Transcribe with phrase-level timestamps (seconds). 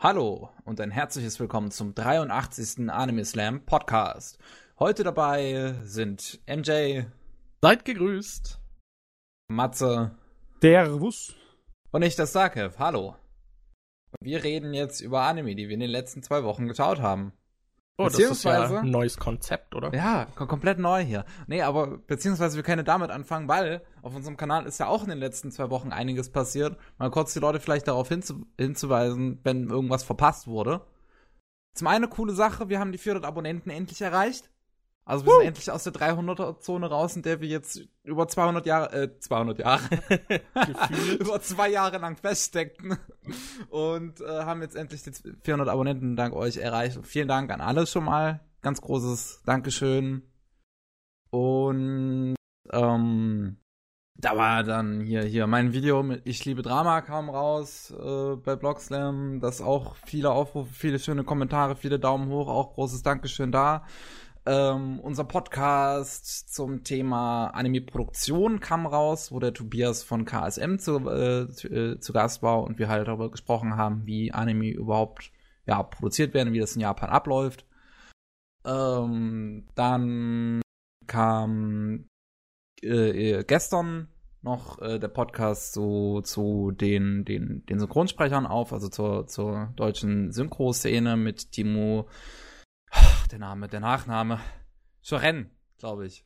[0.00, 2.88] Hallo und ein herzliches Willkommen zum 83.
[2.88, 4.38] Anime Slam Podcast.
[4.78, 7.02] Heute dabei sind MJ,
[7.60, 8.60] Seid gegrüßt.
[9.48, 10.16] Matze
[10.60, 11.34] Servus.
[11.90, 12.78] und ich, das Sakev.
[12.78, 13.16] Hallo.
[14.20, 17.32] Wir reden jetzt über Anime, die wir in den letzten zwei Wochen geschaut haben.
[18.00, 19.92] Oh, das ist ja Beziehungsweise- ein neues Konzept, oder?
[19.92, 21.24] Ja, kom komplett neu hier.
[21.48, 25.08] Nee, aber beziehungsweise wir können damit anfangen, weil auf unserem Kanal ist ja auch in
[25.08, 26.78] den letzten zwei Wochen einiges passiert.
[26.98, 30.82] Mal kurz die Leute vielleicht darauf hinzu hinzuweisen, wenn irgendwas verpasst wurde.
[31.74, 34.48] Zum einen eine coole Sache, wir haben die 400 Abonnenten endlich erreicht.
[35.08, 38.92] Also wir sind endlich aus der 300er-Zone raus, in der wir jetzt über 200 Jahre,
[39.04, 39.88] äh, 200 Jahre,
[41.18, 42.98] über zwei Jahre lang feststeckten
[43.70, 46.98] und äh, haben jetzt endlich die 400 Abonnenten dank euch erreicht.
[46.98, 48.40] Und vielen Dank an alle schon mal.
[48.60, 50.30] Ganz großes Dankeschön.
[51.30, 52.34] Und
[52.70, 53.56] ähm,
[54.14, 58.56] da war dann hier hier mein Video mit Ich liebe Drama kam raus äh, bei
[58.56, 59.40] Blogslam.
[59.40, 62.48] Das auch viele Aufrufe, viele schöne Kommentare, viele Daumen hoch.
[62.48, 63.86] Auch großes Dankeschön da.
[64.48, 71.42] Ähm, unser Podcast zum Thema Anime-Produktion kam raus, wo der Tobias von KSM zu, äh,
[71.42, 75.32] äh, zu Gast war und wir halt darüber gesprochen haben, wie Anime überhaupt
[75.66, 77.66] ja, produziert werden, wie das in Japan abläuft.
[78.64, 80.62] Ähm, dann
[81.06, 82.06] kam
[82.82, 84.08] äh, äh, gestern
[84.40, 90.32] noch äh, der Podcast zu, zu den, den, den Synchronsprechern auf, also zur, zur deutschen
[90.32, 92.08] Synchro-Szene mit Timo,
[92.90, 94.40] Ach, der Name, der Nachname,
[95.02, 96.24] Schoren, glaube ich,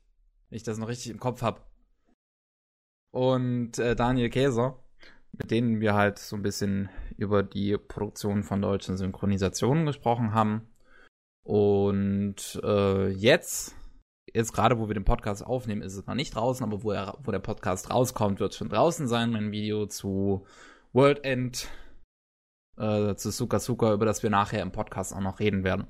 [0.48, 1.60] wenn ich das noch richtig im Kopf habe.
[3.12, 4.82] Und äh, Daniel Käser,
[5.32, 10.68] mit denen wir halt so ein bisschen über die Produktion von deutschen Synchronisationen gesprochen haben.
[11.44, 13.74] Und äh, jetzt,
[14.32, 17.18] jetzt gerade wo wir den Podcast aufnehmen, ist es noch nicht draußen, aber wo, er,
[17.22, 20.46] wo der Podcast rauskommt, wird schon draußen sein, mein Video zu
[20.92, 21.68] World End,
[22.76, 25.86] äh, zu Suka Suka, über das wir nachher im Podcast auch noch reden werden.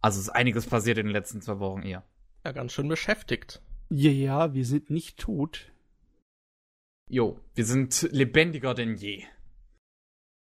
[0.00, 2.04] Also ist einiges passiert in den letzten zwei Wochen eher.
[2.44, 3.60] Ja, ganz schön beschäftigt.
[3.90, 5.72] Ja, ja, wir sind nicht tot.
[7.08, 9.24] Jo, wir sind lebendiger denn je.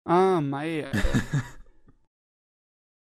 [0.05, 0.81] Ah, Mai.
[0.81, 0.91] äh.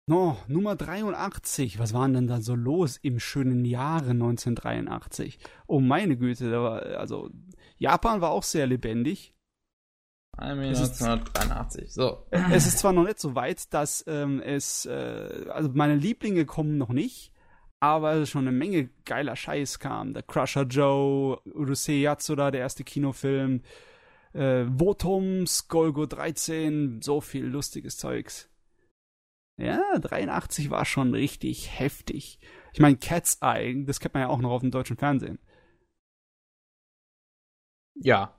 [0.09, 1.78] no, Nummer 83.
[1.78, 5.38] Was war denn da so los im schönen Jahre 1983?
[5.67, 7.31] Oh, meine Güte, da war, also,
[7.77, 9.34] Japan war auch sehr lebendig.
[10.37, 11.93] Anime Es ist- 1983.
[11.93, 12.26] So.
[12.31, 16.78] Es ist zwar noch nicht so weit, dass ähm, es, äh, also meine Lieblinge kommen
[16.78, 17.32] noch nicht,
[17.81, 20.15] aber schon eine Menge geiler Scheiß kam.
[20.15, 23.62] Der Crusher Joe, Urusei Yatsura, der erste Kinofilm,
[24.32, 28.49] äh, Votums, Golgo 13, so viel lustiges Zeugs.
[29.59, 32.41] Ja, 83 war schon richtig heftig.
[32.72, 35.38] Ich meine, Cat's Eye, das kennt man ja auch noch auf dem deutschen Fernsehen.
[37.94, 38.38] Ja.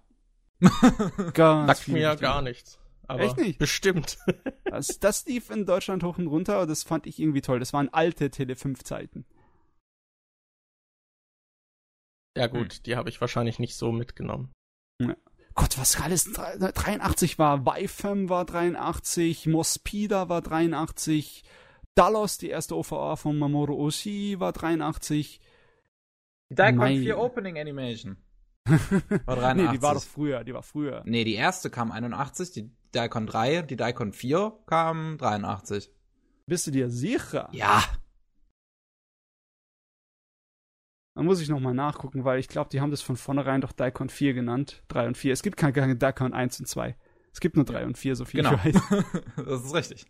[1.33, 2.79] Ganz Sagt mir ja gar nichts.
[3.07, 3.59] Aber Echt nicht?
[3.59, 4.17] Bestimmt.
[4.65, 7.59] Das, das lief in Deutschland hoch und runter und das fand ich irgendwie toll.
[7.59, 9.25] Das waren alte Tele 5 Zeiten.
[12.35, 14.51] ja gut, die habe ich wahrscheinlich nicht so mitgenommen.
[15.53, 17.65] Gott, was alles 83 war.
[17.65, 21.43] Weifem war 83, Mospida war 83,
[21.93, 25.39] Dallos, die erste OVA von Mamoru Oshii, war 83.
[26.49, 28.17] Die Daikon Mein- 4 Opening Animation.
[29.25, 29.55] War 83.
[29.55, 31.03] nee, die war doch früher, die war früher.
[31.05, 35.91] Nee, die erste kam 81, die Daikon 3, die Daikon 4 kam 83.
[36.45, 37.49] Bist du dir sicher?
[37.51, 37.83] Ja.
[41.15, 44.09] Da muss ich nochmal nachgucken, weil ich glaube, die haben das von vornherein doch Daikon
[44.09, 44.83] 4 genannt.
[44.87, 45.33] 3 und 4.
[45.33, 46.95] Es gibt keine, keine Daikon 1 und 2.
[47.31, 48.55] Es gibt nur 3 und 4, so viel Genau.
[48.63, 49.03] ich weiß.
[49.45, 50.05] das ist richtig.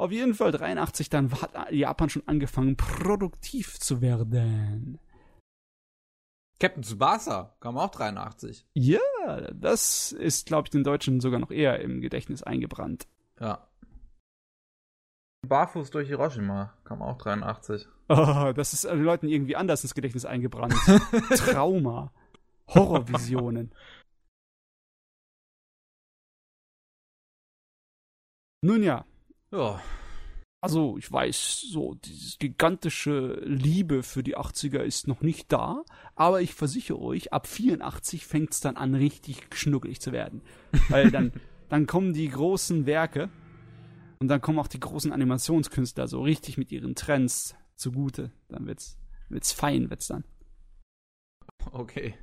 [0.00, 4.98] Auf jeden Fall 83, dann hat Japan schon angefangen, produktiv zu werden.
[6.58, 8.66] Captain Tsubasa kam auch 83.
[8.72, 13.08] Ja, das ist, glaube ich, den Deutschen sogar noch eher im Gedächtnis eingebrannt.
[13.38, 13.68] Ja.
[15.46, 17.86] Barfuß durch Hiroshima kam auch 83.
[18.08, 20.72] Oh, das ist den Leuten irgendwie anders ins Gedächtnis eingebrannt.
[21.36, 22.10] Trauma.
[22.68, 23.74] Horrorvisionen.
[28.62, 29.04] Nun ja,
[29.50, 29.82] Ja.
[30.62, 35.84] Also ich weiß, so diese gigantische Liebe für die 80er ist noch nicht da,
[36.14, 40.42] aber ich versichere euch, ab 84 fängt es dann an, richtig schnuckelig zu werden.
[40.88, 41.32] Weil dann,
[41.70, 43.30] dann kommen die großen Werke
[44.18, 48.30] und dann kommen auch die großen Animationskünstler so richtig mit ihren Trends zugute.
[48.48, 48.98] Dann wird's,
[49.30, 50.24] wird's fein, wird's dann.
[51.72, 52.18] Okay.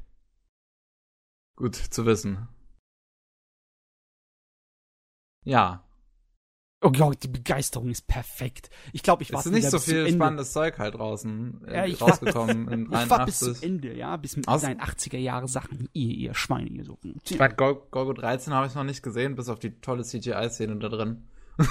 [1.55, 2.47] Gut zu wissen.
[5.43, 5.86] Ja.
[6.81, 8.69] Oh Gott, die Begeisterung ist perfekt.
[8.93, 10.13] Ich glaube, ich Es warte ist nicht so viel Ende.
[10.13, 13.63] spannendes Zeug halt draußen äh, Ja, ich rausgekommen in Ich war bis zum 83.
[13.63, 15.89] Ende, ja, bis mit Aus- seinen 80er Jahre Sachen.
[15.93, 16.99] Ihr, ihr Schweine, ihr so.
[17.27, 20.75] Ich meine, Gol Golgo 13 habe ich noch nicht gesehen, bis auf die tolle CGI-Szene
[20.77, 21.23] da drin.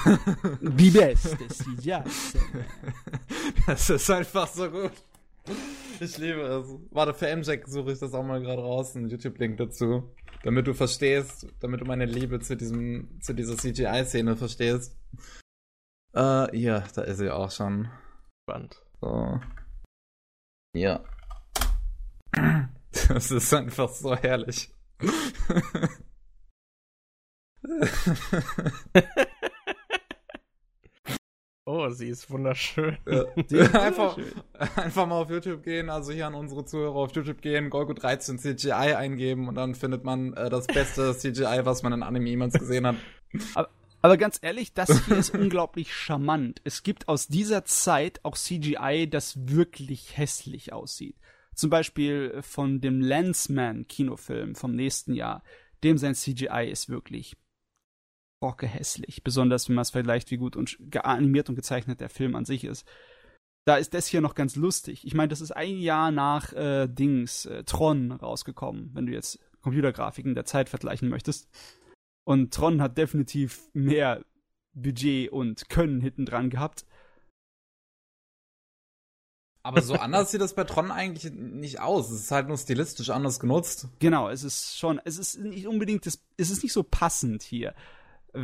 [0.61, 2.01] Die beste CGI.
[3.65, 4.91] Das ist einfach so gut.
[6.01, 6.67] Ich liebe es.
[6.91, 10.03] Warte, für MJack suche ich das auch mal gerade raus, einen YouTube-Link dazu.
[10.43, 14.95] Damit du verstehst, damit du meine Liebe zu diesem, zu dieser CGI-Szene verstehst.
[16.13, 17.89] Äh, hier, da ist sie auch schon.
[18.43, 18.81] Spannend.
[19.01, 19.39] So.
[20.75, 21.03] Ja.
[23.09, 24.73] Das ist einfach so herrlich.
[31.67, 32.97] Oh, sie ist wunderschön.
[33.05, 33.25] Ja.
[33.35, 34.41] Die ist einfach, wunderschön.
[34.77, 38.39] einfach mal auf YouTube gehen, also hier an unsere Zuhörer auf YouTube gehen, Golgo 13
[38.39, 42.53] CGI eingeben und dann findet man äh, das beste CGI, was man in Anime jemals
[42.53, 42.95] gesehen hat.
[44.01, 46.61] Aber ganz ehrlich, das hier ist unglaublich charmant.
[46.63, 51.17] Es gibt aus dieser Zeit auch CGI, das wirklich hässlich aussieht.
[51.53, 55.43] Zum Beispiel von dem Lensman-Kinofilm vom nächsten Jahr.
[55.83, 57.35] Dem sein CGI ist wirklich
[58.43, 59.23] rocke hässlich.
[59.23, 62.45] Besonders wenn man es vergleicht, wie gut und ge- animiert und gezeichnet der Film an
[62.45, 62.87] sich ist.
[63.65, 65.05] Da ist das hier noch ganz lustig.
[65.05, 69.39] Ich meine, das ist ein Jahr nach äh, Dings, äh, Tron rausgekommen, wenn du jetzt
[69.61, 71.49] Computergrafiken der Zeit vergleichen möchtest.
[72.25, 74.23] Und Tron hat definitiv mehr
[74.73, 76.85] Budget und Können hinten dran gehabt.
[79.63, 82.09] Aber so anders sieht das bei Tron eigentlich nicht aus.
[82.09, 83.89] Es ist halt nur stilistisch anders genutzt.
[83.99, 87.75] Genau, es ist schon, es ist nicht unbedingt, das, es ist nicht so passend hier,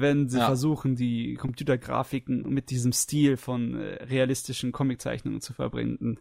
[0.01, 0.45] wenn sie Ja.
[0.45, 6.19] versuchen, die Computergrafiken mit diesem Stil von äh, realistischen Comiczeichnungen zu verbinden.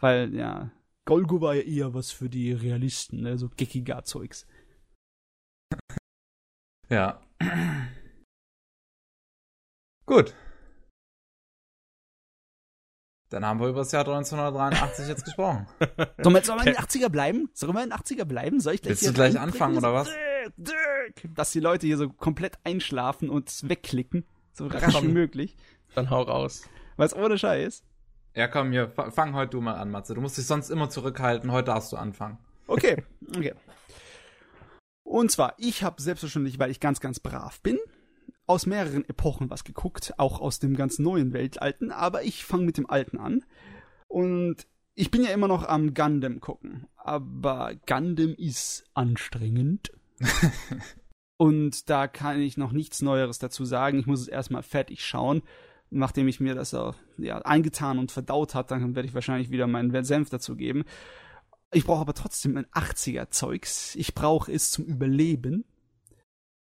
[0.00, 0.70] Weil, ja,
[1.04, 4.46] Golgo war ja eher was für die Realisten, ne, so Gekiga-Zeugs.
[6.88, 7.20] Ja.
[10.06, 10.34] Gut.
[13.30, 15.66] Dann haben wir über das Jahr 1983 jetzt gesprochen.
[15.80, 17.48] Sollen wir jetzt mal in den 80er bleiben?
[17.54, 18.60] Sollen wir in den 80er bleiben?
[18.60, 20.10] Soll ich gleich Willst du gleich anfangen, oder was?
[20.56, 24.24] Dirk, Dirk, Dass die Leute hier so komplett einschlafen und wegklicken.
[24.52, 25.56] So rasch wie möglich.
[25.94, 26.68] Dann hau raus.
[26.96, 27.84] Was ohne Scheiß.
[28.34, 30.14] Ja, komm hier, fa- fang heute du mal an, Matze.
[30.14, 31.52] Du musst dich sonst immer zurückhalten.
[31.52, 32.38] Heute darfst du anfangen.
[32.66, 33.02] Okay,
[33.36, 33.54] okay.
[35.02, 37.78] Und zwar, ich habe selbstverständlich, weil ich ganz, ganz brav bin,
[38.46, 42.78] aus mehreren Epochen was geguckt, auch aus dem ganz neuen Weltalten, aber ich fange mit
[42.78, 43.44] dem Alten an.
[44.08, 49.92] Und ich bin ja immer noch am Gundam gucken, aber Gundam ist anstrengend.
[51.36, 53.98] Und da kann ich noch nichts Neueres dazu sagen.
[53.98, 55.42] Ich muss es erstmal fertig schauen.
[55.90, 56.70] Nachdem ich mir das
[57.18, 60.84] ja, eingetan und verdaut habe, dann werde ich wahrscheinlich wieder meinen Senf dazu geben.
[61.72, 63.94] Ich brauche aber trotzdem ein 80er-Zeugs.
[63.96, 65.64] Ich brauche es zum Überleben.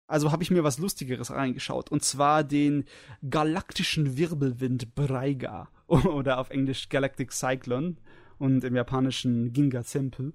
[0.07, 1.91] Also habe ich mir was Lustigeres reingeschaut.
[1.91, 2.85] Und zwar den
[3.29, 5.69] galaktischen Wirbelwind Braiga.
[5.87, 7.97] Oder auf Englisch Galactic Cyclone.
[8.39, 10.33] Und im japanischen Ginga Tempel.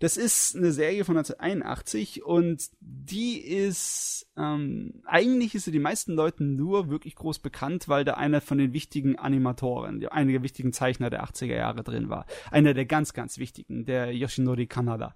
[0.00, 6.14] Das ist eine Serie von 1981 und die ist, ähm, eigentlich ist sie den meisten
[6.14, 10.72] Leuten nur wirklich groß bekannt, weil da einer von den wichtigen Animatoren, einer der wichtigen
[10.72, 12.24] Zeichner der 80er Jahre drin war.
[12.50, 15.14] Einer der ganz, ganz wichtigen, der Yoshinori Kanada.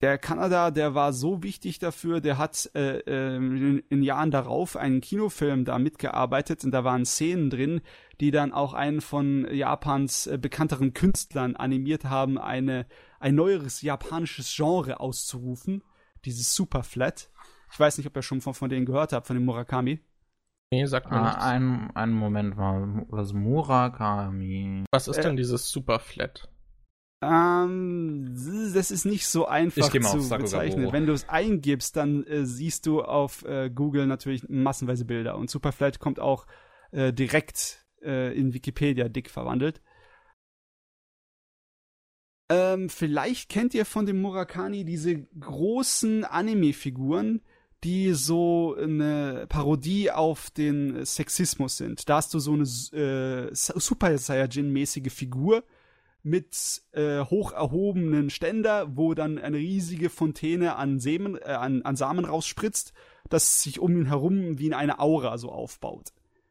[0.00, 4.76] Der Kanada, der war so wichtig dafür, der hat äh, ähm, in, in Jahren darauf
[4.76, 7.80] einen Kinofilm da mitgearbeitet und da waren Szenen drin,
[8.20, 12.86] die dann auch einen von Japans äh, bekannteren Künstlern animiert haben, eine,
[13.18, 15.82] ein neueres japanisches Genre auszurufen,
[16.24, 17.30] dieses Superflat.
[17.72, 20.00] Ich weiß nicht, ob ihr schon von, von denen gehört habt, von dem Murakami.
[20.70, 21.44] Nee, sagt mir Ah, nichts.
[21.44, 23.06] ein, einen Moment mal.
[23.08, 24.84] Was Murakami?
[24.90, 26.48] Was ist äh, denn dieses Superflat?
[27.22, 28.34] Ähm,
[28.74, 30.92] das ist nicht so einfach Ich geh mal zu bezeichnen.
[30.92, 35.36] Wenn du es eingibst, dann äh, siehst du auf äh, Google natürlich massenweise Bilder.
[35.36, 36.46] Und Superflat kommt auch
[36.92, 39.80] äh, direkt äh, in Wikipedia dick verwandelt.
[42.50, 47.42] Ähm, vielleicht kennt ihr von dem Murakami diese großen Anime-Figuren,
[47.84, 52.08] die so eine Parodie auf den Sexismus sind.
[52.08, 55.62] Da hast du so eine äh, Super Saiyajin-mäßige Figur
[56.22, 61.96] mit äh, hoch erhobenen Ständer, wo dann eine riesige Fontäne an, Semen, äh, an, an
[61.96, 62.92] Samen rausspritzt,
[63.28, 66.08] das sich um ihn herum wie in eine Aura so aufbaut.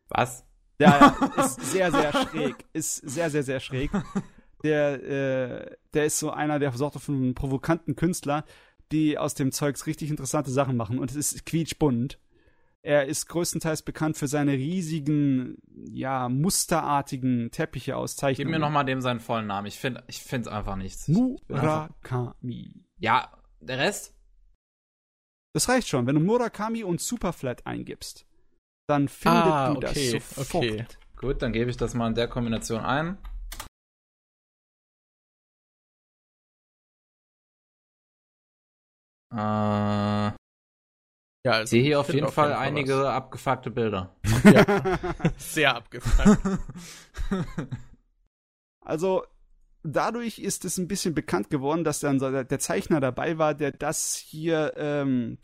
[0.07, 0.45] Was?
[0.79, 2.55] Ja, ja, ist sehr, sehr schräg.
[2.71, 3.91] Ist sehr, sehr, sehr schräg.
[4.63, 8.43] Der, äh, der ist so einer der Sorte von provokanten Künstler,
[8.91, 10.97] die aus dem Zeugs richtig interessante Sachen machen.
[10.99, 12.19] Und es ist quietschbunt.
[12.83, 15.57] Er ist größtenteils bekannt für seine riesigen,
[15.91, 18.51] ja, musterartigen Teppiche Gib auszeichnungen.
[18.51, 19.67] mir nochmal dem seinen vollen Namen.
[19.67, 21.07] Ich finde ich find's einfach nichts.
[21.07, 22.85] Murakami.
[22.99, 24.13] Ja, der Rest?
[25.53, 28.25] Das reicht schon, wenn du Murakami und Superflat eingibst.
[28.89, 30.63] dann findet Ah, du okay, das sofort.
[30.63, 30.85] okay.
[31.17, 33.17] Gut, dann gebe ich das mal in der Kombination ein.
[39.37, 40.33] Äh, Ja,
[41.45, 42.57] ich also sehe hier auf jeden Fall was.
[42.57, 44.15] einige abgefuckte Bilder.
[45.37, 46.59] Sehr abgefahren.
[48.81, 49.25] Also
[49.83, 53.71] dadurch ist es ein bisschen bekannt geworden, dass dann so der Zeichner dabei war, der
[53.71, 55.39] das hier ähm,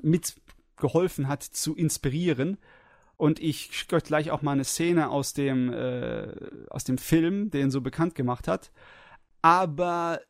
[0.00, 2.58] mitgeholfen hat zu inspirieren.
[3.16, 6.34] Und ich schicke euch gleich auch mal eine Szene aus dem, äh,
[6.70, 8.72] aus dem Film, den so bekannt gemacht hat.
[9.42, 10.20] Aber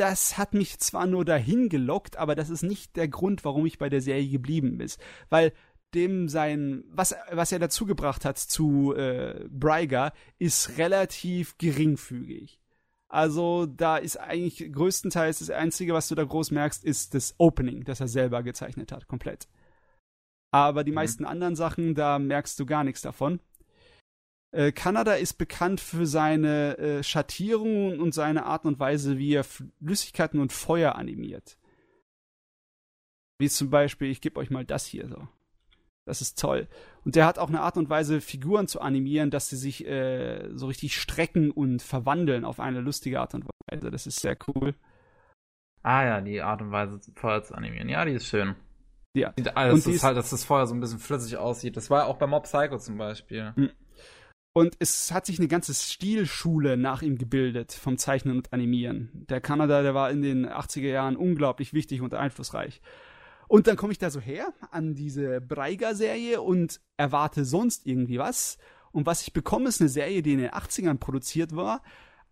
[0.00, 3.78] das hat mich zwar nur dahin gelockt, aber das ist nicht der Grund, warum ich
[3.78, 4.90] bei der Serie geblieben bin.
[5.28, 5.52] Weil
[5.94, 12.60] dem sein, was, was er dazu gebracht hat zu äh, Brygar, ist relativ geringfügig.
[13.08, 17.84] Also da ist eigentlich größtenteils das Einzige, was du da groß merkst, ist das Opening,
[17.84, 19.48] das er selber gezeichnet hat, komplett.
[20.52, 20.96] Aber die Mhm.
[20.96, 23.40] meisten anderen Sachen, da merkst du gar nichts davon.
[24.52, 29.44] Äh, Kanada ist bekannt für seine äh, Schattierungen und seine Art und Weise, wie er
[29.44, 31.56] Flüssigkeiten und Feuer animiert.
[33.38, 35.26] Wie zum Beispiel, ich gebe euch mal das hier so.
[36.06, 36.66] Das ist toll.
[37.04, 40.50] Und der hat auch eine Art und Weise, Figuren zu animieren, dass sie sich äh,
[40.54, 43.90] so richtig strecken und verwandeln auf eine lustige Art und Weise.
[43.90, 44.74] Das ist sehr cool.
[45.82, 47.88] Ah ja, die Art und Weise, Feuer zu animieren.
[47.88, 48.56] Ja, die ist schön.
[49.14, 49.32] Ja.
[49.36, 51.76] Sieht, also, Und das ist ist- halt, dass das Feuer so ein bisschen flüssig aussieht.
[51.76, 53.54] Das war ja auch bei Mob Psycho zum Beispiel.
[54.52, 59.10] Und es hat sich eine ganze Stilschule nach ihm gebildet vom Zeichnen und Animieren.
[59.28, 62.80] Der Kanada, der war in den 80er Jahren unglaublich wichtig und einflussreich.
[63.46, 68.58] Und dann komme ich da so her an diese Breiger-Serie und erwarte sonst irgendwie was.
[68.92, 71.82] Und was ich bekomme, ist eine Serie, die in den 80ern produziert war,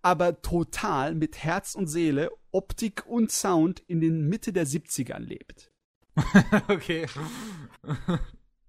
[0.03, 5.71] aber total mit Herz und Seele, Optik und Sound in den Mitte der 70ern lebt.
[6.69, 7.07] okay.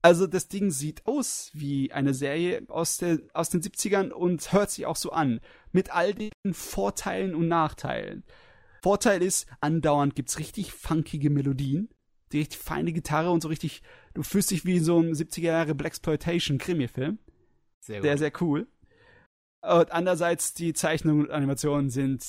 [0.02, 4.72] Also das Ding sieht aus wie eine Serie aus, der, aus den 70ern und hört
[4.72, 5.42] sich auch so an.
[5.72, 8.24] Mit all den Vorteilen und Nachteilen.
[8.82, 11.90] Vorteil ist, andauernd gibt's richtig funkige Melodien,
[12.32, 13.82] die richtig feine Gitarre und so richtig,
[14.14, 17.20] du fühlst dich wie in so einem 70er Jahre Blaxploitation Krimi-Film.
[17.82, 18.68] Sehr Sehr, sehr cool.
[19.62, 22.24] Und andererseits, die Zeichnungen und Animationen sind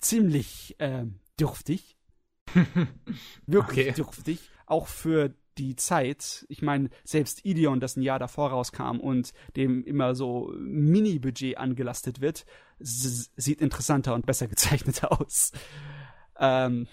[0.00, 1.96] ziemlich ähm, dürftig.
[3.46, 3.92] Wirklich Okay.
[3.92, 4.50] dürftig.
[4.66, 6.46] Auch für die Zeit.
[6.48, 12.20] Ich meine, selbst Ideon, das ein Jahr davor rauskam und dem immer so Mini-Budget angelastet
[12.20, 12.44] wird,
[12.78, 15.52] sieht interessanter und besser gezeichnet aus.
[16.38, 16.88] Ähm,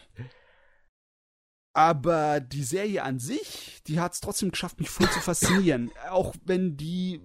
[1.73, 5.91] aber die Serie an sich, die hat es trotzdem geschafft, mich voll zu faszinieren.
[6.11, 7.19] Auch wenn die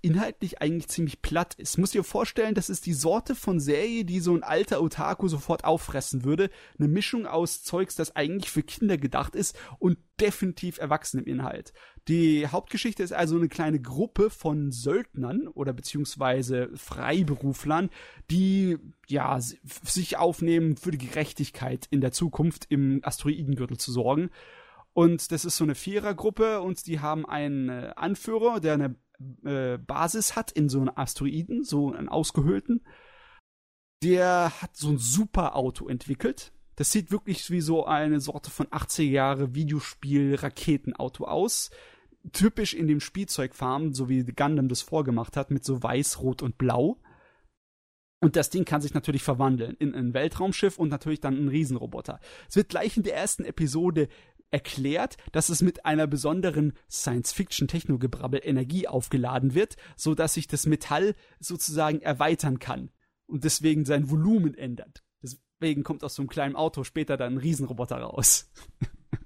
[0.00, 1.76] inhaltlich eigentlich ziemlich platt ist.
[1.76, 5.64] Muss dir vorstellen, das ist die Sorte von Serie, die so ein alter Otaku sofort
[5.64, 6.50] auffressen würde.
[6.78, 11.72] Eine Mischung aus Zeugs, das eigentlich für Kinder gedacht ist und definitiv erwachsen im Inhalt.
[12.06, 17.90] Die Hauptgeschichte ist also eine kleine Gruppe von Söldnern oder beziehungsweise Freiberuflern,
[18.30, 18.78] die
[19.08, 24.30] ja sich aufnehmen, für die Gerechtigkeit in der Zukunft im Asteroidengürtel zu sorgen.
[24.94, 28.96] Und das ist so eine Vierergruppe und die haben einen äh, Anführer, der eine
[29.44, 32.84] äh, Basis hat in so einem Asteroiden, so einen ausgehöhlten.
[34.02, 36.52] Der hat so ein super Auto entwickelt.
[36.76, 41.70] Das sieht wirklich wie so eine Sorte von 80er Jahre Videospiel-Raketenauto aus.
[42.32, 46.56] Typisch in dem Spielzeugfarben, so wie Gundam das vorgemacht hat, mit so weiß, rot und
[46.56, 47.00] blau.
[48.20, 52.20] Und das Ding kann sich natürlich verwandeln in ein Weltraumschiff und natürlich dann ein Riesenroboter.
[52.48, 54.08] Es wird gleich in der ersten Episode
[54.54, 61.16] erklärt, dass es mit einer besonderen Science-Fiction-Technogebrabbel Energie aufgeladen wird, so dass sich das Metall
[61.40, 62.90] sozusagen erweitern kann
[63.26, 65.02] und deswegen sein Volumen ändert.
[65.20, 68.52] Deswegen kommt aus so einem kleinen Auto später dann ein Riesenroboter raus.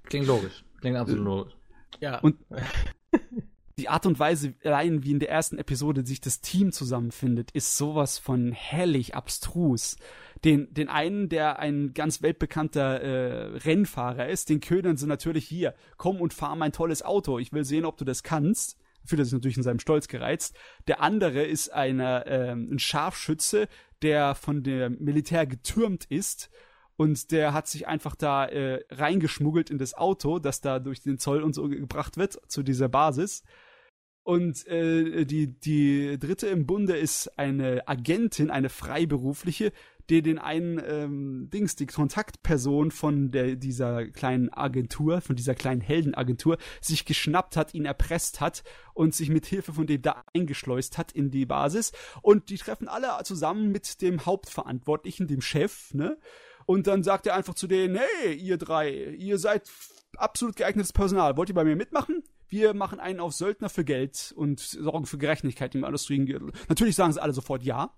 [0.03, 0.65] Klingt logisch.
[0.81, 1.53] Klingt absolut logisch.
[1.99, 2.17] Ja.
[2.21, 2.37] Und
[3.79, 7.77] die Art und Weise, allein wie in der ersten Episode sich das Team zusammenfindet, ist
[7.77, 9.95] sowas von hellig abstrus.
[10.43, 15.73] Den, den einen, der ein ganz weltbekannter äh, Rennfahrer ist, den ködern sie natürlich hier.
[15.97, 17.39] Komm und fahr mein tolles Auto.
[17.39, 18.77] Ich will sehen, ob du das kannst.
[19.05, 20.55] Fühlt er sich natürlich in seinem Stolz gereizt.
[20.87, 23.67] Der andere ist einer, ähm, ein Scharfschütze,
[24.01, 26.49] der von dem Militär getürmt ist
[26.99, 31.17] und der hat sich einfach da äh, reingeschmuggelt in das Auto, das da durch den
[31.17, 33.43] Zoll und so gebracht wird zu dieser Basis.
[34.29, 39.71] Und äh, die, die dritte im Bunde ist eine Agentin, eine freiberufliche,
[40.11, 45.81] die den einen ähm, Dings, die Kontaktperson von der, dieser kleinen Agentur, von dieser kleinen
[45.81, 50.99] Heldenagentur, sich geschnappt hat, ihn erpresst hat und sich mit Hilfe von dem da eingeschleust
[50.99, 51.91] hat in die Basis.
[52.21, 56.19] Und die treffen alle zusammen mit dem Hauptverantwortlichen, dem Chef, ne?
[56.67, 59.67] Und dann sagt er einfach zu denen, hey, ihr drei, ihr seid
[60.17, 61.35] absolut geeignetes Personal.
[61.35, 62.21] Wollt ihr bei mir mitmachen?
[62.49, 66.51] Wir machen einen auf Söldner für Geld und sorgen für Gerechtigkeit im Industriengürtel.
[66.67, 67.93] Natürlich sagen sie alle sofort ja.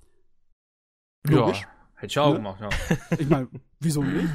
[1.27, 1.61] Logisch.
[1.61, 2.35] Ja, hätte ich auch Ne?
[2.35, 2.69] gemacht, ja.
[3.19, 3.47] Ich meine,
[3.79, 4.29] wieso nicht?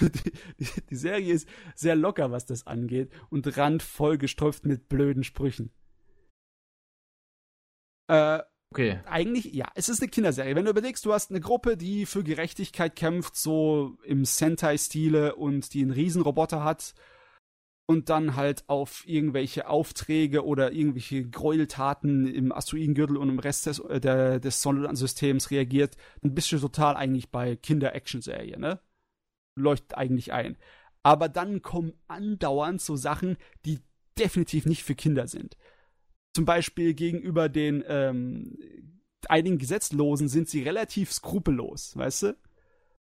[0.00, 5.24] Die, die, die Serie ist sehr locker, was das angeht und randvoll gestopft mit blöden
[5.24, 5.72] Sprüchen.
[8.08, 8.40] Äh,
[8.74, 9.00] Okay.
[9.04, 10.56] eigentlich, ja, es ist eine Kinderserie.
[10.56, 15.74] Wenn du überlegst, du hast eine Gruppe, die für Gerechtigkeit kämpft, so im Sentai-Stile und
[15.74, 16.94] die einen Riesenroboter hat
[17.92, 23.78] und dann halt auf irgendwelche Aufträge oder irgendwelche Gräueltaten im Asteroidengürtel und im Rest des,
[23.78, 28.80] äh, der, des Sonnensystems reagiert, dann bist du total eigentlich bei Kinder-Action-Serie, ne?
[29.56, 30.56] Leuchtet eigentlich ein.
[31.02, 33.80] Aber dann kommen andauernd so Sachen, die
[34.18, 35.56] definitiv nicht für Kinder sind
[36.34, 38.58] zum Beispiel gegenüber den ähm,
[39.28, 42.36] einigen Gesetzlosen sind sie relativ skrupellos, weißt du?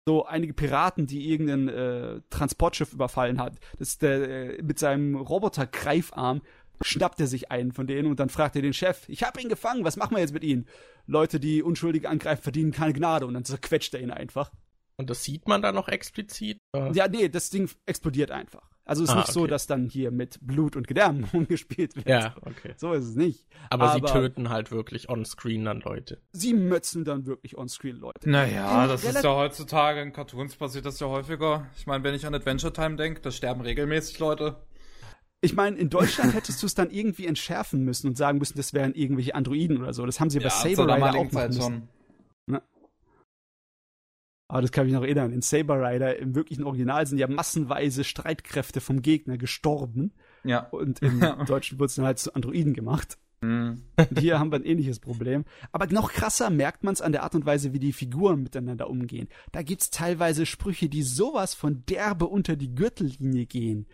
[0.08, 6.42] So einige Piraten, die irgendein äh, Transportschiff überfallen hat, das der, äh, mit seinem Roboter-Greifarm
[6.80, 9.50] schnappt er sich einen von denen und dann fragt er den Chef, ich hab ihn
[9.50, 10.66] gefangen, was machen wir jetzt mit ihnen?
[11.08, 14.50] Leute, die Unschuldige angreifen, verdienen keine Gnade und dann zerquetscht er ihn einfach.
[14.96, 16.58] Und das sieht man da noch explizit?
[16.74, 16.94] Oder?
[16.94, 18.77] Ja, nee, das Ding explodiert einfach.
[18.88, 19.50] Also es ist Ah, nicht so, okay.
[19.50, 22.08] dass dann hier mit Blut und Gedärmen umgespielt wird.
[22.08, 22.74] Ja, okay.
[22.78, 23.46] So ist es nicht.
[23.70, 26.22] Aber, sie Aber- töten halt wirklich on-screen dann Leute.
[26.32, 28.30] Sie mötzen dann wirklich on-screen Leute.
[28.30, 31.68] Naja, das ist ja heutzutage in Cartoons passiert das ja häufiger.
[31.78, 34.56] Ich meine, wenn ich an Adventure Time denke, da sterben regelmäßig Leute.
[35.42, 38.74] Ich meine, in Deutschland hättest du es dann irgendwie entschärfen müssen und sagen müssen, das
[38.74, 40.06] wären irgendwelche Androiden oder so.
[40.06, 41.90] Das haben sie bei Saber Rider auch machen müssen.
[44.48, 45.34] Aber das kann ich mich noch erinnern.
[45.34, 50.14] In Saber Rider im wirklichen Original sind ja massenweise Streitkräfte vom Gegner gestorben.
[50.44, 50.68] Ja.
[50.70, 51.20] Und im.
[51.46, 53.18] Deutschen wurde es dann halt zu Androiden gemacht.
[53.42, 53.84] Hm.
[53.98, 55.46] Und hier haben wir ein ähnliches Problem.
[55.72, 58.90] Aber noch krasser merkt man es an der Art und Weise, wie die Figuren miteinander
[58.90, 59.28] umgehen.
[59.52, 63.86] Da gibt's teilweise Sprüche, die sowas von derbe unter die Gürtellinie gehen.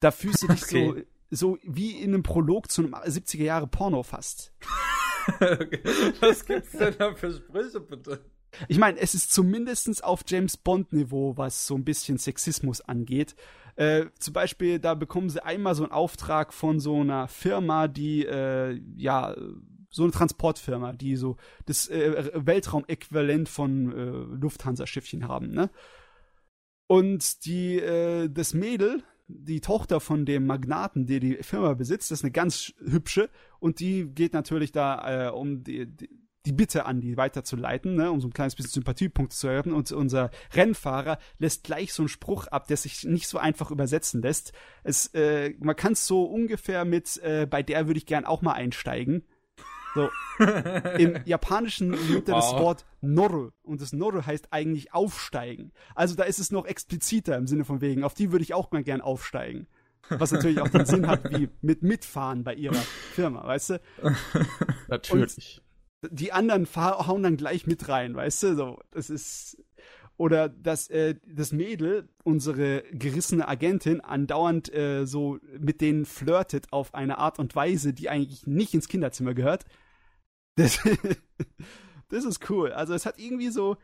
[0.00, 1.06] Da fühlst du dich Okay.
[1.30, 4.52] so, so wie in einem Prolog zu einem 70er Jahre Porno fast.
[6.20, 8.20] Was gibt's denn da für Sprüche, bitte?
[8.68, 13.36] Ich meine, es ist zumindestens auf James Bond-Niveau, was so ein bisschen Sexismus angeht.
[13.76, 18.24] Äh, zum Beispiel, da bekommen sie einmal so einen Auftrag von so einer Firma, die,
[18.24, 19.34] äh, ja,
[19.90, 25.70] so eine Transportfirma, die so das äh, Weltraumäquivalent von äh, Lufthansa-Schiffchen haben, ne?
[26.86, 32.20] Und die, äh, das Mädel, die Tochter von dem Magnaten, der die Firma besitzt, das
[32.20, 36.08] ist eine ganz hübsche und die geht natürlich da äh, um die, die,
[36.46, 39.72] die Bitte an, die weiterzuleiten, ne, um so ein kleines bisschen Sympathiepunkte zu erhöhen.
[39.72, 44.22] Und unser Rennfahrer lässt gleich so einen Spruch ab, der sich nicht so einfach übersetzen
[44.22, 44.52] lässt.
[44.84, 48.42] Es, äh, man kann es so ungefähr mit, äh, bei der würde ich gern auch
[48.42, 49.24] mal einsteigen.
[49.94, 50.10] So.
[50.98, 52.60] Im Japanischen nimmt er das Wow.
[52.60, 55.72] Wort Noru und das Noru heißt eigentlich aufsteigen.
[55.94, 58.70] Also da ist es noch expliziter im Sinne von wegen, auf die würde ich auch
[58.72, 59.66] mal gern aufsteigen.
[60.08, 62.74] Was natürlich auch den Sinn hat, wie mit mitfahren bei ihrer
[63.14, 63.80] Firma, weißt du?
[64.88, 65.62] Natürlich.
[66.10, 68.54] Die anderen hauen dann gleich mit rein, weißt du?
[68.56, 69.58] So, das ist
[70.16, 76.94] oder dass äh, das Mädel, unsere gerissene Agentin, andauernd äh, so mit denen flirtet auf
[76.94, 79.64] eine Art und Weise, die eigentlich nicht ins Kinderzimmer gehört.
[80.54, 80.78] Das,
[82.08, 82.72] das ist cool.
[82.72, 83.76] Also es hat irgendwie so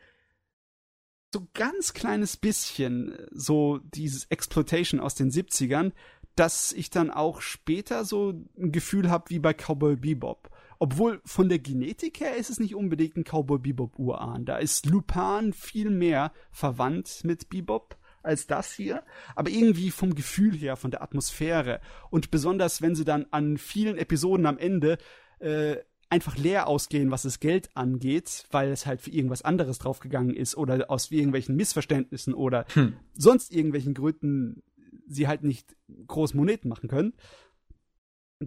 [1.35, 5.93] so ganz kleines bisschen äh, so dieses Exploitation aus den 70ern,
[6.37, 10.51] dass ich dann auch später so ein Gefühl habe wie bei Cowboy Bebop.
[10.83, 14.45] Obwohl von der Genetik her ist es nicht unbedingt ein Cowboy Bebop Urahn.
[14.45, 19.05] Da ist Lupin viel mehr verwandt mit Bebop als das hier,
[19.37, 23.97] aber irgendwie vom Gefühl her, von der Atmosphäre und besonders wenn sie dann an vielen
[23.97, 24.99] Episoden am Ende
[25.39, 25.77] äh,
[26.11, 30.57] einfach leer ausgehen, was das Geld angeht, weil es halt für irgendwas anderes draufgegangen ist
[30.57, 32.95] oder aus irgendwelchen Missverständnissen oder Hm.
[33.15, 34.65] sonst irgendwelchen Gründen
[35.07, 35.77] sie halt nicht
[36.09, 37.13] groß Moneten machen können,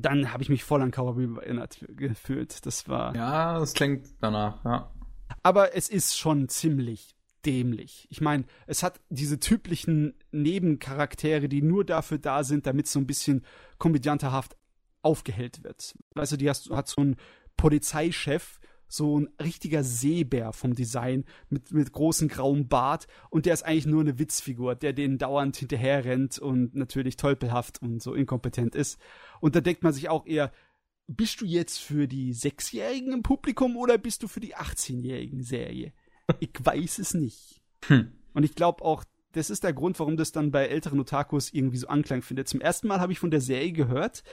[0.01, 2.65] dann habe ich mich voll an Cowboy erinnert gefühlt.
[2.65, 3.15] Das war.
[3.15, 4.91] Ja, das klingt danach, ja.
[5.43, 8.07] Aber es ist schon ziemlich dämlich.
[8.09, 13.07] Ich meine, es hat diese typischen Nebencharaktere, die nur dafür da sind, damit so ein
[13.07, 13.45] bisschen
[13.77, 14.57] komödianterhaft
[15.01, 15.95] aufgehellt wird.
[16.15, 17.15] Weißt du, die hast, hat so ein
[17.57, 23.63] Polizeichef, so ein richtiger Seebär vom Design mit, mit großem grauem Bart und der ist
[23.63, 28.75] eigentlich nur eine Witzfigur, der denen dauernd hinterher rennt und natürlich tölpelhaft und so inkompetent
[28.75, 28.99] ist.
[29.41, 30.51] Und da denkt man sich auch eher,
[31.07, 35.93] bist du jetzt für die Sechsjährigen im Publikum oder bist du für die 18-jährigen Serie?
[36.39, 37.61] Ich weiß es nicht.
[37.87, 38.11] Hm.
[38.33, 41.77] Und ich glaube auch, das ist der Grund, warum das dann bei älteren Otakus irgendwie
[41.77, 42.47] so Anklang findet.
[42.47, 44.23] Zum ersten Mal habe ich von der Serie gehört,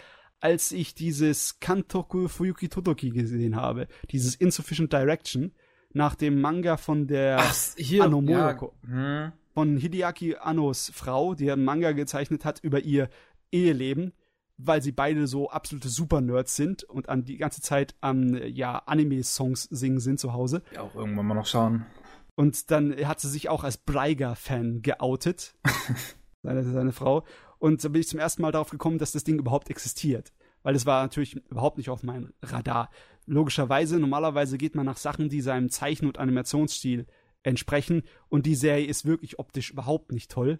[0.42, 3.86] als ich dieses Kantoku Fuyuki Totoki gesehen habe.
[4.10, 5.52] Dieses Insufficient Direction
[5.92, 8.04] nach dem Manga von der Ach, hier.
[8.04, 8.74] Anno ja, Murako.
[8.86, 9.32] hm.
[9.54, 13.08] von Hideaki Annos Frau, die einen Manga gezeichnet hat über ihr
[13.52, 14.12] Eheleben,
[14.56, 19.64] weil sie beide so absolute Super-Nerds sind und an die ganze Zeit an ja, Anime-Songs
[19.64, 20.62] singen sind zu Hause.
[20.74, 21.86] Ja, auch irgendwann mal noch schauen.
[22.34, 25.54] Und dann hat sie sich auch als Breiger-Fan geoutet.
[26.42, 27.24] seine, seine Frau.
[27.62, 30.32] Und da bin ich zum ersten Mal darauf gekommen, dass das Ding überhaupt existiert.
[30.64, 32.90] Weil das war natürlich überhaupt nicht auf meinem Radar.
[33.26, 37.06] Logischerweise, normalerweise geht man nach Sachen, die seinem Zeichen- und Animationsstil
[37.44, 38.02] entsprechen.
[38.28, 40.58] Und die Serie ist wirklich optisch überhaupt nicht toll.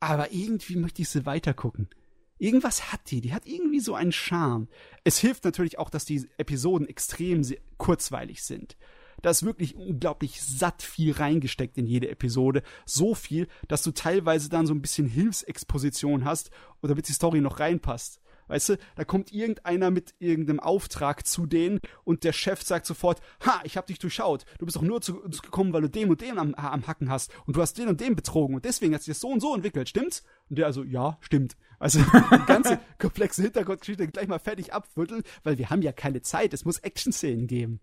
[0.00, 1.88] Aber irgendwie möchte ich sie weitergucken.
[2.36, 4.68] Irgendwas hat die, die hat irgendwie so einen Charme.
[5.02, 7.42] Es hilft natürlich auch, dass die Episoden extrem
[7.78, 8.76] kurzweilig sind.
[9.24, 12.62] Da ist wirklich unglaublich satt viel reingesteckt in jede Episode.
[12.84, 16.50] So viel, dass du teilweise dann so ein bisschen Hilfsexposition hast,
[16.82, 18.20] oder damit die Story noch reinpasst.
[18.48, 23.22] Weißt du, da kommt irgendeiner mit irgendeinem Auftrag zu denen und der Chef sagt sofort,
[23.46, 24.44] ha, ich hab dich durchschaut.
[24.58, 27.08] Du bist doch nur zu uns gekommen, weil du dem und dem am, am Hacken
[27.08, 29.40] hast und du hast den und den betrogen und deswegen hat sich das so und
[29.40, 30.22] so entwickelt, stimmt's?
[30.50, 31.56] Und der also, ja, stimmt.
[31.78, 36.52] Also die ganze komplexe Hintergrundgeschichte gleich mal fertig abwürteln, weil wir haben ja keine Zeit,
[36.52, 37.80] es muss Action-Szenen geben.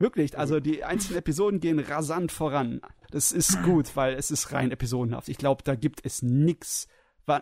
[0.00, 2.80] Wirklich, also die einzelnen Episoden gehen rasant voran.
[3.10, 5.28] Das ist gut, weil es ist rein episodenhaft.
[5.28, 6.88] Ich glaube, da gibt es nix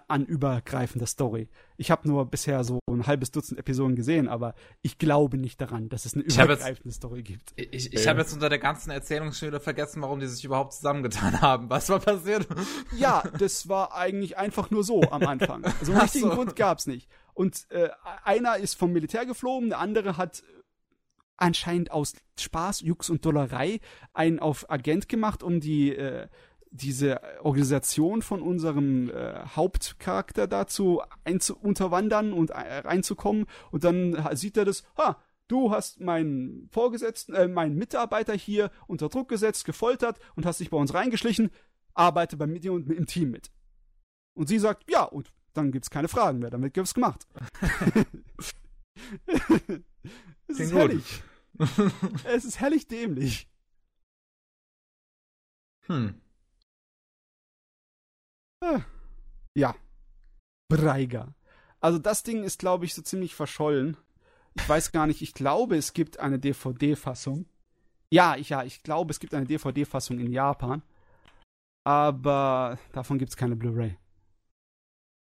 [0.06, 1.48] an übergreifender Story.
[1.78, 5.88] Ich habe nur bisher so ein halbes Dutzend Episoden gesehen, aber ich glaube nicht daran,
[5.88, 7.54] dass es eine übergreifende jetzt, Story gibt.
[7.56, 11.70] Ich, ich habe jetzt unter der ganzen Erzählungsschnüre vergessen, warum die sich überhaupt zusammengetan haben.
[11.70, 12.46] Was war passiert?
[12.98, 15.64] Ja, das war eigentlich einfach nur so am Anfang.
[15.82, 16.34] So einen richtigen so.
[16.34, 17.08] Grund gab's nicht.
[17.32, 17.88] Und äh,
[18.24, 20.42] einer ist vom Militär geflogen, der andere hat
[21.38, 23.80] anscheinend aus Spaß, Jux und Dollerei
[24.12, 26.28] einen auf Agent gemacht, um die äh,
[26.70, 31.00] diese Organisation von unserem äh, Hauptcharakter dazu
[31.62, 37.48] unterwandern und äh, reinzukommen und dann sieht er das, ha, du hast meinen Vorgesetzten, äh,
[37.48, 41.50] meinen Mitarbeiter hier unter Druck gesetzt, gefoltert und hast dich bei uns reingeschlichen,
[41.94, 43.50] arbeite bei mir und im Team mit.
[44.34, 47.26] Und sie sagt, ja, und dann gibt's keine Fragen mehr, damit gibt's gemacht.
[50.46, 51.22] es ist herrlich.
[52.24, 53.48] es ist herrlich dämlich.
[55.86, 56.20] Hm.
[58.60, 58.80] Ah.
[59.54, 59.74] Ja.
[60.68, 61.34] Breiger.
[61.80, 63.96] Also das Ding ist, glaube ich, so ziemlich verschollen.
[64.54, 67.46] Ich weiß gar nicht, ich glaube, es gibt eine DVD-Fassung.
[68.10, 70.82] Ja, ich, ja, ich glaube, es gibt eine DVD-Fassung in Japan.
[71.84, 73.96] Aber davon gibt es keine Blu-ray.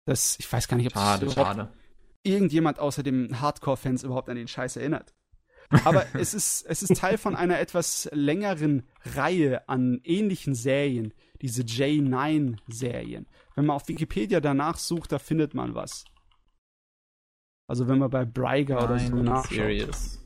[0.06, 1.74] Das, ich weiß gar nicht, ob schade, schade.
[2.24, 5.14] irgendjemand außer den Hardcore-Fans überhaupt an den Scheiß erinnert.
[5.70, 11.64] Aber es ist, es ist Teil von einer etwas längeren Reihe an ähnlichen Serien, diese
[11.64, 13.28] J9-Serien.
[13.56, 16.06] Wenn man auf Wikipedia danach sucht, da findet man was.
[17.68, 19.54] Also wenn man bei Breiger oder so nachschaut.
[19.54, 20.20] Series.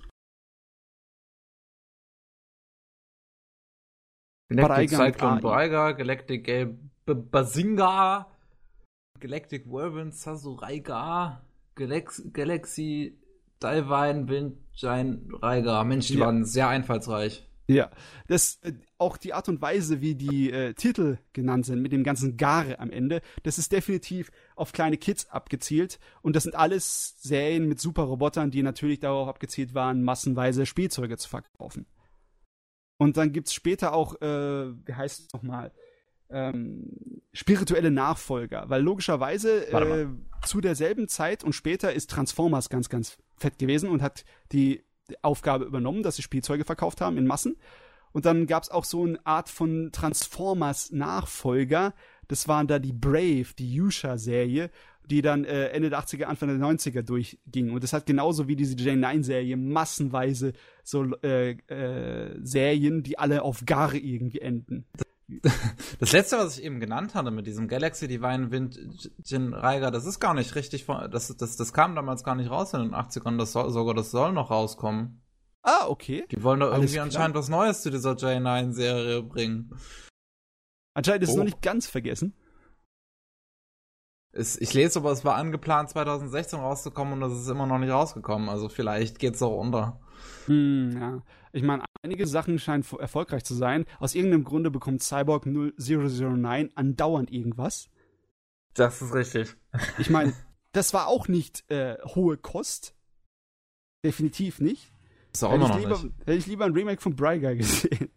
[4.50, 6.50] Galactic Cyclone Breiger, Galactic
[7.06, 8.28] Bazinga,
[9.20, 11.42] Galactic Whirlwind Sasuraiga,
[11.76, 13.18] Galax Galaxy
[13.62, 15.84] Divine Windgiant Raiga.
[15.84, 16.26] Mensch, die ja.
[16.26, 17.48] waren sehr einfallsreich.
[17.70, 17.92] Ja,
[18.28, 22.04] das äh, auch die Art und Weise, wie die äh, Titel genannt sind, mit dem
[22.04, 27.16] ganzen Gare am Ende, das ist definitiv auf kleine Kids abgezielt und das sind alles
[27.22, 31.86] Serien mit super Robotern, die natürlich darauf abgezielt waren, massenweise Spielzeuge zu verkaufen.
[32.98, 35.72] Und dann gibt's später auch, äh, wie heißt es nochmal,
[36.30, 40.08] ähm, spirituelle Nachfolger, weil logischerweise äh,
[40.46, 44.84] zu derselben Zeit und später ist Transformers ganz, ganz fett gewesen und hat die
[45.22, 47.58] Aufgabe übernommen, dass sie Spielzeuge verkauft haben in Massen.
[48.12, 51.94] Und dann gab es auch so eine Art von Transformers-Nachfolger.
[52.28, 54.70] Das waren da die Brave, die Yusha-Serie,
[55.06, 57.72] die dann äh, Ende der 80er, Anfang der 90er durchging.
[57.72, 63.66] Und das hat genauso wie diese J9-Serie massenweise so äh, äh, Serien, die alle auf
[63.66, 64.86] Gar irgendwie enden.
[66.00, 68.80] Das letzte, was ich eben genannt hatte mit diesem Galaxy Divine Wind
[69.24, 72.74] Jin Reiger, das ist gar nicht richtig das, das, das kam damals gar nicht raus
[72.74, 75.22] in den 80ern, das soll, sogar das soll noch rauskommen.
[75.64, 76.26] Ah, okay.
[76.32, 79.78] Die wollen da irgendwie anscheinend was Neues zu dieser J9-Serie bringen.
[80.94, 81.34] Anscheinend ist oh.
[81.34, 82.34] es noch nicht ganz vergessen.
[84.32, 87.92] Es, ich lese aber, es war angeplant 2016 rauszukommen und das ist immer noch nicht
[87.92, 88.50] rausgekommen.
[88.50, 90.00] Also vielleicht geht's auch unter.
[90.46, 91.22] Hm, ja.
[91.54, 93.86] Ich meine, einige Sachen scheinen erfolgreich zu sein.
[94.00, 97.90] Aus irgendeinem Grunde bekommt Cyborg 009 andauernd irgendwas.
[98.74, 99.56] Das ist richtig.
[100.00, 100.34] Ich meine,
[100.72, 102.96] das war auch nicht äh, hohe Kost.
[104.04, 104.92] Definitiv nicht.
[105.34, 106.20] Ist auch immer noch lieber, nicht.
[106.20, 108.10] Hätte ich lieber ein Remake von Brygar gesehen.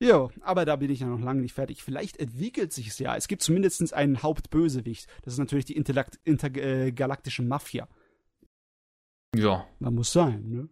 [0.00, 1.82] Jo, aber da bin ich ja noch lange nicht fertig.
[1.82, 3.16] Vielleicht entwickelt sich es ja.
[3.16, 5.08] Es gibt zumindest einen Hauptbösewicht.
[5.22, 7.88] Das ist natürlich die intergalaktische äh, Mafia.
[9.34, 9.66] Ja.
[9.80, 10.68] Da muss sein, ne?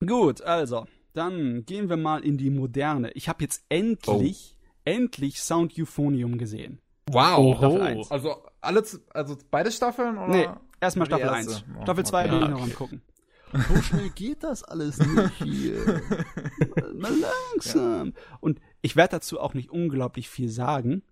[0.00, 3.10] Gut, also, dann gehen wir mal in die Moderne.
[3.12, 4.66] Ich habe jetzt endlich, oh.
[4.84, 6.80] endlich Sound Euphonium gesehen.
[7.10, 7.58] Wow.
[7.58, 8.10] Staffel 1.
[8.10, 10.28] Also alle, also beide Staffeln oder?
[10.28, 10.48] Nee,
[10.80, 11.52] erstmal Staffel erste.
[11.52, 11.64] 1.
[11.78, 12.30] Oh, Staffel 2 okay.
[12.30, 13.02] bin ich Ja, noch am gucken.
[13.68, 15.76] So schnell geht das alles nicht hier.
[16.94, 17.12] Mal
[17.52, 18.12] langsam.
[18.40, 21.04] Und ich werde dazu auch nicht unglaublich viel sagen,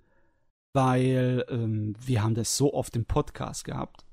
[0.72, 4.04] weil ähm, wir haben das so oft im Podcast gehabt.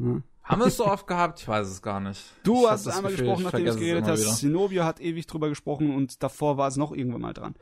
[0.00, 0.22] Ja.
[0.44, 1.40] Haben wir es so oft gehabt?
[1.40, 2.20] Ich weiß es gar nicht.
[2.42, 4.36] Du Ich hast einmal Gefühl, gesprochen, nachdem du es geredet hast.
[4.38, 7.54] Zenobio hat ewig drüber gesprochen und davor war es noch irgendwann mal dran.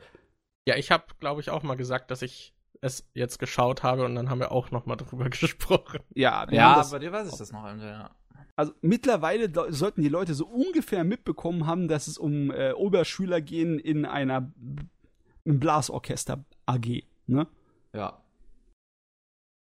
[0.67, 4.15] Ja, ich habe, glaube ich, auch mal gesagt, dass ich es jetzt geschaut habe und
[4.15, 6.01] dann haben wir auch noch mal drüber gesprochen.
[6.13, 7.65] Ja, Ja, das, bei dir weiß ich das noch.
[7.77, 8.11] Ja.
[8.57, 13.79] also mittlerweile sollten die Leute so ungefähr mitbekommen haben, dass es um äh, Oberschüler gehen
[13.79, 14.83] in einer B-
[15.45, 17.03] im Blasorchester AG.
[17.27, 17.47] Ne?
[17.93, 18.19] ja.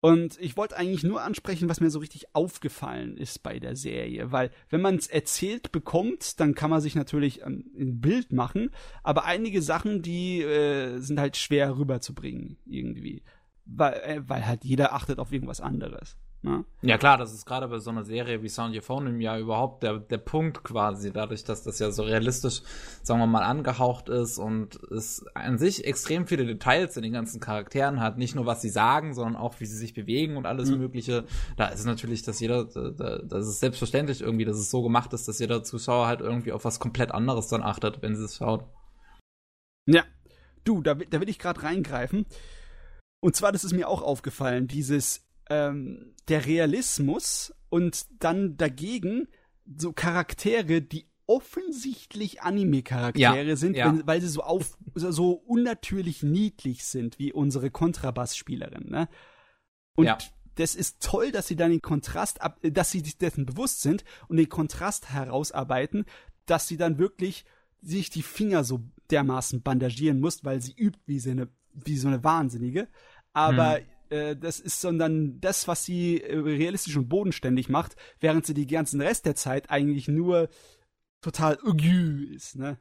[0.04, 4.32] Und ich wollte eigentlich nur ansprechen, was mir so richtig aufgefallen ist bei der Serie,
[4.32, 8.70] weil wenn man es erzählt bekommt, dann kann man sich natürlich ähm, ein Bild machen,
[9.04, 13.22] aber einige Sachen, die äh, sind halt schwer rüberzubringen irgendwie,
[13.64, 16.16] weil, äh, weil halt jeder achtet auf irgendwas anderes.
[16.44, 16.64] Ne?
[16.82, 19.84] Ja klar, das ist gerade bei so einer Serie wie Sound Your Phone ja überhaupt
[19.84, 22.62] der, der Punkt quasi, dadurch, dass das ja so realistisch,
[23.04, 27.38] sagen wir mal, angehaucht ist und es an sich extrem viele Details in den ganzen
[27.38, 30.68] Charakteren hat, nicht nur was sie sagen, sondern auch wie sie sich bewegen und alles
[30.68, 30.78] Mhm.
[30.78, 31.24] mögliche.
[31.56, 35.12] Da ist natürlich, dass jeder, da, da, das ist selbstverständlich irgendwie, dass es so gemacht
[35.12, 38.38] ist, dass jeder Zuschauer halt irgendwie auf was komplett anderes dann achtet, wenn sie es
[38.38, 38.64] schaut.
[39.86, 40.02] Ja,
[40.64, 42.26] du, da, will- da will ich gerade reingreifen.
[43.20, 49.28] Und zwar, das ist mir auch aufgefallen, dieses ähm, der Realismus und dann dagegen
[49.76, 53.86] so Charaktere, die offensichtlich Anime-Charaktere Ja, sind, ja.
[53.86, 58.90] Wenn, weil sie so auf so unnatürlich niedlich sind wie unsere Kontrabassspielerin.
[58.90, 59.08] Ne?
[59.94, 60.18] Und Ja.
[60.56, 64.04] das ist toll, dass sie dann den Kontrast ab, dass sie sich dessen bewusst sind
[64.28, 66.04] und den Kontrast herausarbeiten,
[66.46, 67.44] dass sie dann wirklich
[67.80, 72.08] sich die Finger so dermaßen bandagieren muss, weil sie übt wie so eine, wie so
[72.08, 72.88] eine Wahnsinnige.
[73.32, 73.80] Aber
[74.12, 78.66] äh, das ist sondern das, was sie äh, realistisch und bodenständig macht, während sie die
[78.66, 80.48] ganzen Rest der Zeit eigentlich nur
[81.22, 82.78] total aigu ist, ne?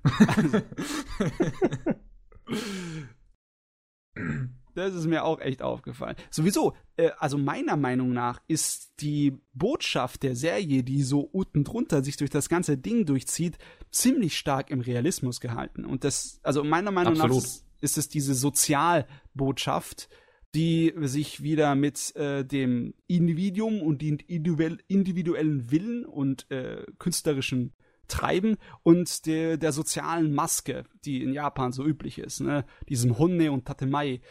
[4.74, 6.16] Das ist mir auch echt aufgefallen.
[6.30, 12.04] Sowieso, äh, also meiner Meinung nach ist die Botschaft der Serie, die so unten drunter
[12.04, 13.58] sich durch das ganze Ding durchzieht,
[13.92, 15.84] ziemlich stark im Realismus gehalten.
[15.84, 17.44] Und das, also meiner Meinung nach Absolut.
[17.44, 20.08] ist, ist es diese Sozialbotschaft,
[20.54, 27.74] die sich wieder mit äh, dem Individuum und den individuell, individuellen Willen und äh, künstlerischen
[28.08, 32.66] Treiben und der, der sozialen Maske, die in Japan so üblich ist, ne?
[32.90, 34.22] diesem Honne und Tatemai.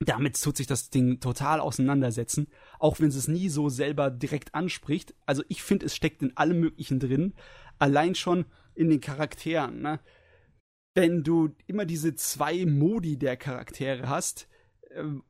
[0.00, 2.48] Damit tut sich das Ding total auseinandersetzen,
[2.80, 5.14] auch wenn es nie so selber direkt anspricht.
[5.26, 7.34] Also ich finde, es steckt in allem Möglichen drin,
[7.78, 9.80] allein schon in den Charakteren.
[9.80, 10.00] Ne?
[10.96, 14.48] Wenn du immer diese zwei Modi der Charaktere hast,
[14.94, 15.22] ähm,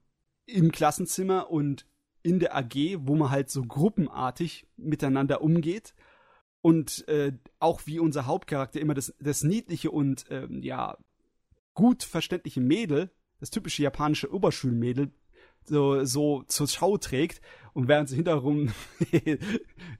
[0.47, 1.87] im Klassenzimmer und
[2.23, 5.95] in der AG, wo man halt so gruppenartig miteinander umgeht
[6.61, 10.97] und äh, auch wie unser Hauptcharakter immer das, das niedliche und ähm, ja
[11.75, 15.11] gut verständliche Mädel, das typische japanische Oberschulmädel,
[15.65, 17.41] so, so zur Schau trägt
[17.73, 18.73] und während sie hinterherum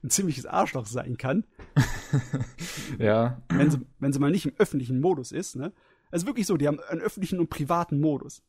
[0.03, 1.45] ein ziemliches Arschloch sein kann,
[2.99, 3.41] Ja.
[3.49, 5.73] wenn sie, wenn sie mal nicht im öffentlichen Modus ist, ne?
[6.11, 8.43] Also wirklich so, die haben einen öffentlichen und privaten Modus.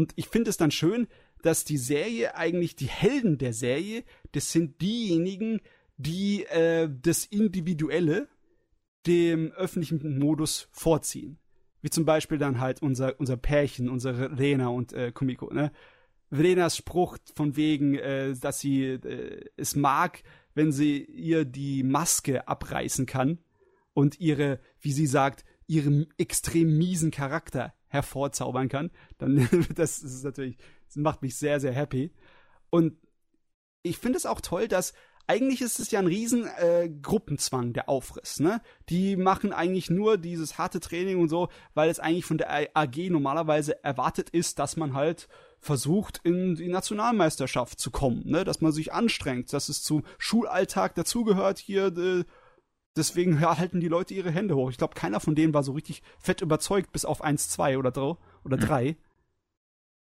[0.00, 1.08] Und ich finde es dann schön,
[1.42, 5.60] dass die Serie eigentlich die Helden der Serie, das sind diejenigen,
[5.98, 8.26] die äh, das Individuelle
[9.06, 11.36] dem öffentlichen Modus vorziehen.
[11.82, 15.70] Wie zum Beispiel dann halt unser, unser Pärchen, unsere Lena und äh, Kumiko, ne?
[16.30, 20.22] Lenas Spruch von wegen, äh, dass sie äh, es mag,
[20.54, 23.36] wenn sie ihr die Maske abreißen kann
[23.92, 30.58] und ihre, wie sie sagt, ihren extrem miesen Charakter hervorzaubern kann, dann das ist natürlich,
[30.86, 32.12] das macht mich sehr, sehr happy.
[32.70, 32.96] Und
[33.82, 34.92] ich finde es auch toll, dass
[35.28, 38.60] eigentlich ist es ja ein riesen äh, Gruppenzwang, der Aufriss, ne?
[38.88, 42.96] Die machen eigentlich nur dieses harte Training und so, weil es eigentlich von der AG
[43.08, 45.28] normalerweise erwartet ist, dass man halt
[45.60, 48.42] versucht, in die Nationalmeisterschaft zu kommen, ne?
[48.42, 52.24] Dass man sich anstrengt, dass es zum Schulalltag dazugehört hier, äh,
[52.96, 54.70] deswegen halten die Leute ihre Hände hoch.
[54.70, 57.90] Ich glaube, keiner von denen war so richtig fett überzeugt, bis auf 1, 2 oder
[57.90, 58.96] 3 oder 3.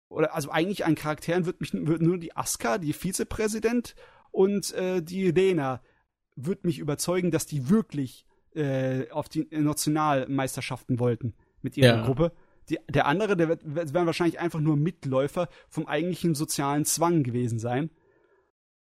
[0.10, 3.96] Oder also eigentlich an Charakteren wird mich wird nur die Aska, die Vizepräsident
[4.32, 5.82] und äh, die Lena
[6.36, 12.06] wird mich überzeugen, dass die wirklich äh, auf die Nationalmeisterschaften wollten mit ihrer Ja.
[12.06, 12.32] Gruppe.
[12.70, 17.60] Die, der andere, der wird- werden wahrscheinlich einfach nur Mitläufer vom eigentlichen sozialen Zwang gewesen
[17.60, 17.90] sein.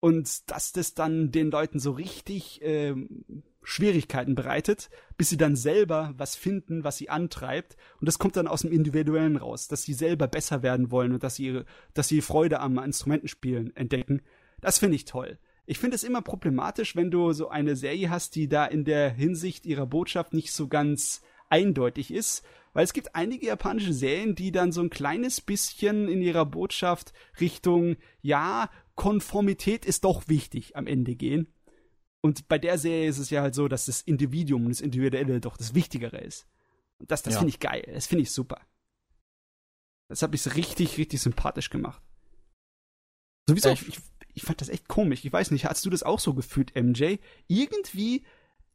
[0.01, 3.25] Und dass das dann den Leuten so richtig ähm,
[3.69, 7.77] Schwierigkeiten bereitet, bis sie dann selber was finden, was sie antreibt.
[8.01, 11.25] Und das kommt dann aus dem Individuellen raus, dass sie selber besser werden wollen und
[11.25, 14.23] dass sie ihre, dass sie Freude am Instrumentenspielen entdecken.
[14.61, 15.37] Das finde ich toll.
[15.67, 19.11] Ich finde es immer problematisch, wenn du so eine Serie hast, die da in der
[19.11, 24.53] Hinsicht ihrer Botschaft nicht so ganz eindeutig ist, weil es gibt einige japanische Serien, die
[24.53, 30.87] dann so ein kleines bisschen in ihrer Botschaft Richtung, ja, Konformität ist doch wichtig am
[30.87, 31.53] Ende gehen.
[32.27, 35.41] Und bei der Serie ist es ja halt so, dass das Individuum und das Individuelle
[35.41, 36.45] doch das Wichtigere ist.
[36.99, 37.39] Und das, das Ja.
[37.39, 37.89] finde ich geil.
[37.95, 38.61] Das finde ich super.
[40.09, 42.03] Das habe ich richtig, richtig sympathisch gemacht.
[43.49, 43.99] Sowieso, ich, ich,
[44.35, 45.25] ich fand das echt komisch.
[45.25, 47.19] Ich weiß nicht, hast du das auch so gefühlt, MJ?
[47.47, 48.25] Irgendwie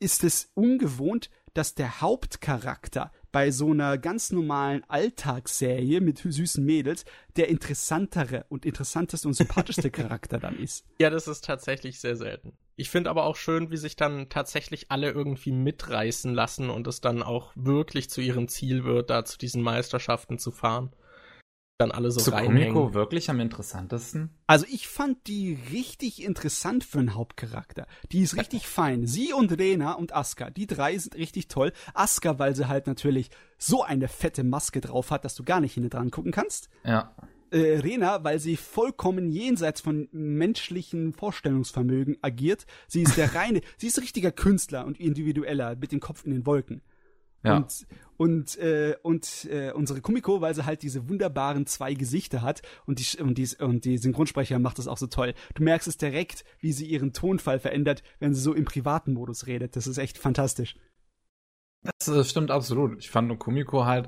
[0.02, 7.06] ist es ungewohnt, dass der Hauptcharakter bei so einer ganz normalen Alltagsserie mit süßen Mädels
[7.36, 10.86] der interessantere und interessanteste und sympathischste Charakter dann ist.
[11.00, 12.58] Ja, das ist tatsächlich sehr selten.
[12.76, 17.00] Ich finde aber auch schön, wie sich dann tatsächlich alle irgendwie mitreißen lassen und es
[17.00, 20.92] dann auch wirklich zu ihrem Ziel wird, da zu diesen Meisterschaften zu fahren.
[21.82, 22.74] Dann alle so Zu reinhängen.
[22.74, 24.30] Kumiko wirklich am interessantesten?
[24.46, 27.88] Also ich fand die richtig interessant für einen Hauptcharakter.
[28.12, 29.08] Die ist richtig fein.
[29.08, 31.74] Sie und Rena und Asuka, die drei sind richtig toll.
[31.96, 35.74] Asuka, weil sie halt natürlich so eine fette Maske drauf hat, dass du gar nicht
[35.74, 36.70] hinten dran gucken kannst.
[36.84, 37.16] Ja.
[37.50, 42.68] Äh, Rena, weil sie vollkommen jenseits von menschlichen Vorstellungsvermögen agiert.
[42.88, 46.32] Sie ist der reine, sie ist ein richtiger Künstler und individueller mit dem Kopf in
[46.32, 46.84] den Wolken.
[47.44, 47.58] Ja.
[47.58, 52.62] Und, und, äh, und äh, unsere Kumiko, weil sie halt diese wunderbaren zwei Gesichter hat
[52.86, 55.34] und die, und, die, und die Synchronsprecher macht das auch so toll.
[55.56, 59.48] Du merkst es direkt, wie sie ihren Tonfall verändert, wenn sie so im privaten Modus
[59.48, 59.76] redet.
[59.76, 60.76] Das ist echt fantastisch.
[62.00, 63.00] Das äh, stimmt absolut.
[63.00, 64.08] Ich fand nur Kumiko halt.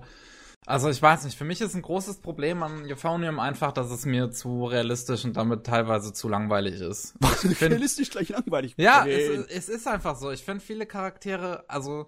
[0.66, 4.06] Also ich weiß nicht, für mich ist ein großes Problem an Euphonium einfach, dass es
[4.06, 7.16] mir zu realistisch und damit teilweise zu langweilig ist.
[7.40, 8.76] Find- Realistisch gleich langweilig.
[8.78, 10.32] Ja, es, es ist einfach so.
[10.32, 12.08] Ich finde viele Charaktere, also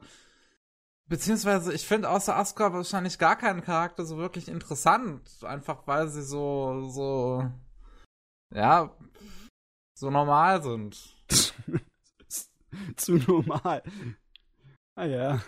[1.08, 6.24] beziehungsweise ich finde außer Asuka wahrscheinlich gar keinen Charakter so wirklich interessant, einfach weil sie
[6.24, 7.50] so so
[8.54, 8.96] ja
[9.98, 11.16] so normal sind.
[12.98, 13.84] zu normal.
[14.96, 15.42] Ah ja.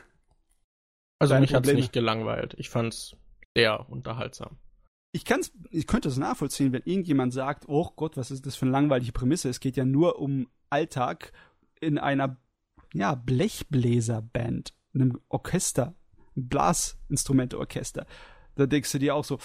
[1.19, 1.79] Also Deine mich hat's Probleme.
[1.79, 2.55] nicht gelangweilt.
[2.57, 3.15] Ich fand's
[3.55, 4.57] sehr unterhaltsam.
[5.13, 8.65] Ich kann's, ich könnte es nachvollziehen, wenn irgendjemand sagt, oh Gott, was ist das für
[8.65, 9.49] eine langweilige Prämisse?
[9.49, 11.31] Es geht ja nur um Alltag
[11.79, 12.37] in einer,
[12.93, 15.95] ja, Blechbläserband, einem Orchester,
[16.35, 18.05] ein Blasinstrumenteorchester.
[18.55, 19.37] Da denkst du dir auch so,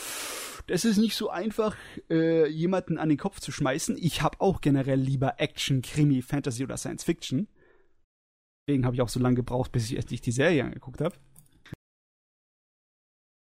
[0.66, 1.76] das ist nicht so einfach,
[2.08, 3.96] äh, jemanden an den Kopf zu schmeißen.
[3.98, 7.48] Ich habe auch generell lieber Action, Krimi, Fantasy oder Science Fiction.
[8.66, 11.16] Deswegen habe ich auch so lange gebraucht, bis ich endlich die Serie angeguckt habe.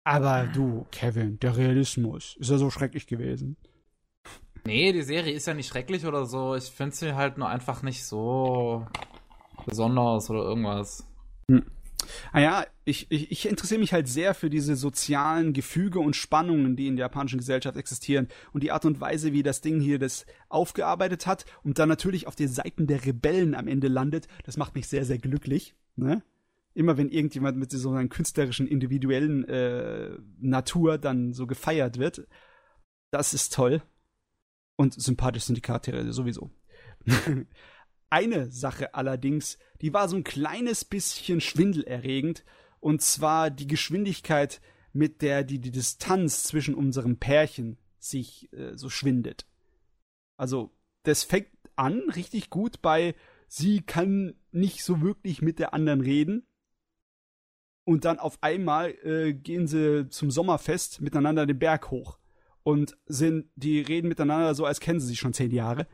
[0.04, 3.56] Aber du, Kevin, der Realismus, ist ja so schrecklich gewesen.
[4.64, 6.54] Nee, die Serie ist ja nicht schrecklich oder so.
[6.54, 8.86] Ich finde sie halt nur einfach nicht so
[9.66, 11.06] besonders oder irgendwas.
[12.32, 16.76] Ah ja, ich, ich, ich interessiere mich halt sehr für diese sozialen Gefüge und Spannungen,
[16.76, 19.98] die in der japanischen Gesellschaft existieren und die Art und Weise, wie das Ding hier
[19.98, 24.56] das aufgearbeitet hat und dann natürlich auf den Seiten der Rebellen am Ende landet, das
[24.56, 25.74] macht mich sehr, sehr glücklich.
[25.96, 26.22] Ne?
[26.74, 32.26] Immer wenn irgendjemand mit so einer künstlerischen, individuellen äh, Natur dann so gefeiert wird,
[33.10, 33.82] das ist toll.
[34.76, 36.50] Und sympathisch sind die Charaktere sowieso.
[38.10, 42.44] Eine Sache allerdings, die war so ein kleines bisschen schwindelerregend,
[42.80, 44.60] und zwar die Geschwindigkeit,
[44.92, 49.46] mit der die, die Distanz zwischen unserem Pärchen sich äh, so schwindet.
[50.36, 50.72] Also,
[51.04, 53.14] das fängt an richtig gut bei,
[53.46, 56.46] sie kann nicht so wirklich mit der anderen reden.
[57.84, 62.18] Und dann auf einmal äh, gehen sie zum Sommerfest miteinander den Berg hoch.
[62.62, 65.86] Und sind, die reden miteinander so, als kennen sie sich schon zehn Jahre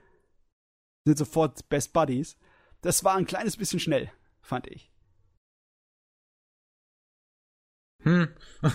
[1.07, 2.37] sind sofort Best Buddies.
[2.83, 4.11] Das war ein kleines bisschen schnell,
[4.43, 4.93] fand ich.
[8.03, 8.29] Hm.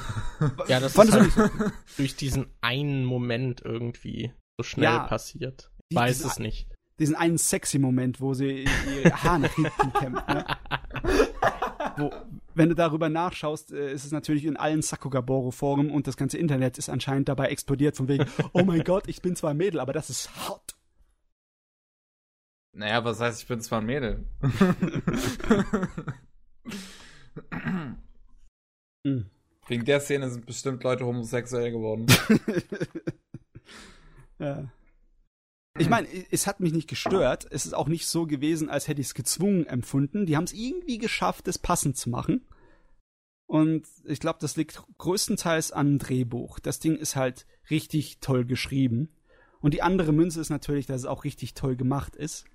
[0.68, 5.08] Ja, das Fandest ist du halt durch diesen einen Moment irgendwie so schnell Ja.
[5.08, 5.72] passiert.
[5.90, 6.68] Ich weiß es nicht.
[7.00, 8.66] Diesen einen sexy Moment, wo sie
[8.96, 10.28] ihr Haar nach hinten kämmt.
[10.28, 10.46] Ne?
[11.98, 12.12] Wo,
[12.54, 16.78] wenn du darüber nachschaust, äh, ist es natürlich in allen Sakugaboro-Foren und das ganze Internet
[16.78, 19.94] ist anscheinend dabei explodiert von wegen, oh mein Gott, ich bin zwar ein Mädel, aber
[19.94, 20.76] das ist hot.
[22.74, 24.26] Naja, was heißt, ich bin zwar ein Mädel.
[29.68, 32.06] Wegen der Szene sind bestimmt Leute homosexuell geworden.
[34.42, 34.72] Ja.
[35.78, 37.48] Ich meine, es hat mich nicht gestört.
[37.50, 40.26] Es ist auch nicht so gewesen, als hätte ich es gezwungen empfunden.
[40.26, 42.46] Die haben es irgendwie geschafft, es passend zu machen.
[43.46, 46.60] Und ich glaube, das liegt größtenteils am Drehbuch.
[46.60, 49.10] Das Ding ist halt richtig toll geschrieben.
[49.60, 52.46] Und die andere Münze ist natürlich, dass es auch richtig toll gemacht ist.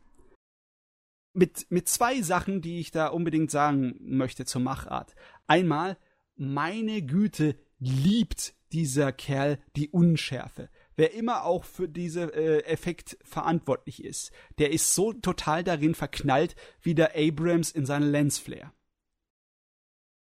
[1.37, 5.15] Mit, mit zwei Sachen, die ich da unbedingt sagen möchte zur Machart.
[5.47, 5.99] Einmal,
[6.35, 10.71] meine Güte, liebt dieser Kerl die Unschärfe.
[10.97, 16.57] Wer immer auch für diesen äh, Effekt verantwortlich ist, der ist so total darin verknallt
[16.81, 18.73] wie der Abrams in seine Lensflare.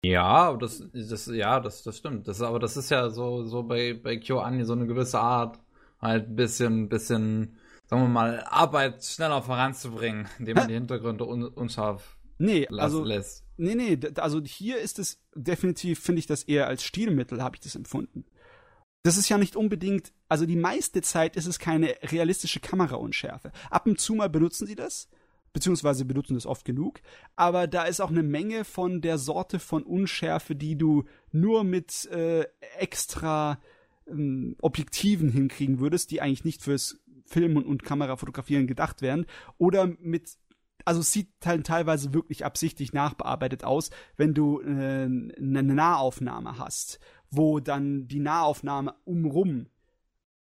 [0.03, 2.27] Ja, das, das, ja, das, das stimmt.
[2.27, 5.59] Das, aber das ist ja so, so bei, bei KyoAni so eine gewisse Art,
[5.99, 7.57] halt ein bisschen, bisschen,
[7.91, 13.03] sagen wir mal, Arbeit schneller voranzubringen, indem man die Hintergründe un, unscharf Nee, lassen also
[13.03, 13.43] lässt.
[13.57, 17.59] Nee, nee, also hier ist es definitiv, finde ich das eher als Stilmittel, habe ich
[17.59, 18.25] das empfunden.
[19.03, 23.51] Das ist ja nicht unbedingt, also die meiste Zeit ist es keine realistische Kameraunschärfe.
[23.69, 25.09] Ab und zu mal benutzen sie das,
[25.51, 27.01] beziehungsweise benutzen das oft genug,
[27.35, 32.05] aber da ist auch eine Menge von der Sorte von Unschärfe, die du nur mit
[32.05, 32.45] äh,
[32.79, 33.59] extra
[34.07, 36.97] ähm, Objektiven hinkriegen würdest, die eigentlich nicht fürs
[37.31, 39.25] Filmen und Kamerafotografieren gedacht wären,
[39.57, 40.37] oder mit
[40.83, 48.07] also sieht teilweise wirklich absichtlich nachbearbeitet aus, wenn du äh, eine Nahaufnahme hast, wo dann
[48.07, 49.67] die Nahaufnahme umrum,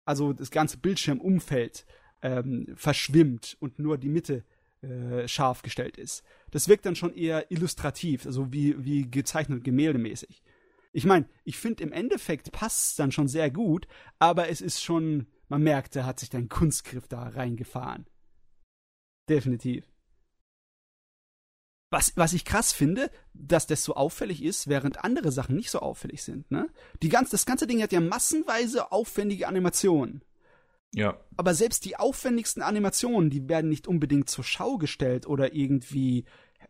[0.05, 1.86] also das ganze Bildschirmumfeld
[2.22, 4.45] ähm, verschwimmt und nur die Mitte
[4.80, 6.22] äh, scharf gestellt ist.
[6.51, 10.43] Das wirkt dann schon eher illustrativ, also wie, wie gezeichnet gemäldemäßig.
[10.93, 13.86] Ich meine, ich finde im Endeffekt passt es dann schon sehr gut,
[14.18, 18.07] aber es ist schon, man merkt, da hat sich dein Kunstgriff da reingefahren.
[19.28, 19.84] Definitiv.
[21.90, 25.80] Was, was ich krass finde, dass das so auffällig ist, während andere Sachen nicht so
[25.80, 26.51] auffällig sind.
[26.51, 26.68] Ne?
[27.03, 30.22] Die ganz, das ganze Ding hat ja massenweise aufwendige Animationen.
[30.94, 31.18] Ja.
[31.36, 36.24] Aber selbst die aufwendigsten Animationen, die werden nicht unbedingt zur Schau gestellt oder irgendwie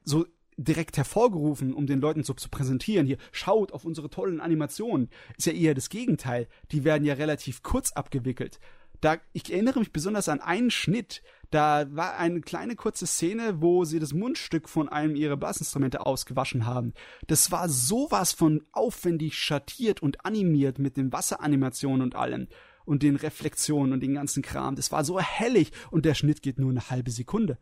[0.05, 0.27] so
[0.59, 3.07] direkt hervorgerufen, um den Leuten so zu präsentieren.
[3.07, 5.09] Hier, schaut auf unsere tollen Animationen.
[5.39, 6.49] Ist ja eher das Gegenteil.
[6.73, 8.59] Die werden ja relativ kurz abgewickelt.
[9.01, 11.23] Da, ich erinnere mich besonders an einen Schnitt.
[11.51, 16.67] Da war eine kleine kurze Szene, wo sie das Mundstück von einem ihrer Blassinstrumente ausgewaschen
[16.67, 16.93] haben.
[17.29, 22.49] Das war sowas von aufwendig schattiert und animiert mit den Wasseranimationen und allem
[22.85, 24.75] und den Reflexionen und den ganzen Kram.
[24.75, 27.59] Das war so hellig und der Schnitt geht nur eine halbe Sekunde.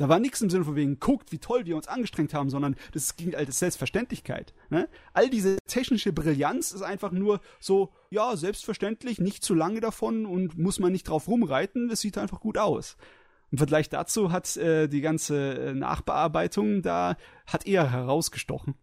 [0.00, 2.74] Da war nichts im Sinne von wegen, guckt, wie toll wir uns angestrengt haben, sondern
[2.92, 4.54] das ging als Selbstverständlichkeit.
[4.70, 4.88] Ne?
[5.12, 10.56] All diese technische Brillanz ist einfach nur so, ja, selbstverständlich, nicht zu lange davon und
[10.56, 12.96] muss man nicht drauf rumreiten, es sieht einfach gut aus.
[13.50, 18.76] Im Vergleich dazu hat äh, die ganze äh, Nachbearbeitung da hat eher herausgestochen.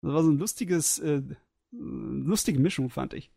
[0.00, 1.20] Das war so ein lustiges, äh,
[1.72, 3.30] lustige Mischung, fand ich.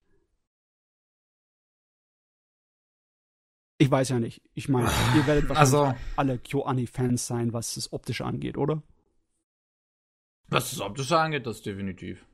[3.78, 4.42] Ich weiß ja nicht.
[4.54, 8.82] Ich meine, ihr werdet wahrscheinlich Also, alle KyoAni-Fans sein, was das Optische angeht, oder?
[10.48, 12.26] was das Optische angeht, das definitiv.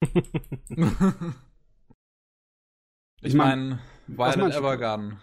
[3.20, 4.54] ich meine, was Violet?
[4.54, 5.20] Evergarden.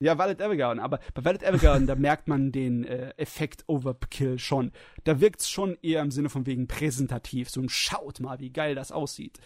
[0.00, 4.72] Ja, Violet Evergarden, aber bei Violet Evergarden, da merkt man den äh, Effekt Overkill schon.
[5.04, 7.48] Da wirkt's schon eher im Sinne von wegen präsentativ.
[7.50, 9.38] So ein Schaut mal, wie geil das aussieht.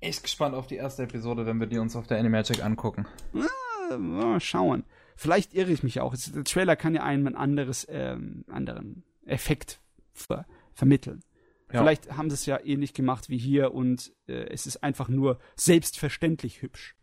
[0.00, 3.06] Echt gespannt auf die erste Episode, wenn wir die uns auf der Animagic angucken.
[3.34, 3.40] Äh,
[3.96, 4.84] mal schauen.
[5.16, 6.14] Vielleicht irre ich mich auch.
[6.14, 9.80] Der Trailer kann ja einem ein anderes, ähm, anderen Effekt
[10.12, 11.22] ver vermitteln.
[11.72, 11.80] Ja.
[11.80, 15.38] Vielleicht haben sie es ja ähnlich gemacht wie hier und äh, es ist einfach nur
[15.56, 16.96] selbstverständlich hübsch.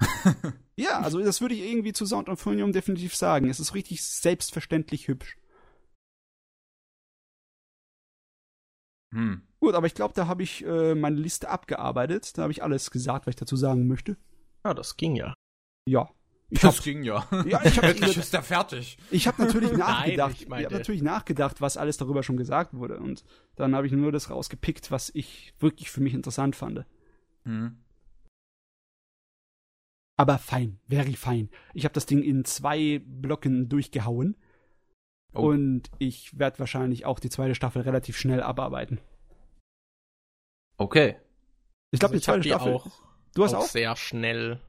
[0.76, 3.48] ja, also das würde ich irgendwie zu Sound of Euphonium definitiv sagen.
[3.48, 5.36] Es ist richtig selbstverständlich hübsch.
[9.12, 9.42] Hm.
[9.60, 12.36] Gut, aber ich glaube, da habe ich äh, meine Liste abgearbeitet.
[12.36, 14.16] Da habe ich alles gesagt, was ich dazu sagen möchte.
[14.64, 15.34] Ja, das ging ja.
[15.86, 16.08] Ja.
[16.50, 17.26] Ich Das hab, ging ja.
[17.46, 18.96] ja, ich habe Endlich ist der fertig.
[19.10, 20.32] Ich habe natürlich nachgedacht.
[20.34, 22.98] ich ich meinte- habe natürlich nachgedacht, was alles darüber schon gesagt wurde.
[22.98, 23.24] Und
[23.56, 26.84] dann habe ich nur das rausgepickt, was ich wirklich für mich interessant fand.
[27.44, 27.78] Hm.
[30.16, 31.50] Aber fein, very fein.
[31.72, 34.36] Ich habe das Ding in zwei Blöcken durchgehauen.
[35.34, 35.48] Oh.
[35.48, 39.00] Und ich werde wahrscheinlich auch die zweite Staffel relativ schnell abarbeiten.
[40.76, 41.16] Okay.
[41.90, 42.74] Ich glaube, Also die zweite hab die Staffel.
[42.74, 42.86] auch,
[43.34, 43.66] du hast auch auch?
[43.66, 44.60] sehr schnell.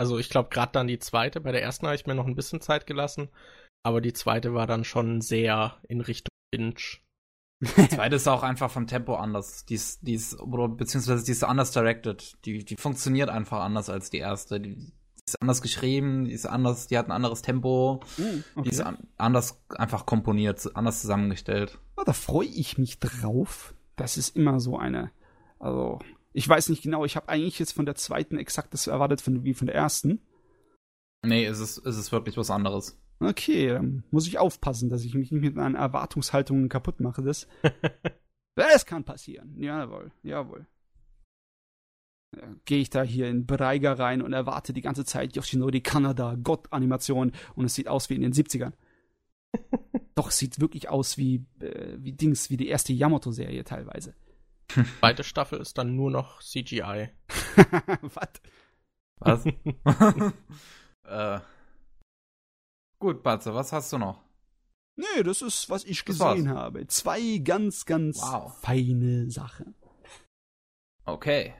[0.00, 1.42] Also ich glaube gerade dann die zweite.
[1.42, 3.28] Bei der ersten habe ich mir noch ein bisschen Zeit gelassen.
[3.82, 6.74] Aber die zweite war dann schon sehr in Richtung Binge.
[7.60, 9.66] Die zweite ist auch einfach vom Tempo anders.
[9.66, 12.34] Die ist, die ist, oder beziehungsweise die ist anders directed.
[12.46, 14.58] Die, die funktioniert einfach anders als die erste.
[14.58, 14.92] Die, die
[15.26, 18.70] ist anders geschrieben, die ist anders, die hat ein anderes Tempo, die okay.
[18.70, 21.78] ist an, anders einfach komponiert, anders zusammengestellt.
[21.98, 23.74] Ja, da freue ich mich drauf.
[23.96, 25.10] Das ist immer so eine.
[25.58, 25.98] Also,
[26.32, 29.44] ich weiß nicht genau, ich habe eigentlich jetzt von der zweiten exakt das erwartet von,
[29.44, 30.20] wie von der ersten.
[31.22, 32.98] Nee, es ist, es ist wirklich was anderes.
[33.18, 37.22] Okay, dann muss ich aufpassen, dass ich mich nicht mit meinen Erwartungshaltungen kaputt mache.
[37.22, 37.46] Das,
[38.54, 39.60] das kann passieren.
[39.60, 40.66] Jawohl, jawohl.
[42.64, 47.32] gehe ich da hier in Breiger rein und erwarte die ganze Zeit Yoshinori Kanada, Gott-Animation
[47.54, 48.72] und es sieht aus wie in den 70ern.
[50.14, 54.14] Doch, es sieht wirklich aus wie, äh, wie Dings, wie die erste Yamato-Serie teilweise.
[55.00, 57.10] Zweite Staffel ist dann nur noch CGI.
[58.02, 58.28] Was?
[59.18, 59.44] Was?
[61.04, 61.40] äh.
[62.98, 64.22] Gut, Batze, was hast du noch?
[64.96, 66.36] Nee, das ist, was ich Das war's.
[66.36, 66.86] gesehen habe.
[66.88, 68.58] Zwei ganz, ganz Wow.
[68.60, 69.74] feine Sachen.
[71.06, 71.54] Okay.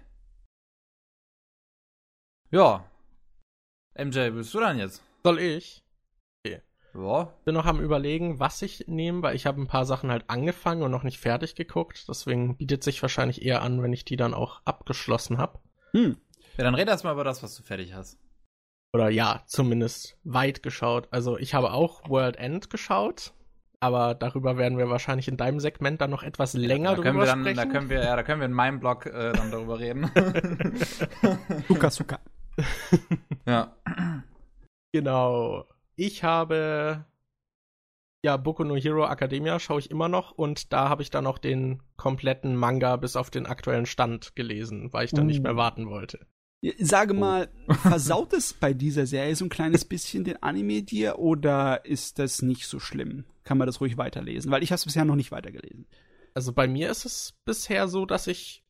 [2.50, 2.84] Ja.
[3.94, 5.02] MJ, bist du dann jetzt?
[5.24, 5.82] Soll ich?
[6.95, 7.32] Ja.
[7.45, 10.82] Bin noch am überlegen, was ich nehme, weil ich habe ein paar Sachen halt angefangen
[10.82, 12.07] und noch nicht fertig geguckt.
[12.09, 15.61] Deswegen bietet sich wahrscheinlich eher an, wenn ich die dann auch abgeschlossen habe.
[15.93, 16.16] Hm.
[16.57, 18.18] Ja, dann red erst mal über das, was du fertig hast.
[18.93, 21.09] Oder ja, zumindest weit geschaut.
[21.11, 23.32] Also ich habe auch World End geschaut,
[23.78, 27.22] aber darüber werden wir wahrscheinlich in deinem Segment dann noch etwas länger da können drüber
[27.22, 27.57] wir dann, sprechen.
[27.57, 30.11] da können wir, ja, da können wir in meinem Blog äh, dann darüber reden.
[31.68, 32.18] Suka, Suka.
[33.47, 33.76] ja.
[34.93, 35.66] Genau.
[36.03, 37.05] Ich habe
[38.22, 41.36] ja Boku no Hero Academia schaue ich immer noch und da habe ich dann auch
[41.36, 45.42] den kompletten Manga bis auf den aktuellen Stand gelesen, weil ich dann nicht Uh.
[45.42, 46.26] mehr warten wollte.
[46.78, 47.18] Sage Oh.
[47.18, 47.51] mal,
[47.82, 52.40] versaut es bei dieser Serie so ein kleines bisschen den Anime dir oder ist das
[52.40, 53.26] nicht so schlimm?
[53.44, 54.51] Kann man das ruhig weiterlesen?
[54.51, 55.86] Weil ich habe es bisher noch nicht weitergelesen.
[56.32, 58.64] Also bei mir ist es bisher so, dass ich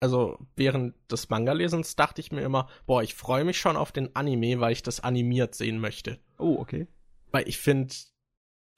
[0.00, 4.16] also während des Manga-Lesens dachte ich mir immer, boah, ich freue mich schon auf den
[4.16, 6.18] Anime, weil ich das animiert sehen möchte.
[6.38, 6.86] Oh, okay.
[7.30, 7.94] Weil ich finde,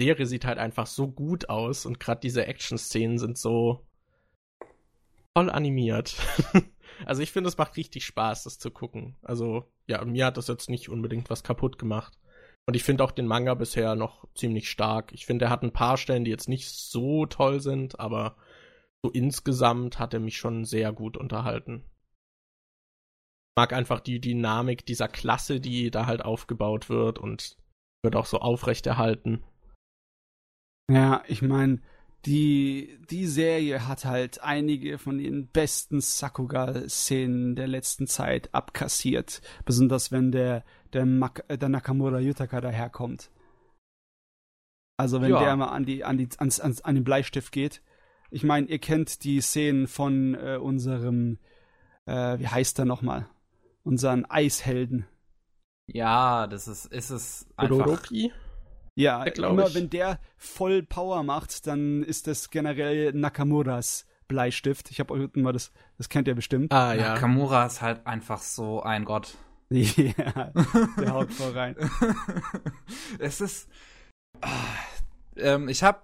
[0.01, 3.87] Serie sieht halt einfach so gut aus und gerade diese Action-Szenen sind so
[5.35, 6.16] toll animiert.
[7.07, 9.16] also ich finde, es macht richtig Spaß, das zu gucken.
[9.23, 12.18] Also ja, mir hat das jetzt nicht unbedingt was kaputt gemacht.
[12.66, 15.12] Und ich finde auch den Manga bisher noch ziemlich stark.
[15.12, 18.37] Ich finde, er hat ein paar Stellen, die jetzt nicht so toll sind, aber
[19.05, 21.84] so insgesamt hat er mich schon sehr gut unterhalten.
[23.50, 27.57] Ich mag einfach die Dynamik dieser Klasse, die da halt aufgebaut wird und
[28.03, 29.42] wird auch so aufrechterhalten.
[30.90, 31.80] Ja, ich meine,
[32.24, 39.42] die, die Serie hat halt einige von den besten Sakuga-Szenen der letzten Zeit abkassiert.
[39.64, 43.30] Besonders wenn der, der, Mak äh, der Nakamura Yutaka daherkommt.
[44.96, 45.40] Also wenn Ja.
[45.40, 47.82] der mal an, die, an, die, ans, ans, an den Bleistift geht.
[48.33, 51.39] Ich meine, ihr kennt die Szenen von äh, unserem,
[52.07, 53.28] äh, wie heißt er nochmal?
[53.85, 55.07] Unseren Eishelden.
[55.87, 57.76] Ja, das ist, ist es einfach.
[57.76, 58.33] Todoroki?
[58.95, 59.74] Ja, Ja, immer ich.
[59.74, 64.91] wenn der voll Power macht, dann ist das generell Nakamuras Bleistift.
[64.91, 66.72] Ich habe euch mal das, das kennt ihr bestimmt.
[66.72, 67.14] Ah ja.
[67.14, 69.37] Nakamura ist halt einfach so ein Gott.
[69.70, 70.53] ja,
[70.99, 71.76] der haut voll rein.
[73.18, 73.68] es ist.
[74.41, 74.49] Ah,
[75.37, 76.01] ähm, ich habe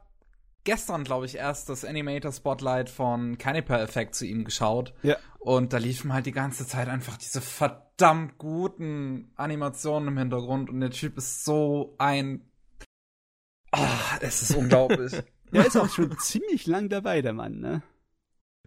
[0.68, 4.92] gestern, glaube ich, erst das Animator Spotlight von Caniper Effect zu ihm geschaut.
[5.02, 5.16] Ja.
[5.38, 10.68] Und da liefen halt die ganze Zeit einfach diese verdammt guten Animationen im Hintergrund.
[10.68, 12.50] Und der Typ ist so ein.
[13.72, 15.12] Ah, es ist unglaublich.
[15.52, 17.82] Der ist auch schon ziemlich lang dabei, der Mann, ne?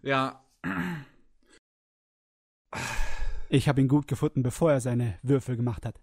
[0.01, 0.43] ja.
[3.49, 6.01] Ich habe ihn gut gefunden, bevor er seine Würfel gemacht hat.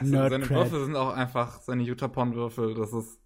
[0.00, 0.50] Nerd seine Cred.
[0.50, 2.74] Würfel sind auch einfach seine Utapon-Würfel.
[2.74, 3.20] Das ist,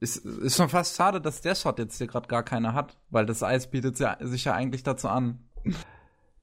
[0.00, 0.24] ist.
[0.24, 3.42] Ist schon fast schade, dass der Shot jetzt hier gerade gar keine hat, weil das
[3.42, 5.48] Eis bietet sich ja eigentlich dazu an.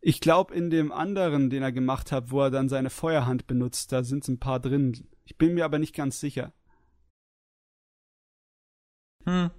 [0.01, 3.91] Ich glaube, in dem anderen, den er gemacht hat, wo er dann seine Feuerhand benutzt,
[3.91, 5.09] da sind ein paar drin.
[5.25, 6.53] Ich bin mir aber nicht ganz sicher.
[9.25, 9.49] Hm.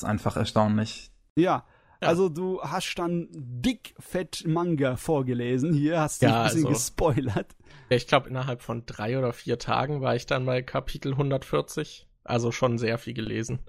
[0.00, 1.12] ist einfach erstaunlich.
[1.36, 1.66] Ja.
[2.00, 5.72] Also du hast dann dick fett Manga vorgelesen.
[5.72, 7.56] Hier hast du Ja, ein bisschen also- gespoilert.
[7.88, 12.06] Ich glaube, innerhalb von drei oder vier Tagen war ich dann bei Kapitel 140.
[12.24, 13.60] Also schon sehr viel gelesen.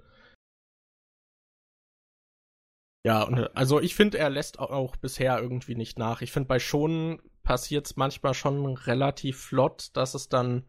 [3.04, 6.22] Ja, und also ich finde, er lässt au- auch bisher irgendwie nicht nach.
[6.22, 10.64] Ich finde, bei Schonen passiert es manchmal schon relativ flott, dass es dann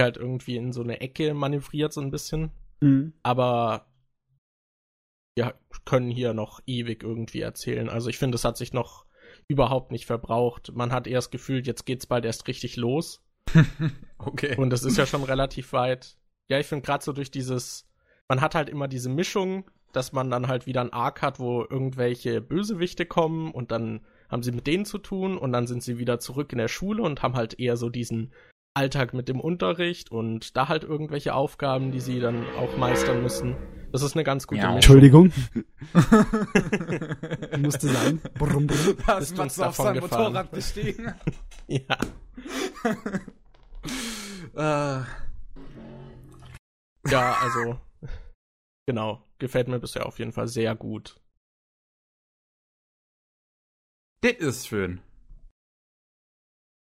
[0.00, 2.52] halt irgendwie in so eine Ecke manövriert, so ein bisschen.
[2.80, 3.14] Mhm.
[3.24, 3.86] Aber
[5.34, 5.54] wir
[5.84, 7.88] können hier noch ewig irgendwie erzählen.
[7.88, 9.04] Also ich finde, es hat sich noch
[9.48, 10.72] überhaupt nicht verbraucht.
[10.74, 13.22] Man hat erst gefühlt, jetzt geht's bald erst richtig los.
[14.16, 14.56] Okay.
[14.56, 16.16] Und es ist ja schon relativ weit.
[16.48, 17.86] Ja, ich finde gerade so durch dieses,
[18.26, 21.60] man hat halt immer diese Mischung, dass man dann halt wieder ein Arc hat, wo
[21.60, 25.98] irgendwelche Bösewichte kommen und dann haben sie mit denen zu tun und dann sind sie
[25.98, 28.32] wieder zurück in der Schule und haben halt eher so diesen
[28.74, 33.56] Alltag mit dem Unterricht und da halt irgendwelche Aufgaben, die sie dann auch meistern müssen.
[33.92, 34.72] Das ist eine ganz gute Ja.
[34.72, 34.98] Mischung.
[34.98, 35.32] Entschuldigung.
[37.62, 38.20] Musste sein.
[38.36, 38.96] Brumm, brumm.
[39.06, 40.32] Da ist Matze auf sein gefahren?
[40.32, 41.14] Motorrad gestiegen.
[41.66, 41.96] Ja.
[44.54, 45.02] äh,
[47.10, 47.78] Ja, also
[48.86, 51.16] Genau, gefällt mir bisher auf jeden Fall sehr gut.
[54.22, 55.00] Das ist schön.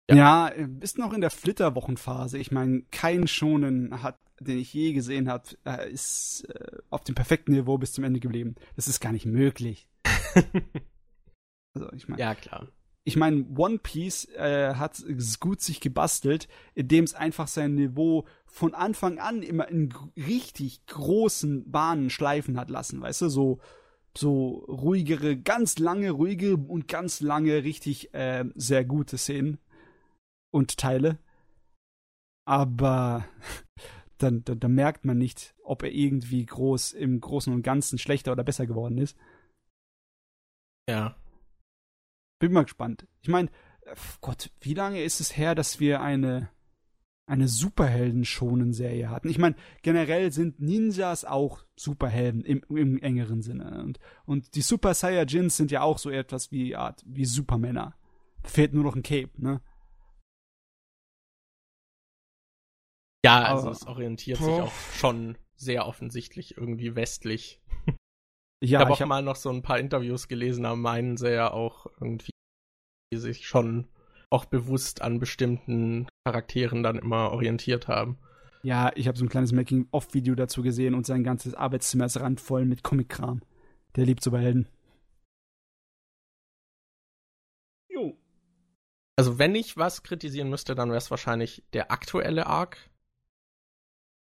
[0.10, 0.48] Ja, ja
[0.80, 2.38] ist noch in der Flitterwochenphase.
[2.38, 7.16] Ich meine, kein Schonen hat, den ich je gesehen habe, äh, ist äh, auf dem
[7.16, 8.56] perfekten Niveau bis zum Ende geblieben.
[8.76, 9.88] Das ist gar nicht möglich.
[11.74, 12.22] also ich meine.
[12.22, 12.68] Ja, klar.
[13.06, 18.26] Ich meine, One Piece äh, hat es gut sich gebastelt, indem es einfach sein Niveau
[18.46, 23.60] von Anfang an immer in richtig großen Bahnen schleifen hat lassen, weißt du, so
[24.16, 29.58] so ruhigere, ganz lange ruhige und ganz lange richtig äh, sehr gute Szenen
[30.54, 31.18] und Teile.
[32.46, 33.26] Aber
[34.18, 38.32] dann, dann, dann merkt man nicht, ob er irgendwie groß im Großen und Ganzen schlechter
[38.32, 39.18] oder besser geworden ist.
[40.90, 41.16] Ja.
[42.40, 43.08] Bin mal gespannt.
[43.22, 43.50] Ich meine,
[44.22, 46.50] Gott, wie lange ist es her, dass wir eine
[47.26, 49.30] eine Superhelden-schonen-Serie hatten.
[49.30, 53.82] Ich meine, generell sind Ninjas auch Superhelden im, im engeren Sinne.
[53.82, 57.96] Und, und die Super Saiyajins sind ja auch so etwas wie Art wie Supermänner.
[58.44, 59.62] Fehlt nur noch ein Cape, ne?
[63.26, 64.46] Ja, also Aber, es orientiert boah.
[64.46, 67.62] sich auch schon sehr offensichtlich irgendwie westlich.
[68.66, 71.34] Ja, ich habe auch hab mal noch so ein paar Interviews gelesen, da meinen sie
[71.34, 72.32] ja auch irgendwie
[73.14, 73.90] sich schon
[74.30, 78.18] auch bewusst an bestimmten Charakteren dann immer orientiert haben.
[78.64, 82.64] Ja, ich habe so ein kleines Making-of-Video dazu gesehen und sein ganzes Arbeitszimmer ist randvoll
[82.64, 83.42] mit Comic-Kram.
[83.98, 84.70] Der liebt Superhelden.
[87.90, 88.18] Jo.
[89.18, 92.90] Also, wenn ich was kritisieren müsste, dann wäre es wahrscheinlich der aktuelle Arc.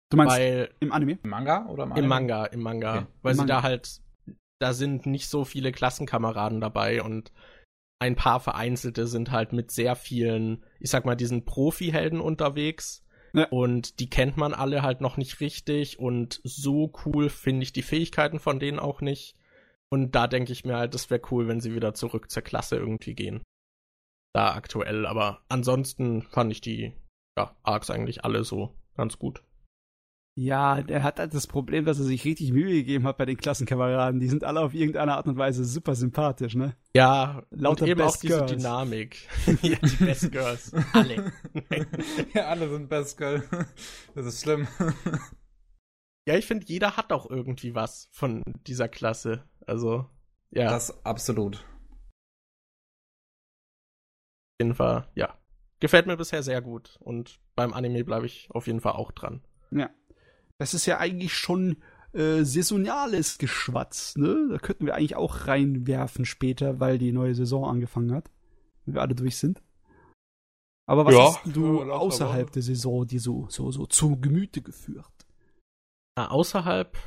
[0.10, 1.20] Du meinst weil, im Anime?
[1.24, 2.04] Im Manga oder im Anime?
[2.04, 2.96] Im Manga, im Manga.
[2.98, 3.08] Okay.
[3.22, 3.56] Weil Im sie Manga.
[3.56, 4.02] da halt,
[4.60, 7.32] da sind nicht so viele Klassenkameraden dabei und
[8.00, 13.06] ein paar vereinzelte sind halt mit sehr vielen, ich sag mal, diesen Profi-Helden unterwegs.
[13.34, 13.48] Ja.
[13.50, 17.84] Und die kennt man alle halt noch nicht richtig und so cool finde ich die
[17.84, 19.36] Fähigkeiten von denen auch nicht.
[19.92, 22.78] Und da denke ich mir halt, das wäre cool, wenn sie wieder zurück zur Klasse
[22.78, 23.44] irgendwie gehen.
[24.34, 26.94] Da aktuell, aber ansonsten fand ich die
[27.38, 29.44] ja, Arcs eigentlich alle so ganz gut.
[30.36, 33.36] Ja, der hat halt das Problem, dass er sich richtig Mühe gegeben hat bei den
[33.36, 34.22] Klassenkameraden.
[34.22, 36.78] Die sind alle auf irgendeine Art und Weise super sympathisch, ne?
[36.96, 38.52] Ja, lauter und eben Best auch diese Girls.
[38.52, 39.28] Dynamik.
[39.62, 40.72] ja, die Best Girls.
[40.94, 41.34] Alle.
[42.34, 43.44] ja, alle sind Best Girl.
[44.16, 44.68] Das ist schlimm.
[46.26, 49.44] ja, ich finde, jeder hat auch irgendwie was von dieser Klasse.
[49.68, 50.06] Also,
[50.52, 50.70] ja.
[50.70, 51.58] Das absolut.
[51.58, 51.64] Auf
[54.62, 55.38] jeden Fall, ja.
[55.80, 56.98] Gefällt mir bisher sehr gut.
[57.02, 59.42] Und beim Anime bleibe ich auf jeden Fall auch dran.
[59.72, 59.90] Ja.
[60.60, 61.78] Das ist ja eigentlich schon
[62.14, 64.50] äh, saisonales Geschwatz, ne?
[64.52, 68.30] Da könnten wir eigentlich auch reinwerfen später, weil die neue Saison angefangen hat.
[68.86, 69.62] Wenn wir alle durch sind.
[70.86, 72.52] Aber was ja, hast du ja, außerhalb aber.
[72.52, 75.06] der Saison dir so, so, so zu Gemüte geführt?
[76.18, 76.98] Na, außerhalb,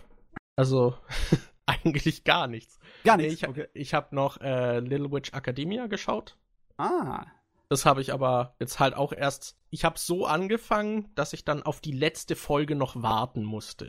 [0.56, 0.94] also
[1.66, 2.78] eigentlich gar nichts.
[3.04, 3.42] Gar nichts.
[3.42, 3.66] Ich, okay.
[3.74, 6.38] ich habe noch äh, Little Witch Academia geschaut.
[6.78, 7.26] Ah.
[7.72, 9.56] Das habe ich aber jetzt halt auch erst.
[9.70, 13.88] Ich habe so angefangen, dass ich dann auf die letzte Folge noch warten musste.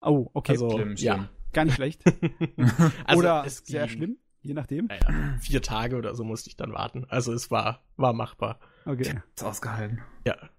[0.00, 0.50] Oh, okay.
[0.50, 1.06] Also, schlimm, schlimm.
[1.06, 1.28] Ja.
[1.52, 2.02] Gar nicht schlecht.
[3.04, 4.86] also oder sehr schlimm, je nachdem.
[4.86, 7.06] Naja, vier Tage oder so musste ich dann warten.
[7.10, 8.58] Also es war, war machbar.
[8.86, 9.22] Okay.
[9.36, 10.02] Ist ausgehalten.
[10.26, 10.50] Ja.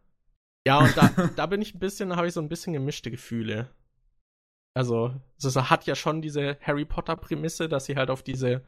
[0.66, 3.72] Ja, und da, da bin ich ein bisschen, habe ich so ein bisschen gemischte Gefühle.
[4.74, 8.64] Also, es hat ja schon diese Harry Potter-Prämisse, dass sie halt auf diese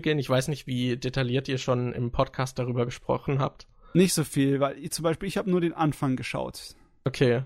[0.00, 0.18] gehen.
[0.18, 3.66] Ich weiß nicht, wie detailliert ihr schon im Podcast darüber gesprochen habt.
[3.94, 6.74] Nicht so viel, weil ich, zum Beispiel ich habe nur den Anfang geschaut.
[7.04, 7.42] Okay.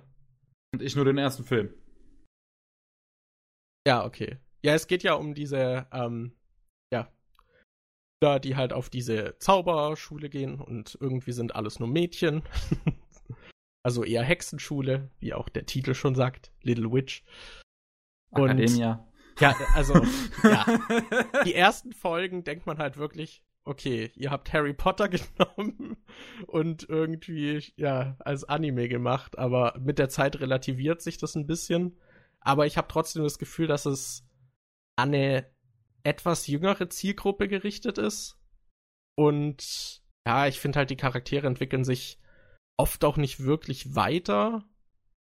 [0.73, 1.75] Und ich nur den ersten Film.
[3.87, 4.39] Ja, okay.
[4.65, 6.33] Ja, es geht ja um diese, ähm,
[6.93, 7.11] ja,
[8.21, 12.43] da die halt auf diese Zauberschule gehen und irgendwie sind alles nur Mädchen.
[13.83, 17.25] also eher Hexenschule, wie auch der Titel schon sagt, Little Witch.
[18.31, 19.06] Und Academia.
[19.39, 19.95] Ja, also,
[20.43, 20.65] ja.
[21.45, 25.97] Die ersten Folgen denkt man halt wirklich, okay, ihr habt Harry Potter genommen
[26.47, 31.99] und irgendwie, ja, als Anime gemacht, aber mit der Zeit relativiert sich das ein bisschen.
[32.41, 34.25] Aber ich habe trotzdem das Gefühl, dass es
[34.97, 35.51] an eine
[36.05, 38.39] etwas jüngere Zielgruppe gerichtet ist.
[39.17, 42.21] Und ja, ich finde halt, die Charaktere entwickeln sich
[42.79, 44.65] oft auch nicht wirklich weiter.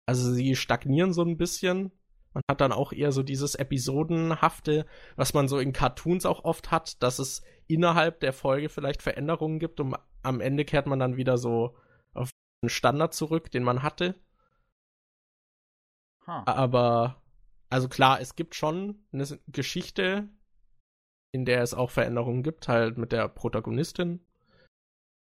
[0.06, 1.92] Also sie stagnieren so ein bisschen.
[2.34, 6.72] Man hat dann auch eher so dieses Episodenhafte, was man so in Cartoons auch oft
[6.72, 11.18] hat, dass es innerhalb der Folge vielleicht Veränderungen gibt und am Ende kehrt man dann
[11.18, 11.76] wieder so
[12.14, 12.30] auf
[12.62, 14.16] den Standard zurück, den man hatte.
[16.28, 16.44] Huh.
[16.46, 17.22] Aber,
[17.70, 20.30] also klar, es gibt schon eine Geschichte,
[21.32, 24.26] in der es auch Veränderungen gibt, halt mit der Protagonistin.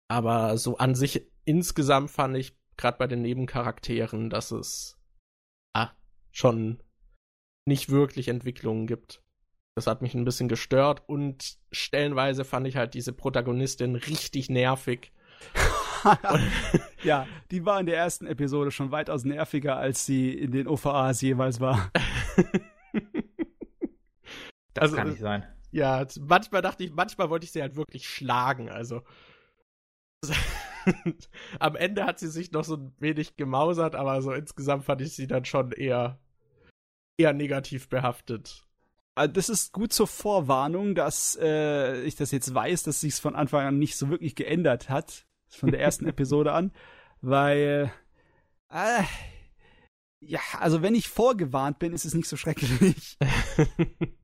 [0.08, 4.98] Aber so an sich insgesamt fand ich gerade bei den Nebencharakteren, dass es
[5.74, 5.90] ah,
[6.30, 6.82] schon
[7.66, 9.22] nicht wirklich Entwicklungen gibt.
[9.74, 15.12] Das hat mich ein bisschen gestört und stellenweise fand ich halt diese Protagonistin richtig nervig.
[17.02, 21.20] ja, die war in der ersten Episode schon weitaus nerviger, als sie in den OVAs
[21.20, 21.90] jeweils war.
[24.72, 25.46] das also, kann nicht sein.
[25.72, 29.02] Ja, manchmal dachte ich, manchmal wollte ich sie halt wirklich schlagen, also.
[31.58, 35.14] Am Ende hat sie sich noch so ein wenig gemausert, aber so insgesamt fand ich
[35.14, 36.18] sie dann schon eher,
[37.18, 38.66] eher negativ behaftet.
[39.14, 43.34] Ah, das ist gut zur Vorwarnung, dass äh, ich das jetzt weiß, dass sich's von
[43.34, 46.70] Anfang an nicht so wirklich geändert hat, von der ersten Episode an,
[47.22, 47.90] weil
[48.68, 49.02] äh,
[50.20, 53.16] ja, also wenn ich vorgewarnt bin, ist es nicht so schrecklich.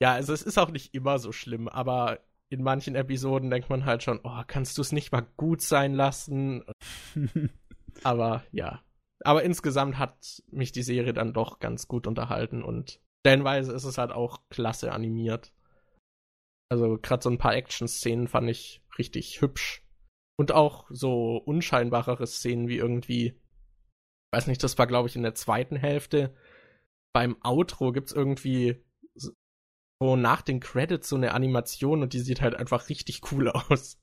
[0.00, 3.84] ja, also es ist auch nicht immer so schlimm, aber in manchen Episoden denkt man
[3.84, 6.64] halt schon, oh, kannst du es nicht mal gut sein lassen?
[8.02, 8.82] aber ja.
[9.24, 13.98] Aber insgesamt hat mich die Serie dann doch ganz gut unterhalten und stellenweise ist es
[13.98, 15.52] halt auch klasse animiert.
[16.70, 19.82] Also gerade so ein paar Action-Szenen fand ich richtig hübsch.
[20.38, 23.40] Und auch so unscheinbarere Szenen wie irgendwie,
[24.34, 26.36] weiß nicht, das war glaube ich in der zweiten Hälfte.
[27.14, 28.84] Beim Outro gibt's irgendwie
[29.98, 33.98] so nach den Credits so eine Animation und die sieht halt einfach richtig cool aus.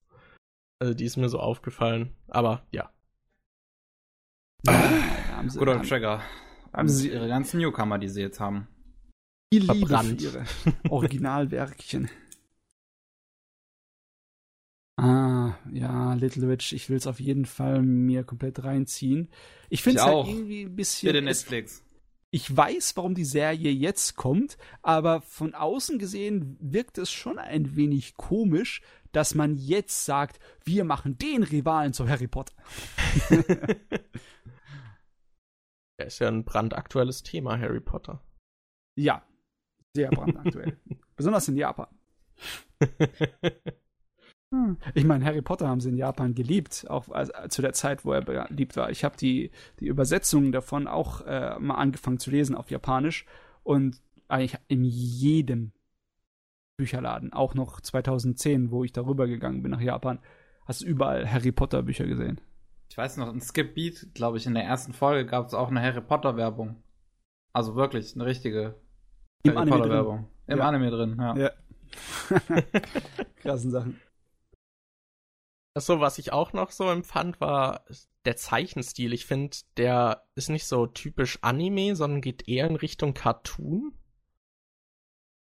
[0.82, 2.16] Also die ist mir so aufgefallen.
[2.28, 2.92] Aber ja.
[4.68, 6.22] Ah, Guter Trigger.
[6.72, 8.68] Haben sie ihre ganzen Newcomer, die sie jetzt haben.
[9.54, 10.46] Die Liebe für ihre
[10.90, 12.10] Originalwerkchen.
[14.96, 19.28] Ah, ja, Little Witch, ich will es auf jeden Fall mir komplett reinziehen.
[19.70, 21.08] Ich finde es halt irgendwie ein bisschen.
[21.08, 21.84] Bitte Netflix
[22.34, 27.76] ich weiß, warum die Serie jetzt kommt, aber von außen gesehen wirkt es schon ein
[27.76, 28.82] wenig komisch,
[29.14, 32.54] dass man jetzt sagt, wir machen den Rivalen zu Harry Potter.
[35.96, 38.20] Er ist ja ein brandaktuelles Thema, Harry Potter.
[38.98, 39.24] Ja,
[39.96, 40.78] sehr brandaktuell.
[41.16, 41.88] Besonders in Japan.
[44.54, 44.78] Hm.
[44.94, 47.08] Ich meine, Harry Potter haben sie in Japan geliebt, auch
[47.50, 48.92] zu der Zeit, wo er beliebt war.
[48.92, 53.26] Ich habe die, die Übersetzungen davon auch äh, mal angefangen zu lesen auf Japanisch
[53.64, 55.72] und eigentlich in jedem
[56.78, 60.20] Bücherladen, auch noch 2010, wo ich darüber gegangen bin nach Japan,
[60.66, 62.42] hast du überall Harry Potter Bücher gesehen.
[62.90, 65.70] Ich weiß noch, in Skip Beat, glaube ich, in der ersten Folge gab es auch
[65.70, 66.84] eine Harry Potter Werbung.
[67.54, 68.76] Also wirklich eine richtige
[69.44, 70.28] Im Harry Potter Werbung.
[70.48, 70.68] Im ja.
[70.68, 71.38] Anime drin, ja.
[71.38, 71.52] ja.
[73.38, 74.00] Krassen Sachen.
[75.76, 77.84] So, was ich auch noch so empfand, war
[78.26, 79.12] der Zeichenstil.
[79.14, 83.94] Ich finde, der ist nicht so typisch Anime, sondern geht eher in Richtung Cartoon.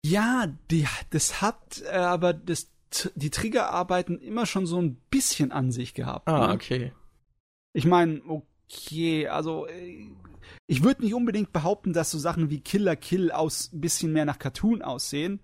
[0.05, 2.71] Ja, die, das hat äh, aber das,
[3.15, 6.29] die Triggerarbeiten immer schon so ein bisschen an sich gehabt.
[6.29, 6.55] Ah, ne?
[6.55, 6.93] okay.
[7.73, 10.09] Ich meine, okay, also äh,
[10.67, 14.25] ich würde nicht unbedingt behaupten, dass so Sachen wie Killer Kill aus ein bisschen mehr
[14.25, 15.41] nach Cartoon aussehen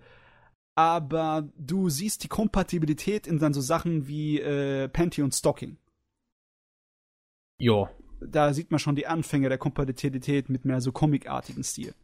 [0.80, 5.76] aber du siehst die Kompatibilität in dann so Sachen wie äh, Panty und Stocking.
[7.58, 7.90] Jo.
[8.20, 11.94] Da sieht man schon die Anfänge der Kompatibilität mit mehr so comicartigen Stil.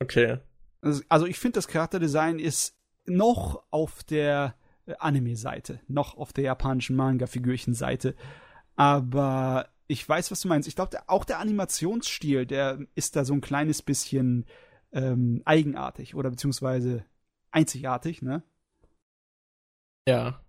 [0.00, 0.38] Okay.
[0.82, 2.76] Also, ich finde, das Charakterdesign ist
[3.06, 4.56] noch auf der
[4.86, 8.14] äh, Anime-Seite, noch auf der japanischen Manga-Figürchen-Seite.
[8.74, 10.68] Aber ich weiß, was du meinst.
[10.68, 14.46] Ich glaube, auch der Animationsstil, der ist da so ein kleines bisschen
[14.92, 17.04] ähm, eigenartig oder beziehungsweise
[17.50, 18.42] einzigartig, ne?
[20.08, 20.42] Ja.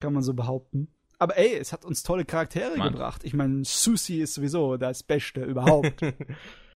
[0.00, 0.88] Kann man so behaupten.
[1.18, 2.92] Aber ey, es hat uns tolle Charaktere Mann.
[2.92, 3.24] gebracht.
[3.24, 6.00] Ich meine, Susi ist sowieso das Beste überhaupt.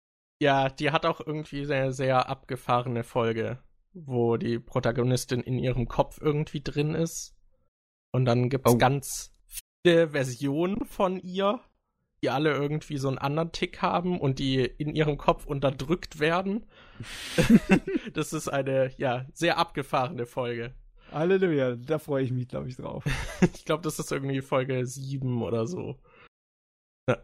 [0.42, 3.58] ja, die hat auch irgendwie eine sehr abgefahrene Folge,
[3.92, 7.34] wo die Protagonistin in ihrem Kopf irgendwie drin ist.
[8.12, 8.78] Und dann gibt's oh.
[8.78, 9.34] ganz
[9.84, 11.60] viele Versionen von ihr
[12.22, 16.66] die alle irgendwie so einen anderen Tick haben und die in ihrem Kopf unterdrückt werden.
[18.12, 20.72] das ist eine, ja, sehr abgefahrene Folge.
[21.10, 23.04] Halleluja, da freue ich mich, glaube ich, drauf.
[23.54, 25.98] ich glaube, das ist irgendwie Folge 7 oder so.
[27.08, 27.18] Ja.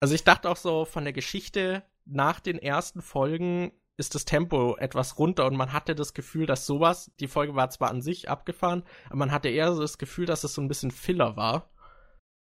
[0.00, 4.76] Also ich dachte auch so von der Geschichte nach den ersten Folgen ist das Tempo
[4.76, 8.28] etwas runter und man hatte das Gefühl, dass sowas, die Folge war zwar an sich
[8.28, 11.70] abgefahren, aber man hatte eher so das Gefühl, dass es so ein bisschen Filler war.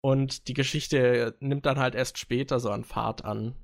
[0.00, 3.56] Und die Geschichte nimmt dann halt erst später so an Fahrt an.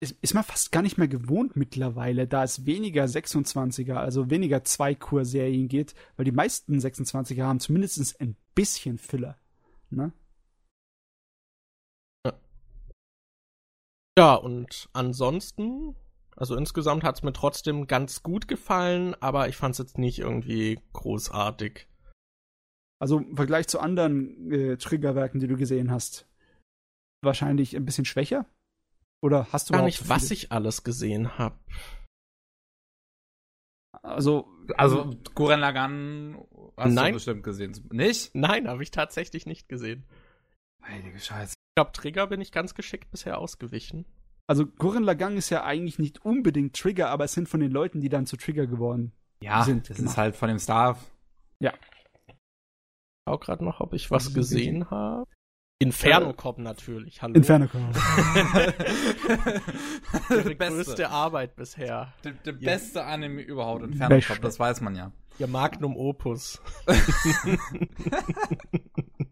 [0.00, 4.64] Ist, ist man fast gar nicht mehr gewohnt mittlerweile, da es weniger 26er, also weniger
[4.64, 9.38] Zwei-Kur-Serien geht, weil die meisten 26er haben zumindest ein bisschen Filler.
[9.88, 10.12] Ne?
[14.18, 15.96] Ja, und ansonsten,
[16.36, 20.18] also insgesamt hat es mir trotzdem ganz gut gefallen, aber ich fand es jetzt nicht
[20.18, 21.86] irgendwie großartig.
[22.98, 26.26] Also im Vergleich zu anderen äh, Triggerwerken, die du gesehen hast,
[27.22, 28.46] wahrscheinlich ein bisschen schwächer.
[29.22, 31.58] Oder hast du Gar nicht, so was ich alles gesehen habe.
[34.02, 34.46] Also,
[34.76, 36.38] Also Guren Lagann
[36.76, 37.12] hast Nein.
[37.12, 37.72] du bestimmt gesehen.
[37.90, 38.34] Nicht?
[38.34, 40.04] Nein, habe ich tatsächlich nicht gesehen.
[40.88, 41.54] Heilige Scheiße.
[41.54, 44.06] Ich glaube, Trigger bin ich ganz geschickt bisher ausgewichen.
[44.46, 48.00] also Gurren Lagann ist ja eigentlich nicht unbedingt Trigger, aber es sind von den Leuten,
[48.00, 49.12] die dann zu Trigger geworden.
[49.42, 50.12] Ja, Sind das gemacht.
[50.12, 50.98] ist halt von dem Staff.
[53.28, 55.26] Schau gerade noch, ob ich was gesehen habe.
[55.80, 57.20] Inferno Cop natürlich.
[57.22, 57.34] Hallo.
[57.34, 57.82] Inferno Cop.
[60.28, 62.14] Beste, größte Arbeit bisher.
[62.24, 62.70] der, der Ja.
[62.72, 63.82] beste Anime überhaupt.
[63.82, 64.20] Inferno.
[64.26, 65.10] Cop, das weiß man ja.
[65.40, 66.62] Ihr Magnum Opus.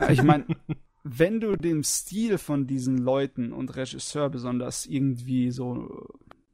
[0.00, 0.44] Ja, ich meine,
[1.02, 6.06] wenn du dem Stil von diesen Leuten und Regisseur besonders irgendwie so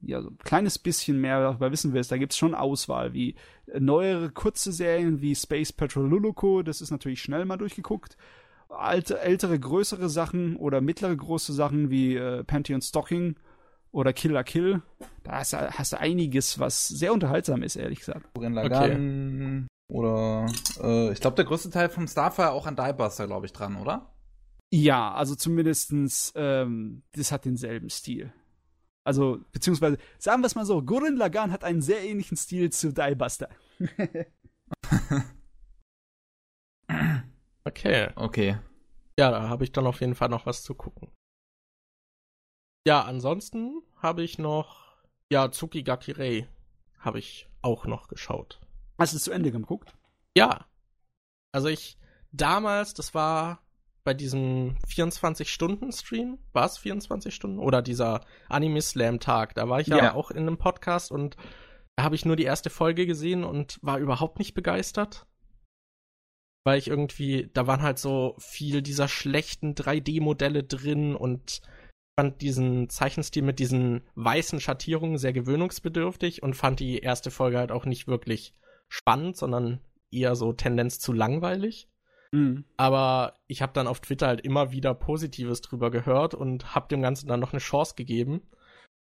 [0.02, 3.34] ja so ein kleines bisschen mehr darüber wissen willst, da gibt's schon Auswahl, wie
[3.78, 8.16] neuere kurze Serien wie Space Patrol Luluko, das ist natürlich schnell mal durchgeguckt.
[8.68, 13.36] Alte, ältere, größere Sachen oder mittlere große Sachen wie äh, Pantheon Stocking
[13.90, 14.82] oder Killer Kill,
[15.24, 18.26] da hast, du- hast du einiges, was sehr unterhaltsam ist, ehrlich gesagt.
[18.54, 20.46] Lagann oder
[20.80, 24.12] äh, ich glaube, der größte Teil vom ja auch an Diebuster, glaube ich, dran, oder?
[24.72, 28.32] Ja, also zumindestens, ähm, das hat denselben Stil.
[29.04, 32.92] Also, beziehungsweise, sagen wir es mal so, Gurren Lagann hat einen sehr ähnlichen Stil zu
[32.92, 33.48] Diebuster.
[37.66, 38.10] Okay.
[38.14, 38.58] Okay.
[39.18, 41.10] Ja, da habe ich dann auf jeden Fall noch was zu gucken.
[42.86, 44.96] Ja, ansonsten habe ich noch,
[45.32, 46.48] ja, Tsukigaki Rei
[47.00, 48.60] habe ich auch noch geschaut.
[48.98, 49.94] Hast du es zu Ende geguckt?
[50.36, 50.66] Ja.
[51.52, 51.98] Also ich,
[52.32, 53.62] damals, das war
[54.04, 57.58] bei diesem 24-Stunden-Stream, war es 24 Stunden?
[57.58, 60.14] Oder dieser Anime-Slam-Tag, da war ich ja, Ja.
[60.14, 61.36] auch in einem Podcast und
[61.96, 65.26] da habe ich nur die erste Folge gesehen und war überhaupt nicht begeistert.
[66.64, 71.60] Weil ich irgendwie, da waren halt so viel dieser schlechten 3D-Modelle drin und
[72.18, 77.72] fand diesen Zeichenstil mit diesen weißen Schattierungen sehr gewöhnungsbedürftig und fand die erste Folge halt
[77.72, 78.52] auch nicht wirklich
[78.88, 79.80] spannend, sondern
[80.10, 81.88] eher so Tendenz zu langweilig.
[82.32, 82.64] Mhm.
[82.76, 87.02] Aber ich habe dann auf Twitter halt immer wieder Positives drüber gehört und habe dem
[87.02, 88.42] Ganzen dann noch eine Chance gegeben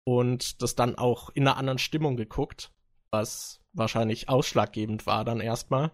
[0.05, 2.73] und das dann auch in einer anderen Stimmung geguckt,
[3.11, 5.93] was wahrscheinlich ausschlaggebend war dann erstmal,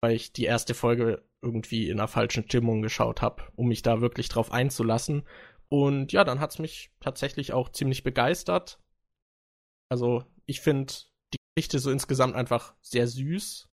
[0.00, 4.00] weil ich die erste Folge irgendwie in einer falschen Stimmung geschaut habe, um mich da
[4.00, 5.24] wirklich drauf einzulassen.
[5.68, 8.78] Und ja, dann hat's mich tatsächlich auch ziemlich begeistert.
[9.88, 10.92] Also ich finde
[11.56, 13.68] Geschichte so insgesamt einfach sehr süß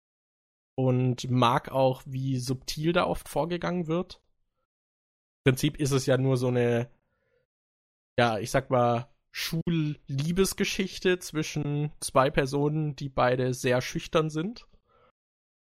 [0.76, 4.22] und mag auch, wie subtil da oft vorgegangen wird.
[5.46, 6.90] Im Prinzip ist es ja nur so eine,
[8.20, 14.68] ja, ich sag mal, Schulliebesgeschichte zwischen zwei Personen, die beide sehr schüchtern sind.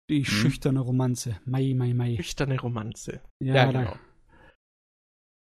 [0.09, 1.39] Die schüchterne Romanze.
[1.45, 2.15] Mai, mai, mai.
[2.15, 3.21] Schüchterne Romanze.
[3.39, 3.95] Ja, Ja, genau.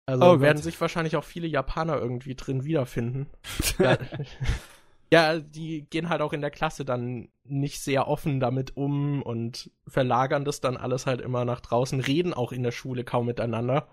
[0.07, 0.65] Also Oh werden Gott.
[0.65, 3.31] sich wahrscheinlich auch viele Japaner irgendwie drin wiederfinden.
[3.79, 3.97] ja,
[5.13, 9.71] ja, die gehen halt auch in der Klasse dann nicht sehr offen damit um und
[9.87, 13.89] verlagern das dann alles halt immer nach draußen, reden auch in der Schule kaum miteinander.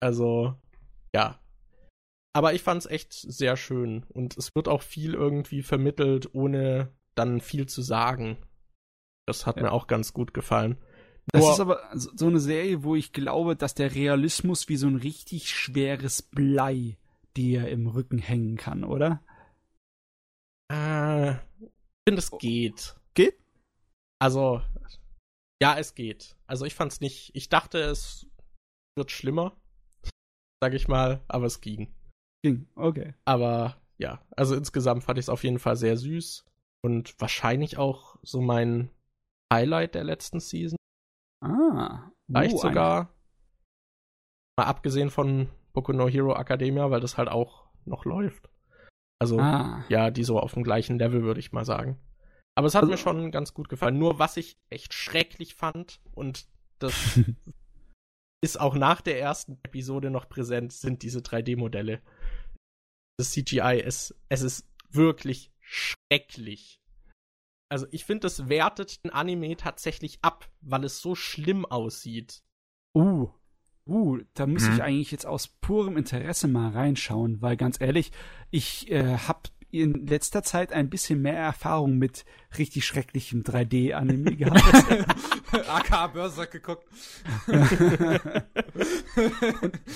[0.00, 0.54] Also,
[1.14, 1.38] ja.
[2.32, 7.40] Aber ich fand's echt sehr schön und es wird auch viel irgendwie vermittelt, ohne dann
[7.40, 8.36] viel zu sagen.
[9.26, 9.62] Das hat Ja.
[9.64, 10.76] mir auch ganz gut gefallen.
[11.32, 14.76] Das Nur- ist aber so so eine Serie, wo ich glaube, dass der Realismus wie
[14.76, 16.98] so ein richtig schweres Blei
[17.36, 19.22] dir im Rücken hängen kann, oder?
[20.70, 22.96] Äh, ich finde, es geht.
[23.14, 23.38] Geht?
[24.20, 24.62] Also,
[25.60, 26.36] ja, es geht.
[26.46, 27.30] Also ich fand's nicht.
[27.34, 28.26] Ich dachte, es
[28.96, 29.56] wird schlimmer,
[30.62, 31.92] sag ich mal, aber es ging.
[32.42, 33.14] Ging, okay.
[33.24, 36.44] Aber ja, also insgesamt fand ich es auf jeden Fall sehr süß
[36.82, 38.90] und wahrscheinlich auch so mein
[39.52, 40.78] Highlight der letzten Season.
[41.42, 42.10] Ah.
[42.26, 43.14] Vielleicht uh, sogar.
[44.56, 48.48] Mal abgesehen von Boku no Hero Academia, weil das halt auch noch läuft.
[49.20, 49.84] Also, Ah.
[49.88, 51.98] ja, die so auf dem gleichen Level, würde ich mal sagen.
[52.56, 53.98] Aber es hat Also- mir schon ganz gut gefallen.
[53.98, 56.46] Nur was ich echt schrecklich fand, und
[56.78, 56.94] das
[58.42, 62.00] ist auch nach der ersten Episode noch präsent, sind diese 3D-Modelle.
[63.18, 66.80] Das CGI, es, es ist wirklich schrecklich.
[67.70, 72.42] Also ich finde, das wertet den Anime tatsächlich ab, weil es so schlimm aussieht.
[72.96, 73.28] Uh.
[73.90, 74.74] Uh, da muss Mhm.
[74.74, 78.12] ich eigentlich jetzt aus purem Interesse mal reinschauen, weil ganz ehrlich,
[78.50, 79.40] ich äh, habe
[79.72, 82.24] in letzter Zeit ein bisschen mehr Erfahrung mit
[82.58, 84.62] richtig schrecklichem 3D-Anime gehabt.
[85.68, 86.86] AK Berserk geguckt.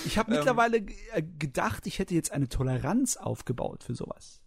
[0.05, 0.37] Ich habe Ähm.
[0.37, 4.41] mittlerweile äh, gedacht, ich hätte jetzt eine Toleranz aufgebaut für sowas.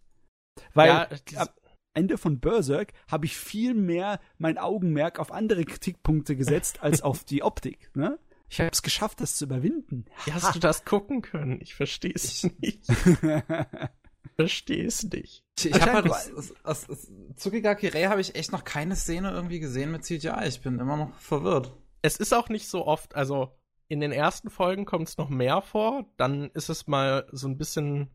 [0.74, 1.54] Weil ja, ab
[1.94, 7.24] Ende von Berserk habe ich viel mehr mein Augenmerk auf andere Kritikpunkte gesetzt als auf
[7.24, 7.90] die Optik.
[7.94, 8.18] Ne?
[8.50, 10.06] Ich habe es geschafft, das zu überwinden.
[10.24, 11.60] Wie hast du das gucken können?
[11.60, 12.84] Ich verstehe es nicht.
[14.36, 15.44] verstehe es nicht.
[15.58, 19.30] Ich, ich habe halt aus, aus, aus Tsukigaki Rei habe ich echt noch keine Szene
[19.30, 20.46] irgendwie gesehen mit CGI.
[20.46, 21.76] Ich bin immer noch verwirrt.
[22.02, 25.62] Es ist auch nicht so oft, also in den ersten Folgen kommt es noch mehr
[25.62, 28.10] vor, dann ist es mal so ein bisschen,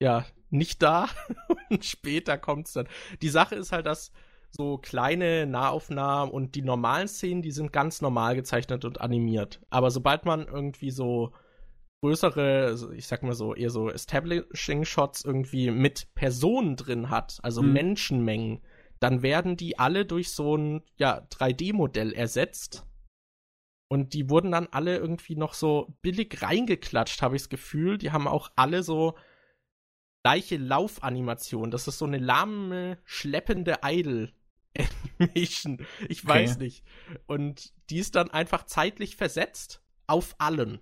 [0.00, 1.08] ja, nicht da
[1.70, 2.88] und später kommt es dann.
[3.20, 4.10] Die Sache ist halt, dass
[4.54, 9.60] so kleine Nahaufnahmen und die normalen Szenen, die sind ganz normal gezeichnet und animiert.
[9.70, 11.32] Aber sobald man irgendwie so
[12.02, 17.72] größere, ich sag mal so, eher so Establishing-Shots irgendwie mit Personen drin hat, also Mhm.
[17.72, 18.62] Menschenmengen,
[19.00, 22.86] dann werden die alle durch so ein ja, 3D-Modell ersetzt.
[23.88, 27.98] Und die wurden dann alle irgendwie noch so billig reingeklatscht, habe ich das Gefühl.
[27.98, 29.14] Die haben auch alle so
[30.24, 31.70] gleiche Laufanimation.
[31.70, 33.82] Das ist so eine lahme, schleppende
[34.76, 35.86] Idle-Animation.
[36.08, 36.28] Ich Okay.
[36.28, 36.84] weiß nicht.
[37.26, 40.80] Und die ist dann einfach zeitlich versetzt auf allen.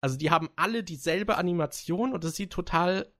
[0.00, 3.12] Also die haben alle dieselbe Animation und es sieht total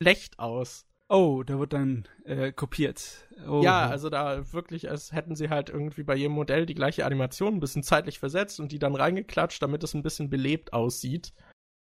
[0.00, 0.86] schlecht aus.
[1.08, 3.28] Oh, da wird dann äh, kopiert.
[3.46, 3.60] Oh.
[3.62, 7.54] Ja, also da wirklich, als hätten sie halt irgendwie bei jedem Modell die gleiche Animation
[7.54, 11.34] ein bisschen zeitlich versetzt und die dann reingeklatscht, damit es ein bisschen belebt aussieht.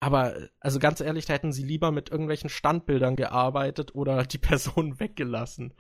[0.02, 5.00] Aber, also ganz ehrlich, da hätten sie lieber mit irgendwelchen Standbildern gearbeitet oder die Person
[5.00, 5.74] weggelassen.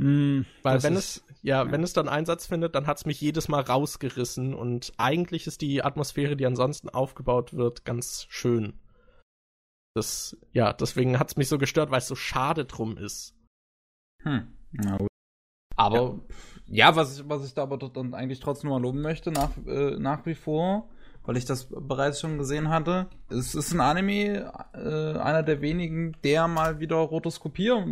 [0.00, 1.72] Mm, Weil wenn ist- es, ja, ja.
[1.72, 5.82] wenn es dann Einsatz findet, dann hat's mich jedes Mal rausgerissen und eigentlich ist die
[5.82, 8.74] Atmosphäre, die ansonsten aufgebaut wird, ganz schön.
[9.96, 13.34] Das, ja, deswegen hat's mich so gestört, weil es so schade drum ist.
[14.22, 14.56] Hm.
[14.70, 15.08] Na gut.
[15.74, 16.20] Aber
[16.66, 19.96] ja, was ich, was ich da aber dann eigentlich trotzdem mal loben möchte, nach, äh,
[19.98, 20.88] nach wie vor,
[21.22, 26.16] weil ich das bereits schon gesehen hatte, es ist ein Anime, äh, einer der wenigen,
[26.22, 27.84] der mal wieder Rotoskopier,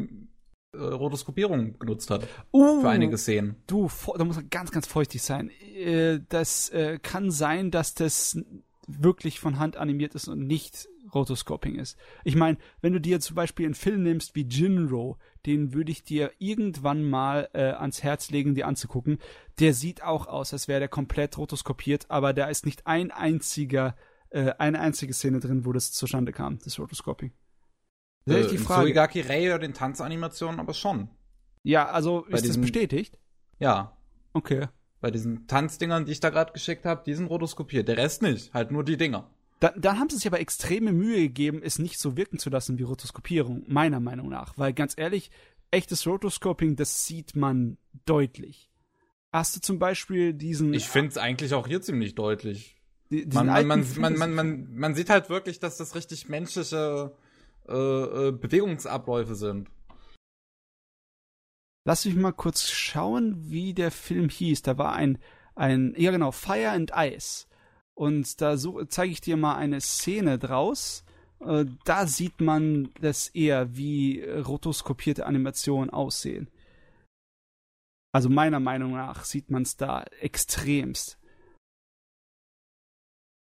[0.76, 2.26] äh, Rotoskopierung genutzt hat.
[2.52, 3.56] Uh, Für einige Szenen.
[3.66, 5.50] Du, da muss man ganz, ganz feuchtig sein.
[5.74, 8.38] Äh, das äh, kann sein, dass das
[8.86, 11.96] wirklich von Hand animiert ist und nicht Rotoscoping ist.
[12.24, 16.02] Ich meine, wenn du dir zum Beispiel einen Film nimmst wie Jinro, den würde ich
[16.02, 19.18] dir irgendwann mal äh, ans Herz legen, dir anzugucken.
[19.58, 23.96] Der sieht auch aus, als wäre der komplett rotoskopiert, aber da ist nicht ein einziger,
[24.30, 27.32] äh, eine einzige Szene drin, wo das zustande kam, das Rotoscoping.
[28.26, 28.80] Das ist Äh, die Frage.
[28.82, 31.08] Tsurigaki Rei oder den Tanzanimationen aber schon.
[31.62, 33.18] Ja, also Bei ist das diesem- bestätigt?
[33.58, 33.96] Ja.
[34.32, 34.66] Okay.
[35.00, 37.88] Bei diesen Tanzdingern, die ich da gerade geschickt habe, die sind rotoskopiert.
[37.88, 38.52] Der Rest nicht.
[38.52, 39.30] Halt nur die Dinger.
[39.60, 42.78] Da, dann haben sie sich aber extreme Mühe gegeben, es nicht so wirken zu lassen
[42.78, 44.52] wie Rotoskopierung, meiner Meinung nach.
[44.58, 45.30] Weil ganz ehrlich,
[45.70, 48.70] echtes Rotoscoping, das sieht man deutlich.
[49.32, 50.74] Hast du zum Beispiel diesen.
[50.74, 52.76] Ich finde es eigentlich auch hier ziemlich deutlich.
[53.10, 57.14] diesen Man, man, man, man, man, man, man sieht halt wirklich, dass das richtig menschliche
[57.68, 59.70] äh, äh, Bewegungsabläufe sind.
[61.84, 64.62] Lass mich mal kurz schauen, wie der Film hieß.
[64.62, 65.18] Da war ein,
[65.54, 67.46] ein, ja genau, Fire and Ice.
[67.94, 68.56] Und da
[68.88, 71.04] zeige ich dir mal eine Szene draus.
[71.40, 76.48] Äh, da sieht man das eher, wie rotoskopierte Animationen aussehen.
[78.12, 81.18] Also meiner Meinung nach sieht man es da extremst.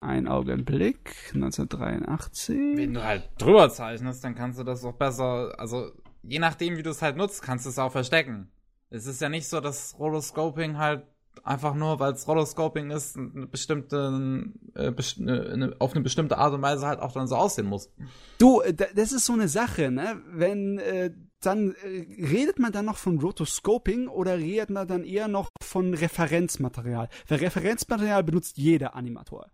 [0.04, 2.56] Ein Augenblick, 1983.
[2.76, 5.90] Wenn du halt drüber zeichnest, dann kannst du das auch besser, also
[6.22, 8.50] je nachdem, wie du es halt nutzt, kannst du es auch verstecken.
[8.90, 11.04] Es ist ja nicht so, dass Rotoscoping halt
[11.42, 14.44] einfach nur, weil es Rotoscoping ist, eine bestimmte,
[14.74, 17.90] äh, best eine, auf eine bestimmte Art und Weise halt auch dann so aussehen muss.
[18.38, 20.20] Du, äh, da- das ist so eine Sache, ne?
[20.30, 25.28] Wenn äh, dann äh, redet man dann noch von Rotoscoping oder redet man dann eher
[25.28, 27.08] noch von Referenzmaterial?
[27.28, 29.50] Weil Referenzmaterial benutzt jeder Animator.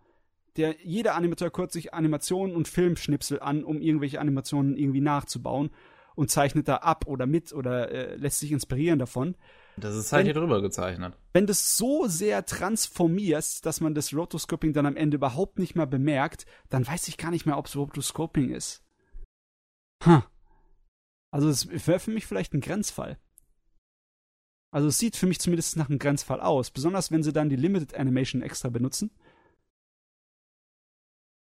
[0.61, 5.71] Der, jeder Animator guckt sich Animationen und Filmschnipsel an, um irgendwelche Animationen irgendwie nachzubauen
[6.15, 9.37] und zeichnet da ab oder mit oder äh, lässt sich inspirieren davon.
[9.79, 11.17] Das ist halt Wenn- hier drüber gezeichnet.
[11.33, 15.77] Wenn du es so sehr transformierst, dass man das Rotoscoping dann am Ende überhaupt nicht
[15.77, 18.85] mehr bemerkt, dann weiß ich gar nicht mehr, ob es Rotoscoping ist.
[20.05, 20.27] Ha.
[21.31, 23.19] Also es wäre für mich vielleicht ein Grenzfall.
[24.73, 27.57] Also es sieht für mich zumindest nach einem Grenzfall aus, besonders wenn sie dann die
[27.57, 29.11] Limited Animation extra benutzen.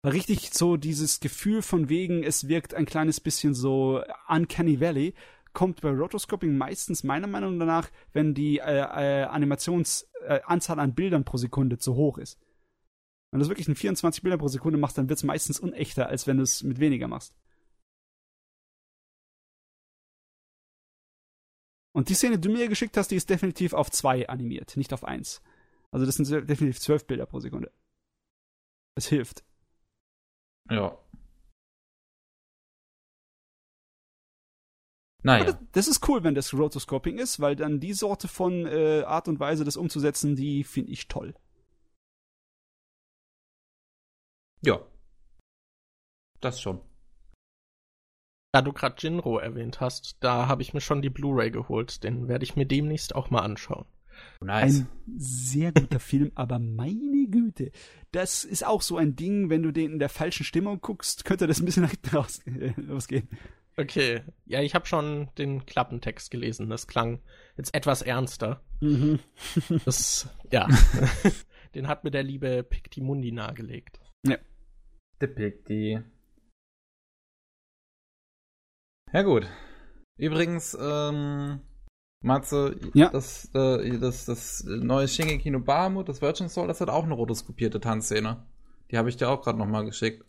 [0.04, 5.14] Weil richtig so dieses Gefühl von wegen, es wirkt ein kleines bisschen so Uncanny Valley,
[5.54, 11.24] kommt bei Rotoscoping meistens meiner Meinung nach, wenn die äh, äh, Animationsanzahl äh, an Bildern
[11.24, 12.38] pro Sekunde zu hoch ist.
[13.32, 16.08] Wenn du es wirklich in 24 Bilder pro Sekunde machst, dann wird es meistens unechter,
[16.08, 17.34] als wenn du es mit weniger machst.
[21.96, 24.92] Und die Szene, die du mir geschickt hast, die ist definitiv auf zwei animiert, nicht
[24.94, 25.42] auf eins.
[25.92, 27.72] Also das sind definitiv zwölf Bilder pro Sekunde.
[28.96, 29.46] Das hilft.
[30.70, 30.98] Ja.
[35.24, 35.46] Naja.
[35.46, 39.28] das, das ist cool, wenn das Rotoscoping ist, weil dann die Sorte von äh, Art
[39.30, 41.34] und Weise, das umzusetzen, die finde ich toll.
[44.62, 44.82] Ja.
[46.42, 46.82] Das schon.
[48.54, 52.04] Da du gerade Jinro erwähnt hast, da habe ich mir schon die Blu-ray geholt.
[52.04, 53.86] Den werde ich mir demnächst auch mal anschauen.
[54.42, 54.80] Nice.
[54.82, 54.88] Ein
[55.18, 57.72] sehr guter Film, aber meine Güte.
[58.12, 61.48] Das ist auch so ein Ding, wenn du den in der falschen Stimmung guckst, könnte
[61.48, 63.28] das ein bisschen nach hinten raus, äh, losgehen.
[63.76, 66.70] Okay, ja, ich habe schon den Klappentext gelesen.
[66.70, 67.20] Das klang
[67.58, 68.62] jetzt etwas ernster.
[68.82, 69.20] Mhm.
[69.86, 70.68] Das, ja,
[71.76, 74.00] den hat mir der liebe Pictimundi nahegelegt.
[75.24, 76.02] Depickt die.
[79.14, 79.48] Ja gut.
[80.18, 81.62] Übrigens, ähm,
[82.24, 83.10] Matze, Ja.
[83.10, 87.14] das, äh, das, das neue Shingeki no Bahamut, das Virgin Soul, das hat auch eine
[87.14, 88.46] rotoskopierte Tanzszene.
[88.92, 90.24] Die habe ich dir auch gerade nochmal geschickt.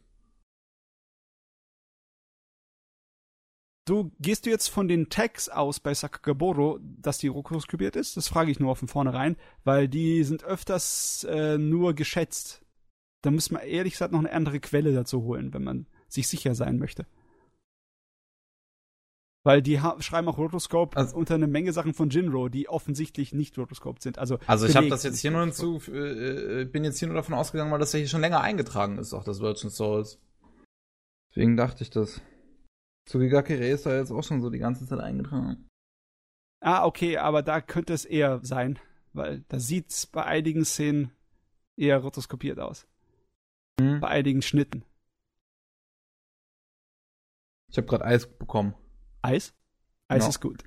[3.86, 8.16] Du gehst du jetzt von den Tags aus bei Sakagaboro, dass die rokoskopiert ist?
[8.16, 12.62] Das frage ich nur von vornherein, weil die sind öfters äh, nur geschätzt.
[13.22, 16.54] Da muss man ehrlich gesagt noch eine andere Quelle dazu holen, wenn man sich sicher
[16.54, 17.06] sein möchte.
[19.46, 23.58] Weil die schreiben auch Rotoscope Also- unter eine Menge Sachen von Jinro, die offensichtlich nicht
[23.58, 24.18] Rotoscope sind.
[24.18, 27.16] Also, Also ich habe das jetzt hier nur hinzu, äh, äh, bin jetzt hier nur
[27.16, 30.18] davon ausgegangen, weil das ja hier schon länger eingetragen ist, auch das Virgin Souls.
[31.30, 32.22] Deswegen dachte ich das.
[33.06, 35.68] Tsugigakure ist da jetzt auch schon so die ganze Zeit eingetragen.
[36.60, 38.78] Ah, okay, aber da könnte es eher sein,
[39.12, 41.10] weil da sieht's bei einigen Szenen
[41.76, 42.86] eher rotoskopiert aus.
[43.78, 44.00] Hm?
[44.00, 44.86] Bei einigen Schnitten.
[47.70, 48.74] Ich habe gerade Eis bekommen.
[49.24, 49.54] Eis?
[50.08, 50.28] Eis Ja.
[50.28, 50.62] ist gut.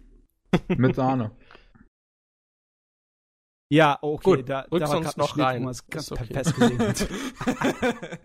[0.68, 1.32] Mit Sahne.
[3.70, 5.64] Ja, okay, Gut, da, da war ein noch Schnitt, rein.
[5.64, 6.34] ganz Ist okay.
[6.34, 7.08] fest gesehen hat.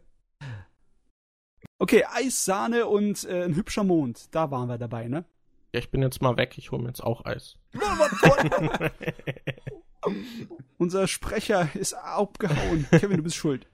[1.79, 4.33] Okay, Eis, Sahne und äh, ein hübscher Mond.
[4.33, 5.25] Da waren wir dabei, ne?
[5.73, 7.57] Ja, ich bin jetzt mal weg, ich hole mir jetzt auch Eis.
[10.79, 12.87] Unser Sprecher ist abgehauen.
[12.91, 13.67] Kevin, du bist schuld.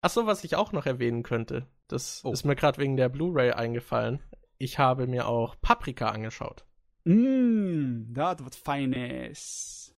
[0.00, 2.32] Achso, was ich auch noch erwähnen könnte, das Oh.
[2.32, 4.20] ist mir gerade wegen der Blu-ray eingefallen.
[4.58, 6.64] Ich habe mir auch Paprika angeschaut.
[7.04, 9.94] Mm, da hat was Feines.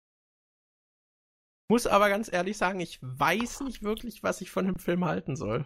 [1.68, 5.36] Muss aber ganz ehrlich sagen, ich weiß nicht wirklich, was ich von dem Film halten
[5.36, 5.66] soll.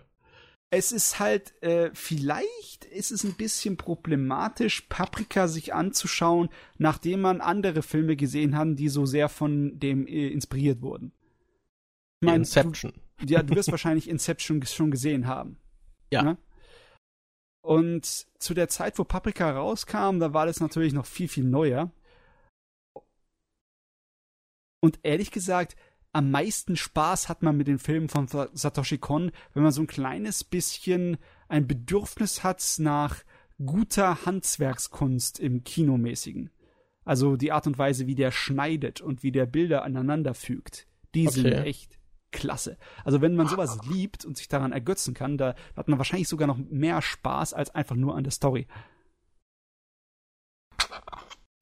[0.72, 7.42] Es ist halt, äh, vielleicht ist es ein bisschen problematisch, Paprika sich anzuschauen, nachdem man
[7.42, 11.12] andere Filme gesehen hat, die so sehr von dem äh, inspiriert wurden.
[12.22, 12.94] Ich mein, Inception.
[13.18, 15.58] Du, ja, du wirst wahrscheinlich Inception schon gesehen haben.
[16.12, 16.22] Ja.
[16.22, 16.38] Ne?
[17.62, 21.92] Und zu der Zeit, wo Paprika rauskam, da war das natürlich noch viel, viel neuer.
[24.82, 25.76] Und ehrlich gesagt,
[26.12, 29.82] am meisten Spaß hat man mit den Filmen von Sa- Satoshi Kon, wenn man so
[29.82, 33.24] ein kleines bisschen ein Bedürfnis hat nach
[33.64, 36.50] guter Handwerkskunst im Kinomäßigen.
[37.04, 40.88] Also die Art und Weise, wie der schneidet und wie der Bilder aneinander fügt.
[41.14, 41.64] Die sind Okay.
[41.64, 41.99] echt
[42.32, 42.78] klasse.
[43.04, 46.48] Also wenn man sowas liebt und sich daran ergötzen kann, da hat man wahrscheinlich sogar
[46.48, 48.68] noch mehr Spaß als einfach nur an der Story.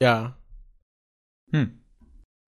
[0.02, 0.38] Ja,
[1.52, 1.84] Hm.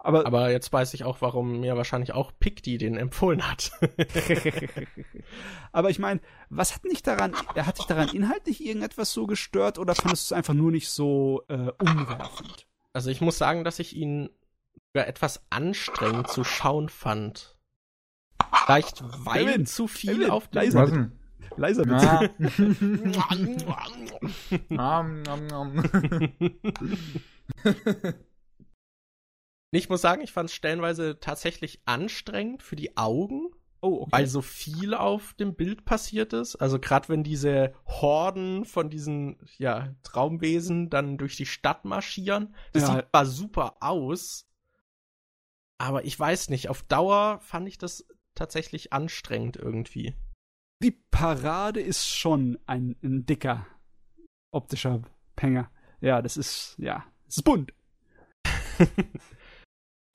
[0.01, 3.71] Aber, aber jetzt weiß ich auch, warum mir wahrscheinlich auch Picti den empfohlen hat.
[5.73, 9.95] aber ich meine, was hat nicht daran, hat dich daran inhaltlich irgendetwas so gestört oder
[9.95, 12.65] fandest du es einfach nur nicht so äh, umwerfend?
[12.93, 14.29] also ich muss sagen, dass ich ihn
[14.87, 17.58] sogar etwas anstrengend zu schauen fand.
[18.65, 21.11] Vielleicht weil Kevin, zu viel Kevin, auf denn?
[21.57, 22.31] Leiser bitte.
[24.69, 25.83] Nom, nom.
[29.71, 33.49] Ich muss sagen, ich fand es stellenweise tatsächlich anstrengend für die Augen,
[33.81, 34.11] Oh, okay.
[34.11, 36.57] weil so viel auf dem Bild passiert ist.
[36.57, 42.83] Also gerade wenn diese Horden von diesen ja, Traumwesen dann durch die Stadt marschieren, das
[42.83, 42.95] Ja.
[42.95, 44.45] sieht zwar super aus,
[45.77, 48.05] aber ich weiß nicht, auf Dauer fand ich das
[48.39, 50.15] tatsächlich anstrengend irgendwie.
[50.81, 53.67] die Parade ist schon ein, ein dicker
[54.51, 55.01] optischer
[55.35, 55.69] Pänger.
[56.01, 57.73] Ja, das ist, ja, das ist bunt.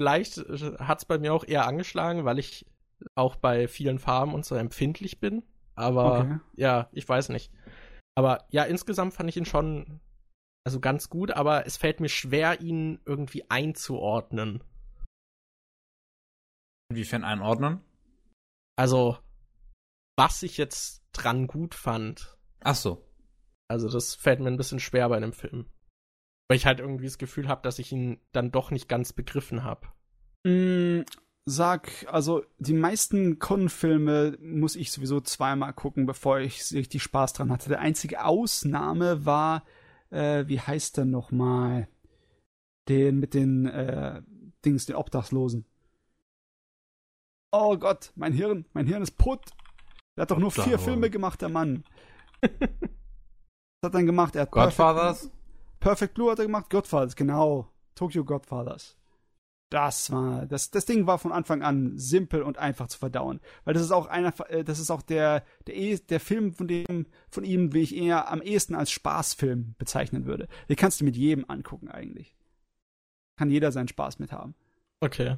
[0.01, 0.39] Vielleicht
[0.79, 2.67] hat es bei mir auch eher angeschlagen, weil ich
[3.15, 5.45] auch bei vielen Farben und so empfindlich bin.
[5.77, 6.39] Aber Okay.
[6.57, 7.53] ja, ich weiß nicht.
[8.17, 10.01] Aber ja, insgesamt fand ich ihn schon
[10.67, 14.65] also ganz gut, aber es fällt mir schwer, ihn irgendwie einzuordnen.
[16.91, 17.81] Inwiefern einordnen?
[18.77, 19.19] Also,
[20.17, 22.37] was ich jetzt dran gut fand.
[22.61, 23.07] Ach so.
[23.69, 25.67] Also, das fällt mir ein bisschen schwer bei einem Film.
[26.49, 29.65] Weil ich halt irgendwie das Gefühl habe, dass ich ihn dann doch nicht ganz begriffen
[29.65, 29.89] habe.
[30.45, 31.03] Mm,
[31.47, 37.51] sag, also die meisten Con-Filme muss ich sowieso zweimal gucken, bevor ich richtig Spaß dran
[37.51, 37.71] hatte.
[37.71, 39.65] Der einzige Ausnahme war,
[40.11, 41.89] äh, wie heißt der nochmal?
[42.89, 44.23] Den mit den äh,
[44.65, 45.65] Dings, den Obdachlosen.
[47.57, 49.41] Oh Gott, mein Hirn, mein Hirn ist putt.
[50.17, 51.85] Der hat doch nur vier Filme gemacht, der Mann.
[52.41, 52.61] Was hat
[53.83, 54.35] er denn gemacht?
[54.35, 55.21] Er hat Godfathers?
[55.21, 57.71] Perfect, Perfect Blue hat er gemacht, Godfathers, genau.
[57.95, 58.97] Tokyo Godfathers.
[59.71, 63.41] Das war, das, das Ding war von Anfang an simpel und einfach zu verdauen.
[63.65, 66.67] Weil das ist auch einer, äh, das ist auch der, der, eh- der Film von
[66.67, 70.49] dem, von ihm, wie ich eher am ehesten als Spaßfilm bezeichnen würde.
[70.69, 72.35] Den kannst du mit jedem angucken eigentlich.
[73.37, 74.55] Kann jeder seinen Spaß mit haben.
[75.01, 75.37] Okay.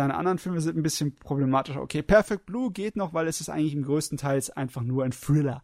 [0.00, 1.82] Seine anderen Filme sind ein bisschen problematischer.
[1.82, 5.12] Okay, Perfect Blue geht noch, weil es ist eigentlich im größten Teils einfach nur ein
[5.12, 5.62] Thriller.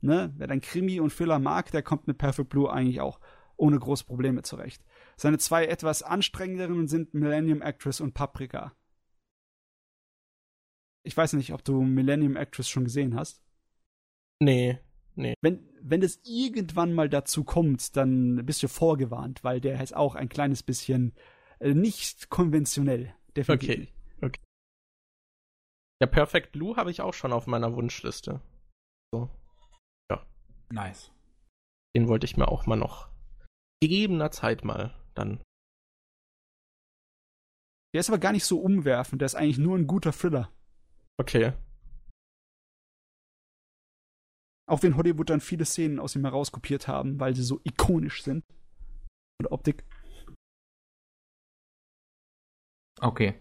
[0.00, 0.34] Ne?
[0.36, 3.20] Wer dann Krimi und Thriller mag, der kommt mit Perfect Blue eigentlich auch
[3.56, 4.82] ohne große Probleme zurecht.
[5.16, 8.72] Seine zwei etwas anstrengenderen sind Millennium Actress und Paprika.
[11.04, 13.40] Ich weiß nicht, ob du Millennium Actress schon gesehen hast.
[15.14, 15.34] Nee.
[15.42, 20.16] Wenn, wenn es irgendwann mal dazu kommt, dann bist du vorgewarnt, weil der ist auch
[20.16, 21.14] ein kleines bisschen
[21.60, 23.14] äh, nicht konventionell.
[23.36, 23.78] Definitiv Okay.
[24.22, 24.40] nicht.
[26.00, 28.40] Ja, Perfect Blue habe ich auch schon auf meiner Wunschliste.
[30.70, 31.12] Nice.
[31.96, 33.08] Den wollte ich mir auch mal noch
[33.80, 35.40] gegebener Zeit mal dann.
[37.94, 40.52] Der ist aber gar nicht so umwerfend, der ist eigentlich nur ein guter Thriller.
[41.18, 41.52] Okay.
[44.68, 48.44] Auch wenn Hollywood dann viele Szenen aus ihm herauskopiert haben, weil sie so ikonisch sind.
[49.40, 49.84] Oder Optik.
[53.00, 53.34] Okay.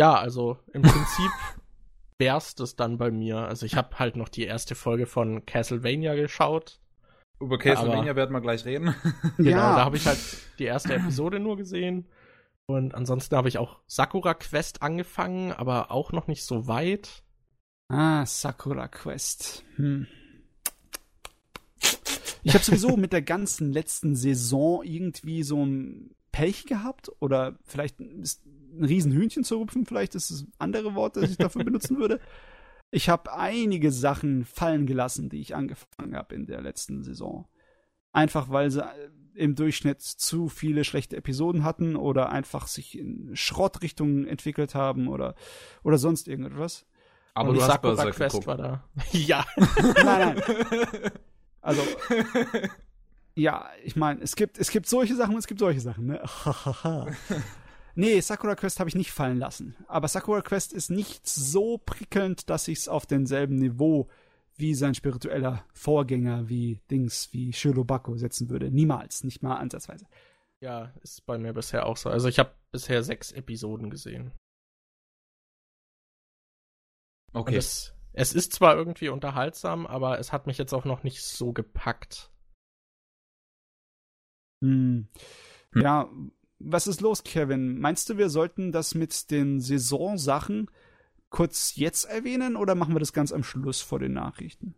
[0.00, 1.30] Ja, also im Prinzip
[2.18, 3.38] wär's das dann bei mir.
[3.38, 6.80] Also ich habe halt noch die erste Folge von Castlevania geschaut.
[7.40, 8.94] Über Castlevania werden wir gleich reden.
[9.36, 10.18] Genau, ja, da habe ich halt
[10.58, 12.08] die erste Episode nur gesehen.
[12.66, 17.22] Und ansonsten habe ich auch Sakura Quest angefangen, aber auch noch nicht so weit.
[17.88, 19.64] Ah, Sakura Quest.
[19.76, 20.06] Hm.
[22.42, 28.00] Ich habe sowieso mit der ganzen letzten Saison irgendwie so ein Pech gehabt oder vielleicht
[28.00, 32.20] ist ein Riesenhühnchen zu rupfen, vielleicht ist es andere Wort, das ich dafür benutzen würde.
[32.92, 37.48] Ich habe einige Sachen fallen gelassen, die ich angefangen habe in der letzten Saison.
[38.12, 43.34] Einfach weil sie äh, im Durchschnitt zu viele schlechte Episoden hatten oder einfach sich in
[43.34, 45.34] Schrottrichtungen entwickelt haben oder,
[45.82, 46.86] oder sonst irgendetwas.
[47.34, 48.46] Aber Und du hast Sakura Berserk Quest geguckt.
[48.46, 48.84] war da.
[49.10, 49.44] ja.
[50.04, 50.42] Nein, nein.
[51.60, 51.82] Also,
[53.38, 56.20] ja, ich meine, es gibt, es gibt solche Sachen und es gibt solche Sachen, ne?
[57.94, 59.76] nee, Sakura Quest habe ich nicht fallen lassen.
[59.86, 64.08] Aber Sakura Quest ist nicht so prickelnd, dass ich es auf denselben Niveau
[64.56, 68.72] wie sein spiritueller Vorgänger, wie Dings, wie Shirobako setzen würde.
[68.72, 70.06] Niemals, nicht mal ansatzweise.
[70.60, 72.10] Ja, ist bei mir bisher auch so.
[72.10, 74.32] Also ich habe bisher sechs Episoden gesehen.
[77.32, 77.54] Okay.
[77.54, 81.52] es, es ist zwar irgendwie unterhaltsam, aber es hat mich jetzt auch noch nicht so
[81.52, 82.32] gepackt.
[84.62, 85.08] Hm.
[85.72, 85.82] Hm.
[85.82, 86.08] Ja,
[86.58, 87.78] was ist los, Kevin?
[87.78, 90.70] Meinst du, wir sollten das mit den Saisonsachen
[91.30, 94.74] kurz jetzt erwähnen oder machen wir das ganz am Schluss vor den Nachrichten?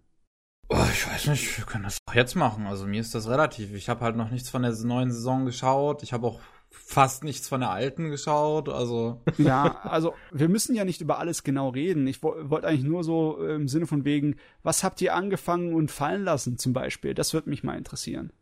[0.68, 2.66] Oh, ich weiß nicht, wir können das auch jetzt machen.
[2.66, 3.72] Also mir ist das relativ.
[3.74, 6.02] Ich habe halt noch nichts von der neuen Saison geschaut.
[6.04, 6.40] Ich habe auch
[6.70, 8.68] fast nichts von der alten geschaut.
[8.68, 12.06] Also Ja, also wir müssen ja nicht über alles genau reden.
[12.06, 15.74] Ich wo- wollte eigentlich nur so äh, im Sinne von wegen, was habt ihr angefangen
[15.74, 17.14] und fallen lassen zum Beispiel?
[17.14, 18.32] Das würde mich mal interessieren.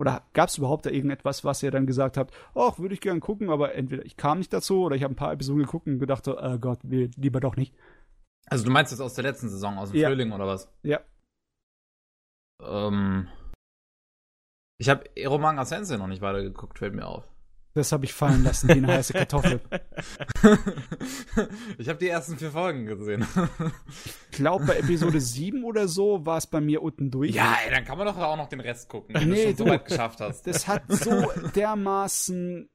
[0.00, 3.20] Oder gab es überhaupt da irgendetwas, was ihr dann gesagt habt, ach, würde ich gern
[3.20, 6.00] gucken, aber entweder ich kam nicht dazu oder ich habe ein paar Episoden geguckt und
[6.00, 7.74] gedacht, so, äh Gott, lieber doch nicht.
[8.46, 10.08] Also du meinst jetzt aus der letzten Saison, aus dem Ja.
[10.08, 10.68] Frühling oder was?
[10.82, 11.00] Ja.
[12.60, 13.28] Ähm,
[14.78, 17.28] ich habe Eromanga Sensei noch nicht weitergeguckt, fällt mir auf.
[17.74, 19.60] Das habe ich fallen lassen, wie eine heiße Kartoffel.
[21.78, 23.26] ich habe die ersten vier Folgen gesehen.
[24.30, 27.34] Ich glaube, bei Episode 7 oder so war es bei mir unten durch.
[27.34, 29.56] ja, ey, dann kann man doch auch noch den Rest gucken, wenn Nee, du schon
[29.56, 30.46] so weit geschafft hast.
[30.46, 32.68] Das hat so dermaßen.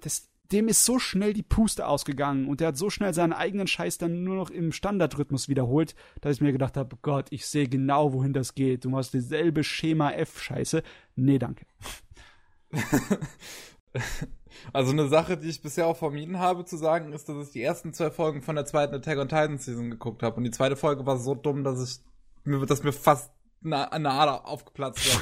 [0.00, 3.66] Das, dem ist so schnell die Puste ausgegangen und der hat so schnell seinen eigenen
[3.66, 7.68] Scheiß dann nur noch im Standardrhythmus wiederholt, dass ich mir gedacht habe: Gott, ich sehe
[7.68, 8.86] genau, wohin das geht.
[8.86, 10.82] Du machst dieselbe Schema F-Scheiße.
[11.16, 11.66] Nee, danke.
[14.72, 17.62] Also eine Sache, die ich bisher auch vermieden habe zu sagen, ist, dass ich die
[17.62, 20.36] ersten zwei Folgen von der zweiten Attack on Titan Season geguckt habe.
[20.36, 22.00] Und die zweite Folge war so dumm, dass ich
[22.44, 23.30] mir, dass mir fast
[23.64, 25.20] eine, eine Ader aufgeplatzt.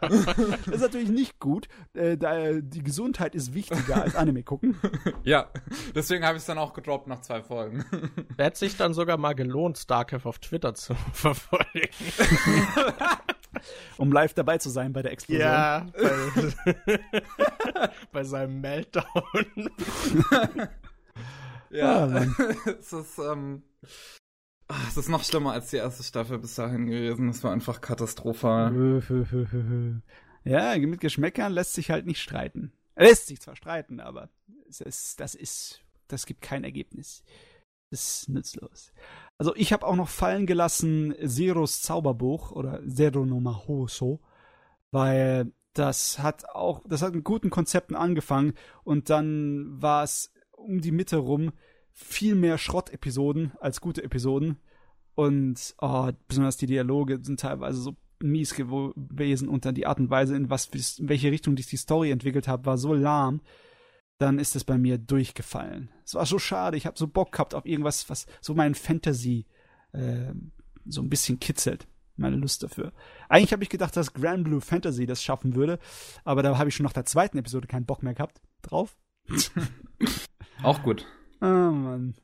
[0.00, 1.68] Das ist natürlich nicht gut.
[1.94, 4.78] Äh, da, die Gesundheit ist wichtiger als Anime gucken.
[5.24, 5.50] ja,
[5.94, 7.84] deswegen habe ich es dann auch gedroppt nach zwei Folgen.
[8.38, 11.88] Hat sich dann sogar mal gelohnt, Starcraft auf Twitter zu verfolgen.
[13.96, 15.46] Um live dabei zu sein bei der Explosion.
[15.46, 19.04] Ja, bei, bei seinem Meltdown.
[21.70, 22.26] ja, Ah,
[22.78, 23.62] es ist, ähm,
[24.68, 27.28] ach, es ist noch schlimmer als die erste Staffel bis dahin gewesen.
[27.28, 28.72] Es war einfach katastrophal.
[30.44, 32.72] Ja, mit Geschmäckern lässt sich halt nicht streiten.
[32.94, 34.30] Lässt sich zwar streiten, aber
[34.68, 37.24] es ist, das ist, das gibt kein Ergebnis.
[37.90, 38.92] Das ist nutzlos.
[39.38, 44.20] Also ich habe auch noch fallen gelassen Zeros Zauberbuch oder Zero no Mahoso,
[44.90, 50.80] weil das hat auch, das hat mit guten Konzepten angefangen und dann war es um
[50.80, 51.52] die Mitte rum
[51.96, 54.58] viel mehr Schrott-Episoden als gute Episoden
[55.14, 60.10] und oh, besonders die Dialoge sind teilweise so mies gewesen und dann die Art und
[60.10, 60.66] Weise, in was
[60.98, 63.40] in welche Richtung sich die Story entwickelt hat, war so lahm,
[64.18, 65.90] dann ist es bei mir durchgefallen.
[66.04, 69.46] Es war so schade, ich habe so Bock gehabt auf irgendwas, was so mein Fantasy
[69.92, 70.34] äh,
[70.84, 71.88] so ein bisschen kitzelt.
[72.18, 72.92] Meine Lust dafür.
[73.28, 75.78] Eigentlich habe ich gedacht, dass Grand Blue Fantasy das schaffen würde,
[76.24, 78.96] aber da habe ich schon nach der zweiten Episode keinen Bock mehr gehabt drauf.
[80.62, 81.06] Auch gut.
[81.40, 82.14] Oh Mann.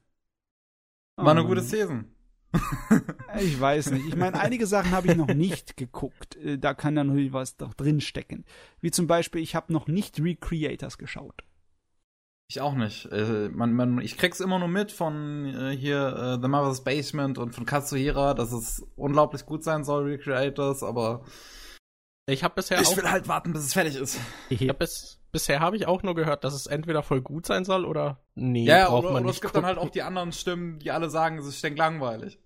[1.17, 1.49] Oh, War eine Mann.
[1.49, 2.07] gute Season.
[3.41, 4.07] Ich weiß nicht.
[4.07, 6.37] Ich meine, einige Sachen habe ich noch nicht geguckt.
[6.37, 8.45] Äh, Da kann dann natürlich was doch drin stecken.
[8.81, 11.45] Wie zum Beispiel, ich habe noch nicht Recreators geschaut.
[12.49, 13.07] Ich auch nicht.
[13.07, 17.39] Äh, man, man, ich krieg's immer nur mit von äh, hier äh, The Mother's Basement
[17.39, 21.25] und von Katsuhira, dass es unglaublich gut sein soll, Recreators, aber
[22.27, 24.19] Ich habe bisher ich auch will halt warten, bis es fertig ist.
[24.51, 27.65] Ich hab bis, bisher habe ich auch nur gehört, dass es entweder voll gut sein
[27.65, 30.03] soll oder nee, Ja, braucht oder, man oder nicht es gibt dann halt auch die
[30.03, 32.39] anderen Stimmen, die alle sagen, es ist stinklangweilig.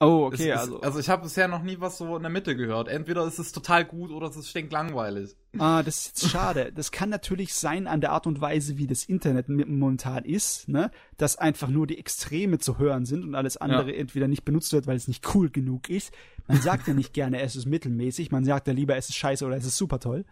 [0.00, 0.80] Oh, Es okay, ist, also.
[0.80, 2.88] also ich habe bisher noch nie was so in der Mitte gehört.
[2.88, 5.36] Entweder ist es total gut oder es ist stinklangweilig.
[5.58, 6.72] Ah, das ist jetzt schade.
[6.74, 10.90] Das kann natürlich sein an der Art und Weise, wie das Internet momentan ist, ne?
[11.16, 14.88] Dass einfach nur die Extreme zu hören sind und alles andere entweder nicht benutzt wird,
[14.88, 16.12] weil es nicht cool genug ist.
[16.48, 18.32] Man sagt ja nicht gerne, es ist mittelmäßig.
[18.32, 20.24] Man sagt ja lieber, es ist scheiße oder es ist super toll.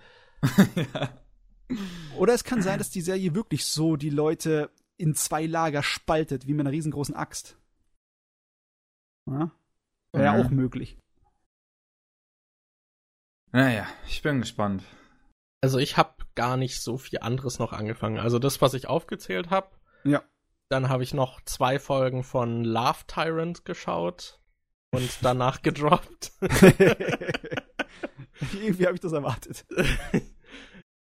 [2.17, 6.47] Oder es kann sein, dass die Serie wirklich so die Leute in zwei Lager spaltet,
[6.47, 7.57] wie mit einer riesengroßen Axt.
[9.29, 9.51] Ja?
[10.13, 10.47] Wäre ja Mhm.
[10.47, 10.99] auch möglich.
[13.53, 14.83] Naja, ich bin gespannt.
[15.63, 18.19] Also ich habe gar nicht so viel anderes noch angefangen.
[18.19, 19.71] Also das, was ich aufgezählt habe.
[20.05, 20.23] Ja.
[20.71, 24.41] Dann habe ich noch zwei Folgen von Love Tyrant geschaut
[24.91, 26.33] und danach gedroppt.
[28.55, 29.67] Irgendwie habe ich das erwartet.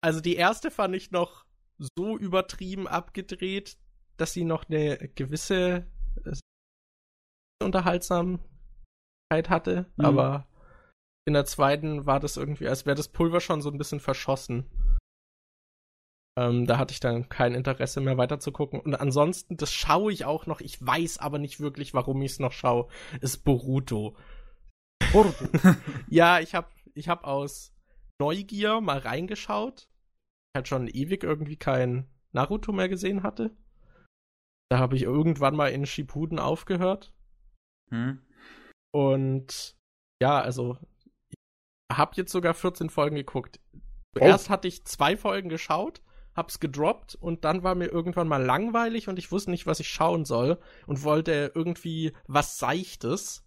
[0.04, 1.46] Also die erste fand ich noch
[1.96, 3.78] so übertrieben abgedreht,
[4.18, 5.86] dass sie noch eine gewisse
[6.26, 6.32] äh,
[7.62, 8.42] Unterhaltsamkeit
[9.48, 10.04] hatte, Mhm.
[10.04, 10.46] aber
[11.26, 14.66] in der zweiten war das irgendwie, als wäre das Pulver schon so ein bisschen verschossen.
[16.38, 18.80] Ähm, da hatte ich dann kein Interesse mehr weiter zu gucken.
[18.80, 22.40] Und ansonsten, das schaue ich auch noch, ich weiß aber nicht wirklich, warum ich es
[22.40, 22.88] noch schaue,
[23.22, 24.16] ist Boruto.
[26.08, 27.72] Ja, ich habe ich hab aus
[28.20, 29.88] Neugier mal reingeschaut.
[30.54, 33.50] Halt schon ewig irgendwie kein Naruto mehr gesehen hatte.
[34.70, 37.12] Da habe ich irgendwann mal in Shippuden aufgehört.
[37.90, 38.22] Hm?
[38.92, 39.76] Und
[40.22, 40.78] ja, also
[41.30, 41.36] ich
[41.96, 43.60] habe jetzt sogar 14 Folgen geguckt.
[44.16, 46.02] Zuerst hatte ich zwei Folgen geschaut,
[46.36, 49.88] hab's gedroppt und dann war mir irgendwann mal langweilig und ich wusste nicht, was ich
[49.88, 53.44] schauen soll und wollte irgendwie was Seichtes,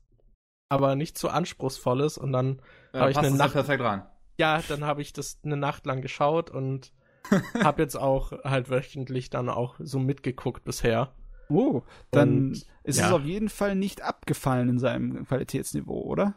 [0.69, 2.61] aber nicht zu anspruchsvolles und dann
[2.91, 4.05] Äh, Hab ich eine Nacht- perfekt rein.
[4.37, 6.91] ja, dann habe ich das eine Nacht lang geschaut und
[7.63, 11.13] habe jetzt auch halt wöchentlich dann auch so mitgeguckt bisher.
[11.49, 13.07] Oh, dann Und, ist ja.
[13.07, 16.35] es auf jeden Fall nicht abgefallen in seinem Qualitätsniveau, oder?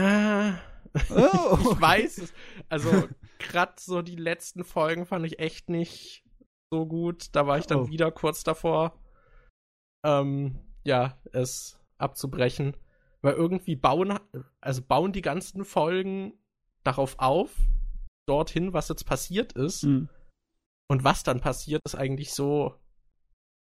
[0.00, 0.52] Äh,
[1.10, 2.32] Oh, ich weiß es.
[2.68, 2.90] Also
[3.38, 6.24] gerade so die letzten Folgen fand ich echt nicht
[6.72, 7.28] so gut.
[7.32, 7.88] Da war ich dann Oh.
[7.88, 8.98] wieder kurz davor,
[10.04, 12.76] ähm, ja, es abzubrechen.
[13.22, 14.18] Weil irgendwie bauen,
[14.60, 16.32] also bauen die ganzen Folgen
[16.82, 17.54] darauf auf,
[18.26, 19.82] dorthin, was jetzt passiert ist.
[19.82, 20.08] Hm.
[20.90, 22.74] Und was dann passiert, ist eigentlich so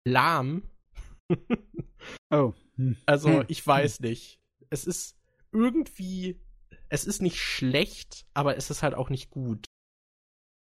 [0.06, 0.62] lahm.
[2.30, 2.54] Oh.
[2.76, 2.96] Hm.
[3.04, 3.44] Also, Hm.
[3.48, 4.40] ich weiß nicht.
[4.70, 5.18] Es ist
[5.52, 6.40] irgendwie,
[6.88, 9.66] es ist nicht schlecht, aber es ist halt auch nicht gut.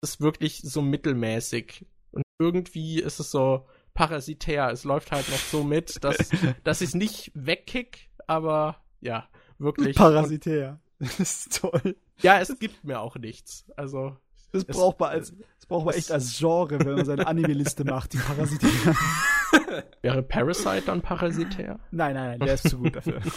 [0.02, 1.86] Es ist wirklich so mittelmäßig.
[2.12, 4.70] Und irgendwie ist es so parasitär.
[4.72, 6.18] Es läuft halt noch so mit, dass,
[6.64, 9.96] dass ich es nicht wegkick, aber ja, wirklich.
[9.96, 10.80] Parasitär.
[11.00, 11.82] Das ist toll.
[11.84, 13.70] Und, ja, es gibt mir auch nichts.
[13.78, 14.18] Also,
[14.52, 17.84] Das Es- braucht man als, das braucht man echt als Genre, wenn man seine Anime-Liste
[17.86, 18.70] macht, die Parasitär.
[20.02, 21.80] wäre Parasite dann parasitär?
[21.92, 23.22] Nein, nein, nein, der ist zu gut dafür.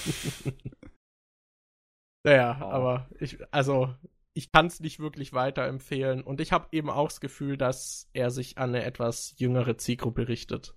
[2.24, 3.92] Naja, aber ich, also,
[4.32, 6.22] ich kann es nicht wirklich weiterempfehlen.
[6.22, 10.28] Und ich habe eben auch das Gefühl, dass er sich an eine etwas jüngere Zielgruppe
[10.28, 10.76] richtet.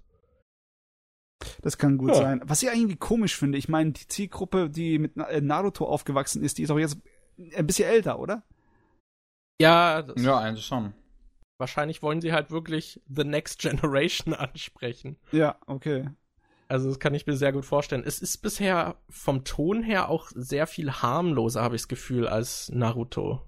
[1.62, 2.16] Das kann gut Ja.
[2.16, 2.42] sein.
[2.46, 6.58] Was ich irgendwie komisch finde, ich meine, die Zielgruppe, die mit äh, Naruto aufgewachsen ist,
[6.58, 6.98] die ist auch jetzt
[7.56, 8.44] ein bisschen älter, oder?
[9.62, 10.94] Ja, das, Ja, eigentlich schon.
[11.58, 15.18] wahrscheinlich wollen sie halt wirklich The Next Generation ansprechen.
[15.32, 16.10] Ja, okay.
[16.68, 18.04] Also, das kann ich mir sehr gut vorstellen.
[18.06, 22.70] Es ist bisher vom Ton her auch sehr viel harmloser, habe ich das Gefühl, als
[22.70, 23.42] Naruto.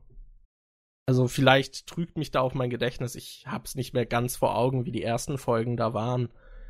[1.08, 3.16] Also, vielleicht trügt mich da auch mein Gedächtnis.
[3.16, 6.30] Ich hab's nicht mehr ganz vor Augen, wie die ersten Folgen da waren.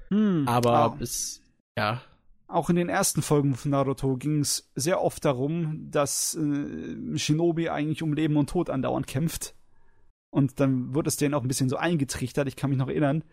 [0.10, 0.48] Hm.
[0.48, 0.88] Aber Ah.
[0.90, 1.42] bis,
[1.78, 2.02] ja,
[2.48, 7.70] auch in den ersten Folgen von Naruto ging es sehr oft darum, dass äh, Shinobi
[7.70, 9.54] eigentlich um Leben und Tod andauernd kämpft.
[10.30, 12.48] Und dann wird es denen auch ein bisschen so eingetrichtert.
[12.48, 13.24] Ich kann mich noch erinnern.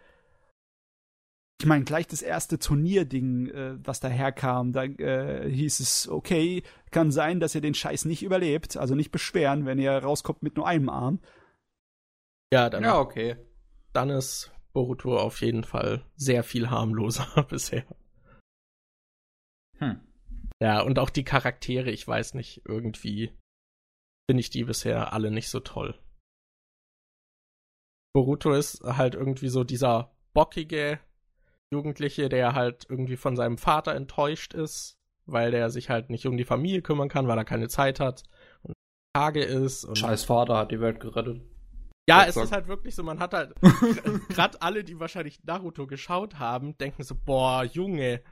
[1.60, 7.12] Ich meine, gleich das erste Turnierding, äh, was daherkam, da äh, hieß es, okay, kann
[7.12, 10.66] sein, dass ihr den Scheiß nicht überlebt, also nicht beschweren, wenn ihr rauskommt mit nur
[10.66, 11.20] einem Arm.
[12.52, 13.36] Ja, dann, Ja, okay.
[13.92, 17.84] dann ist Boruto auf jeden Fall sehr viel harmloser bisher.
[19.78, 20.00] Hm.
[20.62, 23.32] Ja, und auch die Charaktere, ich weiß nicht, irgendwie
[24.30, 25.98] finde ich die bisher alle nicht so toll.
[28.14, 31.00] Boruto ist halt irgendwie so dieser bockige
[31.72, 34.96] Jugendliche, der halt irgendwie von seinem Vater enttäuscht ist,
[35.26, 38.22] weil der sich halt nicht um die Familie kümmern kann, weil er keine Zeit hat
[38.62, 38.74] und
[39.16, 39.84] Tage ist.
[39.84, 41.42] Und Scheiß Vater hat die Welt gerettet.
[42.08, 43.54] ja, es sei- ist halt wirklich so, man hat halt,
[44.28, 48.22] gerade alle, die wahrscheinlich Naruto geschaut haben, denken so, boah, Junge,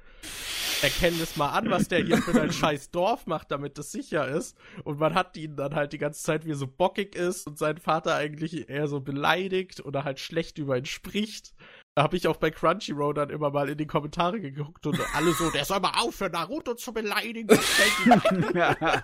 [0.83, 4.27] erkenn das mal an, was der hier für ein scheiß Dorf macht, damit das sicher
[4.29, 4.57] ist.
[4.85, 7.59] Und man hat ihn dann halt die ganze Zeit, wie er so bockig ist und
[7.59, 11.55] sein Vater eigentlich eher so beleidigt oder halt schlecht über ihn spricht.
[11.95, 15.33] Da habe ich auch bei Crunchyroll dann immer mal in die Kommentare geguckt und alle
[15.33, 17.49] so, der soll mal aufhören, Naruto zu beleidigen.
[17.49, 19.03] das fällt ihm ein."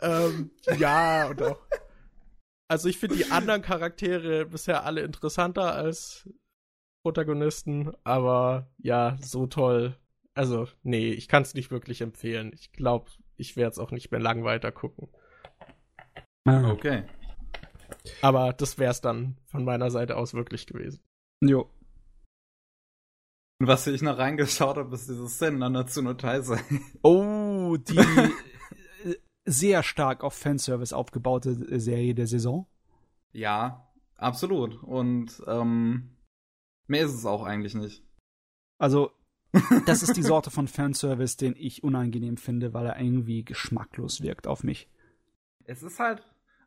[0.00, 1.58] ähm, ja, und auch.
[2.68, 6.28] Also ich finde die anderen Charaktere bisher alle interessanter als
[7.04, 9.96] Protagonisten, aber ja, so toll.
[10.34, 12.52] Also, nee, ich kann es nicht wirklich empfehlen.
[12.54, 15.08] Ich glaube, ich werde es auch nicht mehr lang weiter gucken.
[16.46, 17.04] Okay.
[18.20, 21.02] Aber das wäre es dann von meiner Seite aus wirklich gewesen.
[21.40, 21.70] Jo.
[23.60, 26.60] Und was ich noch reingeschaut habe, ist dieses Zen an Natsuno Taisei.
[27.02, 32.66] Oh, die äh, sehr stark auf Fanservice aufgebaute äh, Serie der Saison.
[33.32, 34.82] Ja, absolut.
[34.82, 36.16] Und ähm,
[36.88, 38.04] mehr ist es auch eigentlich nicht.
[38.78, 39.12] Also,
[39.86, 44.46] das ist die Sorte von Fanservice, den ich unangenehm finde, weil er irgendwie geschmacklos wirkt
[44.46, 44.88] auf mich.
[45.64, 46.22] Es ist halt,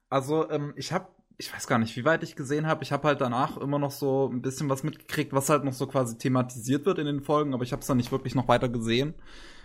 [0.10, 1.08] also ähm, ich habe,
[1.38, 2.84] ich weiß gar nicht, wie weit ich gesehen habe.
[2.84, 5.88] Ich habe halt danach immer noch so ein bisschen was mitgekriegt, was halt noch so
[5.88, 8.70] quasi thematisiert wird in den Folgen, aber ich habe es dann nicht wirklich noch weiter
[8.70, 9.14] gesehen.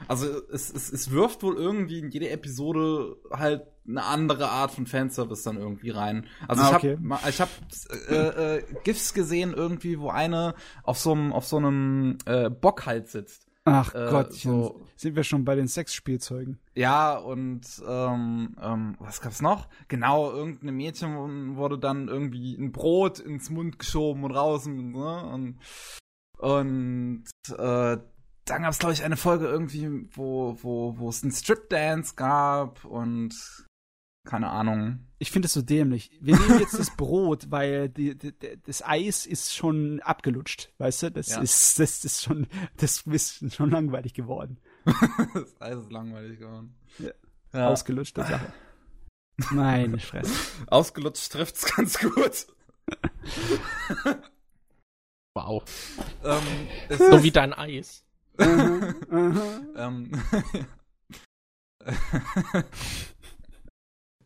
[0.09, 4.87] Also es, es, es wirft wohl irgendwie in jede Episode halt eine andere Art von
[4.87, 6.27] Fanservice dann irgendwie rein.
[6.49, 6.99] Also Ah, ich okay.
[7.11, 7.51] habe ich habe
[8.09, 12.87] äh, äh, GIFs gesehen irgendwie, wo eine auf so einem auf so einem äh, Bock
[12.87, 13.47] halt sitzt.
[13.73, 16.59] Ach Äh, Gottchen, so- sind wir schon bei den Sexspielzeugen.
[16.75, 19.69] Ja, und ähm, ähm, was gab's noch?
[19.89, 25.27] Genau, irgendeinem Mädchen wurde dann irgendwie ein Brot ins Mund geschoben und raus und, ne?
[25.33, 25.59] und,
[26.39, 27.25] und
[27.57, 27.99] äh,
[28.47, 32.85] dann gab's glaube ich eine Folge irgendwie, wo wo wo es einen Strip Dance gab
[32.85, 33.35] und
[34.25, 35.07] keine Ahnung.
[35.19, 36.11] Ich finde es so dämlich.
[36.21, 38.33] Wir nehmen jetzt das Brot, weil die, die,
[38.65, 41.11] das Eis ist schon abgelutscht, weißt du?
[41.11, 41.41] Das Ja.
[41.41, 44.59] ist das ist schon das ist schon langweilig geworden.
[45.35, 46.75] das Eis ist langweilig geworden.
[46.99, 47.11] Ja.
[47.53, 47.69] Ja.
[47.69, 48.53] Ausgelutschte Sache.
[49.51, 50.33] Meine Fresse.
[50.69, 52.47] Ausgelutscht trifft's ganz gut.
[55.35, 55.63] Wow.
[56.25, 56.43] ähm,
[56.89, 58.05] es So wie dein Eis.
[59.77, 60.11] Ähm,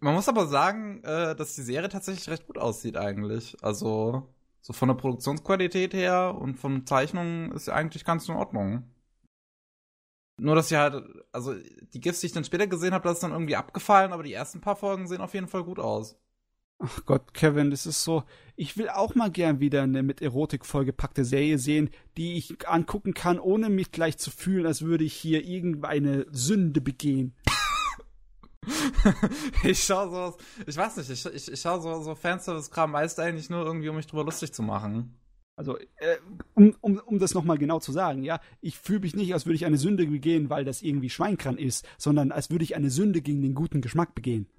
[0.04, 3.56] Man muss aber sagen, äh, dass die Serie tatsächlich recht gut aussieht eigentlich.
[3.62, 4.28] Also
[4.60, 8.84] so von der Produktionsqualität her und von Zeichnungen ist sie eigentlich ganz in Ordnung.
[10.38, 11.02] Nur dass sie halt,
[11.32, 11.54] also
[11.94, 14.34] die GIFs, die ich dann später gesehen habe, das ist dann irgendwie abgefallen, aber die
[14.34, 16.18] ersten paar Folgen sehen auf jeden Fall gut aus.
[16.80, 18.24] Ach Gott, Kevin, das ist so.
[18.56, 23.14] Ich will auch mal gern wieder eine mit Erotik vollgepackte Serie sehen, die ich angucken
[23.14, 27.34] kann, ohne mich gleich zu fühlen, als würde ich hier irgendeine Sünde begehen.
[29.62, 30.36] Ich schaue sowas,
[30.66, 33.96] ich weiß nicht, ich, ich, ich schaue so, so Fanservice-Kram meist eigentlich nur irgendwie, um
[33.96, 35.16] mich drüber lustig zu machen.
[35.56, 36.16] Also, äh,
[36.54, 39.54] um, um, um das nochmal genau zu sagen, ja, ich fühle mich nicht, als würde
[39.54, 43.22] ich eine Sünde begehen, weil das irgendwie Schweinkran ist, sondern als würde ich eine Sünde
[43.22, 44.48] gegen den guten Geschmack begehen.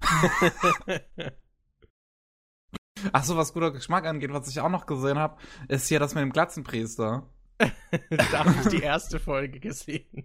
[3.12, 5.36] Ach so, was guter Geschmack angeht, was ich auch noch gesehen habe,
[5.68, 7.28] ist hier das mit dem Glatzenpriester.
[7.58, 10.24] da habe ich die erste Folge gesehen.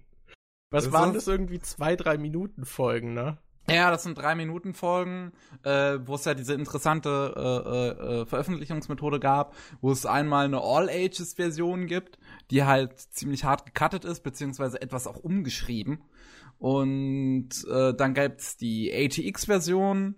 [0.71, 3.37] Was Ist waren das- das irgendwie zwei, drei Minuten Folgen, ne?
[3.71, 5.31] Ja, das sind drei Minuten Folgen,
[5.63, 10.61] äh, wo es ja diese interessante äh, äh, äh, Veröffentlichungsmethode gab, wo es einmal eine
[10.61, 12.19] All-Ages-Version gibt,
[12.49, 16.03] die halt ziemlich hart gecuttet ist, beziehungsweise etwas auch umgeschrieben.
[16.57, 20.15] Und äh, dann gibt's die ATX-Version,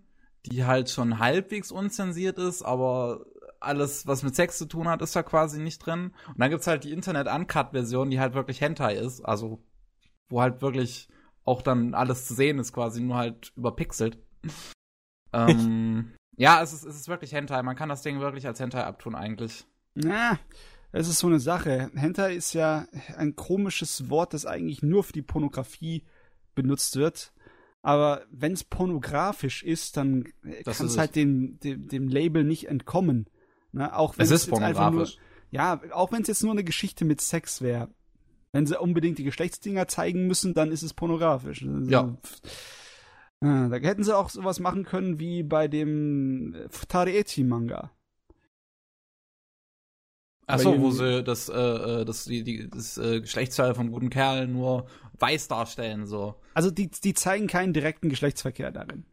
[0.48, 3.26] die halt schon halbwegs unzensiert ist, aber
[3.60, 6.12] alles, was mit Sex zu tun hat, ist da quasi nicht drin.
[6.28, 9.64] Und dann gibt's halt die Internet-Uncut-Version, die halt wirklich Hentai ist, also
[10.28, 11.08] wo halt wirklich
[11.46, 14.18] auch dann alles zu sehen ist, quasi nur halt überpixelt.
[15.34, 17.62] ähm, ja, es ist, es ist wirklich Hentai.
[17.64, 19.66] Man kann das Ding wirklich als Hentai abtun, eigentlich.
[19.96, 20.40] Na,
[20.92, 21.92] Es ist so eine Sache.
[21.96, 22.86] Hentai ist ja
[23.18, 26.04] ein komisches Wort, das eigentlich nur für die Pornografie
[26.56, 27.34] benutzt wird.
[27.82, 30.98] Aber wenn es pornografisch ist, dann kann es es.
[30.98, 33.28] halt dem, dem, dem Label nicht entkommen.
[33.74, 33.94] Ne?
[33.94, 35.18] Auch wenn Es ist einfach nur, pornografisch.
[35.52, 37.90] ja, auch wenn es jetzt nur eine Geschichte mit Sex wäre.
[38.54, 41.64] Wenn sie unbedingt die Geschlechtsdinger zeigen müssen, dann ist es pornografisch.
[41.64, 42.18] Also, Ja.
[43.44, 47.92] Ja, Da hätten sie auch sowas machen können wie bei dem äh, Futari-Eti-Manga.
[50.46, 54.48] Achso, wo sie das, äh, äh, das, die, die, das äh, Geschlechtsteil vom guten Kerl
[54.48, 54.88] nur
[55.20, 56.36] weiß darstellen, so.
[56.54, 59.06] Also die, die zeigen keinen direkten Geschlechtsverkehr darin.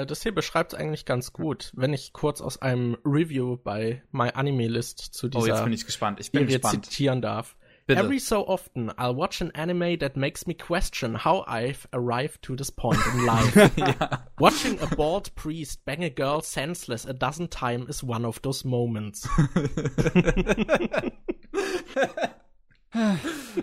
[0.00, 1.70] Äh, Das hier beschreibt es eigentlich ganz gut.
[1.74, 5.72] Wenn ich kurz aus einem Review bei My Anime List zu Oh, jetzt dieser bin
[5.72, 6.20] ich gespannt.
[6.20, 6.86] Ich bin gespannt.
[6.86, 7.56] zitieren darf.
[7.86, 8.02] Bitte.
[8.02, 12.54] Every so often, I'll watch an anime that makes me question how I've arrived to
[12.54, 13.56] this point in life.
[13.76, 14.28] ja.
[14.38, 18.64] Watching a bald priest bang a girl senseless a dozen times is one of those
[18.64, 19.28] moments.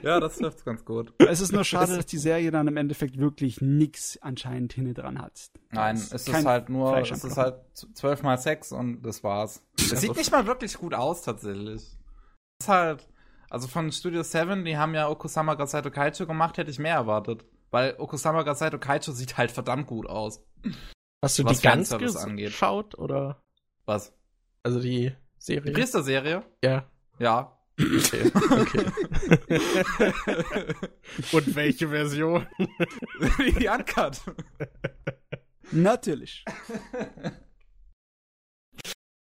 [0.04, 1.14] ja, das trifft ganz gut.
[1.20, 5.22] Es ist nur schade, dass die Serie dann im Endeffekt wirklich nix anscheinend hinten dran
[5.22, 5.52] hat.
[5.72, 9.64] Nein, Es ist halt nur, es ist halt z- zwölfmal Sex und das war's.
[9.78, 11.82] Es sieht nicht mal wirklich gut aus, tatsächlich.
[11.82, 13.08] Es ist halt,
[13.49, 17.44] also von Studio 7, die haben ja Okusama Gasaito Kaicho gemacht, hätte ich mehr erwartet.
[17.70, 20.41] Weil Okusama Gasaito Kaicho sieht halt verdammt gut aus.
[21.22, 22.48] Hast du Was die ganz Fanservice angeht.
[22.48, 23.41] geschaut oder?
[23.86, 24.14] Was?
[24.64, 25.74] Also die Die Serie?
[25.74, 26.44] Priester-Serie?
[26.64, 26.86] Ja.
[27.20, 27.57] Ja.
[27.80, 28.32] Okay.
[28.34, 28.86] okay.
[31.32, 32.48] Und welche Version?
[33.38, 34.20] die Uncut.
[35.72, 36.44] Natürlich.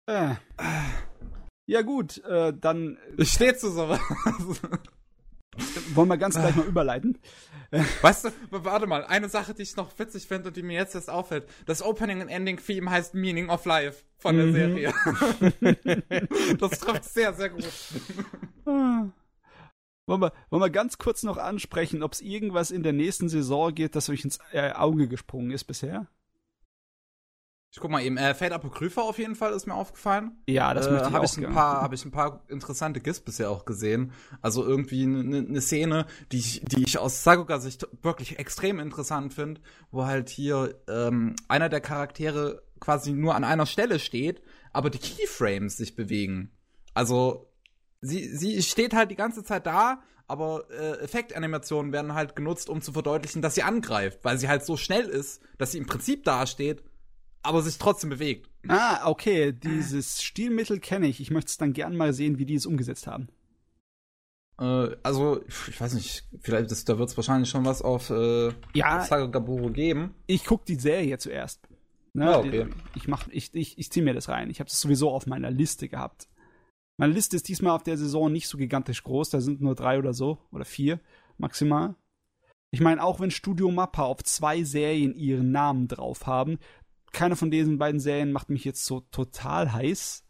[0.08, 0.36] äh.
[1.70, 4.00] Ja gut, äh, dann Ich stehe zu sowas.
[5.98, 7.18] Wollen wir ganz gleich mal überleiten.
[8.02, 10.96] Weißt du, warte mal, eine Sache, die ich noch witzig finde und die mir jetzt
[10.96, 11.50] erst auffällt.
[11.66, 14.54] Das Opening und Ending Theme heißt Meaning of Life von der Mhm.
[14.54, 14.94] Serie.
[16.60, 17.68] das trifft sehr, sehr gut.
[18.66, 19.08] Ah.
[20.06, 23.76] Wollen wir, wollen wir ganz kurz noch ansprechen, ob es irgendwas in der nächsten Saison
[23.76, 26.08] gibt, das euch ins äh, Auge gesprungen ist bisher?
[27.72, 30.32] Ich guck mal eben, äh, Fate Apokrypha auf jeden Fall ist mir aufgefallen.
[30.48, 33.02] Ja, das möchte äh, ich habe auch ich ein paar, habe ich ein paar interessante
[33.02, 34.14] GIFs bisher auch gesehen.
[34.42, 39.34] Also irgendwie eine ne Szene, die ich, die ich aus Sakuga Sicht wirklich extrem interessant
[39.34, 39.62] finde,
[39.92, 44.42] wo halt hier ähm, einer der Charaktere quasi nur an einer Stelle steht,
[44.72, 46.52] aber die Keyframes sich bewegen.
[46.94, 47.52] Also
[48.02, 52.82] sie, sie steht halt die ganze Zeit da, aber äh, Effektanimationen werden halt genutzt, um
[52.82, 56.24] zu verdeutlichen, dass sie angreift, weil sie halt so schnell ist, dass sie im Prinzip
[56.24, 56.84] dasteht,
[57.44, 58.50] aber sich trotzdem bewegt.
[58.68, 61.20] Ah, okay, dieses Stilmittel kenne ich.
[61.22, 63.30] Ich möchte es dann gern mal sehen, wie die es umgesetzt haben.
[64.60, 68.52] Äh, also, ich weiß nicht, vielleicht ist, da wird es wahrscheinlich schon was auf äh,
[68.74, 70.14] Ja, Sagagaburo geben.
[70.26, 71.62] ich gucke die Serie zuerst.
[72.14, 72.34] Ne?
[72.34, 72.68] Ah, okay.
[72.96, 74.50] Ich, mach, ich, ich, ich ziehe mir das rein.
[74.50, 76.28] Ich habe es sowieso auf meiner Liste gehabt.
[77.00, 79.30] Meine Liste ist diesmal auf der Saison nicht so gigantisch groß.
[79.30, 81.00] Da sind nur drei oder so oder vier
[81.38, 81.96] maximal.
[82.72, 86.58] Ich meine, auch wenn Studio Mappa auf zwei Serien ihren Namen drauf haben,
[87.12, 90.24] keine von diesen beiden Serien macht mich jetzt so total heiß.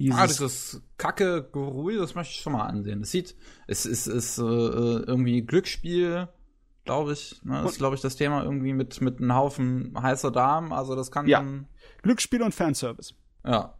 [0.00, 3.02] Dieses, Ah, dieses Kacke Gurui, das möchte ich schon mal ansehen.
[3.02, 3.36] Es sieht,
[3.66, 6.28] es ist, ist äh, irgendwie Glücksspiel,
[6.84, 7.40] glaube ich.
[7.44, 7.62] Ne?
[7.66, 10.72] Ist, glaube ich, das Thema irgendwie mit, mit einem Haufen heißer Damen.
[10.72, 11.44] Also das kann Ja.
[12.02, 13.14] Glücksspiel und Fanservice.
[13.44, 13.76] ja.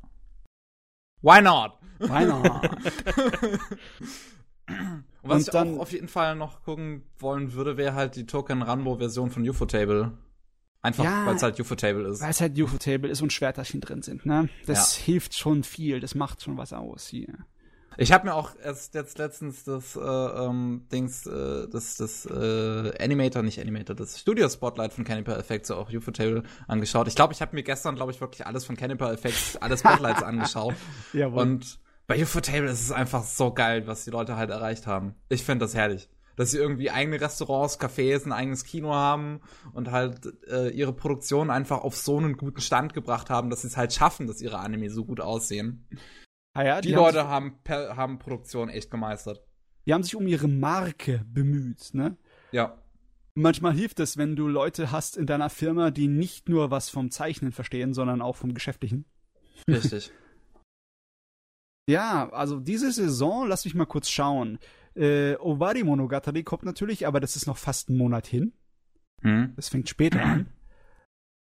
[1.22, 1.72] Why not?
[1.98, 2.70] Why not?
[5.22, 8.16] Und was Und ich dann- auch auf jeden Fall noch gucken wollen würde, wäre halt
[8.16, 10.12] die Token Rambo Version von UFO-Table.
[10.82, 11.26] Einfach, Ja.
[11.26, 12.22] weil es halt UFO-Table ist.
[12.22, 14.48] Weil es halt UFO-Table ist und Schwerterchen drin sind, ne?
[14.66, 17.28] Das hilft schon viel, das macht schon was aus hier.
[17.98, 22.92] Ich habe mir auch erst jetzt letztens das äh, ähm, Dings, äh, das, das äh,
[23.02, 27.08] Animator, nicht Animator, das Studio Spotlight von Caniper Effects, so auch UFO-Table angeschaut.
[27.08, 30.22] Ich glaube, ich habe mir gestern, glaube ich, wirklich alles von Caniper Effects, alle Spotlights
[30.22, 30.74] angeschaut.
[31.12, 31.42] Jawohl.
[31.42, 35.14] Und bei UFO-Table ist es einfach so geil, was die Leute halt erreicht haben.
[35.28, 36.08] Ich finde das herrlich.
[36.40, 39.42] Dass sie irgendwie eigene Restaurants, Cafés, ein eigenes Kino haben
[39.74, 43.66] und halt äh, ihre Produktion einfach auf so einen guten Stand gebracht haben, dass sie
[43.66, 45.86] es halt schaffen, dass ihre Anime so gut aussehen.
[46.54, 49.42] ah ja, Die, haben Leute sich, haben, per, haben Produktion echt gemeistert.
[49.86, 52.16] die haben sich um ihre Marke bemüht, ne?
[52.52, 52.78] Ja.
[53.34, 57.10] Manchmal hilft es, wenn du Leute hast in deiner Firma, die nicht nur was vom
[57.10, 59.04] Zeichnen verstehen, sondern auch vom Geschäftlichen.
[59.68, 60.10] Richtig.
[61.88, 64.60] Ja, also diese Saison, lass mich mal kurz schauen.
[64.94, 68.52] Äh, Owari Monogatari kommt natürlich, aber das ist noch fast einen Monat hin.
[69.22, 69.52] hm?
[69.56, 70.46] Das fängt später an.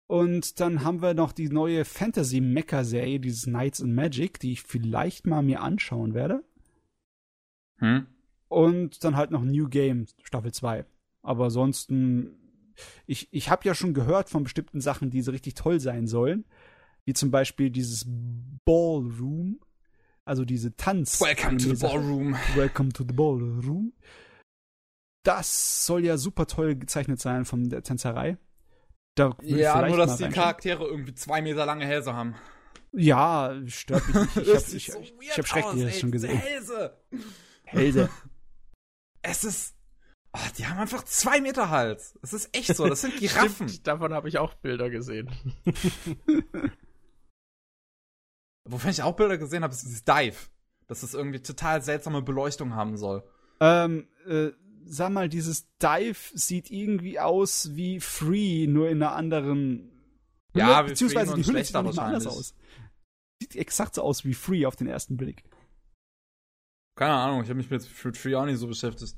[0.08, 5.28] Und dann haben wir noch die neue Fantasy-Mecha-Serie, dieses Knights and Magic, die ich vielleicht
[5.28, 6.44] mal mir anschauen werde.
[7.78, 8.08] Hm?
[8.48, 10.84] Und dann halt noch New Game, Staffel 2.
[11.22, 12.74] Aber ansonsten,
[13.06, 16.46] ich, ich habe ja schon gehört von bestimmten Sachen, die so richtig toll sein sollen.
[17.06, 18.06] Wie zum Beispiel dieses
[18.66, 19.60] Ballroom.
[20.30, 21.20] Also diese Tanz.
[21.20, 22.36] Welcome to the ballroom.
[22.56, 23.94] Welcome to the Ballroom.
[25.24, 28.38] Das soll ja super toll gezeichnet sein von der Tänzerei.
[29.16, 30.30] Da Ja, nur dass die.
[30.30, 32.36] Charaktere irgendwie zwei Meter lange Hälse haben.
[32.92, 34.38] Ja, stört mich nicht.
[34.38, 36.38] Ich Das hab, sieht ich, so ich, hab Schreckliches schon gesehen.
[36.38, 36.98] Hälse.
[37.64, 38.10] Hälse.
[39.22, 39.76] Es ist.
[40.32, 42.18] Oh, die haben einfach zwei Meter Hals.
[42.22, 42.88] Es ist echt so.
[42.88, 43.68] Das sind Giraffen.
[43.68, 45.30] Stimmt, davon habe ich auch Bilder gesehen.
[48.72, 50.36] Wovon ich auch Bilder gesehen habe, ist dieses Dive.
[50.88, 53.24] Dass es irgendwie total seltsame Beleuchtung haben soll.
[53.60, 54.50] ähm, äh,
[54.86, 59.92] sag mal, dieses Dive sieht irgendwie aus wie Free, nur in einer anderen.
[60.56, 62.56] Ja, wie beziehungsweise Free, die Hülle sieht nicht mal anders aus.
[63.40, 65.44] Sieht exakt so aus wie Free auf den ersten Blick.
[66.96, 69.16] Keine Ahnung, ich habe mich mit Free auch nicht so beschäftigt.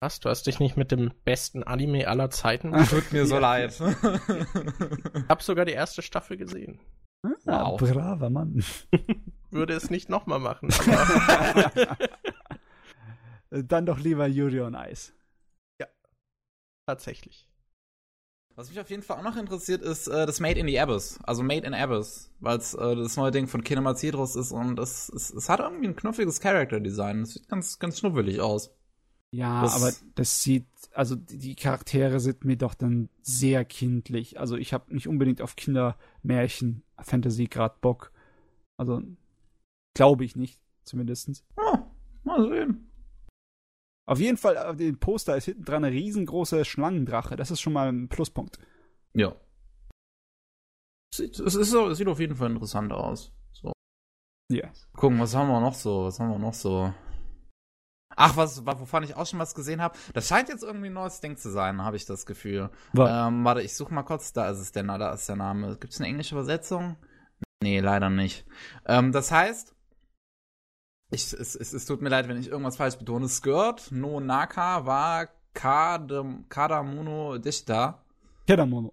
[0.00, 0.20] Was?
[0.20, 2.72] Du hast dich nicht mit dem besten Anime aller Zeiten?
[2.90, 3.72] Tut mir so leid.
[3.72, 6.80] Ich habe sogar die erste Staffel gesehen.
[7.46, 7.80] Ah, Wow.
[7.80, 8.64] braver Mann.
[9.50, 11.70] Würde es nicht nochmal machen, aber
[13.62, 15.12] Dann doch lieber Yuri on Ice.
[16.88, 17.48] tatsächlich.
[18.54, 21.18] Was mich auf jeden Fall auch noch interessiert, ist äh, das Made in the Abyss.
[21.24, 22.32] Also Made in Abyss.
[22.40, 25.60] Weil es äh, das neue Ding von Kinema Cedrus ist und es, es, es hat
[25.60, 27.22] irgendwie ein knuffiges Character-Design.
[27.22, 28.70] Es sieht ganz, ganz schnubbelig aus.
[29.34, 34.38] Ja, Das- aber das sieht, also die Charaktere sind mir doch dann sehr kindlich.
[34.40, 38.12] Also ich habe nicht unbedingt auf Kindermärchen, Fantasy grad Bock.
[38.78, 39.02] Also
[39.94, 41.44] glaube ich nicht, zumindestens.
[41.56, 41.78] Oh,
[42.24, 42.90] mal sehen.
[44.08, 47.34] Auf jeden Fall, auf dem Poster ist hinten dran eine riesengroße Schlangendrache.
[47.36, 48.58] Das ist schon mal ein Pluspunkt.
[49.14, 49.34] Ja.
[51.12, 53.32] Sieht, es, ist so, es sieht auf jeden Fall interessant aus.
[53.52, 53.72] So.
[54.52, 54.70] Ja.
[54.92, 56.04] Gucken, was haben wir noch so?
[56.04, 56.92] Was haben wir noch so?
[58.16, 59.96] Ach, was, wovon ich auch schon was gesehen habe.
[60.14, 62.70] Das scheint jetzt irgendwie ein neues Ding zu sein, habe ich das Gefühl.
[62.96, 64.32] Ähm, warte, ich suche mal kurz.
[64.32, 65.76] Da ist es denn, da ist der Name.
[65.76, 66.96] Gibt es eine englische Übersetzung?
[67.62, 68.46] Nee, leider nicht.
[68.86, 69.74] Ähm, das heißt,
[71.10, 73.28] ich, es, es, es tut mir leid, wenn ich irgendwas falsch betone.
[73.28, 78.02] Skirt no Naka wa Kadam, Kadamuno Dishta.
[78.46, 78.92] Kedamono.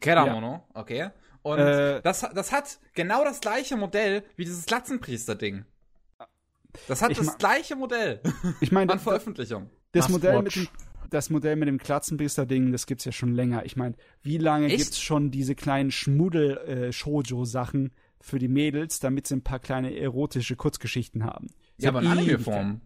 [0.00, 1.10] Keramono, okay.
[1.42, 5.64] Und Äh, das, das hat genau das gleiche Modell wie dieses Glatzenpriester-Ding.
[6.86, 8.20] Das hat Ich das gleiche Modell
[8.60, 9.70] ich meine, an Veröffentlichung.
[9.92, 10.68] das Modell mit dem,
[11.10, 13.64] das Modell mit dem Klatzenpriester-Ding, das gibt's ja schon länger.
[13.64, 14.78] Ich meine, wie lange Echt?
[14.78, 21.24] gibt's schon diese kleinen Schmuddel-Shoujo-Sachen für die Mädels, damit sie ein paar kleine erotische Kurzgeschichten
[21.24, 21.48] haben?
[21.78, 22.08] Ja, aber in.
[22.08, 22.80] Anime-Form.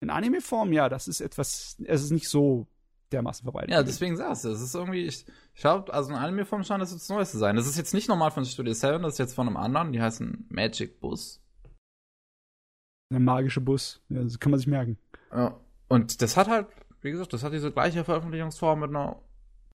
[0.00, 2.66] In Anime-Form, ja, das ist etwas, es ist nicht so
[3.10, 3.70] dermaßen verbreitet.
[3.70, 5.24] Ja, deswegen sagst du, es ist irgendwie, ich,
[5.54, 7.56] ich glaube, also in Anime-Form scheint das jetzt das Neueste sein.
[7.56, 10.02] Das ist jetzt nicht normal von Studio 7, das ist jetzt von einem anderen, die
[10.02, 11.40] heißen Magic Bus.
[13.12, 14.98] Der magische Bus, ja, das kann man sich merken.
[15.32, 15.58] Ja.
[15.88, 16.66] Und das hat halt,
[17.02, 19.20] wie gesagt, das hat diese gleiche Veröffentlichungsform mit einer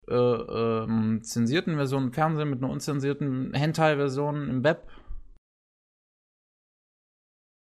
[0.07, 4.87] äh, ähm, zensierten Version im Fernsehen, mit einer unzensierten Hentai-Version im Web.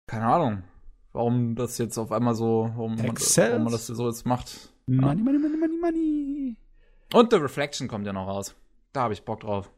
[0.08, 0.64] Keine Ahnung,
[1.14, 4.74] warum das jetzt auf einmal so, warum man, warum man das so jetzt macht.
[4.88, 6.58] Money, money, money, money, money.
[7.14, 8.56] Und The Reflection kommt ja noch raus.
[8.94, 9.72] Da habe ich Bock drauf.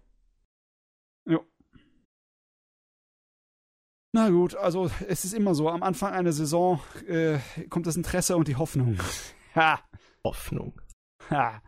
[4.13, 7.39] Na gut, also es ist immer so, am Anfang einer Saison äh,
[7.69, 8.97] kommt das Interesse und die Hoffnung.
[9.53, 9.81] Ha,
[10.23, 10.79] Hoffnung.
[11.29, 11.61] ha.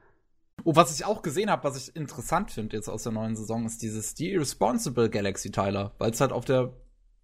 [0.63, 3.65] Oh, was ich auch gesehen habe, was ich interessant finde jetzt aus der neuen Saison,
[3.65, 6.71] ist dieses The Irresponsible Galaxy Tyler, weil es halt auf der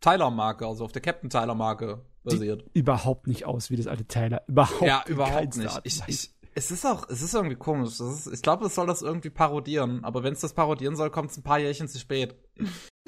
[0.01, 2.65] Tyler-Marke, also auf der Captain Tyler-Marke basiert.
[2.73, 4.43] Überhaupt nicht aus wie das alte Tyler.
[4.47, 5.79] Überhaupt ja, überhaupt nicht.
[5.85, 8.01] Ich, ich, es ist auch, es ist irgendwie komisch.
[8.01, 11.31] Ist, ich glaube, es soll das irgendwie parodieren, aber wenn es das parodieren soll, kommt
[11.31, 12.35] es ein paar Jährchen zu spät.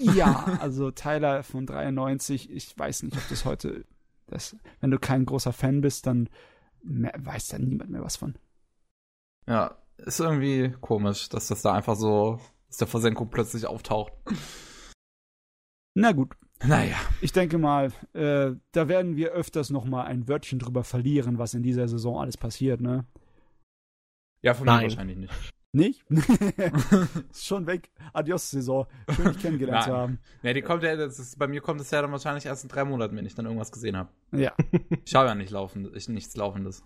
[0.02, 3.86] Ja, also Tyler von 93, ich weiß nicht, ob das heute,
[4.28, 6.30] das, wenn du kein großer Fan bist, dann
[6.84, 8.36] me- weiß da niemand mehr was von.
[9.48, 14.14] Ja, ist irgendwie komisch, dass das da einfach so, dass der Versenkung plötzlich auftaucht.
[15.94, 16.96] Na gut, Naja.
[17.20, 21.54] ich denke mal, äh, da werden wir öfters noch mal ein Wörtchen drüber verlieren, was
[21.54, 23.06] in dieser Saison alles passiert, ne?
[24.42, 24.78] Ja, von Nein.
[24.78, 25.34] mir wahrscheinlich nicht.
[25.74, 26.04] Nicht?
[26.10, 27.92] Ist schon weg.
[28.14, 28.88] Adios, Saison.
[29.16, 30.20] Schön, dich kennengelernt zu haben.
[30.44, 32.70] Ja, die kommt ja, das ist, bei mir kommt es ja dann wahrscheinlich erst in
[32.70, 34.10] drei Monaten, wenn ich dann irgendwas gesehen habe.
[34.32, 34.54] Ja.
[35.04, 36.84] Ich schaue ja nicht laufend, ich, nichts Laufendes.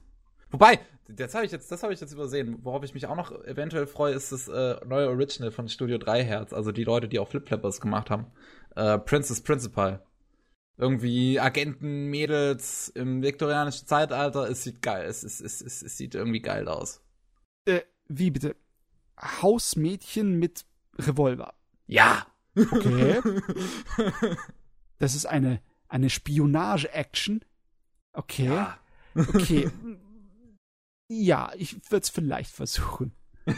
[0.52, 0.80] Wobei,
[1.10, 2.60] das habe ich jetzt, das habe ich jetzt übersehen.
[2.62, 6.24] Worauf ich mich auch noch eventuell freue, ist das äh, neue Original von Studio 3
[6.24, 8.28] Herz, also die Leute, die auch Flip Flappers gemacht haben.
[8.76, 10.06] Äh, Princess Principal.
[10.78, 14.50] Irgendwie Agenten, Mädels im viktorianischen Zeitalter.
[14.50, 17.02] Es sieht geil, es, es, es, es, es sieht irgendwie geil aus.
[17.66, 18.56] Äh, wie bitte?
[19.20, 20.66] Hausmädchen mit
[20.98, 21.54] Revolver.
[21.88, 22.26] Ja!
[22.58, 23.22] Okay.
[24.98, 27.44] Das ist eine, eine Spionage-Action.
[28.14, 28.46] Okay.
[28.46, 28.80] ja.
[29.16, 29.70] Okay.
[31.12, 33.12] Ja, ich würde es vielleicht versuchen.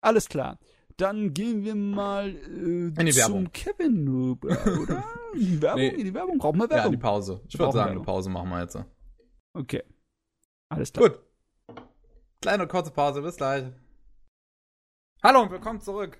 [0.00, 0.58] Alles klar.
[0.96, 3.52] dann gehen wir mal äh, zum Werbung.
[3.52, 4.48] Kevin rüber,
[4.82, 5.04] oder?
[5.34, 6.02] In die Werbung, Nee.
[6.04, 6.38] die Werbung.
[6.38, 6.92] Brauchen wir Ja, Werbung?
[6.92, 7.40] die Pause.
[7.48, 8.00] Ich würde sagen, eine.
[8.02, 8.78] Pause machen wir jetzt.
[9.54, 9.82] okay.
[10.70, 11.10] Alles klar.
[11.10, 11.18] Gut.
[12.44, 13.64] Kleine kurze Pause, bis gleich.
[15.22, 16.18] Hallo und willkommen zurück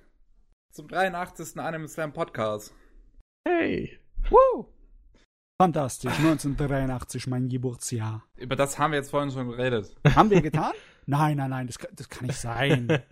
[0.73, 1.59] zum 83.
[1.59, 2.73] Anime Slam Podcast.
[3.47, 3.99] Hey.
[4.31, 4.73] Woo!
[5.61, 6.15] Fantastisch.
[6.17, 8.23] 1983, mein Geburtsjahr.
[8.37, 9.95] Über das haben wir jetzt vorhin schon geredet.
[10.15, 10.73] Haben wir getan?
[11.05, 12.89] Nein, nein, nein, das kann, das kann nicht sein.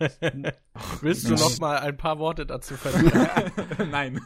[1.01, 3.29] Willst du noch mal ein paar Worte dazu verlieren?
[3.91, 4.21] Nein.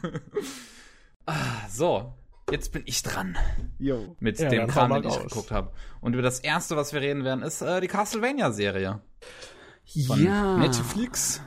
[1.26, 2.14] ah, so,
[2.50, 3.36] jetzt bin ich dran
[3.78, 4.16] Jo.
[4.20, 5.22] mit Ja, dem Kram, den ich raus.
[5.24, 5.72] geguckt habe.
[6.00, 9.00] Und über das erste, was wir reden werden, ist äh, die Castlevania-Serie
[9.84, 10.56] Ja.
[10.58, 11.40] Netflix.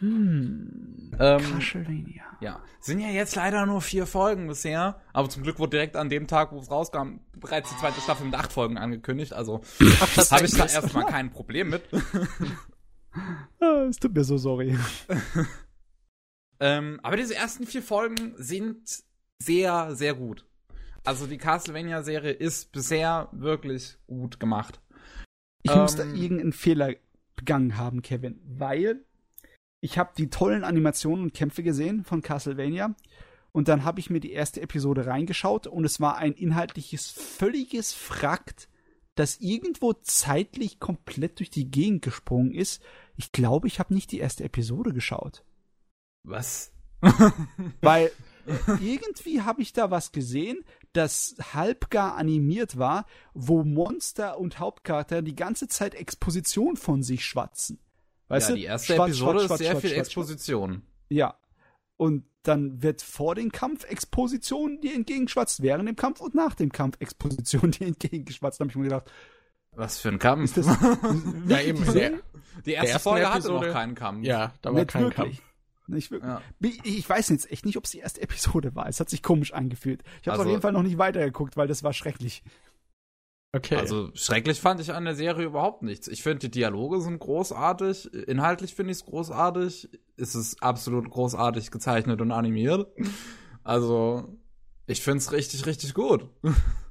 [0.00, 1.12] Hm.
[1.18, 2.22] Ähm, Castlevania.
[2.40, 6.10] Ja, sind ja jetzt leider nur vier Folgen bisher, aber zum Glück wurde direkt an
[6.10, 10.44] dem Tag, wo es rauskam, bereits die zweite Staffel mit acht Folgen angekündigt, also habe
[10.44, 11.82] ich da erstmal kein Problem mit.
[13.60, 14.76] Ah, es tut mir so sorry.
[16.60, 19.04] ähm, aber diese ersten vier Folgen sind
[19.38, 20.44] sehr, sehr gut.
[21.04, 24.80] Also die Castlevania-Serie ist bisher wirklich gut gemacht.
[25.62, 26.94] Ich muss da Ähm, irgendeinen Fehler
[27.36, 29.04] begangen haben, Kevin, weil
[29.80, 32.94] ich habe die tollen Animationen und Kämpfe gesehen von Castlevania
[33.52, 37.92] und dann habe ich mir die erste Episode reingeschaut und es war ein inhaltliches völliges
[37.92, 38.68] Frakt,
[39.14, 42.82] das irgendwo zeitlich komplett durch die Gegend gesprungen ist.
[43.16, 45.44] Ich glaube, ich habe nicht die erste Episode geschaut,
[46.24, 46.72] Was?
[47.80, 48.10] weil
[48.80, 55.34] irgendwie habe ich da was gesehen, das halbgar animiert war, wo Monster und Hauptcharakter die
[55.36, 57.78] ganze Zeit Exposition von sich schwatzen.
[58.28, 58.60] Weißt ja, du?
[58.60, 60.82] die erste Schwatz, Episode schwatz, ist sehr schwatz, viel schwatz, Exposition.
[61.08, 61.34] Ja.
[61.96, 66.70] Und dann wird vor dem Kampf Exposition dir entgegengeschwatzt, während dem Kampf und nach dem
[66.72, 68.60] Kampf Exposition dir entgegengeschwatzt.
[68.60, 69.10] Da habe ich mir gedacht,
[69.72, 70.44] Was für ein Kampf.
[70.44, 70.66] ist das
[71.48, 71.84] Ja, eben.
[71.92, 72.12] Der,
[72.66, 74.24] die erste Folge hatte Episode- noch keinen Kampf.
[74.26, 75.36] ja, da war nicht kein wirklich.
[75.38, 75.42] Kampf.
[75.86, 76.30] Nicht wirklich.
[76.30, 76.42] Ja.
[76.60, 78.88] Ich- Ich weiß jetzt echt nicht, ob es die erste Episode war.
[78.88, 80.02] Es hat sich komisch angefühlt.
[80.22, 82.42] Ich habe Also- auf jeden Fall noch nicht weitergeguckt, weil das war schrecklich.
[83.52, 83.76] Okay.
[83.76, 86.08] Also schrecklich fand ich an der Serie überhaupt nichts.
[86.08, 88.12] Ich finde, die Dialoge sind großartig.
[88.12, 89.90] Inhaltlich finde ich es großartig.
[90.16, 92.88] Es ist absolut großartig gezeichnet und animiert.
[93.62, 94.36] Also,
[94.86, 96.28] ich finde es richtig, richtig gut.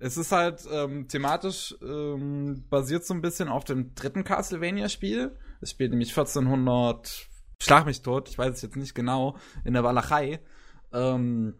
[0.00, 5.38] Es ist halt ähm, thematisch ähm, basiert so ein bisschen auf dem dritten Castlevania-Spiel.
[5.62, 7.28] Es spielt nämlich 1400,
[7.62, 10.40] schlag mich tot, ich weiß es jetzt nicht genau, in der Walachei.
[10.92, 11.54] Ähm,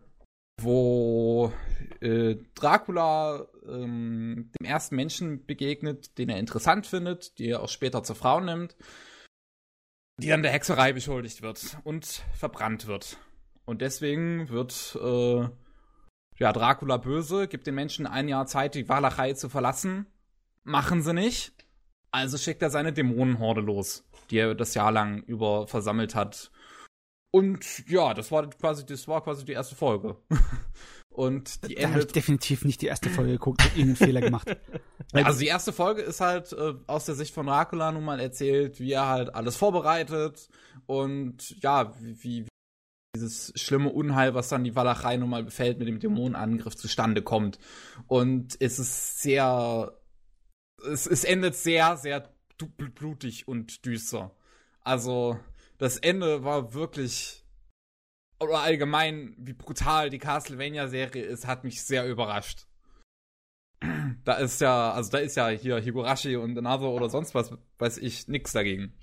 [0.60, 1.52] wo
[2.00, 8.02] äh, Dracula ähm, dem ersten Menschen begegnet, den er interessant findet, die er auch später
[8.02, 8.76] zur Frau nimmt,
[10.20, 13.18] die dann der Hexerei beschuldigt wird und verbrannt wird.
[13.64, 15.48] Und deswegen wird äh,
[16.38, 20.06] ja Dracula böse, gibt den Menschen ein Jahr Zeit, die Walachei zu verlassen.
[20.62, 21.66] Machen sie nicht.
[22.10, 26.51] Also schickt er seine Dämonenhorde los, die er das Jahr lang über versammelt hat.
[27.32, 30.16] Und ja, das war quasi, das war quasi die erste Folge.
[31.14, 34.56] Und die Da habe ich definitiv nicht die erste Folge geguckt und irgendeinen Fehler gemacht.
[35.12, 38.80] Also die erste Folge ist halt äh, aus der Sicht von Dracula nun mal erzählt,
[38.80, 40.48] wie er halt alles vorbereitet
[40.86, 42.48] und ja, wie, wie
[43.14, 47.60] dieses schlimme Unheil, was dann die Walachei nun mal befällt, mit dem Dämonenangriff zustande kommt.
[48.09, 49.96] Und es ist sehr,
[50.84, 54.35] es, es endet sehr, sehr blutig und düster.
[54.81, 55.39] Also
[55.78, 57.44] das Ende war wirklich
[58.40, 62.66] oder allgemein, wie brutal die Castlevania-Serie ist, hat mich sehr überrascht.
[64.24, 67.98] Da ist ja, also da ist ja hier Higurashi und Another oder sonst was, weiß
[67.98, 68.94] ich, nix dagegen.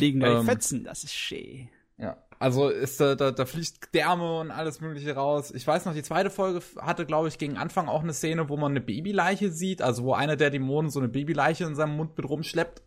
[0.00, 1.68] Liegen ähm, Fetzen, das ist schön.
[1.98, 2.23] Ja.
[2.38, 5.52] Also ist da, da, da fließt Därme und alles mögliche raus.
[5.52, 8.56] Ich weiß noch, die zweite Folge hatte, glaube ich, gegen Anfang auch eine Szene, wo
[8.56, 12.16] man eine Babyleiche sieht, also wo einer der Dämonen so eine Babyleiche in seinem Mund
[12.16, 12.82] mit rumschleppt.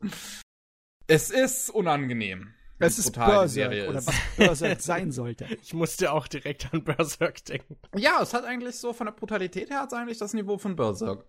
[1.08, 2.54] Es ist unangenehm.
[2.80, 5.48] Es ist brutal die Berserk, Serie oder was Berserk sein sollte.
[5.64, 7.78] Ich musste auch direkt an Berserk denken.
[7.96, 11.26] Ja, es hat eigentlich so von der Brutalität her hat's eigentlich das Niveau von Berserk.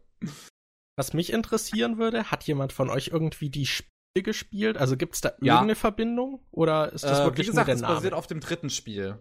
[0.96, 3.66] Was mich interessieren würde, hat jemand von euch irgendwie die
[4.14, 4.76] gespielt?
[4.78, 5.54] Also gibt es da Ja.
[5.54, 6.40] irgendeine Verbindung?
[6.50, 7.96] Oder ist das Äh, wirklich wie gesagt, nur es der Name?
[7.98, 9.18] basiert auf dem dritten Spiel.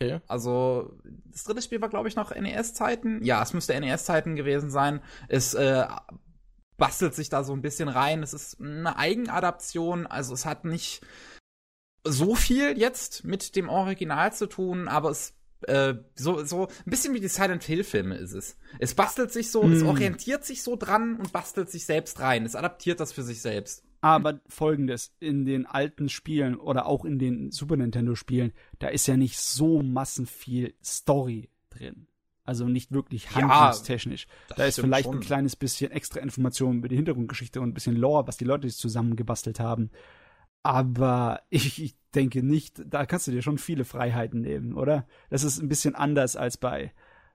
[0.00, 0.20] Okay.
[0.28, 0.92] Also,
[1.24, 3.24] das dritte Spiel war, glaube ich, noch NES-Zeiten.
[3.24, 5.00] Ja, es müsste NES-Zeiten gewesen sein.
[5.28, 5.86] Es äh,
[6.76, 8.22] bastelt sich da so ein bisschen rein.
[8.22, 10.06] Es ist eine Eigenadaption.
[10.06, 11.00] Also, es hat nicht
[12.04, 15.32] so viel jetzt mit dem Original zu tun, aber es
[15.66, 18.58] äh, so, so ein bisschen wie die Silent Hill-Filme ist es.
[18.78, 19.86] Es bastelt sich so, es Mm.
[19.86, 22.44] orientiert sich so dran und bastelt sich selbst rein.
[22.44, 23.82] Es adaptiert das für sich selbst.
[24.00, 29.06] Aber folgendes, in den alten Spielen oder auch in den Super Nintendo Spielen, da ist
[29.06, 32.06] ja nicht so massenviel Story drin.
[32.44, 34.26] Also nicht wirklich Ja, handlungstechnisch.
[34.48, 35.16] das da ist vielleicht schon.
[35.16, 38.68] ein kleines bisschen extra Information über die Hintergrundgeschichte und ein bisschen Lore, was die Leute
[38.68, 39.90] sich zusammengebastelt haben.
[40.62, 45.06] aber ich, ich denke nicht, da kannst du dir schon viele Freiheiten nehmen, oder?
[45.30, 46.92] Das ist ein bisschen anders als bei,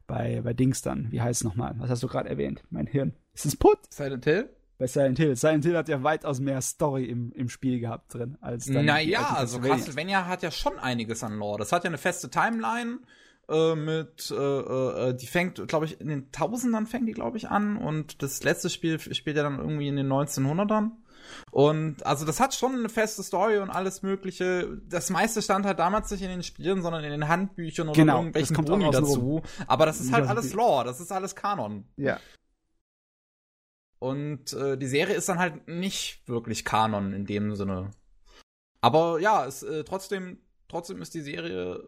[0.07, 1.11] bei, bei Dings dann.
[1.11, 1.75] Wie heißt es nochmal?
[1.77, 2.63] Was hast du gerade erwähnt?
[2.69, 3.13] Mein Hirn.
[3.33, 3.79] Ist es Put?
[3.93, 4.49] Silent Hill?
[4.81, 5.35] Bei Silent Hill.
[5.35, 8.85] Silent Hill hat ja weitaus mehr Story im, im Spiel gehabt drin, als dann.
[8.85, 10.25] Naja, als also Castlevania.
[10.25, 11.59] Hat ja schon einiges an Lore.
[11.59, 12.97] Das hat ja eine feste Timeline
[13.47, 17.47] äh, mit, äh, äh, die fängt, glaube ich, in den Tausendern fängt die, glaube ich,
[17.49, 20.93] an und das letzte Spiel spielt ja dann irgendwie in den 1900ern.
[21.51, 24.81] Und also das hat schon eine feste Story und alles Mögliche.
[24.89, 28.17] Das meiste stand halt damals nicht in den Spielen, sondern in den Handbüchern oder Genau,
[28.17, 29.43] irgendwelchen Boni dazu.
[29.67, 31.85] Aber das ist halt alles Lore, das ist alles Kanon.
[31.97, 32.17] Ja.
[34.01, 37.91] Und äh, die Serie ist dann halt nicht wirklich Kanon in dem Sinne.
[38.81, 41.87] Aber ja, es, äh, trotzdem, trotzdem ist die Serie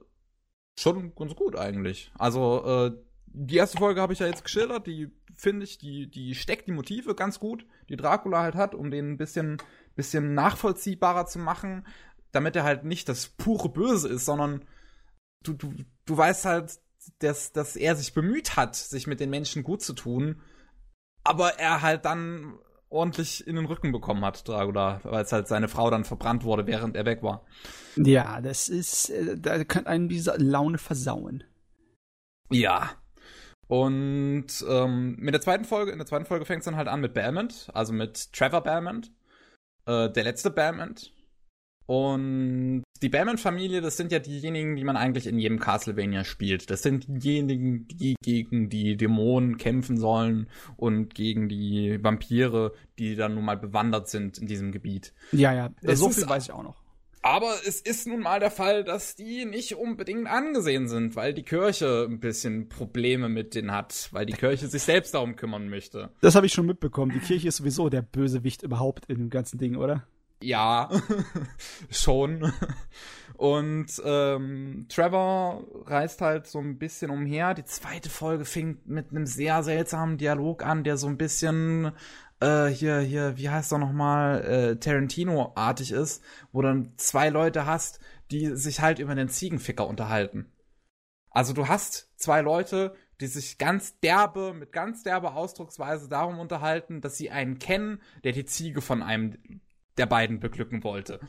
[0.78, 2.12] schon ganz gut eigentlich.
[2.14, 2.92] Also äh,
[3.26, 6.72] die erste Folge habe ich ja jetzt geschildert, die finde ich, die, die steckt die
[6.72, 9.58] Motive ganz gut, die Dracula halt hat, um den ein bisschen,
[9.96, 11.88] bisschen nachvollziehbarer zu machen,
[12.32, 14.66] damit er halt nicht das pure Böse ist, sondern
[15.42, 15.74] du, du,
[16.06, 16.80] du weißt halt,
[17.18, 20.44] dass, dass er sich bemüht hat, sich mit den Menschen gut zu tun,
[21.24, 22.60] aber er halt dann
[22.90, 26.68] ordentlich in den Rücken bekommen hat, Dracula, weil es halt seine Frau dann verbrannt wurde,
[26.68, 27.44] während er weg war.
[27.96, 31.44] Ja, das ist, äh, da kann einen diese Laune versauen.
[32.52, 32.92] Ja.
[33.68, 37.02] Und ähm, mit der zweiten Folge, in der zweiten Folge fängt es dann halt an
[37.02, 39.12] mit Belmont, also mit Trevor Belmont,
[39.86, 41.12] äh, der letzte Belmont.
[41.86, 46.70] Und die Belmont-Familie, das sind ja diejenigen, die man eigentlich in jedem Castlevania spielt.
[46.70, 50.48] Das sind diejenigen, die gegen die Dämonen kämpfen sollen
[50.78, 55.14] und gegen die Vampire, die dann nun mal bewandert sind in diesem Gebiet.
[55.34, 56.84] Ja, ja, Es so viel weiß ich auch noch.
[57.26, 61.44] Aber es ist nun mal der Fall, dass die nicht unbedingt angesehen sind, weil die
[61.44, 66.10] Kirche ein bisschen Probleme mit denen hat, weil die Kirche sich selbst darum kümmern möchte.
[66.20, 67.14] Das habe ich schon mitbekommen.
[67.14, 70.06] Die Kirche ist sowieso der Bösewicht überhaupt in dem ganzen Ding, oder?
[70.44, 70.90] Ja,
[71.90, 72.52] schon.
[73.36, 77.54] Und ähm, Trevor reist halt so ein bisschen umher.
[77.54, 81.94] Die zweite Folge fängt mit einem sehr seltsamen Dialog an, der so ein bisschen
[82.42, 86.22] äh, hier, hier, wie heißt er nochmal, äh, Tarantino-artig ist,
[86.52, 88.00] wo dann zwei Leute hast,
[88.30, 90.52] die sich halt über den Ziegenficker unterhalten.
[91.30, 97.02] Also du hast zwei Leute, die sich ganz derbe, mit ganz derbe Ausdrucksweise darum unterhalten,
[97.02, 99.38] dass sie einen kennen, der die Ziege von einem
[99.98, 101.20] der beiden beglücken wollte.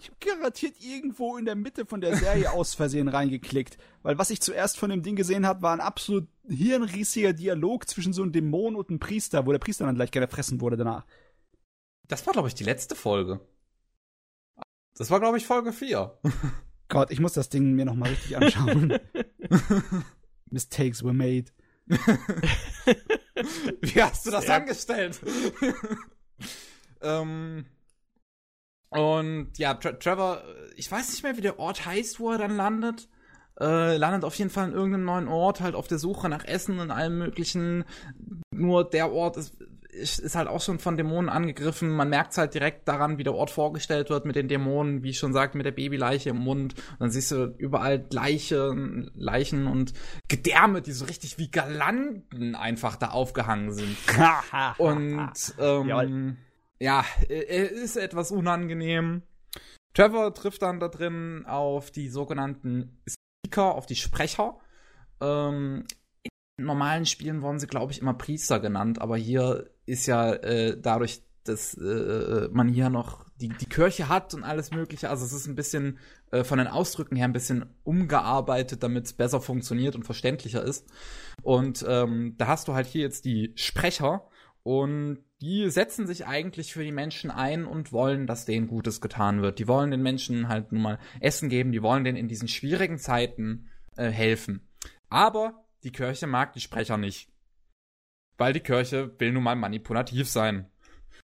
[0.00, 3.78] Ich habe garantiert irgendwo in der Mitte von der Serie aus Versehen reingeklickt.
[4.02, 8.12] Weil was ich zuerst von dem Ding gesehen habe, war ein absolut hirnrissiger Dialog zwischen
[8.12, 11.06] so einem Dämon und einem Priester, wo der Priester dann gleich gefressen wurde danach.
[12.06, 13.40] Das war, glaube ich, die letzte Folge.
[14.96, 16.18] Das war, glaube ich, Folge 4.
[16.88, 18.98] Gott, ich muss das Ding mir nochmal richtig anschauen.
[20.50, 21.46] Mistakes were made.
[23.80, 25.20] Wie hast du das Sehr- angestellt?
[27.02, 27.66] Ähm,
[28.90, 32.38] und ja, Tra Trevor, äh, ich weiß nicht mehr, wie der Ort heißt, wo er
[32.38, 33.08] dann landet.
[33.60, 36.78] Äh, landet auf jeden Fall in irgendeinem neuen Ort, halt auf der Suche nach Essen
[36.78, 37.84] und allem möglichen.
[38.50, 39.56] Nur der Ort ist,
[40.20, 41.90] ist, halt auch schon von Dämonen angegriffen.
[41.90, 45.18] Man merkt halt direkt daran, wie der Ort vorgestellt wird mit den Dämonen, wie ich
[45.18, 46.74] schon sagte, mit der Babyleiche im Mund.
[46.74, 48.74] Und dann siehst du überall Leiche,
[49.14, 49.92] Leichen und
[50.28, 53.96] Gedärme, die so richtig wie Galanden einfach da aufgehangen sind.
[54.78, 56.36] Und ähm, Jawohl.
[56.80, 59.22] Ja, er ist etwas unangenehm.
[59.94, 64.58] Trevor trifft dann da drin auf die sogenannten Speaker, auf die Sprecher.
[65.20, 65.86] Ähm,
[66.56, 70.78] in normalen Spielen wurden sie, glaube ich, immer Priester genannt, aber hier ist ja äh,
[70.80, 75.32] dadurch, dass äh, man hier noch die, die Kirche hat und alles Mögliche, also es
[75.32, 75.98] ist ein bisschen
[76.30, 80.86] äh, von den Ausdrücken her ein bisschen umgearbeitet, damit es besser funktioniert und verständlicher ist.
[81.42, 84.28] Und ähm, da hast du halt hier jetzt die Sprecher
[84.62, 89.40] und die setzen sich eigentlich für die Menschen ein und wollen, dass denen Gutes getan
[89.40, 89.58] wird.
[89.58, 92.98] Die wollen den Menschen halt nun mal Essen geben, die wollen denen in diesen schwierigen
[92.98, 94.68] Zeiten äh, helfen.
[95.08, 97.30] Aber die Kirche mag die Sprecher nicht.
[98.36, 100.70] Weil die Kirche will nun mal manipulativ sein.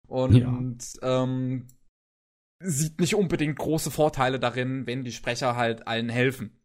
[0.07, 1.69] Und ähm,
[2.61, 6.62] sieht nicht unbedingt große Vorteile darin, wenn die Sprecher halt allen helfen.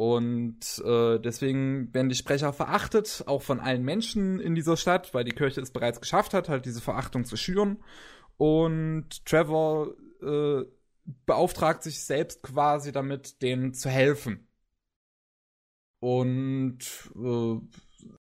[0.00, 5.24] Und äh, deswegen werden die Sprecher verachtet, auch von allen Menschen in dieser Stadt, weil
[5.24, 7.84] die Kirche es bereits geschafft hat, halt diese Verachtung zu schüren.
[8.38, 9.88] Und Trevor
[10.22, 10.62] äh,
[11.26, 14.48] beauftragt sich selbst quasi damit, denen zu helfen.
[15.98, 16.78] Und
[17.14, 17.58] äh,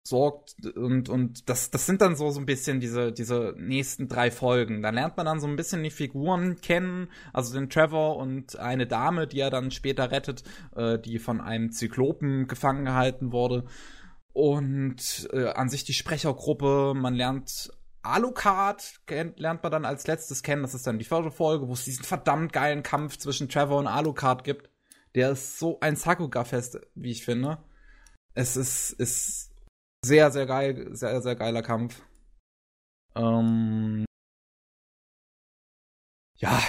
[0.04, 4.32] sorgt und und das das sind dann so so ein bisschen diese diese nächsten drei
[4.32, 4.82] Folgen.
[4.82, 8.88] Da lernt man dann so ein bisschen die Figuren kennen, also den Trevor und eine
[8.88, 10.44] Dame, die er dann später rettet,
[10.76, 13.66] äh, die von einem Zyklopen gefangen gehalten wurde.
[14.34, 17.72] Und äh, an sich die Sprechergruppe, man lernt
[18.04, 20.62] Alucard kennt, lernt man dann als letztes kennen.
[20.62, 23.88] Das ist dann die vierte Folge, wo es diesen verdammt geilen Kampf zwischen Trevor und
[23.88, 24.70] Alucard gibt.
[25.16, 27.58] Der ist so ein Sakuga-Fest, wie ich finde.
[28.34, 29.47] Es ist, ist
[30.08, 32.02] sehr, sehr geil, sehr, sehr geiler Kampf.
[33.16, 34.06] Ähm,
[36.38, 36.62] ja.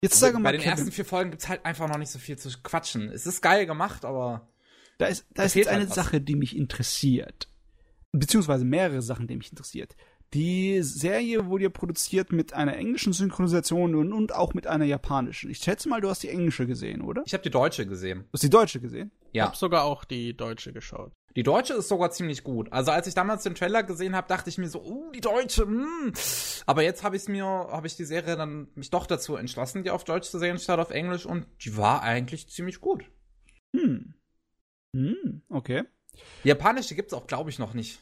[0.00, 2.18] Jetzt sage Bei mal, den Kevin, ersten vier Folgen gibt's halt einfach noch nicht so
[2.18, 3.10] viel zu quatschen.
[3.10, 4.48] Es ist geil gemacht, aber
[4.98, 5.96] da ist, da ist jetzt eine halt was.
[5.96, 7.48] Sache, die mich interessiert.
[8.12, 9.96] Beziehungsweise mehrere Sachen, die mich interessiert.
[10.34, 15.50] Die Serie wurde ja produziert mit einer englischen Synchronisation und, und auch mit einer japanischen.
[15.50, 17.22] Ich schätze mal, du hast die englische gesehen, oder?
[17.24, 18.20] ich habe die deutsche gesehen.
[18.24, 19.10] Du hast die deutsche gesehen?
[19.32, 19.46] Ich Ja.
[19.46, 21.12] habe sogar auch die deutsche geschaut.
[21.38, 22.72] Die deutsche ist sogar ziemlich gut.
[22.72, 25.66] Also als ich damals den Trailer gesehen habe, dachte ich mir so, uh, die deutsche.
[25.66, 26.12] Mm.
[26.66, 29.90] Aber jetzt habe ich mir, habe ich die Serie dann mich doch dazu entschlossen, die
[29.90, 33.04] auf Deutsch zu sehen statt auf Englisch und die war eigentlich ziemlich gut.
[33.72, 34.14] Hm.
[34.92, 35.84] Hm, okay.
[36.42, 38.00] Die japanische gibt's auch, glaube ich, noch nicht.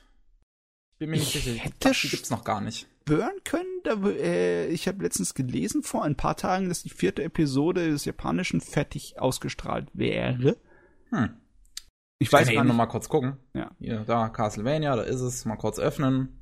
[0.92, 1.62] Ich bin mir nicht Ich sicher.
[1.62, 2.86] hätte Die gibt's noch gar nicht.
[3.04, 7.22] Burn können, da, äh, ich habe letztens gelesen vor ein paar Tagen, dass die vierte
[7.22, 10.56] Episode des Japanischen fertig ausgestrahlt wäre.
[11.10, 11.36] Hm.
[12.18, 12.78] Ich Ich weiß kann gar eben noch nicht.
[12.78, 13.36] mal kurz gucken.
[13.55, 13.70] Ja.
[13.78, 15.44] Hier, da, Castlevania, da ist es.
[15.44, 16.40] Mal kurz öffnen.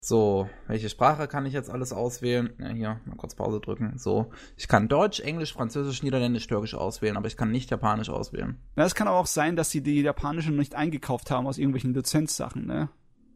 [0.00, 2.52] So, welche Sprache kann ich jetzt alles auswählen?
[2.58, 3.98] Ja, hier, mal kurz Pause drücken.
[3.98, 8.60] So, ich kann Deutsch, Englisch, Französisch, Niederländisch, Türkisch auswählen, aber ich kann nicht Japanisch auswählen.
[8.76, 11.92] Ja, es kann aber auch sein, dass sie die japanische nicht eingekauft haben aus irgendwelchen
[11.94, 12.88] Lizenzsachen, ne?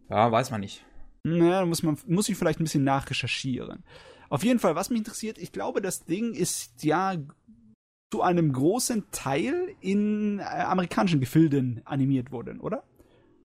[0.09, 0.84] Ja, weiß man nicht.
[1.24, 3.82] Naja, da muss man, muss ich vielleicht ein bisschen nachrecherchieren.
[4.28, 7.14] Auf jeden Fall, was mich interessiert, ich glaube, das Ding ist ja
[8.10, 12.82] zu einem großen Teil in äh, amerikanischen Gefilden animiert worden, oder?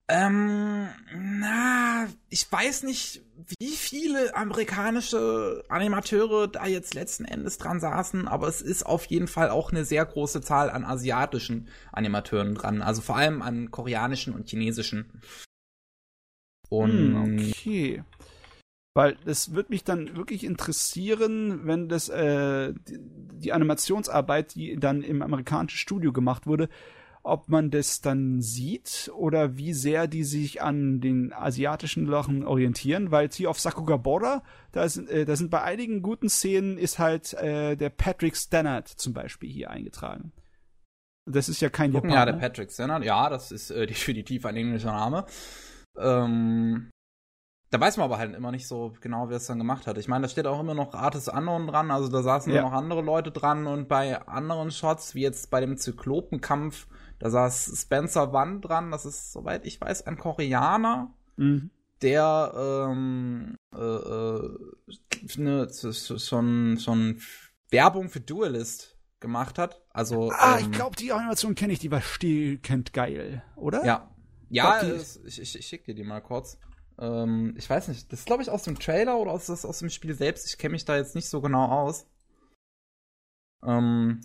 [0.07, 3.23] Ähm, na, ich weiß nicht,
[3.59, 9.29] wie viele amerikanische Animateure da jetzt letzten Endes dran saßen, aber es ist auf jeden
[9.29, 14.35] Fall auch eine sehr große Zahl an asiatischen Animateuren dran, also vor allem an koreanischen
[14.35, 15.23] und chinesischen.
[16.69, 18.05] Und Hm, okay.
[18.95, 25.03] Weil das wird mich dann wirklich interessieren, wenn das äh, die, die Animationsarbeit, die dann
[25.03, 26.69] im amerikanischen Studio gemacht wurde,
[27.25, 33.11] ob man das dann sieht oder wie sehr die sich an den asiatischen Sachen orientieren,
[33.11, 34.43] weil hier auf Sakugabora,
[34.73, 38.89] da sind, äh, da sind bei einigen guten Szenen ist halt äh, der Patrick Stannard
[38.89, 40.33] zum Beispiel hier eingetragen.
[41.27, 42.15] Das ist ja kein Japaner.
[42.15, 45.25] ja, der Patrick Stannard, ja, das ist äh, definitiv ein englischer Name.
[45.99, 46.91] Ähm,
[47.75, 49.99] da weiß man aber halt immer nicht so genau, wer es dann gemacht hat.
[49.99, 52.63] Ich meine, da steht auch immer noch Artis Unknown dran, also da saßen Ja.
[52.63, 56.87] noch andere Leute dran und bei anderen Shots, wie jetzt bei dem Zyklopenkampf,
[57.19, 61.71] da saß Spencer Wan dran, das ist, soweit ich weiß, ein Koreaner, Mhm.
[62.01, 62.53] der
[62.91, 64.57] ähm, äh, äh,
[65.37, 67.21] ne, schon, schon
[67.71, 69.83] Werbung für Duelist gemacht hat.
[69.91, 73.85] Also, Ah, ähm, ich glaube, die Animation kenne ich, die war stillkend geil, oder?
[73.85, 74.11] Ja.
[74.51, 76.59] Ja, Glaub, die- es- ich, ich, ich schick dir die mal kurz.
[76.99, 79.91] Ähm, ich weiß nicht, das ist glaube ich aus dem Trailer oder aus, aus dem
[79.91, 80.47] Spiel selbst.
[80.47, 82.07] Ich kenne mich da jetzt nicht so genau aus.
[83.65, 84.21] Ähm,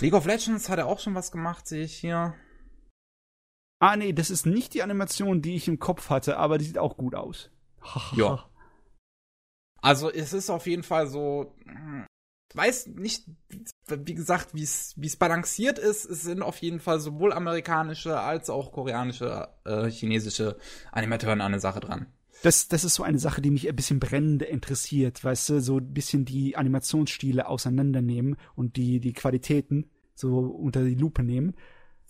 [0.00, 2.34] League of Legends hat er auch schon was gemacht, sehe ich hier.
[3.80, 6.78] Ah, nee, das ist nicht die Animation, die ich im Kopf hatte, aber die sieht
[6.78, 7.50] auch gut aus.
[8.16, 8.48] Ja.
[9.80, 11.54] Also es ist auf jeden Fall so.
[11.64, 12.06] hm,
[12.50, 13.26] Ich weiß nicht,
[14.04, 16.04] wie gesagt, wie es balanciert ist.
[16.04, 20.56] Es sind auf jeden Fall sowohl amerikanische als auch koreanische, äh, chinesische
[20.92, 22.06] Animatoren an der Sache dran.
[22.42, 25.78] Das, das ist so eine Sache, die mich ein bisschen brennend interessiert, weißt du, so
[25.78, 31.54] ein bisschen die Animationsstile auseinandernehmen und die, die Qualitäten so unter die Lupe nehmen.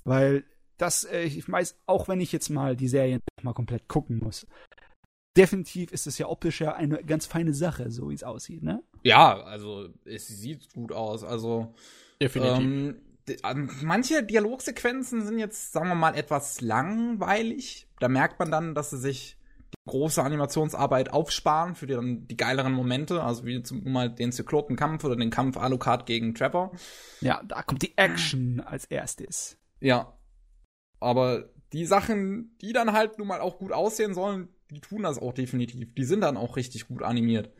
[0.04, 0.44] Weil
[0.76, 4.46] das, äh, ich weiß, auch wenn ich jetzt mal die Serien mal komplett gucken muss,
[5.36, 8.82] definitiv ist es ja optisch ja eine ganz feine Sache, so wie es aussieht, ne?
[9.02, 11.24] Ja, also es sieht gut aus.
[11.24, 11.74] Also
[12.20, 12.58] Definitiv.
[13.44, 17.86] Ähm, manche Dialogsequenzen sind jetzt, sagen wir mal, etwas langweilig.
[18.00, 19.36] Da merkt man dann, dass sie sich
[19.74, 24.32] die große Animationsarbeit aufsparen für die, dann die geileren Momente, also wie zum mal den
[24.32, 26.72] Zyklopenkampf oder den Kampf Alucard gegen Trevor.
[27.20, 29.58] Ja, da kommt die Action als erstes.
[29.80, 30.14] Ja.
[31.00, 35.18] Aber die Sachen, die dann halt nun mal auch gut aussehen sollen, die tun das
[35.18, 35.94] auch definitiv.
[35.94, 37.50] Die sind dann auch richtig gut animiert.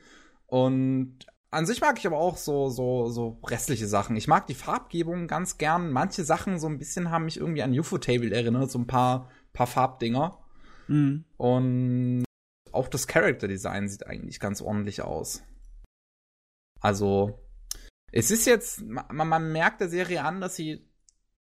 [0.48, 1.18] Und
[1.50, 4.16] an sich mag ich aber auch so, so, so restliche Sachen.
[4.16, 5.92] Ich mag die Farbgebung ganz gern.
[5.92, 9.66] Manche Sachen so ein bisschen haben mich irgendwie an UFO-Table erinnert, so ein paar, paar
[9.66, 10.38] Farbdinger.
[10.88, 11.24] Mhm.
[11.36, 12.24] Und
[12.72, 15.42] auch das Character Design sieht eigentlich ganz ordentlich aus.
[16.80, 17.38] Also,
[18.12, 20.88] es ist jetzt, man, man merkt der Serie an, dass sie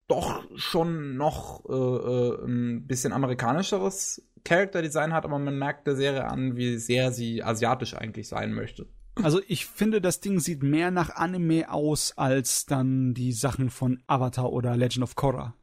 [0.07, 5.95] doch schon noch äh, äh, ein bisschen amerikanischeres Character Design hat, aber man merkt der
[5.95, 8.87] Serie an, wie sehr sie asiatisch eigentlich sein möchte.
[9.21, 14.01] Also ich finde, das Ding sieht mehr nach Anime aus als dann die Sachen von
[14.07, 15.55] Avatar oder Legend of Korra.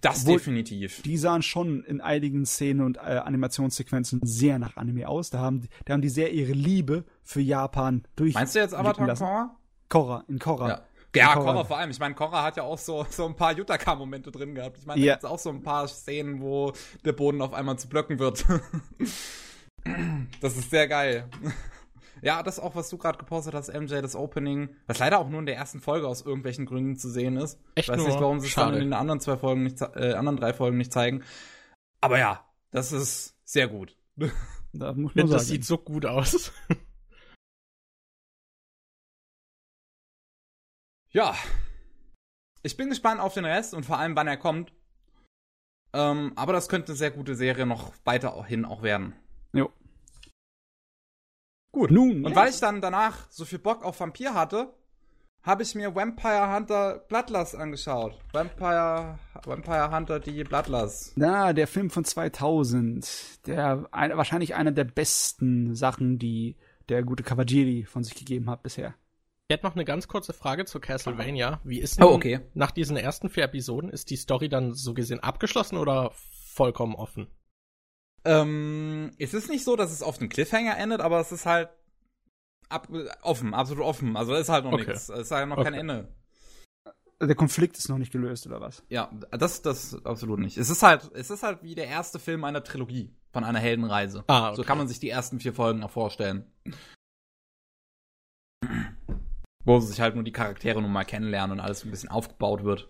[0.00, 1.00] Das Obwohl- definitiv.
[1.02, 5.30] Die sahen schon in einigen Szenen und äh, Animationssequenzen sehr nach Anime aus.
[5.30, 8.34] Da haben, die- da haben die sehr ihre Liebe für Japan durch.
[8.34, 9.14] Meinst du jetzt Avatar.
[9.14, 9.56] Korra?
[9.88, 10.68] Korra, in Korra.
[10.68, 10.82] Ja.
[11.14, 11.52] Ja, Korra.
[11.52, 11.90] Korra vor allem.
[11.90, 14.78] Ich meine, Korra hat ja auch so, so ein paar Yutaka-Momente drin gehabt.
[14.78, 15.06] Ich meine, Ja.
[15.06, 16.72] da gibt's auch so ein paar Szenen, wo
[17.04, 18.44] der Boden auf einmal zu Blöcken wird.
[20.40, 21.28] das ist sehr geil.
[22.22, 25.40] Ja, das auch, was du gerade gepostet hast, MJ, das Opening, was leider auch nur
[25.40, 27.58] in der ersten Folge aus irgendwelchen Gründen zu sehen ist.
[27.74, 28.08] Echt ich weiß nur?
[28.08, 30.78] nicht, warum sie es dann in den anderen zwei Folgen nicht, äh, anderen drei Folgen
[30.78, 31.22] nicht zeigen.
[32.00, 33.96] Aber ja, das ist sehr gut.
[34.72, 35.44] Da muss man Das sagen.
[35.44, 36.52] sieht so gut aus.
[41.16, 41.34] Ja.
[42.62, 44.74] Ich bin gespannt auf den Rest und vor allem, wann er kommt.
[45.94, 49.14] Ähm, aber das könnte eine sehr gute Serie noch weiterhin auch werden.
[49.54, 49.72] Jo.
[51.72, 51.90] Gut.
[51.90, 52.36] Nun, Und ja.
[52.36, 54.74] weil ich dann danach so viel Bock auf Vampir hatte,
[55.42, 58.18] habe ich mir Vampire Hunter Bloodlust angeschaut.
[58.34, 61.14] Vampire, Vampire Hunter die Bloodlust.
[61.16, 66.56] Na, der Film von 2000, der ein, wahrscheinlich einer der besten Sachen, die
[66.90, 68.94] der gute Kawajiri von sich gegeben hat bisher.
[69.48, 71.60] Ich hätte noch eine ganz kurze Frage zu Castlevania.
[71.62, 72.40] Wie ist Oh, denn okay.
[72.54, 76.10] nach diesen ersten vier Episoden, ist die Story dann so gesehen abgeschlossen oder
[76.52, 77.28] vollkommen offen?
[78.24, 81.68] Ähm, es ist nicht so, dass es auf den Cliffhanger endet, aber es ist halt
[82.68, 82.88] ab,
[83.22, 84.16] offen, absolut offen.
[84.16, 84.86] Also es ist halt noch Okay.
[84.88, 85.08] nichts.
[85.10, 85.78] Es ist halt noch kein Okay.
[85.78, 86.08] Ende.
[87.22, 88.82] Der Konflikt ist noch nicht gelöst, oder was?
[88.88, 90.58] Ja, das, das absolut nicht.
[90.58, 94.24] Es ist halt, es ist halt wie der erste Film einer Trilogie von einer Heldenreise.
[94.26, 94.56] Ah, okay.
[94.56, 96.50] So kann man sich die ersten vier Folgen auch vorstellen.
[99.66, 102.88] Wo sich halt nur die Charaktere nun mal kennenlernen und alles ein bisschen aufgebaut wird.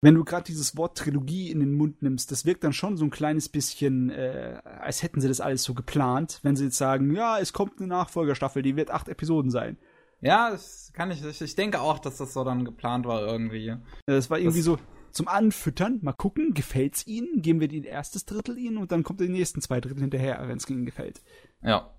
[0.00, 3.04] Wenn du gerade dieses Wort Trilogie in den Mund nimmst, das wirkt dann schon so
[3.04, 6.38] ein kleines bisschen, äh, als hätten sie das alles so geplant.
[6.42, 9.76] Wenn sie jetzt sagen, ja, es kommt eine Nachfolgerstaffel, die wird acht Episoden sein.
[10.20, 13.74] Ja, das kann ich, ich, denke auch, dass das so dann geplant war irgendwie.
[14.06, 14.78] Das war irgendwie Das- so
[15.10, 19.20] zum Anfüttern, mal gucken, gefällt's ihnen, geben wir die erstes Drittel ihnen und dann kommt
[19.20, 21.22] die nächsten zwei Drittel hinterher, wenn es ihnen gefällt.
[21.62, 21.92] Ja.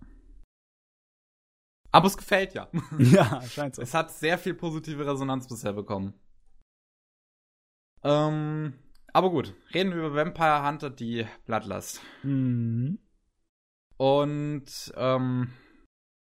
[1.91, 2.69] Aber es gefällt ja.
[2.99, 3.81] ja, scheint so.
[3.81, 6.13] Es hat sehr viel positive Resonanz bisher bekommen.
[8.03, 8.73] Ähm,
[9.11, 12.01] aber gut, reden wir über Vampire Hunter, die Bloodlust.
[12.23, 12.99] Mhm.
[13.97, 15.51] Und ähm,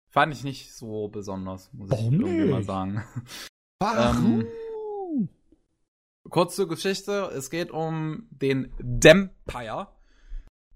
[0.07, 2.67] fand ich nicht so besonders, muss ich Warum irgendwie mal nicht?
[2.67, 3.03] sagen.
[3.79, 4.47] Warum?
[6.29, 9.87] Kurze Geschichte, es geht um den Dampire,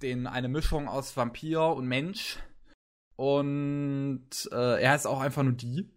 [0.02, 2.40] den eine Mischung aus Vampir und Mensch.
[3.18, 5.92] Und äh, er heißt auch einfach nur die.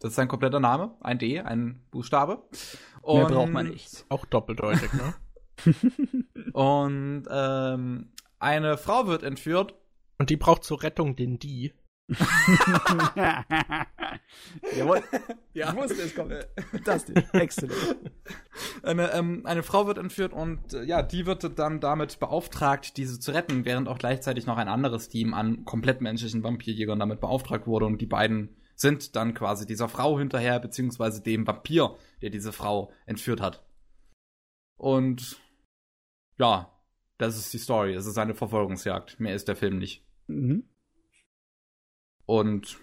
[0.00, 2.42] Das ist sein kompletter Name, ein D, ein Buchstabe.
[3.04, 4.06] Mehr Und- braucht man nicht.
[4.08, 5.14] Auch doppeldeutig, ne?
[6.54, 9.74] Und ähm, eine Frau wird entführt.
[10.18, 11.72] Und die braucht zur Rettung den Die.
[14.76, 15.02] Jawohl,
[15.54, 15.70] Ja.
[15.70, 16.32] ich wusste, es kommt.
[16.70, 17.96] Fantastisch, exzellent.
[18.82, 23.20] Eine, ähm, eine Frau wird entführt und äh, ja, die wird dann damit beauftragt, diese
[23.20, 27.66] zu retten, während auch gleichzeitig noch ein anderes Team an komplett menschlichen Vampirjägern damit beauftragt
[27.66, 32.52] wurde und die beiden sind dann quasi dieser Frau hinterher, beziehungsweise dem Vampir, der diese
[32.52, 33.64] Frau entführt hat.
[34.76, 35.40] Und
[36.38, 36.72] ja,
[37.18, 37.94] das ist die Story.
[37.94, 39.20] Es ist eine Verfolgungsjagd.
[39.20, 40.04] Mehr ist der Film nicht.
[40.26, 40.64] Mhm.
[42.32, 42.78] Und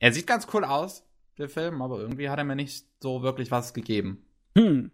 [0.00, 1.04] er sieht ganz cool aus,
[1.38, 4.26] der Film, aber irgendwie hat er mir nicht so wirklich was gegeben.
[4.56, 4.90] Hm.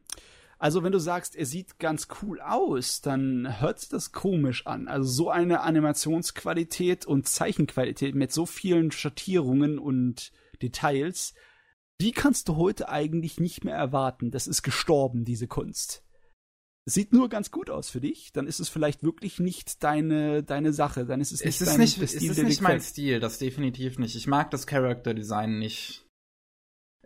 [0.59, 4.87] Also, wenn du sagst, er sieht ganz cool aus, dann hört sich das komisch an.
[4.87, 10.31] Also, so eine Animationsqualität und Zeichenqualität mit so vielen Schattierungen und
[10.61, 11.33] Details,
[12.03, 14.31] die kannst du heute eigentlich nicht mehr erwarten.
[14.31, 16.04] Das ist gestorben, diese Kunst.
[16.87, 20.75] Sieht nur ganz gut aus für dich, dann ist es vielleicht wirklich nicht deine, deine
[20.75, 21.07] Sache.
[21.07, 22.81] Dann ist es nicht Es ist dein nicht, der es Stil, ist nicht mein.
[22.81, 24.17] Stil, das definitiv nicht.
[24.17, 26.05] Ich mag das Character Design nicht.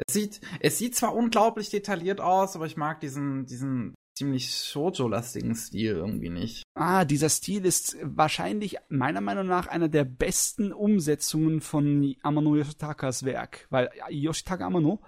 [0.07, 5.55] Es sieht, es sieht zwar unglaublich detailliert aus, aber ich mag diesen, diesen ziemlich Shoujo-lastigen
[5.55, 6.65] Stil irgendwie nicht.
[6.75, 13.25] Ah, dieser Stil ist wahrscheinlich meiner Meinung nach einer der besten Umsetzungen von Amano Yoshitakas
[13.25, 13.69] Werk.
[13.71, 15.01] Weil Yoshitaka Amano,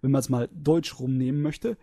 [0.00, 1.76] wenn man es mal deutsch rumnehmen möchte,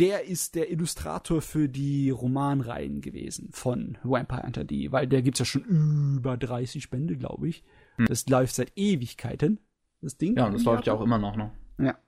[0.00, 4.90] der ist der Illustrator für die Romanreihen gewesen von Vampire Hunter D.
[4.90, 7.62] Weil der gibt's ja schon über 30 Bände, glaube ich.
[8.06, 9.60] Das läuft seit Ewigkeiten,
[10.00, 10.30] das Ding.
[10.30, 10.36] Hm.
[10.38, 11.52] Ja, und das läuft ja auch immer noch, ne?
[11.78, 11.98] Ja.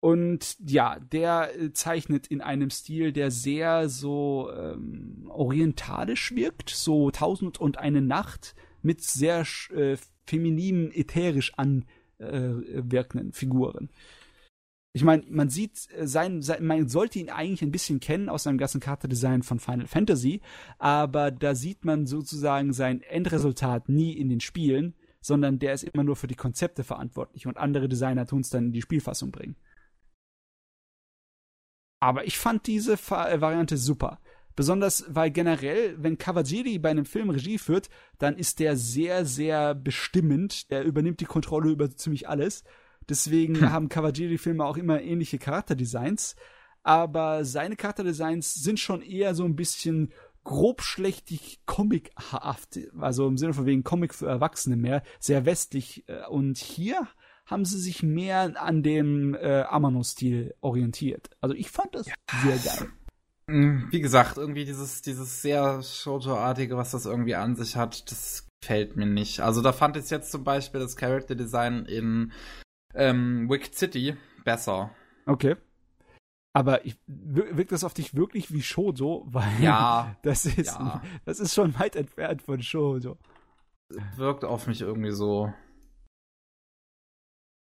[0.00, 7.10] Und ja, der äh, zeichnet in einem Stil, der sehr so ähm, orientalisch wirkt, so
[7.10, 13.90] Tausend und eine Nacht mit sehr äh, femininen, ätherisch anwirkenden Figuren.
[14.98, 18.42] Ich meine, man sieht äh, sein, sein, man sollte ihn eigentlich ein bisschen kennen aus
[18.42, 20.40] seinem ganzen Charakterdesign von Final Fantasy,
[20.78, 26.02] aber da sieht man sozusagen sein Endresultat nie in den Spielen, sondern der ist immer
[26.02, 29.54] nur für die Konzepte verantwortlich und andere Designer tun es dann in die Spielfassung bringen.
[32.00, 34.20] Aber ich fand diese Fa äh, Variante super.
[34.56, 37.88] Besonders, weil generell, wenn Kawajiri bei einem Film Regie führt,
[38.18, 40.72] dann ist der sehr, sehr bestimmend.
[40.72, 42.64] Der übernimmt die Kontrolle über ziemlich alles.
[43.08, 43.72] Deswegen hm.
[43.72, 46.36] haben Kawajiri-Filme auch immer ähnliche Charakterdesigns.
[46.82, 50.12] Aber seine Charakterdesigns sind schon eher so ein bisschen
[50.44, 56.04] grobschlächtig comichaft, also im Sinne von wegen Comic für Erwachsene mehr, sehr westlich.
[56.08, 57.06] Äh, und hier
[57.44, 61.30] haben sie sich mehr an dem äh, Amano-Stil orientiert.
[61.40, 62.14] Also ich fand das ja.
[62.42, 62.88] sehr geil.
[63.46, 68.46] Mm, wie gesagt, irgendwie dieses, dieses sehr Shoujo-artige, was das irgendwie an sich hat, das
[68.60, 69.40] gefällt mir nicht.
[69.40, 72.32] Also da fand ich jetzt zum Beispiel das Character Design in
[72.94, 74.90] ähm, Wicked City besser.
[75.26, 75.56] Okay.
[76.54, 79.26] Aber ich, wirkt das auf dich wirklich wie Shoujo?
[79.28, 80.16] Weil ja.
[80.22, 81.02] Das ist, ja.
[81.24, 83.16] das ist schon weit entfernt von Shoujo.
[84.16, 85.52] Wirkt auf mich irgendwie so.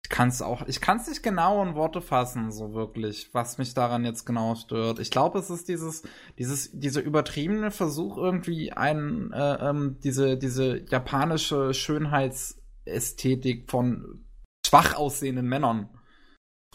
[0.04, 3.56] Ich kann es auch, ich kann es nicht genau in Worte fassen, so wirklich, was
[3.56, 4.98] mich daran jetzt genau stört.
[4.98, 6.02] Ich glaube, es ist dieses,
[6.38, 14.26] dieses, dieser übertriebene Versuch irgendwie ein, äh, ähm, diese, diese japanische Schönheitsästhetik von
[14.72, 15.88] schwach aussehenden Männern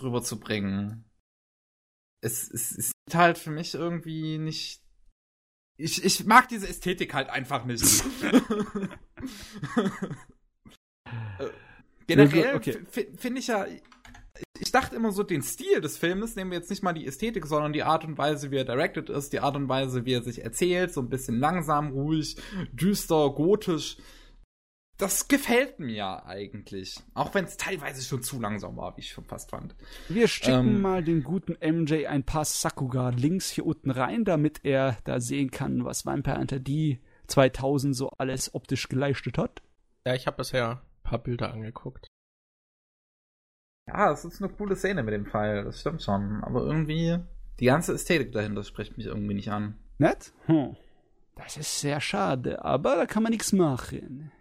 [0.02, 1.08] rüberzubringen
[2.22, 4.82] es, es, es sieht halt für mich irgendwie nicht.
[5.80, 7.84] Ich, ich mag diese Ästhetik halt einfach nicht.
[11.40, 11.48] Äh,
[12.06, 12.86] generell okay.
[12.92, 13.66] finde ich ja.
[14.60, 17.46] Ich dachte immer so, den Stil des Filmes, nehmen wir jetzt nicht mal die Ästhetik,
[17.46, 20.22] sondern die Art und Weise, wie er directed ist, die Art und Weise, wie er
[20.22, 22.36] sich erzählt, so ein bisschen langsam, ruhig,
[22.74, 23.98] düster, gotisch
[24.98, 27.00] das gefällt mir eigentlich.
[27.14, 29.76] Auch wenn es teilweise schon zu langsam war, wie ich schon fast fand.
[30.10, 34.98] Wir schicken ähm, mal den guten MJ ein paar Sakuga-Links hier unten rein, damit er
[35.04, 39.62] da sehen kann, was Vampire Hunter D 2000 so alles optisch geleistet hat.
[40.06, 42.08] Ja, ich habe bisher ein paar Bilder angeguckt.
[43.88, 46.44] Ja, das ist eine coole Szene mit dem Pfeil, das stimmt schon.
[46.44, 47.20] Aber irgendwie,
[47.60, 49.78] die ganze Ästhetik dahinter spricht mich irgendwie nicht an.
[49.98, 50.34] Nett?
[50.46, 50.76] Hm.
[51.36, 54.32] Das ist sehr schade, aber da kann man nichts machen.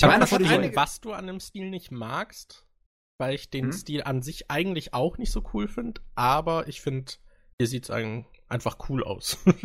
[0.00, 2.66] Ich habe verstanden, was du an dem Stil nicht magst,
[3.18, 3.72] weil ich den hm?
[3.72, 7.12] Stil an sich eigentlich auch nicht so cool finde, aber ich finde,
[7.58, 9.36] hier sieht es einfach cool aus.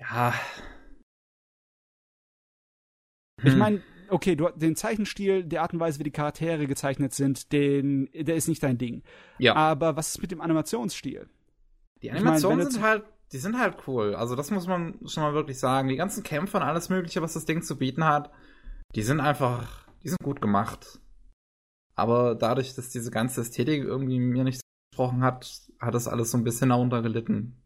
[0.00, 0.34] ja.
[3.42, 3.58] Ich hm.
[3.58, 8.10] meine, okay, du den Zeichenstil, die Art und Weise, wie die Charaktere gezeichnet sind, den,
[8.12, 9.04] der ist nicht dein Ding.
[9.38, 9.54] Ja.
[9.54, 11.28] Aber was ist mit dem Animationsstil?
[12.02, 14.14] Die Animationen ich mein, sind halt die sind halt cool.
[14.14, 15.88] Also das muss man schon mal wirklich sagen.
[15.88, 18.30] Die ganzen Kämpfe und alles Mögliche, was das Ding zu bieten hat,
[18.94, 21.00] die sind einfach, die sind gut gemacht.
[21.96, 24.60] Aber dadurch, dass diese ganze Ästhetik irgendwie mir nicht
[24.92, 25.50] gesprochen hat,
[25.80, 27.60] hat das alles so ein bisschen darunter gelitten.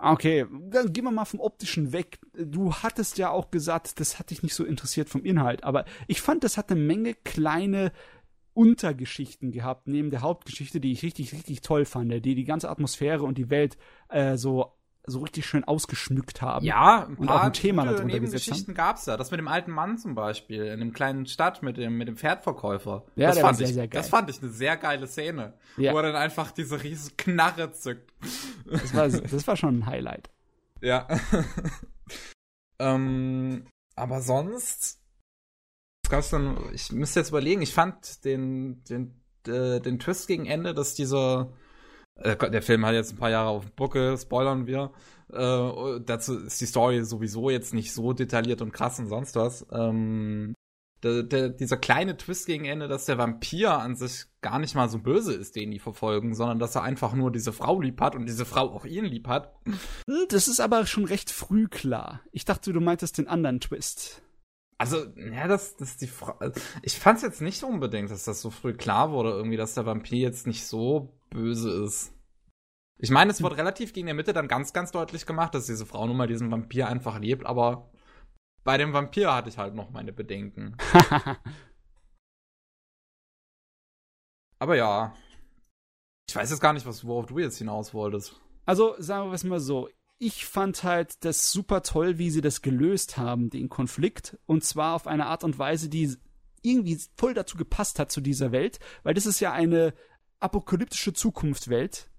[0.00, 2.18] Okay, dann gehen wir mal vom optischen weg.
[2.32, 6.22] Du hattest ja auch gesagt, das hat dich nicht so interessiert vom Inhalt, aber ich
[6.22, 7.92] fand, das hat eine Menge kleine
[8.58, 13.22] Untergeschichten gehabt, neben der Hauptgeschichte, die ich richtig, richtig toll fand, die die ganze Atmosphäre
[13.22, 13.78] und die Welt
[14.08, 14.72] äh, so
[15.06, 16.66] so richtig schön ausgeschmückt haben.
[16.66, 18.74] Ja, ein und auch ein Thema darunter gesetzt haben.
[18.74, 19.16] gab's ja.
[19.16, 22.16] Das mit dem alten Mann zum Beispiel, in dem kleinen Stadt mit dem, mit dem
[22.16, 23.04] Pferdverkäufer.
[23.16, 24.00] Ja, das fand sehr, ich, sehr geil.
[24.00, 25.54] Das fand ich eine sehr geile Szene.
[25.78, 25.94] Ja.
[25.94, 28.12] Wo er dann einfach diese riesen Knarre zückt.
[28.70, 30.28] Das war, das war schon ein Highlight.
[30.82, 31.08] Ja.
[32.78, 35.00] ähm, aber sonst
[36.08, 40.74] gab's dann, ich müsste jetzt überlegen, ich fand den, den, äh, den Twist gegen Ende,
[40.74, 41.52] dass dieser,
[42.16, 44.92] äh, der Film hat jetzt ein paar Jahre auf dem Buckel, spoilern wir.
[45.32, 49.66] Äh, dazu ist die Story sowieso jetzt nicht so detailliert und krass und sonst was.
[49.72, 50.54] Ähm,
[51.02, 54.88] der, der, dieser kleine Twist gegen Ende, dass der Vampir an sich gar nicht mal
[54.88, 58.16] so böse ist, den die verfolgen, sondern dass er einfach nur diese Frau lieb hat
[58.16, 59.54] und diese Frau auch ihn lieb hat.
[60.28, 62.20] Das ist aber schon recht früh klar.
[62.32, 64.22] Ich dachte, du meintest den anderen Twist.
[64.80, 66.52] Also, ja, das, das ist die Frage.
[66.82, 70.18] Ich fand's jetzt nicht unbedingt, dass das so früh klar wurde, irgendwie, dass der Vampir
[70.18, 72.14] jetzt nicht so böse ist.
[73.00, 75.84] Ich meine, es wird relativ gegen der Mitte dann ganz, ganz deutlich gemacht, dass diese
[75.84, 77.90] Frau nun mal diesen Vampir einfach lebt, aber
[78.62, 80.76] bei dem Vampir hatte ich halt noch meine Bedenken.
[84.60, 85.16] aber ja.
[86.28, 88.40] Ich weiß jetzt gar nicht, was, worauf du jetzt hinaus wolltest.
[88.64, 89.88] Also, sagen wir es mal so
[90.18, 94.36] ich fand halt das super toll, wie sie das gelöst haben, den Konflikt.
[94.46, 96.16] Und zwar auf eine Art und Weise, die
[96.62, 99.94] irgendwie voll dazu gepasst hat zu dieser Welt, weil das ist ja eine
[100.40, 102.10] apokalyptische Zukunftswelt,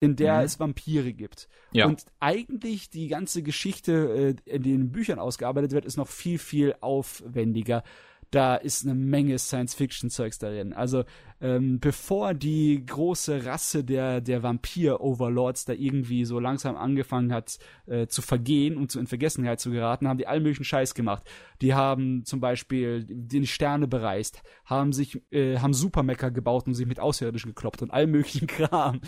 [0.00, 0.44] in der mhm.
[0.44, 1.48] es Vampire gibt.
[1.72, 1.86] Ja.
[1.86, 6.74] Und eigentlich die ganze Geschichte, äh, in den Büchern ausgearbeitet wird, ist noch viel, viel
[6.80, 7.82] aufwendiger.
[8.30, 10.72] Da ist eine Menge Science-Fiction-Zeugs darin.
[10.72, 11.04] Also
[11.40, 18.06] ähm, bevor die große Rasse der, der Vampir-Overlords da irgendwie so langsam angefangen hat äh,
[18.06, 21.22] zu vergehen und zu in Vergessenheit zu geraten, haben die allen möglichen Scheiß gemacht.
[21.60, 26.86] Die haben zum Beispiel die Sterne bereist, haben sich, äh, haben Supermecker gebaut und sich
[26.86, 29.00] mit Außerirdischen gekloppt und all möglichen Kram.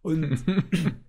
[0.00, 0.42] Und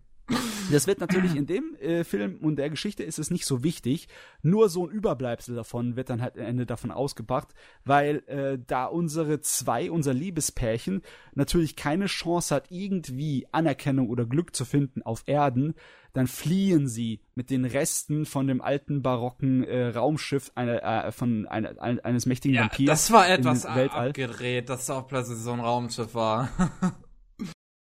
[0.72, 4.08] das wird natürlich in dem äh, Film und der Geschichte ist es nicht so wichtig.
[4.42, 7.50] Nur so ein Überbleibsel davon wird dann halt am Ende davon ausgebracht,
[7.86, 11.02] weil äh, da unsere zwei, unser Liebespärchen,
[11.34, 15.76] natürlich keine Chance hat, irgendwie Anerkennung oder Glück zu finden auf Erden,
[16.14, 21.48] dann fliehen sie mit den Resten von dem alten barocken äh, Raumschiff einer, äh, von
[21.48, 22.88] einer, eines mächtigen Ja, Vampirs.
[22.90, 26.50] das war etwas abgedreht, dass da auch plötzlich so ein Raumschiff war.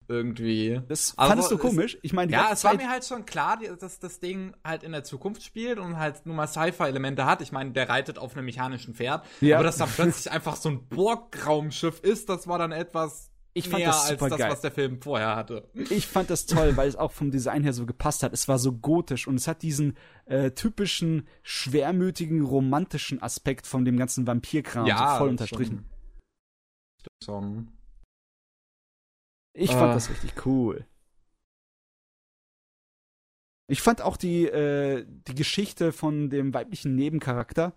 [0.09, 0.81] Irgendwie.
[0.89, 1.99] Das Also, fandest du komisch?
[2.03, 5.03] Ich meine, Ja, es war mir halt schon klar, dass das Ding halt in der
[5.05, 7.41] Zukunft spielt und halt nur mal Sci-Fi-Elemente hat.
[7.43, 9.25] Ich meine, der reitet auf einem mechanischen Pferd.
[9.41, 9.57] Ja.
[9.57, 13.79] Aber dass da plötzlich einfach so ein Borg-Raumschiff ist, das war dann etwas Ich fand
[13.79, 14.51] mehr das als super das, geil.
[14.53, 15.69] was der Film vorher hatte.
[15.91, 18.33] Ich fand das toll, weil es auch vom Design her so gepasst hat.
[18.33, 19.97] Es war so gotisch und es hat diesen
[20.27, 25.87] äh, typischen, schwermütigen, romantischen Aspekt von dem ganzen Vampirkram so voll unterstrichen.
[27.25, 27.69] Schon.
[29.59, 29.95] Ich fand Äh.
[29.95, 30.85] das richtig cool.
[33.69, 37.75] Ich fand auch die, äh, die Geschichte von dem weiblichen Nebencharakter,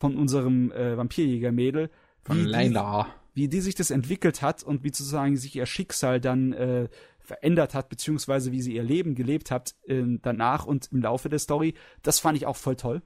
[0.00, 1.90] von unserem äh, Vampirjäger-Mädel,
[2.22, 3.14] Von wie die- Layla.
[3.34, 6.88] wie die sich das entwickelt hat und wie sozusagen sich ihr Schicksal dann äh,
[7.20, 11.38] verändert hat, beziehungsweise wie sie ihr Leben gelebt hat äh, danach und im Laufe der
[11.38, 13.02] Story, das fand ich auch voll toll.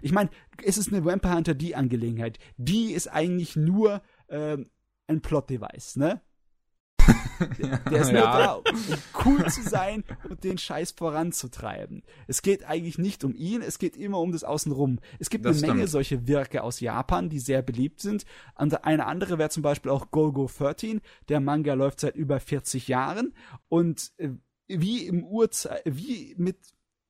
[0.00, 0.30] Ich meine,
[0.62, 2.38] es ist eine Vampire Hunter die Angelegenheit.
[2.56, 4.70] Die ist eigentlich nur ähm,
[5.06, 6.20] ein Plot-Device, ne?
[7.58, 8.64] Der, der ist nur da, um
[9.24, 12.02] cool zu sein und den Scheiß voranzutreiben.
[12.26, 14.98] Es geht eigentlich nicht um ihn, es geht immer um das Außenrum.
[15.18, 15.90] Es gibt Das eine Menge stimmt.
[15.90, 18.24] solche Wirke aus Japan, die sehr beliebt sind.
[18.56, 21.00] Und eine andere wäre zum Beispiel auch Golgo 13.
[21.28, 23.34] Der Manga läuft seit über 40 Jahren
[23.68, 24.30] und äh,
[24.68, 26.58] wie im Urzeit, wie mit,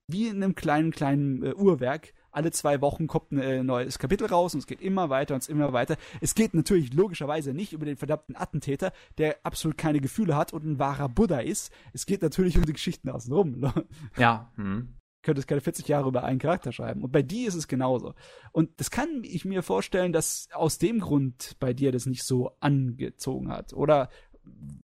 [0.09, 2.13] wie in einem kleinen, kleinen äh, Uhrwerk.
[2.37, 5.43] Alle zwei Wochen kommt ein äh, neues Kapitel raus und es geht immer weiter und
[5.43, 5.97] es immer weiter.
[6.21, 10.67] Es geht natürlich logischerweise nicht über den verdammten Attentäter, der absolut keine Gefühle hat und
[10.67, 11.73] ein wahrer Buddha ist.
[11.95, 13.73] Es geht natürlich um die Geschichten außenrum.
[14.19, 14.53] Ja.
[14.57, 14.97] Hm.
[15.23, 17.03] könnte es keine 40 Jahre über einen Charakter schreiben.
[17.03, 18.15] Und bei dir ist es genauso.
[18.53, 22.53] Und das kann ich mir vorstellen, dass aus dem Grund bei dir das nicht so
[22.61, 23.73] angezogen hat.
[23.73, 24.11] Oder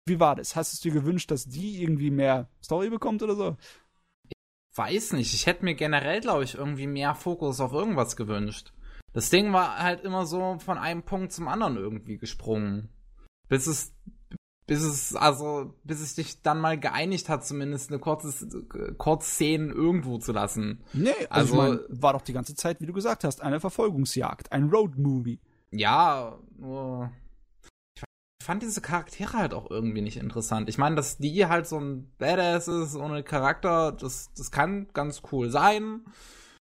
[0.06, 0.58] wie war das?
[0.58, 3.56] Hast du es dir gewünscht, dass die irgendwie mehr Story bekommt oder so?
[4.80, 5.34] Weiß nicht.
[5.34, 8.72] Ich hätte mir generell, glaube ich, irgendwie mehr Fokus auf irgendwas gewünscht.
[9.12, 12.88] Das Ding war halt immer so von einem Punkt zum anderen irgendwie gesprungen.
[13.50, 13.94] Bis es,
[14.68, 18.48] bis es, also, bis es sich dann mal geeinigt hat, zumindest eine kurze,
[18.98, 20.82] Kurzszene irgendwo zu lassen.
[20.94, 23.60] Nee, also, Also- ich mein, war doch die ganze Zeit, wie du gesagt hast, eine
[23.60, 25.42] Verfolgungsjagd, ein Road-Movie.
[25.72, 27.12] Ja, nur.
[27.26, 27.29] Ich
[28.50, 30.70] fand diese Charaktere halt auch irgendwie nicht interessant.
[30.70, 35.22] Ich meine, dass die halt so ein Badass ist ohne Charakter, das, das kann ganz
[35.32, 36.04] cool sein.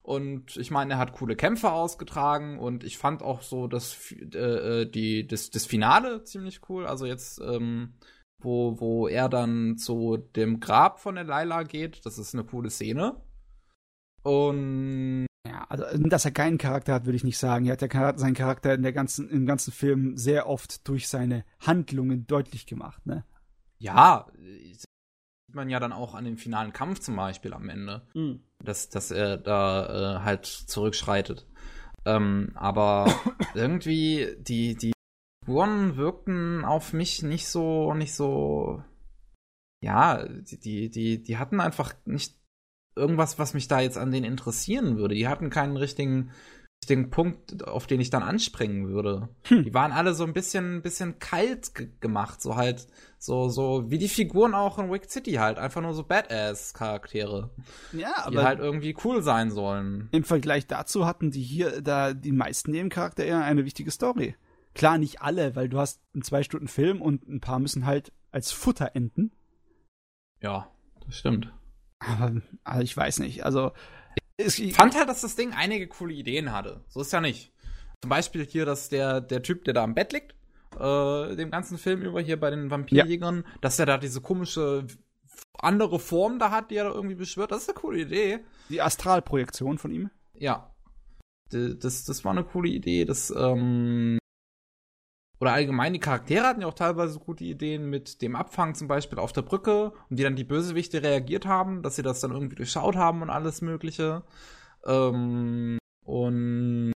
[0.01, 4.87] Und ich meine, er hat coole Kämpfe ausgetragen und ich fand auch so das, äh,
[4.87, 6.87] die, das, das Finale ziemlich cool.
[6.87, 7.95] Also jetzt, ähm,
[8.41, 12.71] wo, wo er dann zu dem Grab von der Laila geht, das ist eine coole
[12.71, 13.21] Szene.
[14.23, 17.67] Und Ja, also, dass er keinen Charakter hat, würde ich nicht sagen.
[17.67, 21.09] Er hat ja Charakter, seinen Charakter in der ganzen, im ganzen Film sehr oft durch
[21.09, 23.25] seine Handlungen deutlich gemacht, ne?
[23.83, 24.87] ja, sieht
[25.55, 28.07] man ja dann auch an dem finalen Kampf zum Beispiel am Ende.
[28.63, 31.47] dass, dass er da äh, halt zurückschreitet.
[32.05, 33.13] Ähm, aber
[33.55, 34.93] irgendwie, die, die
[35.45, 38.85] Figuren wirkten auf mich nicht so, nicht so,
[39.83, 42.37] ja, die, die, die, die hatten einfach nicht
[42.97, 45.15] irgendwas, was mich da jetzt an denen interessieren würde.
[45.15, 46.31] Die hatten keinen richtigen,
[46.83, 49.29] richtigen Punkt, auf den ich dann anspringen würde.
[49.45, 49.65] Hm.
[49.65, 52.87] Die waren alle so ein bisschen, bisschen kalt ge gemacht, so halt,
[53.19, 57.51] so, so wie die Figuren auch in Wicked City halt, einfach nur so Badass-Charaktere
[57.93, 60.09] Ja, die halt irgendwie cool sein sollen.
[60.11, 64.35] Im Vergleich dazu hatten die hier da die meisten Nebencharaktere eher eine wichtige Story.
[64.75, 68.13] Klar, nicht alle, weil du hast einen zwei Stunden Film und ein paar müssen halt
[68.31, 69.31] als Futter enden.
[70.41, 70.69] Ja,
[71.07, 71.53] das stimmt.
[72.07, 73.45] Aber also ich weiß nicht.
[73.45, 73.73] Also
[74.37, 76.85] Ich fand halt, dass das Ding einige coole Ideen hatte.
[76.89, 77.53] So ist ja nicht.
[78.01, 80.35] Zum Beispiel hier, dass der, der Typ, der da am Bett liegt,
[80.79, 84.87] äh, dem ganzen Film über hier bei den Vampirjägern, dass der da diese komische
[85.59, 87.53] andere Form da hat, die er da irgendwie beschwört.
[87.53, 88.41] Das ist eine coole Idee.
[88.69, 90.11] die Astralprojektion von ihm.
[90.35, 90.75] Ja.
[91.51, 93.05] Das, das war eine coole Idee.
[93.05, 94.19] Das, ähm,
[95.43, 99.19] oder allgemein, die Charaktere hatten ja auch teilweise gute Ideen mit dem Abfang zum Beispiel
[99.19, 102.55] auf der Brücke und wie dann die Bösewichte reagiert haben, dass sie das dann irgendwie
[102.55, 104.23] durchschaut haben und alles Mögliche.
[104.87, 106.93] Ähm, und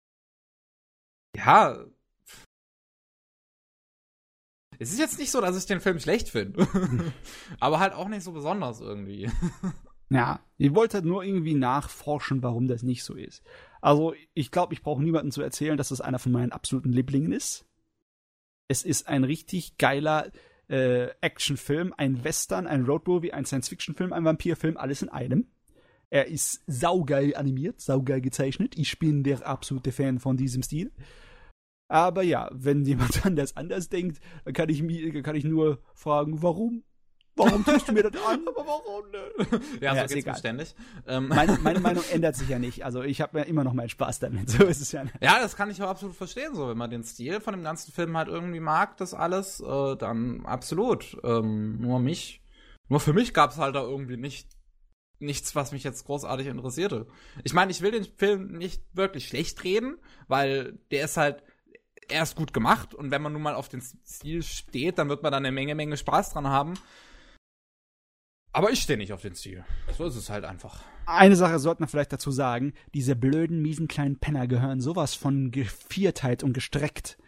[1.35, 1.87] Ja.
[4.79, 6.69] Es ist jetzt nicht so, dass ich den Film schlecht finde.
[7.61, 9.31] Aber halt auch nicht so besonders irgendwie.
[10.11, 13.43] Ja, ihr wollt halt nur irgendwie nachforschen, warum das nicht so ist.
[13.81, 17.33] Also, ich glaube, ich brauche niemandem zu erzählen, dass das einer von meinen absoluten Lieblingen
[17.33, 17.65] ist.
[18.69, 20.31] Es ist ein richtig geiler
[20.69, 25.49] äh, Actionfilm, ein Western, ein Roadmovie, ein Science-Fiction-Film, ein Vampirfilm, alles in einem.
[26.11, 28.79] Er ist saugeil animiert, saugeil gezeichnet.
[28.79, 30.93] Ich bin der absolute Fan von diesem Stil.
[31.89, 36.43] Aber ja, wenn jemand anders anders denkt, dann kann ich, mir, kann ich nur fragen,
[36.43, 36.85] warum?
[37.37, 38.41] Warum tust du mir das an?
[38.49, 39.61] Aber warum ne?
[39.81, 40.37] Ja, Ja, so ist geht's mir egal.
[40.39, 40.75] ständig.
[41.07, 42.85] Ähm, Meine, meine Meinung ändert sich ja nicht.
[42.85, 44.51] Also ich habe ja immer noch meinen Spaß damit.
[44.51, 45.05] So ist es ja.
[45.21, 47.93] Ja, das kann ich auch absolut verstehen, so wenn man den Stil von dem ganzen
[47.93, 51.17] Film halt irgendwie mag, das alles, äh, dann absolut.
[51.25, 52.43] Ähm, nur mich,
[52.89, 54.49] nur für mich gab's halt da irgendwie nicht
[55.21, 57.07] nichts, was mich jetzt großartig interessierte.
[57.45, 59.97] Ich meine, ich will den Film nicht wirklich schlecht reden,
[60.29, 61.43] weil der ist halt
[62.09, 65.23] er ist gut gemacht und wenn man nun mal auf den Stil steht, dann wird
[65.23, 66.75] man da eine Menge, Menge Spaß dran haben.
[68.55, 69.65] Aber ich stehe nicht auf den Stil.
[69.99, 70.83] So ist es halt einfach.
[71.07, 72.73] Eine Sache sollte man vielleicht dazu sagen.
[72.95, 77.19] Diese blöden, miesen kleinen Penner gehören sowas von Geviertheit und gestreckt.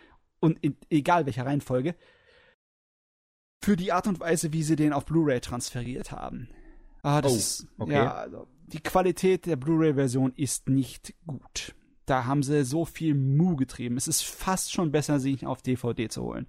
[0.40, 1.96] Und in, egal welcher Reihenfolge.
[3.62, 6.48] Für die Art und Weise, wie sie den auf Blu-ray transferiert haben.
[7.02, 7.92] Ah, das Oh, ist, okay.
[7.92, 11.74] ja, also, die Qualität der Blu-ray-Version ist nicht gut.
[12.04, 13.96] Da haben sie so viel Mu getrieben.
[13.96, 16.46] Es ist fast schon besser, sich auf DVD zu holen.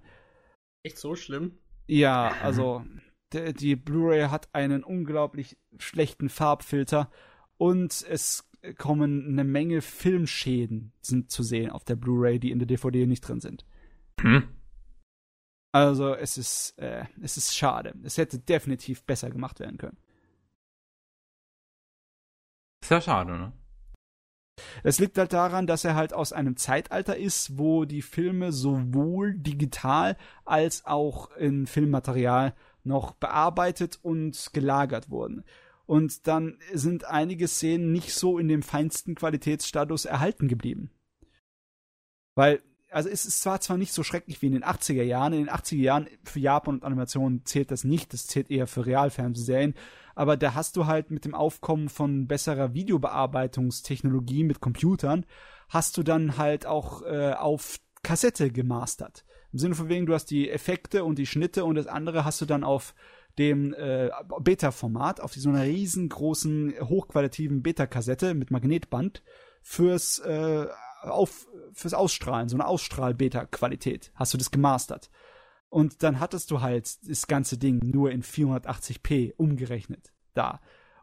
[0.84, 1.58] Echt so schlimm?
[1.88, 2.84] Ja, also
[3.32, 7.10] die Blu-ray hat einen unglaublich schlechten Farbfilter
[7.56, 12.66] und es kommen eine Menge Filmschäden sind zu sehen auf der Blu-ray, die in der
[12.66, 13.64] DVD nicht drin sind.
[14.20, 14.48] Hm.
[15.72, 17.94] Also es ist äh, es ist schade.
[18.02, 19.98] Es hätte definitiv besser gemacht werden können.
[22.82, 23.52] Ist ja schade, ne?
[24.82, 29.34] Es liegt halt daran, dass er halt aus einem Zeitalter ist, wo die Filme sowohl
[29.34, 32.54] digital als auch in Filmmaterial
[32.88, 35.44] noch bearbeitet und gelagert wurden.
[35.86, 40.90] Und dann sind einige Szenen nicht so in dem feinsten Qualitätsstatus erhalten geblieben.
[42.34, 42.60] Weil,
[42.90, 45.54] also es ist zwar zwar nicht so schrecklich wie in den 80er Jahren, in den
[45.54, 49.74] 80er Jahren für Japan und Animation zählt das nicht, das zählt eher für Realfernsehserien,
[50.14, 55.24] aber da hast du halt mit dem Aufkommen von besserer Videobearbeitungstechnologie mit Computern,
[55.68, 59.24] hast du dann halt auch äh, auf Kassette gemastert.
[59.52, 62.40] Im Sinne von wegen, du hast die Effekte und die Schnitte und das andere hast
[62.40, 62.94] du dann auf
[63.38, 64.10] dem äh,
[64.40, 69.22] Beta-Format, auf so einer riesengroßen, hochqualitativen Beta-Kassette mit Magnetband
[69.62, 70.66] fürs, äh,
[71.02, 75.10] auf, fürs Ausstrahlen, so eine Ausstrahl-Beta-Qualität, hast du das gemastert.
[75.70, 80.60] Und dann hattest du halt das ganze Ding nur in 480p umgerechnet da.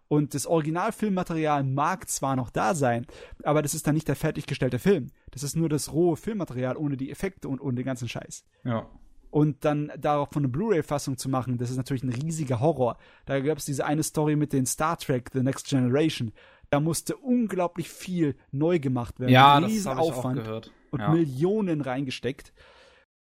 [0.07, 3.07] Und das Originalfilmmaterial mag zwar noch da sein,
[3.43, 5.07] aber das ist dann nicht der fertiggestellte Film.
[5.31, 8.45] Das ist nur das rohe Filmmaterial ohne die Effekte und ohne den ganzen Scheiß.
[8.63, 8.87] Ja.
[9.31, 12.97] Und dann darauf von eine Blu-ray-Fassung zu machen, das ist natürlich ein riesiger Horror.
[13.25, 16.31] Da gab es diese eine Story mit den Star Trek The Next Generation.
[16.69, 19.31] Da musste unglaublich viel neu gemacht werden.
[19.31, 20.71] Ja, Ein das riesen habe ich auch Aufwand gehört.
[20.91, 21.09] und ja.
[21.09, 22.53] Millionen reingesteckt.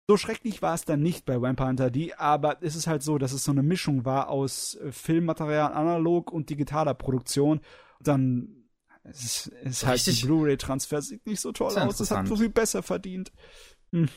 [0.09, 3.19] So schrecklich war es dann nicht bei Vampire Hunter D, aber es ist halt so,
[3.19, 7.61] dass es so eine Mischung war aus äh, Filmmaterial, analog und digitaler Produktion.
[8.01, 8.67] Dann
[9.03, 10.27] es ist, es ist halt die.
[10.27, 11.97] Blu-ray-Transfer sieht nicht so toll aus.
[11.97, 13.33] Das hat so viel besser verdient.
[13.93, 14.11] Ich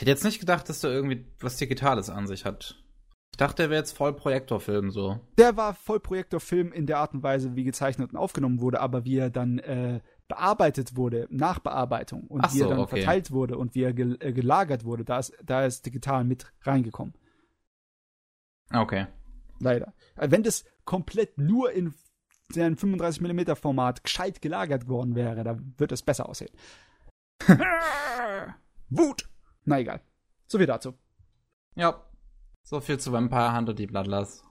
[0.00, 2.82] hätte jetzt nicht gedacht, dass der irgendwie was Digitales an sich hat.
[3.32, 5.18] Ich dachte, der wäre jetzt voll Projektorfilm so.
[5.38, 9.16] Der war Vollprojektorfilm in der Art und Weise, wie gezeichnet und aufgenommen wurde, aber wie
[9.16, 12.96] er dann äh, bearbeitet wurde, Nachbearbeitung und Ach wie er so, dann okay.
[12.96, 16.52] verteilt wurde und wie er gel äh, gelagert wurde, da ist, da ist digital mit
[16.62, 17.14] reingekommen.
[18.72, 19.06] Okay.
[19.60, 19.92] Leider.
[20.16, 21.94] Äh, Wenn das komplett nur in
[22.48, 26.52] seinem 35mm Format gescheit gelagert worden wäre, dann wird es besser aussehen.
[28.88, 29.28] Wut!
[29.64, 30.00] Na egal.
[30.46, 30.94] So viel dazu.
[31.74, 32.02] Ja.
[32.62, 34.44] So viel zu Vampire Hunter die Bloodlust.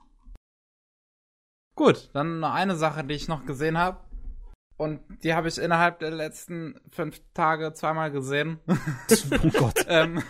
[1.75, 4.02] Gut, dann noch eine Sache, die ich noch gesehen habe.
[4.84, 8.60] Und die habe ich innerhalb der letzten fünf Tage zweimal gesehen.
[9.41, 9.85] Oh Gott.
[9.88, 10.22] ähm,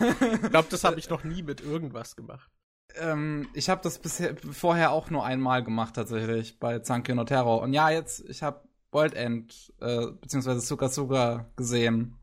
[0.44, 2.52] Ich glaube, das habe ich noch nie mit irgendwas gemacht.
[2.96, 7.62] ähm, ich habe das bisher vorher auch nur einmal gemacht tatsächlich bei Zankyo no Terror.
[7.64, 8.62] Und ja, jetzt ich habe
[8.92, 12.16] World End äh, beziehungsweise Suka Suka gesehen.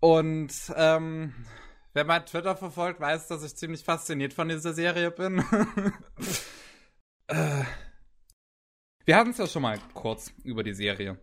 [0.00, 1.32] Und ähm,
[1.94, 5.42] wer mein Twitter verfolgt, weiß, dass ich ziemlich fasziniert von dieser Serie bin.
[7.28, 7.64] äh,
[9.08, 11.16] wir hatten es ja schon mal kurz über die Serie.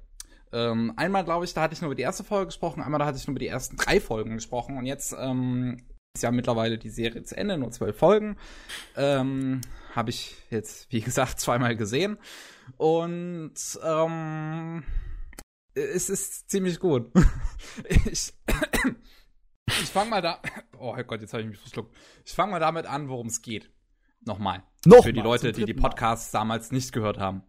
[0.52, 3.06] Ähm, einmal, glaube ich, da hatte ich nur über die erste Folge gesprochen, einmal da
[3.06, 5.78] hatte ich nur über die ersten drei Folgen gesprochen und jetzt ähm,
[6.16, 8.38] ist ja mittlerweile die Serie zu Ende, nur zwölf Folgen.
[8.98, 9.62] Ähm,
[9.94, 12.18] Habe ich jetzt, wie gesagt, zweimal gesehen.
[12.78, 13.54] Und
[13.84, 14.84] ähm,
[15.76, 17.12] es ist ziemlich gut.
[18.12, 18.34] ich
[19.68, 20.42] ich fange mal da.
[20.78, 21.96] Oh Gott, jetzt habe ich mich verschluckt.
[22.26, 23.72] Ich fange mal damit an, worum es geht.
[24.22, 24.64] Nochmal.
[24.86, 25.74] Nochmal, Für die Leute, die die.
[25.74, 27.44] Podcasts damals nicht gehört haben.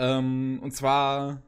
[0.00, 1.42] Ähm, und zwar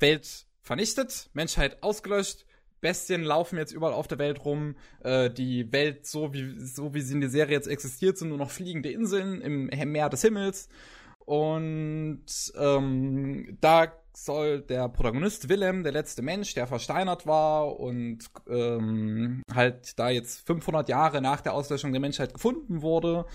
[0.00, 2.44] Welt vernichtet, Menschheit ausgelöscht,
[2.80, 4.74] Bestien laufen jetzt überall auf der Welt rum.
[5.04, 8.38] Äh, die Welt, so wie, so wie sie in der Serie jetzt existiert, sind nur
[8.38, 10.68] noch fliegende Inseln im Meer des Himmels.
[11.18, 12.24] Und
[12.58, 19.98] ähm, da soll der Protagonist Willem, der letzte Mensch, der versteinert war und ähm, halt
[19.98, 23.26] da jetzt 500 Jahre nach der Auslöschung der Menschheit gefunden wurde,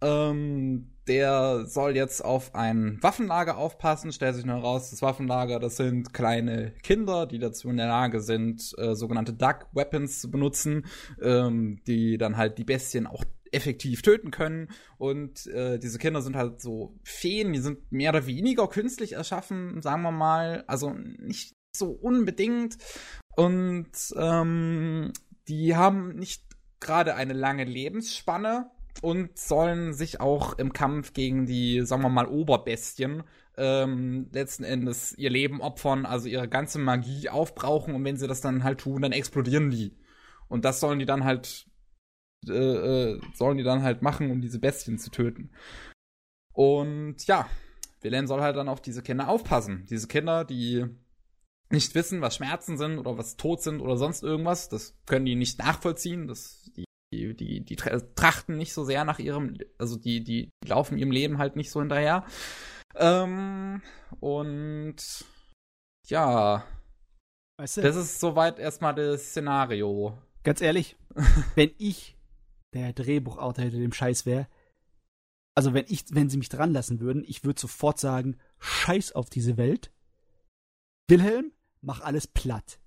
[0.00, 4.12] ähm, der soll jetzt auf ein Waffenlager aufpassen.
[4.12, 8.20] Stellt sich nur heraus, das Waffenlager, das sind kleine Kinder, die dazu in der Lage
[8.20, 10.86] sind, äh, sogenannte Duck Weapons zu benutzen,
[11.20, 14.68] ähm, die dann halt die Bestien auch effektiv töten können.
[14.98, 19.80] Und äh, diese Kinder sind halt so Feen, die sind mehr oder weniger künstlich erschaffen,
[19.82, 20.64] sagen wir mal.
[20.66, 22.76] Also nicht so unbedingt.
[23.36, 25.12] Und ähm,
[25.48, 26.42] die haben nicht
[26.80, 28.70] gerade eine lange Lebensspanne
[29.02, 33.22] und sollen sich auch im Kampf gegen die, sagen wir mal, Oberbestien
[33.56, 38.40] ähm, letzten Endes ihr Leben opfern, also ihre ganze Magie aufbrauchen und wenn sie das
[38.40, 39.96] dann halt tun, dann explodieren die.
[40.48, 41.66] Und das sollen die dann halt
[42.48, 45.50] äh, äh, sollen die dann halt machen, um diese Bestien zu töten.
[46.52, 47.48] Und ja,
[48.00, 49.86] Wilhelm soll halt dann auf diese Kinder aufpassen.
[49.90, 50.84] Diese Kinder, die
[51.70, 55.34] nicht wissen, was Schmerzen sind oder was Tod sind oder sonst irgendwas, das können die
[55.34, 56.28] nicht nachvollziehen.
[56.28, 56.84] Das, die,
[57.16, 60.98] die, die, die tra- trachten nicht so sehr nach ihrem, also die, die, die laufen
[60.98, 62.24] ihrem Leben halt nicht so hinterher.
[62.94, 63.82] Ähm,
[64.20, 64.96] und
[66.08, 66.64] ja,
[67.58, 70.16] Weißt du, das ist soweit erstmal das Szenario.
[70.42, 70.96] ganz ehrlich,
[71.54, 72.16] wenn ich
[72.74, 74.46] der Drehbuchautor hinter dem Scheiß wäre,
[75.54, 79.30] also wenn ich, wenn sie mich dran lassen würden, ich würde sofort sagen, Scheiß auf
[79.30, 79.90] diese Welt.
[81.08, 82.78] Wilhelm, mach alles platt.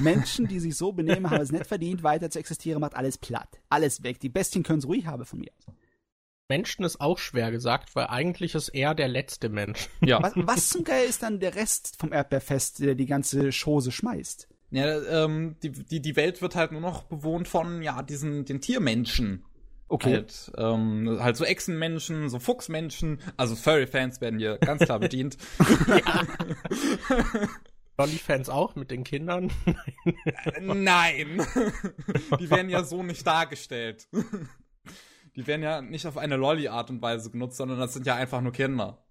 [0.00, 3.60] Menschen, die sich so benehmen, haben es nicht verdient, weiter zu existieren, macht alles platt.
[3.68, 4.20] Alles weg.
[4.20, 5.52] Die Bestien können es ruhig haben von mir.
[6.48, 9.88] Menschen ist auch schwer gesagt, weil eigentlich ist er der letzte Mensch.
[10.04, 10.22] Ja.
[10.22, 14.48] Was, was zum Geil ist dann der Rest vom Erdbeerfest, der die ganze Chose schmeißt?
[14.70, 18.60] Ja, ähm, die, die, die Welt wird halt nur noch bewohnt von, ja, diesen, den
[18.60, 19.44] Tiermenschen.
[19.88, 20.14] Okay.
[20.14, 23.20] Halt, ähm, halt so Echsenmenschen, so Fuchsmenschen.
[23.36, 25.36] Also Furry-Fans werden hier ganz klar bedient.
[27.96, 29.52] Dolly-Fans auch mit den Kindern.
[30.60, 31.38] Nein!
[32.40, 34.08] Die werden ja so nicht dargestellt.
[35.36, 38.40] Die werden ja nicht auf eine Lolly-Art und Weise genutzt, sondern das sind ja einfach
[38.40, 39.04] nur Kinder.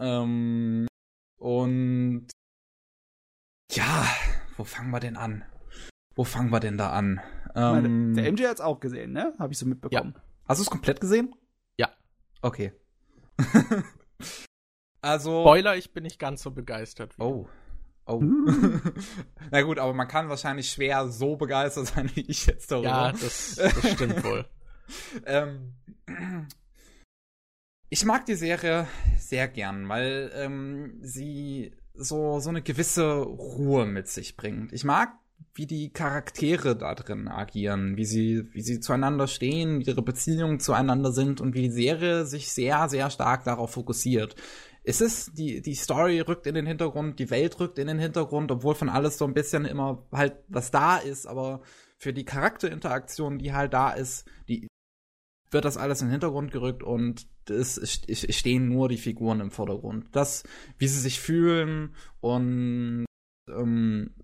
[0.00, 0.86] Ähm,
[1.38, 2.28] und
[3.70, 4.06] ja,
[4.56, 5.44] wo fangen wir denn an?
[6.14, 7.20] Wo fangen wir denn da an?
[7.54, 9.34] Ähm, der MJ hat's auch gesehen, ne?
[9.38, 10.14] Habe ich so mitbekommen.
[10.46, 11.34] Hast du es komplett gesehen?
[11.76, 11.90] Ja.
[12.42, 12.72] Okay.
[15.02, 15.42] Also.
[15.42, 17.18] Spoiler, ich bin nicht ganz so begeistert.
[17.18, 17.48] Wie Oh.
[18.06, 18.20] Oh.
[19.50, 22.88] Na gut, aber man kann wahrscheinlich schwer so begeistert sein wie ich jetzt darüber.
[22.88, 24.44] Ja, das, das stimmt wohl.
[25.26, 25.74] ähm,
[27.88, 28.88] ich mag die Serie
[29.18, 34.72] sehr gern, weil ähm, sie so, so eine gewisse Ruhe mit sich bringt.
[34.72, 35.12] Ich mag,
[35.54, 40.58] wie die Charaktere da drin agieren, wie sie, wie sie zueinander stehen, wie ihre Beziehungen
[40.58, 44.34] zueinander sind und wie die Serie sich sehr, sehr stark darauf fokussiert.
[44.84, 48.50] Es ist, die, die Story rückt in den Hintergrund, die Welt rückt in den Hintergrund,
[48.50, 51.62] obwohl von alles so ein bisschen immer halt was da ist, aber
[51.98, 54.66] für die Charakterinteraktion, die halt da ist, die
[55.52, 58.00] wird das alles in den Hintergrund gerückt und es
[58.30, 60.06] stehen nur die Figuren im Vordergrund.
[60.12, 60.44] Das,
[60.78, 63.04] wie sie sich fühlen und
[63.48, 64.14] ähm,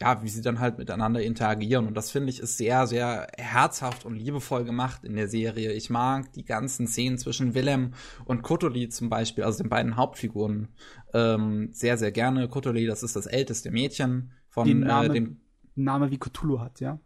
[0.00, 1.86] ja, wie sie dann halt miteinander interagieren.
[1.88, 5.72] Und das finde ich ist sehr, sehr herzhaft und liebevoll gemacht in der Serie.
[5.72, 7.94] Ich mag die ganzen Szenen zwischen Willem
[8.24, 10.68] und Kotoli zum Beispiel, also den beiden Hauptfiguren,
[11.14, 12.48] ähm, sehr, sehr gerne.
[12.48, 15.40] Kotoli, das ist das älteste Mädchen von Die äh, Name- dem
[15.74, 16.98] Name wie Cthulhu hat, ja.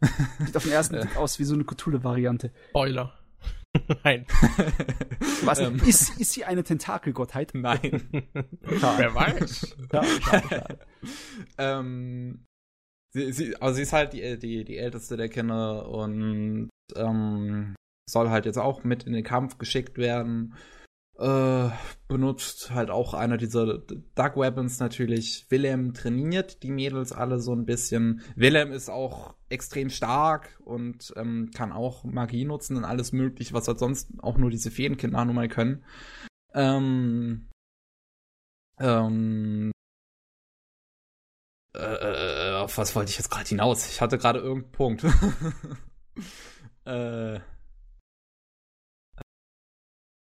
[0.44, 2.50] Sieht auf den ersten Blick aus wie so eine Cthulhu-Variante.
[2.70, 3.12] Spoiler.
[4.04, 4.26] Nein.
[5.44, 5.60] Was?
[5.60, 5.80] Ähm.
[5.86, 7.52] ist, ist sie eine Tentakelgottheit?
[7.54, 8.08] Nein.
[8.62, 9.76] Wer weiß.
[9.92, 10.78] Ja, schade, schade.
[11.58, 12.46] ähm,
[13.12, 17.74] sie, sie, also sie ist halt die, die, die älteste der Kinder und ähm,
[18.08, 20.54] soll halt jetzt auch mit in den Kampf geschickt werden.
[21.20, 21.68] Äh,
[22.08, 23.82] benutzt halt auch einer dieser
[24.14, 25.44] Dark Weapons natürlich.
[25.50, 28.22] Willem trainiert die Mädels alle so ein bisschen.
[28.36, 33.68] Willem ist auch extrem stark und ähm, kann auch Magie nutzen und alles mögliche, was
[33.68, 35.84] halt sonst auch nur diese Feenkinder nun mal können.
[36.54, 37.50] Ähm,
[38.78, 39.72] ähm,
[41.74, 43.90] äh, äh, auf was wollte ich jetzt gerade hinaus?
[43.90, 45.04] Ich hatte gerade irgendeinen Punkt.
[46.86, 47.40] äh,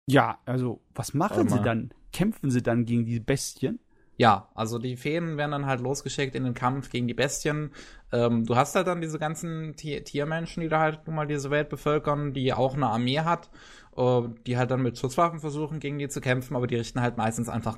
[0.10, 1.94] Ja, also, was machen Warte sie dann?
[2.14, 3.80] kämpfen sie dann gegen die Bestien?
[4.20, 7.72] Ja, also die Feen werden dann halt losgeschickt in den Kampf gegen die Bestien.
[8.12, 11.52] Ähm, du hast halt dann diese ganzen Tier Tiermenschen, die da halt nun mal diese
[11.52, 13.52] Welt bevölkern, die auch eine Armee hat,
[13.96, 17.18] äh, die halt dann mit Schusswaffen versuchen, gegen die zu kämpfen, aber die richten halt
[17.18, 17.78] meistens einfach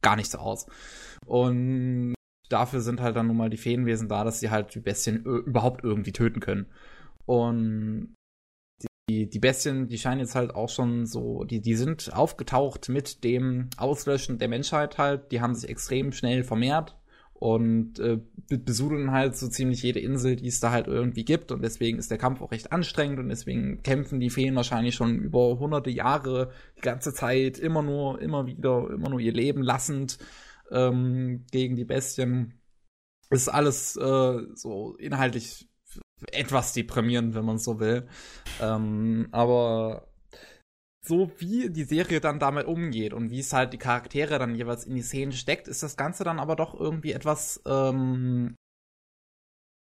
[0.00, 0.66] gar nichts aus.
[1.26, 2.14] Und
[2.48, 5.84] dafür sind halt dann nun mal die Feenwesen da, dass sie halt die Bestien überhaupt
[5.84, 6.66] irgendwie töten können.
[7.26, 8.14] Und
[9.08, 13.22] die, die Bestien, die scheinen jetzt halt auch schon so, die, die sind aufgetaucht mit
[13.22, 15.30] dem Auslöschen der Menschheit halt.
[15.30, 16.96] Die haben sich extrem schnell vermehrt
[17.34, 18.18] und äh,
[18.48, 21.52] besudeln halt so ziemlich jede Insel, die es da halt irgendwie gibt.
[21.52, 25.18] Und deswegen ist der Kampf auch recht anstrengend und deswegen kämpfen die Feen wahrscheinlich schon
[25.18, 30.18] über hunderte Jahre die ganze Zeit immer nur, immer wieder, immer nur ihr Leben lassend
[30.70, 32.60] ähm, gegen die Bestien.
[33.28, 35.68] Ist alles äh, so inhaltlich
[36.32, 38.06] etwas deprimierend, wenn man so will.
[38.60, 40.08] Ähm, aber
[41.06, 44.84] so wie die Serie dann damit umgeht und wie es halt die Charaktere dann jeweils
[44.84, 48.56] in die Szenen steckt, ist das Ganze dann aber doch irgendwie etwas ähm,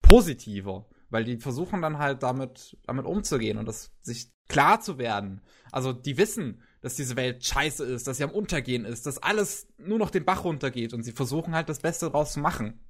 [0.03, 0.87] positiver.
[1.09, 5.41] Weil die versuchen dann halt damit, damit umzugehen und das sich klar zu werden.
[5.71, 9.69] Also die wissen, dass diese Welt scheiße ist, dass sie am Untergehen ist, dass alles
[9.79, 12.81] nur noch den Bach runtergeht und sie versuchen halt das Beste draus zu machen.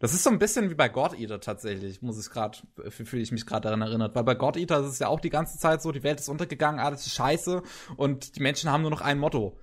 [0.00, 2.58] Das ist so ein bisschen wie bei God Eater tatsächlich, muss ich gerade,
[2.90, 4.14] fühle ich mich gerade daran erinnert.
[4.14, 6.28] Weil bei God Eater ist es ja auch die ganze Zeit so, die Welt ist
[6.28, 7.62] untergegangen, alles ist scheiße
[7.96, 9.58] und die Menschen haben nur noch ein Motto.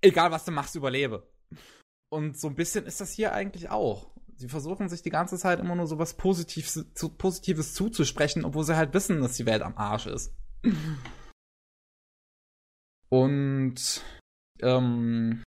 [0.00, 1.28] Egal was du machst, überlebe.
[2.10, 4.12] Und so ein bisschen ist das hier eigentlich auch.
[4.36, 6.86] Sie versuchen sich die ganze Zeit immer nur so was Positives,
[7.18, 10.34] Positives zuzusprechen, obwohl sie halt wissen, dass die Welt am Arsch ist.
[13.08, 14.02] Und
[14.60, 15.42] ähm,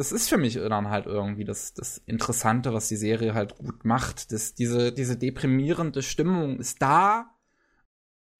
[0.00, 3.84] das ist für mich dann halt irgendwie das, das Interessante, was die Serie halt gut
[3.84, 4.32] macht.
[4.32, 7.36] Das, diese, diese deprimierende Stimmung ist da,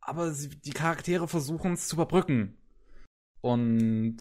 [0.01, 2.57] aber sie, die Charaktere versuchen es zu überbrücken.
[3.43, 4.21] Und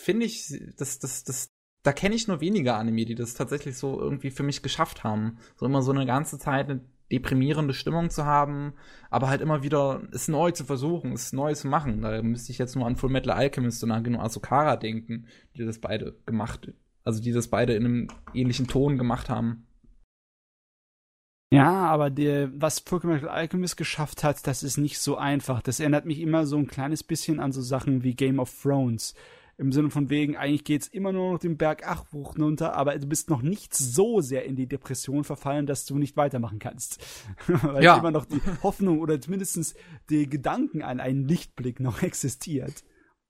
[0.00, 1.50] finde ich, das, das, das,
[1.82, 5.38] da kenne ich nur wenige Anime, die das tatsächlich so irgendwie für mich geschafft haben.
[5.56, 8.74] So immer so eine ganze Zeit eine deprimierende Stimmung zu haben,
[9.10, 12.02] aber halt immer wieder es neu zu versuchen, es neu zu machen.
[12.02, 15.26] Da müsste ich jetzt nur an Full Metal Alchemist und an Geno Asukara denken,
[15.56, 16.72] die das beide gemacht,
[17.04, 19.66] also die das beide in einem ähnlichen Ton gemacht haben.
[21.52, 25.62] Ja, aber der, was Full Metal Alchemist geschafft hat, das ist nicht so einfach.
[25.62, 29.14] Das erinnert mich immer so ein kleines bisschen an so Sachen wie Game of Thrones
[29.58, 33.06] im Sinne von wegen, eigentlich geht's immer nur noch den Berg Achbuch runter, aber du
[33.06, 37.02] bist noch nicht so sehr in die Depression verfallen, dass du nicht weitermachen kannst.
[37.46, 37.96] Weil ja.
[37.96, 39.76] immer noch die Hoffnung oder zumindest
[40.10, 42.84] die Gedanken an einen Lichtblick noch existiert.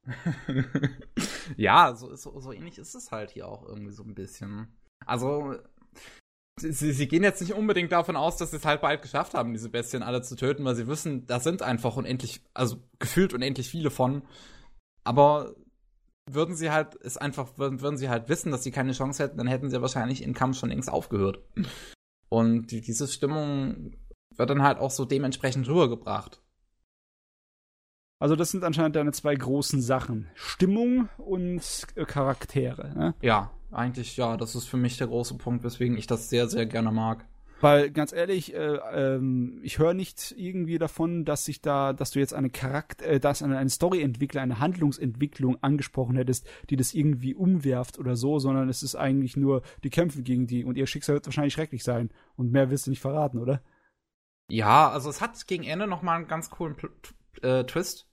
[1.57, 4.69] ja, so, so, so ähnlich ist es halt hier auch irgendwie so ein bisschen.
[5.05, 5.55] Also,
[6.59, 9.53] Sie, sie, gehen jetzt nicht unbedingt davon aus, dass sie es halt bald geschafft haben,
[9.53, 13.69] diese Bestien alle zu töten, weil sie wissen, da sind einfach unendlich, also gefühlt unendlich
[13.69, 14.23] viele von.
[15.05, 15.55] Aber
[16.31, 19.39] würden sie halt es einfach, würden, würden sie halt wissen, dass sie keine Chance hätten,
[19.39, 21.41] dann hätten sie wahrscheinlich in Kampf schon längst aufgehört.
[22.29, 23.97] Und die, diese Stimmung
[24.35, 26.43] wird dann halt auch so dementsprechend rübergebracht.
[28.19, 30.29] Also das sind anscheinend deine zwei großen Sachen.
[30.35, 32.95] Stimmung und äh, Charaktere.
[32.95, 33.15] Ne?
[33.21, 34.37] Ja, eigentlich ja.
[34.37, 37.27] Das ist für mich der große Punkt, weswegen ich das sehr, sehr gerne mag.
[37.67, 42.21] Weil ganz ehrlich, äh, ähm, ich höre nicht irgendwie davon, dass sich da, dass du
[42.21, 47.99] jetzt eine Charakter, äh, dass eine, Storyentwickler, eine Handlungsentwicklung angesprochen hättest, die das irgendwie umwerft
[47.99, 51.27] oder so, sondern es ist eigentlich nur die Kämpfe gegen die und ihr Schicksal wird
[51.27, 52.11] wahrscheinlich schrecklich sein.
[52.37, 53.61] Und mehr willst du nicht verraten, oder?
[54.49, 56.77] Ja, also es hat gegen Ende noch mal einen ganz coolen
[57.43, 58.07] äh, Twist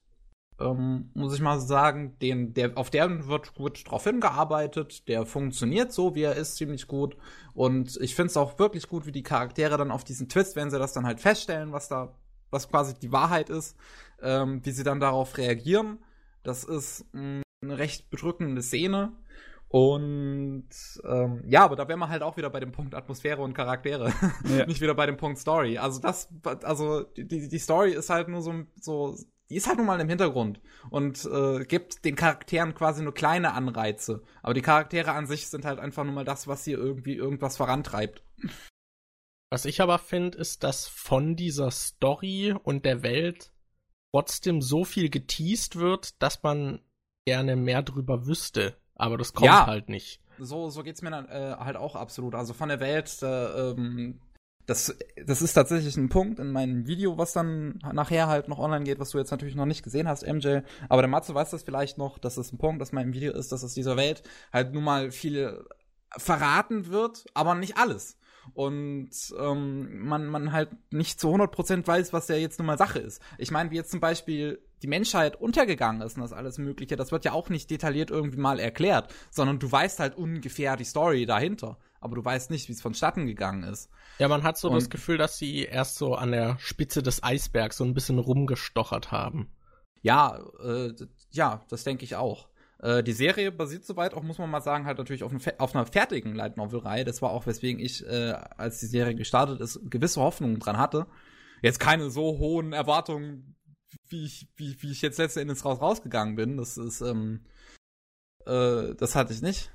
[0.60, 5.92] ähm, muss ich mal sagen, den, der, auf der wird gut drauf hingearbeitet, der funktioniert
[5.92, 7.18] so, wie er ist, ziemlich gut.
[7.54, 10.72] Und ich finde es auch wirklich gut, wie die Charaktere dann auf diesen Twist, wenn
[10.72, 12.14] sie das dann halt feststellen, was da,
[12.52, 13.76] was quasi die Wahrheit ist,
[14.22, 16.00] ähm, wie sie dann darauf reagieren.
[16.44, 19.14] Das ist mh, eine recht bedrückende Szene.
[19.70, 20.68] Und
[21.04, 24.14] ähm, ja, aber da wären wir halt auch wieder bei dem Punkt Atmosphäre und Charaktere,
[24.56, 24.66] ja.
[24.68, 25.80] nicht wieder bei dem Punkt Story.
[25.80, 26.30] Also das,
[26.62, 29.18] also die, die Story ist halt nur so, so
[29.54, 30.60] die ist halt nun mal im Hintergrund
[30.90, 34.24] und äh, gibt den Charakteren quasi nur kleine Anreize.
[34.42, 37.58] Aber die Charaktere an sich sind halt einfach nur mal das, was hier irgendwie irgendwas
[37.58, 38.24] vorantreibt.
[39.52, 43.54] Was ich aber finde, ist, dass von dieser Story und der Welt
[44.12, 46.80] trotzdem so viel geteased wird, dass man
[47.28, 48.76] gerne mehr drüber wüsste.
[48.96, 50.20] Aber das kommt ja, halt nicht.
[50.40, 52.34] So, so geht's mir dann äh, halt auch absolut.
[52.34, 54.20] Also von der Welt, äh, ähm,
[54.66, 58.86] das, das ist tatsächlich ein Punkt in meinem Video, was dann nachher halt noch online
[58.86, 60.60] geht, was du jetzt natürlich noch nicht gesehen hast, MJ.
[60.90, 63.52] Aber der Matze weiß das vielleicht noch, dass es ein Punkt, dass mein Video ist,
[63.52, 65.66] dass aus dieser Welt halt nun mal viel
[66.16, 68.18] verraten wird, aber nicht alles.
[68.54, 69.10] Und
[69.40, 73.22] ähm, man, man halt nicht zu 100% weiß, was der jetzt nun mal Sache ist.
[73.38, 77.12] Ich meine, wie jetzt zum Beispiel die Menschheit untergegangen ist und das alles Mögliche, das
[77.12, 81.26] wird ja auch nicht detailliert irgendwie mal erklärt, sondern du weißt halt ungefähr die Story
[81.26, 83.90] dahinter, aber du weißt nicht, wie es vonstatten gegangen ist.
[84.20, 87.24] Ja, man hat so Und- das Gefühl, dass sie erst so an der Spitze des
[87.24, 89.52] Eisbergs so ein bisschen rumgestochert haben.
[90.02, 90.94] Ja, äh,
[91.32, 92.50] ja, das denke ich auch.
[92.80, 95.74] Äh, die Serie basiert soweit auch, muss man mal sagen, halt natürlich auf, fe- auf
[95.74, 97.06] einer fertigen Light Novel-Reihe.
[97.06, 101.08] Das war auch, weswegen ich, äh, als die Serie gestartet ist, gewisse Hoffnungen dran hatte.
[101.62, 103.56] Jetzt keine so hohen Erwartungen,
[104.10, 106.58] wie ich, wie, wie ich jetzt letzten Endes raus, rausgegangen bin.
[106.58, 107.46] Das ist, ähm,
[108.46, 109.72] äh, das hatte ich nicht.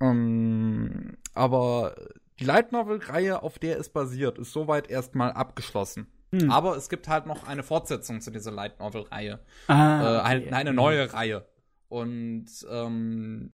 [0.00, 1.94] Ähm, aber
[2.38, 6.06] die Light Novel-Reihe, auf der es basiert, ist soweit erstmal abgeschlossen.
[6.32, 6.50] Hm.
[6.50, 10.54] Aber es gibt halt noch eine Fortsetzung zu dieser Light Novel-Reihe ah, äh, halt okay.
[10.54, 11.46] eine neue Reihe.
[11.88, 13.52] Und ähm,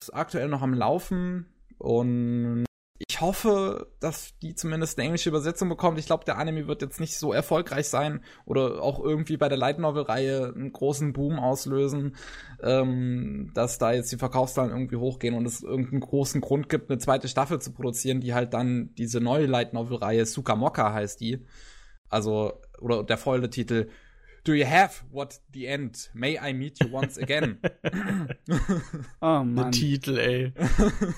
[0.00, 1.46] ist aktuell noch am Laufen
[1.78, 2.67] und
[3.18, 5.98] ich hoffe, dass die zumindest eine englische Übersetzung bekommt.
[5.98, 9.58] Ich glaube, der Anime wird jetzt nicht so erfolgreich sein oder auch irgendwie bei der
[9.58, 12.14] Light Novel-Reihe einen großen Boom auslösen,
[12.62, 17.00] ähm, dass da jetzt die Verkaufszahlen irgendwie hochgehen und es irgendeinen großen Grund gibt, eine
[17.00, 21.44] zweite Staffel zu produzieren, die halt dann diese neue Light Novel-Reihe Sukamoka heißt die.
[22.08, 23.88] Also, oder der volle Titel
[24.48, 26.08] Do you have what the end?
[26.14, 27.58] May I meet you once again?
[29.20, 30.54] Oh Der Mann, Titel, ey.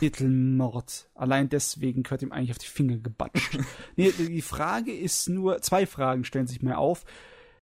[0.01, 1.09] Titelmord.
[1.15, 3.57] Allein deswegen gehört ihm eigentlich auf die Finger gebatscht.
[3.97, 7.05] nee, die Frage ist nur, zwei Fragen stellen sich mir auf.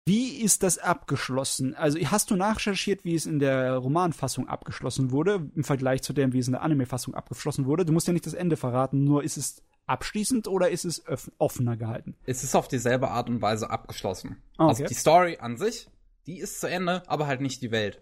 [0.03, 1.75] Wie ist das abgeschlossen?
[1.75, 6.33] Also hast du nachrecherchiert, wie es in der Romanfassung abgeschlossen wurde, im Vergleich zu dem,
[6.33, 7.85] wie es in der Anime-Fassung abgeschlossen wurde?
[7.85, 11.03] Du musst ja nicht das Ende verraten, nur ist es abschließend oder ist es
[11.37, 12.15] offener gehalten?
[12.25, 14.41] es ist auf dieselbe Art und Weise abgeschlossen.
[14.57, 14.89] Ah, Also okay.
[14.93, 15.89] die Story an sich,
[16.27, 18.01] die ist zu Ende, aber halt nicht die Welt.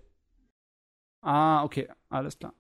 [1.22, 2.54] Ah, okay, alles klar.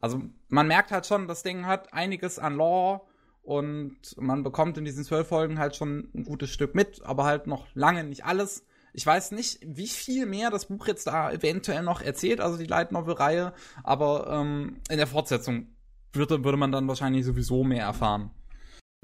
[0.00, 3.00] Also man merkt halt schon, das Ding hat einiges an Lore
[3.42, 7.46] und man bekommt in diesen zwölf Folgen halt schon ein gutes Stück mit, aber halt
[7.46, 8.64] noch lange nicht alles.
[8.92, 12.64] Ich weiß nicht, wie viel mehr das Buch jetzt da eventuell noch erzählt, also die
[12.66, 13.52] Light Novel-Reihe,
[13.84, 15.75] aber ähm, in der Fortsetzung
[16.12, 18.30] würde, würde man dann wahrscheinlich sowieso mehr erfahren.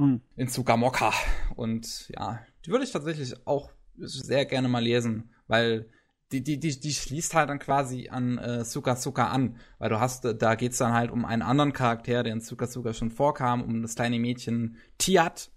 [0.01, 0.21] Hm.
[0.37, 1.13] In Tsukamoka.
[1.55, 5.91] Und ja, die würde ich tatsächlich auch sehr gerne mal lesen, weil
[6.33, 10.01] die, die, die, die schließt halt dann quasi an äh, Suka Suka an, weil du
[10.01, 13.63] hast, da geht's dann halt um einen anderen Charakter, der in Suka Suka schon vorkam,
[13.63, 15.51] um das kleine Mädchen Tiat,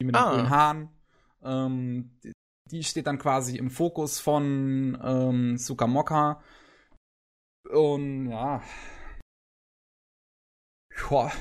[0.00, 0.30] die mit den Ah.
[0.30, 0.88] grünen Haaren.
[1.42, 2.32] Ähm, die,
[2.70, 6.40] die steht dann quasi im Fokus von ähm, Sukamoka.
[7.68, 8.62] Und ja.
[11.00, 11.32] Joa.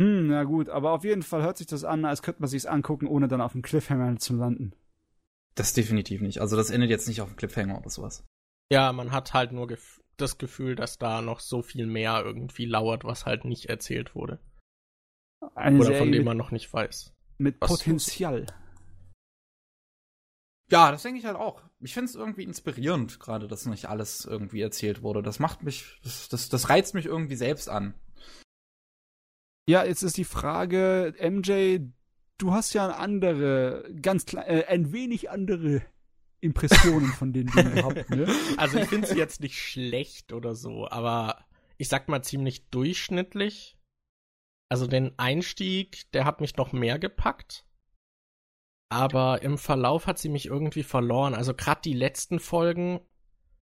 [0.00, 2.66] Hm, na gut, aber auf jeden Fall hört sich das an, als könnte man sich's
[2.66, 4.74] angucken, ohne dann auf dem Cliffhanger zu landen.
[5.54, 6.40] Das definitiv nicht.
[6.40, 8.24] Also das endet jetzt nicht auf dem Cliffhanger oder sowas.
[8.70, 12.66] Ja, man hat halt nur gef das Gefühl, dass da noch so viel mehr irgendwie
[12.66, 14.38] lauert, was halt nicht erzählt wurde.
[15.54, 17.12] Eine Oder Serie von dem mit, man noch nicht weiß.
[17.38, 18.46] mit Potenzial.
[20.70, 21.62] Ja, das denke ich halt auch.
[21.80, 25.22] Ich finde es irgendwie inspirierend, gerade, dass nicht alles irgendwie erzählt wurde.
[25.22, 27.94] Das macht mich, das, das, das reizt mich irgendwie selbst an.
[29.68, 31.78] Ja, jetzt ist die Frage, MJ,
[32.38, 35.82] du hast ja andere, ganz klein, äh, ein wenig andere
[36.40, 38.26] Impressionen von den Dingen gehabt, ne?
[38.56, 41.44] Also ich finde sie jetzt nicht schlecht oder so, aber
[41.78, 43.78] ich sag mal ziemlich durchschnittlich.
[44.68, 47.66] Also den Einstieg, der hat mich noch mehr gepackt.
[48.88, 51.34] Aber im Verlauf hat sie mich irgendwie verloren.
[51.34, 53.00] Also gerade die letzten Folgen,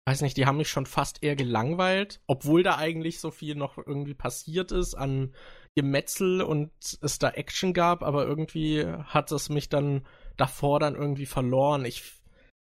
[0.06, 3.78] weiß nicht, die haben mich schon fast eher gelangweilt, obwohl da eigentlich so viel noch
[3.78, 5.34] irgendwie passiert ist an
[5.76, 11.26] Gemetzel und es da Action gab, aber irgendwie hat es mich dann davor dann irgendwie
[11.26, 11.84] verloren.
[11.84, 12.02] Ich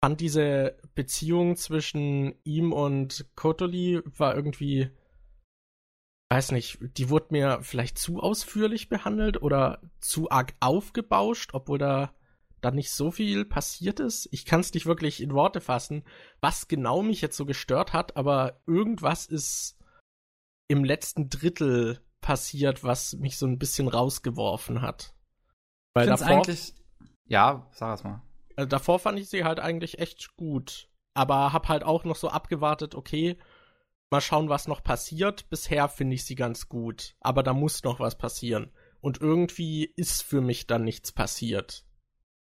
[0.03, 4.91] fand diese Beziehung zwischen ihm und Kotoli war irgendwie,
[6.31, 12.15] weiß nicht, die wurde mir vielleicht zu ausführlich behandelt oder zu arg aufgebauscht, obwohl da
[12.65, 14.29] da nicht so viel passiert ist.
[14.33, 16.03] Ich kann es nicht wirklich in Worte fassen,
[16.41, 19.79] was genau mich jetzt so gestört hat, aber irgendwas ist
[20.69, 25.15] im letzten Drittel passiert, was mich so ein bisschen rausgeworfen hat.
[25.93, 26.73] Weil Ich davor, eigentlich.
[27.27, 28.23] Ja, sag es mal.
[28.57, 30.89] also davor fand ich sie halt eigentlich echt gut.
[31.13, 33.37] Aber hab halt auch noch so abgewartet, okay,
[34.11, 35.51] mal schauen, was noch passiert.
[35.51, 37.15] Bisher finde ich sie ganz gut.
[37.21, 38.73] Aber da muss noch was passieren.
[39.01, 41.85] Und irgendwie ist für mich dann nichts passiert.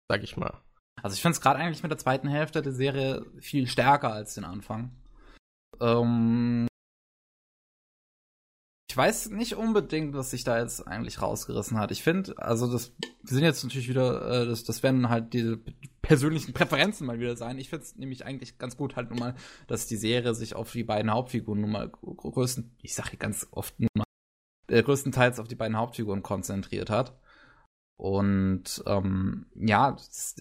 [0.08, 0.62] Sag ich mal.
[1.02, 4.34] Also ich finde es gerade eigentlich mit der zweiten Hälfte der Serie viel stärker als
[4.34, 4.96] den Anfang.
[5.80, 6.68] Ähm,
[8.92, 11.90] ich weiß nicht unbedingt, was sich da jetzt eigentlich rausgerissen hat.
[11.92, 15.58] Ich finde, also das sind jetzt natürlich wieder, äh, das, das werden halt diese
[16.02, 17.56] persönlichen Präferenzen mal wieder sein.
[17.56, 19.34] Ich finde es nämlich eigentlich ganz gut halt nun mal,
[19.66, 23.80] dass die Serie sich auf die beiden Hauptfiguren nun mal größten, ich sage ganz oft
[23.80, 24.04] nun mal,
[24.68, 27.18] äh, größtenteils auf die beiden Hauptfiguren konzentriert hat.
[27.96, 30.36] Und ähm, ja, das,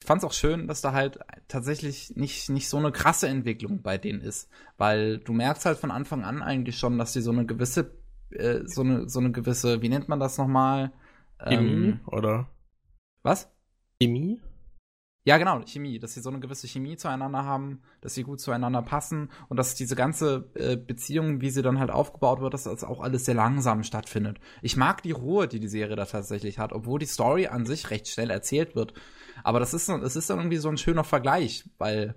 [0.00, 1.18] ich fand's auch schön, dass da halt
[1.48, 4.48] tatsächlich nicht, nicht so eine krasse Entwicklung bei denen ist.
[4.76, 7.92] Weil du merkst halt von Anfang an eigentlich schon, dass die so eine gewisse,
[8.30, 10.92] äh, so eine, so eine gewisse, wie nennt man das nochmal?
[11.48, 12.48] Chemie, Ähm, oder?
[13.22, 13.50] was?
[14.00, 14.40] Chemie?
[15.28, 18.80] Ja, genau, Chemie, dass sie so eine gewisse Chemie zueinander haben, dass sie gut zueinander
[18.80, 22.82] passen und dass diese ganze äh, Beziehung, wie sie dann halt aufgebaut wird, dass das
[22.82, 24.38] auch alles sehr langsam stattfindet.
[24.62, 27.90] Ich mag die Ruhe, die die Serie da tatsächlich hat, obwohl die Story an sich
[27.90, 28.94] recht schnell erzählt wird.
[29.44, 32.14] Aber das ist, es ist dann irgendwie so ein schöner Vergleich, weil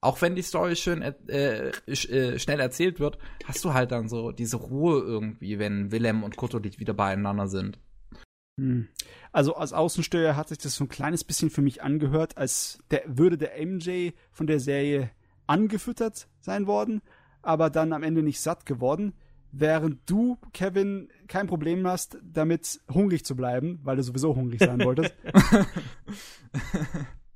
[0.00, 4.32] auch wenn die Story schön äh, äh, schnell erzählt wird, hast du halt dann so
[4.32, 7.78] diese Ruhe irgendwie, wenn Willem und Kotolit wieder beieinander sind.
[8.58, 8.88] Hm.
[9.32, 13.02] Also als Außensteuer hat sich das so ein kleines bisschen für mich angehört, als der,
[13.06, 15.10] würde der MJ von der Serie
[15.46, 17.00] angefüttert sein worden,
[17.40, 19.14] aber dann am Ende nicht satt geworden,
[19.52, 24.84] während du, Kevin, kein Problem hast, damit hungrig zu bleiben, weil du sowieso hungrig sein
[24.84, 25.14] wolltest.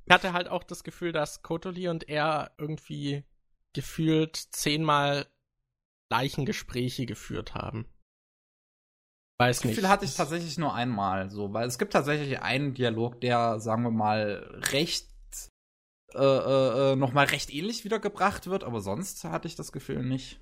[0.05, 3.23] Ich hatte halt auch das Gefühl, dass Kotoli und er irgendwie
[3.71, 5.27] gefühlt zehnmal
[6.09, 7.87] Leichengespräche geführt haben.
[9.47, 9.75] Weiß Das nicht.
[9.75, 13.83] Gefühl hatte ich tatsächlich nur einmal so, weil es gibt tatsächlich einen Dialog, der, sagen
[13.83, 15.07] wir mal, recht
[16.13, 20.39] äh, äh, äh, nochmal recht ähnlich wiedergebracht wird, aber sonst hatte ich das Gefühl nicht.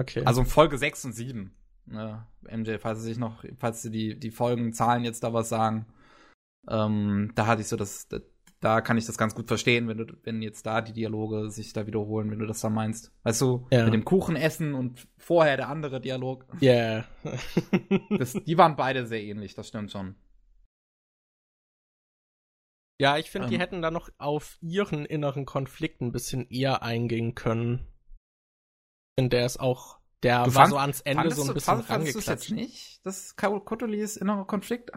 [0.00, 0.24] Okay.
[0.24, 1.54] Also Folge 6 und 7.
[1.86, 2.26] Ne?
[2.42, 5.86] MJ, falls Sie sich noch, falls Sie die, die Folgenzahlen jetzt da was sagen,
[6.68, 8.18] ähm, da hatte ich so das, da,
[8.66, 11.72] da kann ich das ganz gut verstehen, wenn du, wenn jetzt da die Dialoge sich
[11.72, 13.12] da wiederholen, wenn du das da meinst.
[13.22, 13.84] Weißt du, Ja.
[13.84, 16.46] mit dem Kuchen essen und vorher der andere Dialog.
[16.60, 17.04] yeah.
[18.18, 20.16] Das, die waren beide sehr ähnlich, das stimmt schon.
[23.00, 23.60] ja, ich finde, die Ähm.
[23.60, 27.86] hätten da noch auf ihren inneren Konflikt ein bisschen eher eingehen können.
[29.18, 31.74] Finde, der ist auch, der Du war fand- so ans Ende so ein du- bisschen
[31.76, 32.52] fand- fandest du jetzt rangeklatscht.
[32.52, 34.90] nicht, das Kotolis innerer Konflikt?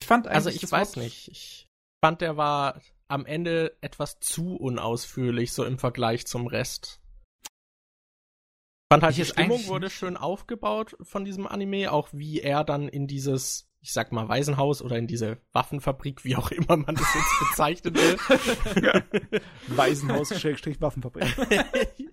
[0.00, 1.28] Ich fand eigentlich Also ich weiß Wort- nicht.
[1.28, 1.68] Ich
[2.02, 7.00] fand, der war am Ende etwas zu unausführlich, so im Vergleich zum Rest.
[7.44, 7.50] Ich
[8.92, 12.88] fand halt, Ich die Stimmung wurde schön aufgebaut von diesem Anime, auch wie er dann
[12.88, 17.14] in dieses, ich sag mal, Waisenhaus oder in diese Waffenfabrik, wie auch immer man das
[17.14, 18.18] jetzt bezeichnen will.
[19.68, 21.24] Waisenhaus-Waffenfabrik.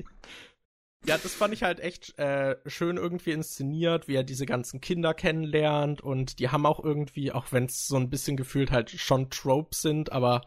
[1.09, 5.15] Ja, das fand ich halt echt äh, schön irgendwie inszeniert, wie er diese ganzen Kinder
[5.15, 9.31] kennenlernt und die haben auch irgendwie, auch wenn es so ein bisschen gefühlt halt schon
[9.31, 10.43] Tropes sind, aber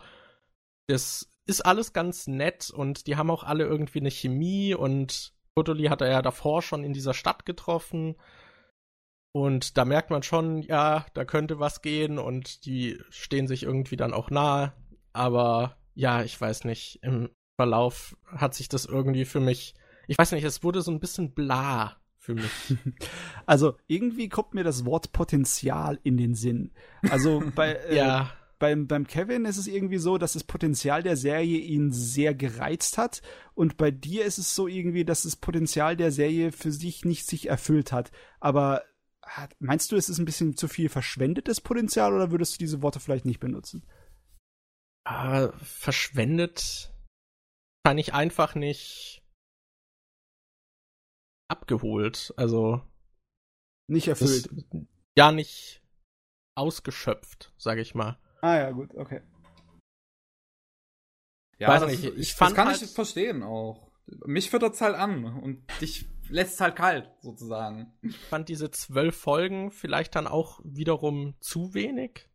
[0.86, 5.86] das ist alles ganz nett und die haben auch alle irgendwie eine Chemie und Totoli
[5.86, 8.14] hat er ja davor schon in dieser Stadt getroffen
[9.32, 13.96] und da merkt man schon, ja, da könnte was gehen und die stehen sich irgendwie
[13.96, 14.74] dann auch nahe,
[15.12, 19.74] aber ja, ich weiß nicht, im Verlauf hat sich das irgendwie für mich
[20.06, 22.50] ich weiß nicht, es wurde so ein bisschen bla für mich.
[23.46, 26.72] Also irgendwie kommt mir das Wort Potenzial in den Sinn.
[27.10, 31.16] Also bei, äh, ja, beim, beim Kevin ist es irgendwie so, dass das Potenzial der
[31.16, 33.20] Serie ihn sehr gereizt hat.
[33.54, 37.26] Und bei dir ist es so irgendwie, dass das Potenzial der Serie für sich nicht
[37.26, 38.12] sich erfüllt hat.
[38.38, 38.82] Aber
[39.24, 42.82] hat- meinst du, es ist ein bisschen zu viel verschwendetes Potenzial oder würdest du diese
[42.82, 43.84] Worte vielleicht nicht benutzen?
[45.04, 46.92] äh, verschwendet
[47.84, 49.21] kann ich einfach nicht
[51.52, 52.34] abgeholt.
[52.36, 52.82] Also
[53.88, 54.50] Nicht es erfüllt.
[55.16, 55.82] ja nicht
[56.56, 58.18] ausgeschöpft, sage ich mal.
[58.40, 59.22] Ah ja, gut, okay.
[61.58, 63.90] Ja, Weiß das, nicht, ich, ich das fand kann halt- ich verstehen auch.
[64.26, 67.92] Mich füttert's halt an und dich lässt's halt kalt, sozusagen.
[68.02, 72.28] Ich fand diese zwölf Folgen vielleicht dann auch wiederum zu wenig.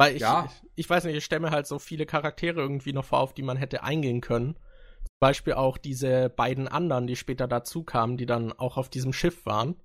[0.00, 0.44] Weil ich, Ja.
[0.46, 3.34] ich, ich weiß nicht, ich stelle mir halt so viele Charaktere irgendwie noch vor, auf
[3.34, 4.56] die man hätte eingehen können.
[5.20, 9.46] Beispiel auch diese beiden anderen, die später dazu kamen, die dann auch auf diesem Schiff
[9.46, 9.76] waren.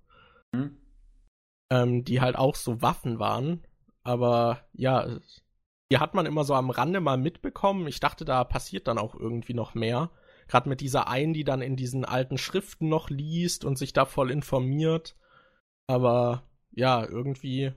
[0.55, 0.77] Hm?
[1.73, 3.65] ähm, die halt auch so Waffen waren.
[4.03, 5.19] Aber ja,
[5.91, 7.87] die hat man immer so am Rande mal mitbekommen.
[7.87, 10.11] Ich dachte, da passiert dann auch irgendwie noch mehr.
[10.47, 14.05] Gerade mit dieser einen, die dann in diesen alten Schriften noch liest und sich da
[14.05, 15.15] voll informiert.
[15.87, 17.73] Aber ja, irgendwie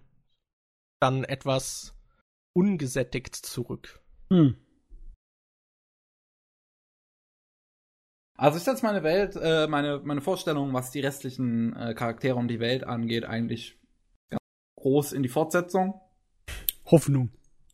[1.01, 1.95] dann etwas
[2.55, 4.01] ungesättigt zurück.
[4.31, 4.57] Hm.
[8.37, 12.49] Also ich setze meine Welt, äh, meine, meine Vorstellung, was die restlichen äh, Charaktere und
[12.49, 13.79] die Welt angeht, eigentlich
[14.31, 14.41] ganz
[14.79, 16.01] groß in die Fortsetzung.
[16.85, 17.31] Hoffnung.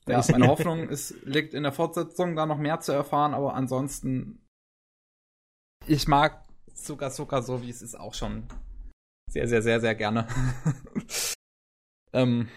[0.07, 3.55] Ja, ist- meine Hoffnung ist, liegt in der Fortsetzung, da noch mehr zu erfahren, aber
[3.55, 4.47] ansonsten,
[5.87, 8.47] ich mag Zucker Zucker so, wie es ist, auch schon
[9.31, 10.29] sehr, sehr, sehr, sehr gerne.
[12.13, 12.49] ähm,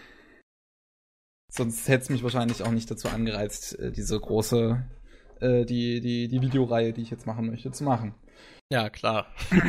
[1.52, 4.84] sonst hätte es mich wahrscheinlich auch nicht dazu angereizt, äh, diese große,
[5.40, 8.14] äh, die, die, die Videoreihe, die ich jetzt machen möchte, zu machen.
[8.70, 9.26] Ja, klar.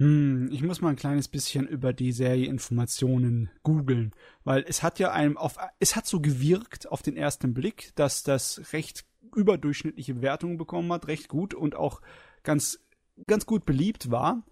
[0.00, 4.98] Hm, ich muss mal ein kleines bisschen über die Serie Informationen googeln, weil es hat
[4.98, 9.04] ja einem auf, es hat so gewirkt auf den ersten Blick, dass das recht
[9.36, 12.00] überdurchschnittliche Bewertungen bekommen hat, recht gut und auch
[12.42, 12.80] ganz,
[13.26, 14.42] ganz gut beliebt war.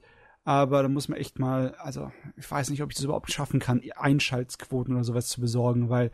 [0.44, 3.60] Aber da muss man echt mal, also ich weiß nicht, ob ich das überhaupt schaffen
[3.60, 6.10] kann, Einschaltquoten oder sowas zu besorgen, weil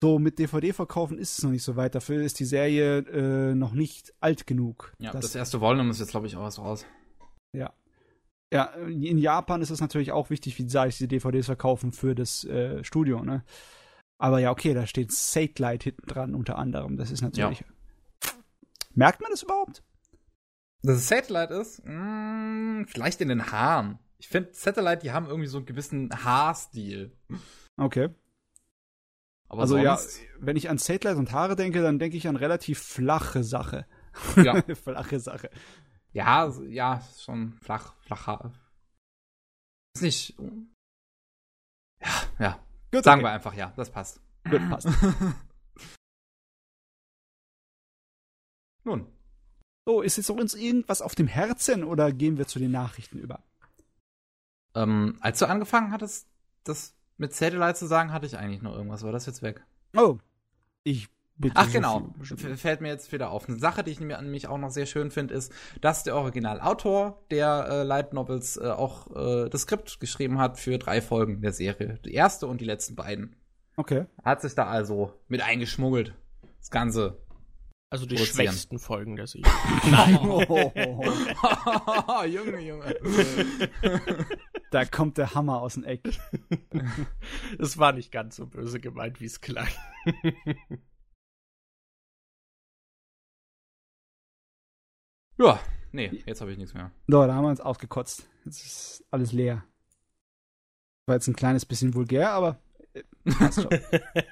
[0.00, 1.94] so mit DVD-Verkaufen ist es noch nicht so weit.
[1.94, 4.92] Dafür ist die Serie äh, noch nicht alt genug.
[4.98, 6.86] Ja, das, erste Volume ist jetzt, glaube ich, auch was raus.
[7.52, 7.72] Ja.
[8.52, 12.14] Ja, in Japan ist es natürlich auch wichtig, wie sage ich, die DVDs verkaufen für
[12.14, 13.44] das äh, Studio, ne?
[14.18, 16.96] Aber ja, okay, da steht Satellite hinten dran unter anderem.
[16.96, 17.60] Das ist natürlich.
[17.60, 17.66] Ja.
[18.94, 19.82] Merkt man das überhaupt?
[20.82, 21.84] Dass es Satellite ist?
[21.84, 23.98] Hm, vielleicht in den Haaren.
[24.18, 27.12] Ich finde, Satellite, die haben irgendwie so einen gewissen Haarstil.
[27.76, 28.08] Okay.
[29.48, 30.20] Aber also sonst...
[30.20, 33.86] ja, wenn ich an Satellite und Haare denke, dann denke ich an relativ flache Sache.
[34.36, 34.62] Ja.
[34.74, 35.50] flache Sache.
[36.12, 38.52] Ja, ja, schon flach, flacher.
[39.94, 40.36] Ist nicht.
[42.00, 42.64] Ja, ja.
[42.92, 43.28] Gut, Sagen okay.
[43.28, 44.20] wir einfach ja, das passt.
[44.48, 44.88] Gut, passt.
[48.84, 49.06] Nun.
[49.86, 53.42] So, ist jetzt uns irgendwas auf dem Herzen oder gehen wir zu den Nachrichten über?
[54.74, 56.28] Ähm, als du angefangen hattest,
[56.64, 59.62] das mit Satellite zu sagen, hatte ich eigentlich noch irgendwas, war das jetzt weg?
[59.94, 60.18] Oh,
[60.84, 61.08] ich
[61.40, 62.12] Bitte Ach genau,
[62.56, 63.48] fällt mir jetzt wieder auf.
[63.48, 67.68] Eine Sache, die ich nämlich auch noch sehr schön finde, ist, dass der Originalautor der
[67.70, 72.00] äh, Light Novels äh, auch äh, das Skript geschrieben hat für drei Folgen der Serie.
[72.04, 73.36] Die erste und die letzten beiden.
[73.76, 74.06] Okay.
[74.24, 76.12] Hat sich da also mit eingeschmuggelt.
[76.58, 77.16] Das Ganze.
[77.90, 79.50] Also die schwächsten Folgen der Serie.
[79.90, 80.18] Nein.
[80.50, 82.24] Oh.
[82.24, 82.94] Junge, Junge.
[84.70, 86.18] Da kommt der Hammer aus dem Eck.
[87.58, 89.68] Es war nicht ganz so böse gemeint, wie es klang.
[95.38, 95.60] Ja,
[95.92, 96.90] nee, jetzt habe ich nichts mehr.
[97.06, 98.28] So, da haben wir uns ausgekotzt.
[98.44, 99.64] Jetzt ist alles leer.
[101.06, 102.60] War jetzt ein kleines bisschen vulgär, aber
[102.92, 103.02] äh,
[103.38, 103.70] passt schon.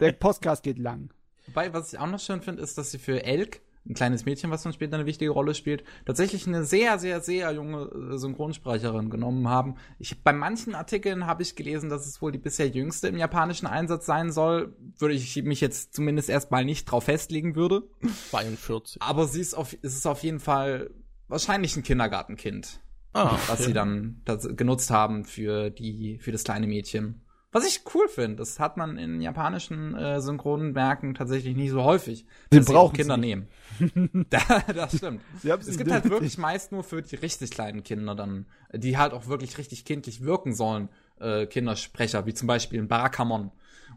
[0.01, 1.11] Der Podcast geht lang.
[1.49, 4.51] Wobei, was ich auch noch schön finde, ist, dass sie für Elk, ein kleines Mädchen,
[4.51, 9.11] was dann später eine wichtige Rolle spielt, tatsächlich eine sehr, sehr, sehr junge äh, Synchronsprecherin
[9.11, 9.77] genommen haben.
[9.99, 13.67] Ich, bei manchen Artikeln habe ich gelesen, dass es wohl die bisher jüngste im japanischen
[13.67, 14.75] Einsatz sein soll.
[14.99, 17.85] Würde ich mich jetzt zumindest erstmal nicht drauf festlegen würde.
[18.31, 19.01] 42.
[19.03, 20.91] Aber sie ist auf, ist es auf jeden Fall
[21.29, 22.81] wahrscheinlich ein Kindergartenkind.
[23.13, 23.67] Ah, was ja.
[23.67, 24.21] sie dann
[24.57, 27.23] genutzt haben für die, für das kleine Mädchen.
[27.53, 32.27] Was ich cool finde, das hat man in japanischen äh, Synchronwerken tatsächlich nicht so häufig.
[32.51, 33.21] Sie brauchen Kinder sie.
[33.21, 33.49] nehmen.
[34.31, 34.41] da,
[34.75, 35.23] das stimmt.
[35.43, 39.27] es gibt halt wirklich meist nur für die richtig kleinen Kinder dann, die halt auch
[39.29, 43.53] wirklich richtig kindlich wirken sollen, äh, Kindersprecher, wie zum Beispiel in Barakamon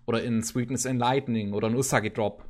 [0.05, 2.45] oder in Sweetness and Lightning oder in Usagi Drop.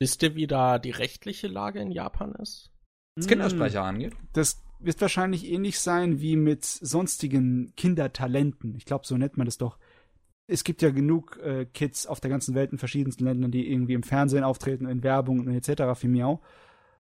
[0.00, 2.70] Wisst ihr, wie da die rechtliche Lage in Japan ist?
[3.16, 4.14] Was Kindersprecher angeht?
[4.32, 8.76] Das wird wahrscheinlich ähnlich sein wie mit sonstigen Kindertalenten.
[8.76, 9.78] Ich glaube, so nennt man das doch
[10.48, 13.92] es gibt ja genug äh, Kids auf der ganzen Welt in verschiedensten Ländern, die irgendwie
[13.92, 15.94] im Fernsehen auftreten, in Werbung und etc.
[15.94, 16.40] für Miau.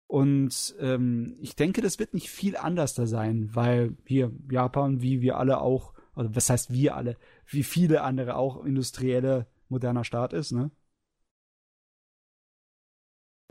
[0.07, 5.21] Und ähm, ich denke, das wird nicht viel anders da sein, weil hier Japan, wie
[5.21, 7.15] wir alle auch, also was heißt wir alle,
[7.47, 10.71] wie viele andere auch industrielle moderner Staat ist, ne?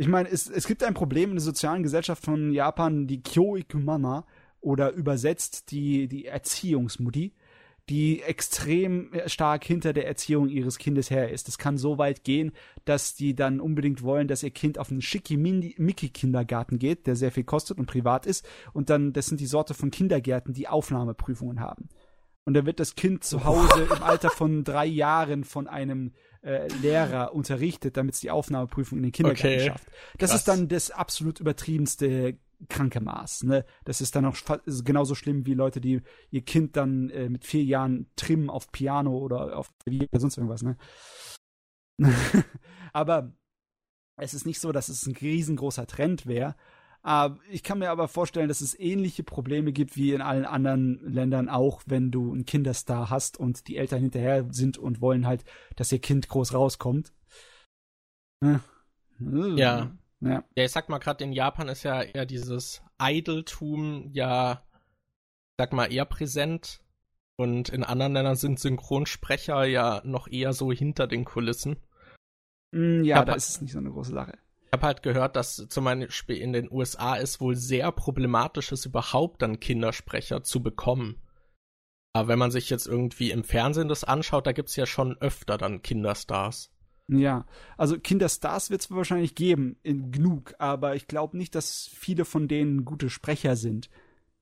[0.01, 4.27] Ich meine, es, es gibt ein Problem in der sozialen Gesellschaft von Japan, die Kyoikumama
[4.61, 7.35] oder übersetzt die, die Erziehungsmutti
[7.89, 11.49] die extrem stark hinter der Erziehung ihres Kindes her ist.
[11.49, 12.53] Das kann so weit gehen,
[12.85, 17.45] dass die dann unbedingt wollen, dass ihr Kind auf einen Schickimicki-Kindergarten geht, der sehr viel
[17.45, 18.47] kostet und privat ist.
[18.73, 21.89] Und dann, das sind die Sorte von Kindergärten, die Aufnahmeprüfungen haben.
[22.45, 26.69] Und dann wird das Kind zu Hause im Alter von drei Jahren von einem äh,
[26.81, 29.67] Lehrer unterrichtet, damit es die Aufnahmeprüfung in den Kindergarten okay.
[29.67, 29.87] schafft.
[30.17, 30.41] Das Krass.
[30.41, 33.45] ist dann das absolut übertriebenste kranke Maß.
[33.45, 33.65] Ne?
[33.85, 34.37] Das ist dann auch
[34.85, 39.17] genauso schlimm wie Leute, die ihr Kind dann äh, mit vier Jahren trimmen auf Piano
[39.17, 40.63] oder auf oder sonst irgendwas.
[40.63, 40.77] Ne?
[42.93, 43.33] aber
[44.17, 46.57] es ist nicht so, dass es ein riesengroßer Trend wäre.
[47.49, 51.49] Ich kann mir aber vorstellen, dass es ähnliche Probleme gibt wie in allen anderen Ländern
[51.49, 55.45] auch, wenn du einen Kinderstar hast und die Eltern hinterher sind und wollen halt,
[55.77, 57.15] dass ihr Kind groß rauskommt.
[59.57, 59.97] Ja.
[60.21, 60.45] Ja.
[60.57, 60.65] Ja.
[60.65, 64.63] ich sag mal, gerade in Japan ist ja eher dieses Idoltum ja,
[65.59, 66.81] sag mal, eher präsent.
[67.37, 71.77] Und in anderen Ländern sind Synchronsprecher ja noch eher so hinter den Kulissen.
[72.73, 74.39] Mm, ja, da ist es nicht so eine große Sache.
[74.67, 78.87] Ich habe halt gehört, dass zum Beispiel in den USA es wohl sehr problematisch ist,
[78.87, 81.23] überhaupt dann Kindersprecher zu bekommen.
[82.13, 85.57] Aber wenn man sich jetzt irgendwie im Fernsehen das anschaut, da gibt's ja schon öfter
[85.57, 86.71] dann Kinderstars.
[87.09, 87.47] Ja,
[87.79, 92.49] also Kinderstars wird es wahrscheinlich geben, in genug, aber ich glaube nicht, dass viele von
[92.49, 93.89] denen gute Sprecher sind.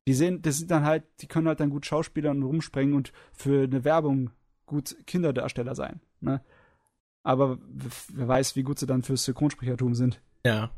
[0.08, 3.64] Die sehen, das sind dann halt, die können halt dann gut Schauspielern rumspringen und für
[3.64, 4.30] eine Werbung
[4.66, 6.00] gut Kinderdarsteller sein.
[6.20, 6.40] Ne?
[7.22, 10.20] Aber wer weiß, wie gut sie dann fürs Synchronsprechertum sind.
[10.44, 10.70] Ja.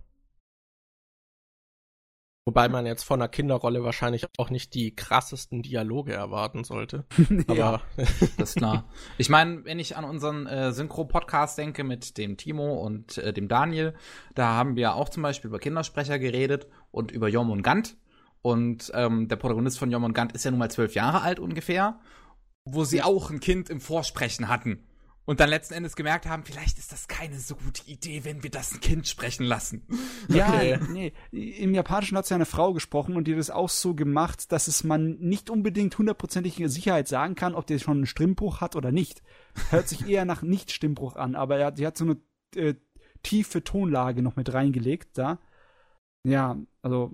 [2.49, 7.05] Wobei man jetzt von einer Kinderrolle wahrscheinlich auch nicht die krassesten Dialoge erwarten sollte.
[7.47, 7.83] Aber
[8.39, 8.89] Das ist klar.
[9.19, 13.49] Ich meine, wenn ich an unseren äh, Synchro-Podcast denke mit dem Timo und äh, dem
[13.49, 13.93] Daniel,
[14.35, 17.99] da haben wir auch zum Beispiel über Kindersprecher geredet und über Jom und Gant.
[18.41, 21.41] Und ähm, der Protagonist von Jom und Gant ist ja nun mal zwölf Jahre alt
[21.41, 22.01] ungefähr,
[22.65, 24.87] wo sie auch ein Kind im Vorsprechen hatten.
[25.29, 28.49] Und dann letzten Endes gemerkt haben, vielleicht ist das keine so gute Idee, wenn wir
[28.49, 29.83] das ein Kind sprechen lassen.
[30.29, 30.79] Ja, Okay.
[30.91, 31.13] nee.
[31.33, 34.69] Im Japanischen hat ja eine Frau gesprochen und die hat das auch so gemacht, dass
[34.69, 38.91] es man nicht unbedingt hundertprozentige Sicherheit sagen kann, ob der schon einen Stimmbruch hat oder
[38.91, 39.23] nicht.
[39.69, 42.17] Hört sich eher nach Nicht-Stimmbruch an, aber er, die hat so eine
[42.57, 42.75] äh,
[43.23, 45.39] tiefe Tonlage noch mit reingelegt da.
[46.27, 47.13] Ja, also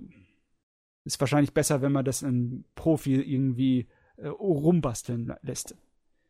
[1.03, 5.75] ist wahrscheinlich besser, wenn man das einem Profi irgendwie äh, rumbasteln lässt.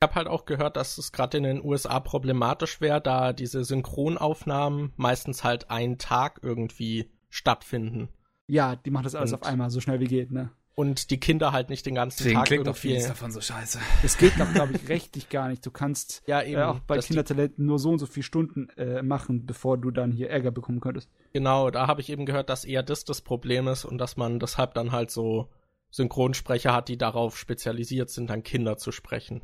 [0.01, 3.63] Ich habe halt auch gehört, dass es gerade in den USA problematisch wäre, da diese
[3.63, 8.09] Synchronaufnahmen meistens halt einen Tag irgendwie stattfinden.
[8.47, 10.51] Ja, die macht das alles Und- auf einmal, so schnell wie geht, ne?
[10.77, 12.81] Und die Kinder halt nicht den ganzen Deswegen Tag klingt irgendwie.
[12.89, 13.79] vieles davon so scheiße.
[14.01, 15.65] Das geht, glaube ich, rechtlich gar nicht.
[15.65, 16.59] Du kannst Ja, eben.
[16.59, 20.11] äh, auch bei Kindertalenten nur so und so viele Stunden äh, machen, bevor du dann
[20.11, 21.09] hier Ärger bekommen könntest.
[21.31, 24.37] Genau, da habe ich eben gehört, dass eher das das Problem ist und dass man
[24.41, 25.49] deshalb dann halt so
[25.91, 29.41] Synchronsprecher hat, die darauf spezialisiert sind, dann Kinder zu sprechen.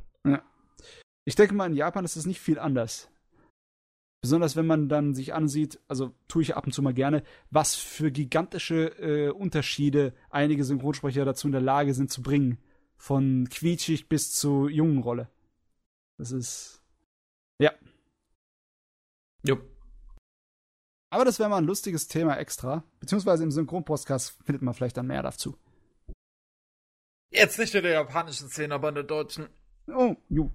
[1.25, 3.09] Ich denke mal, in Japan ist es nicht viel anders.
[4.21, 7.75] Besonders wenn man dann sich ansieht, also tue ich ab und zu mal gerne, was
[7.75, 12.59] für gigantische äh, Unterschiede einige Synchronsprecher dazu in der Lage sind zu bringen.
[12.97, 15.27] Von quietschig bis zu jungen Rolle.
[16.19, 16.83] Das ist.
[17.59, 17.71] Ja.
[19.43, 19.63] Jupp.
[21.09, 22.83] Aber das wäre mal ein lustiges Thema extra.
[22.99, 25.57] Beziehungsweise im Synchronpodcast findet man vielleicht dann mehr dazu.
[27.31, 29.49] Jetzt nicht in der japanischen Szene, aber in der deutschen.
[29.87, 30.49] Oh, ju.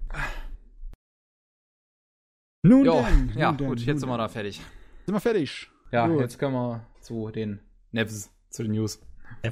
[2.63, 3.33] Nun Jo, denn.
[3.37, 4.33] ja, nun denn, gut, jetzt sind wir da denn.
[4.33, 4.61] fertig.
[5.05, 5.69] Sind wir fertig?
[5.91, 6.19] Ja, Gut.
[6.19, 7.59] jetzt können wir zu den
[7.91, 8.99] Nevs, zu den News.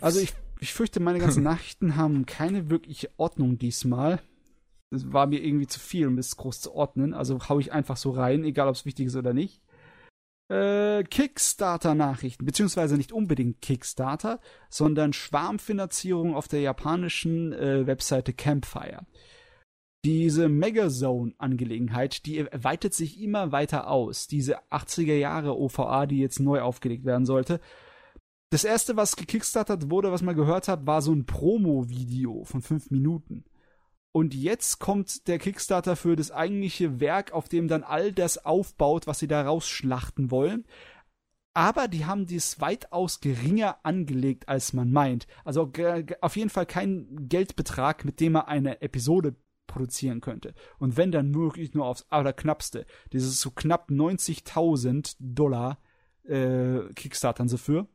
[0.02, 4.22] Also ich, ich fürchte, meine ganzen Nachrichten haben keine wirkliche Ordnung diesmal.
[4.92, 7.14] Das war mir irgendwie zu viel, um es groß zu ordnen.
[7.14, 9.62] Also hau ich einfach so rein, egal ob es wichtig ist oder nicht.
[10.48, 14.40] Äh, Kickstarter-Nachrichten, beziehungsweise nicht unbedingt Kickstarter,
[14.70, 19.06] sondern Schwarmfinanzierung auf der japanischen äh, Webseite Campfire.
[20.06, 24.28] Diese Megazone-Angelegenheit, die weitet sich immer weiter aus.
[24.28, 27.60] Diese 80er Jahre OVA, die jetzt neu aufgelegt werden sollte.
[28.52, 32.92] Das erste, was gekickstartet wurde, was man gehört hat, war so ein Promo-Video von fünf
[32.92, 33.46] Minuten.
[34.12, 39.08] Und jetzt kommt der Kickstarter für das eigentliche Werk, auf dem dann all das aufbaut,
[39.08, 40.66] was sie da rausschlachten wollen.
[41.56, 45.26] Aber die haben dies weitaus geringer angelegt, als man meint.
[45.44, 45.72] Also
[46.22, 49.36] auf jeden Fall kein Geldbetrag, mit dem man eine Episode
[49.68, 50.54] produzieren könnte.
[50.80, 52.86] Und wenn dann wirklich nur aufs allerknappste.
[53.14, 55.80] Dieses so knapp 90.000 Dollar
[56.24, 57.88] äh, kickstartern sie für.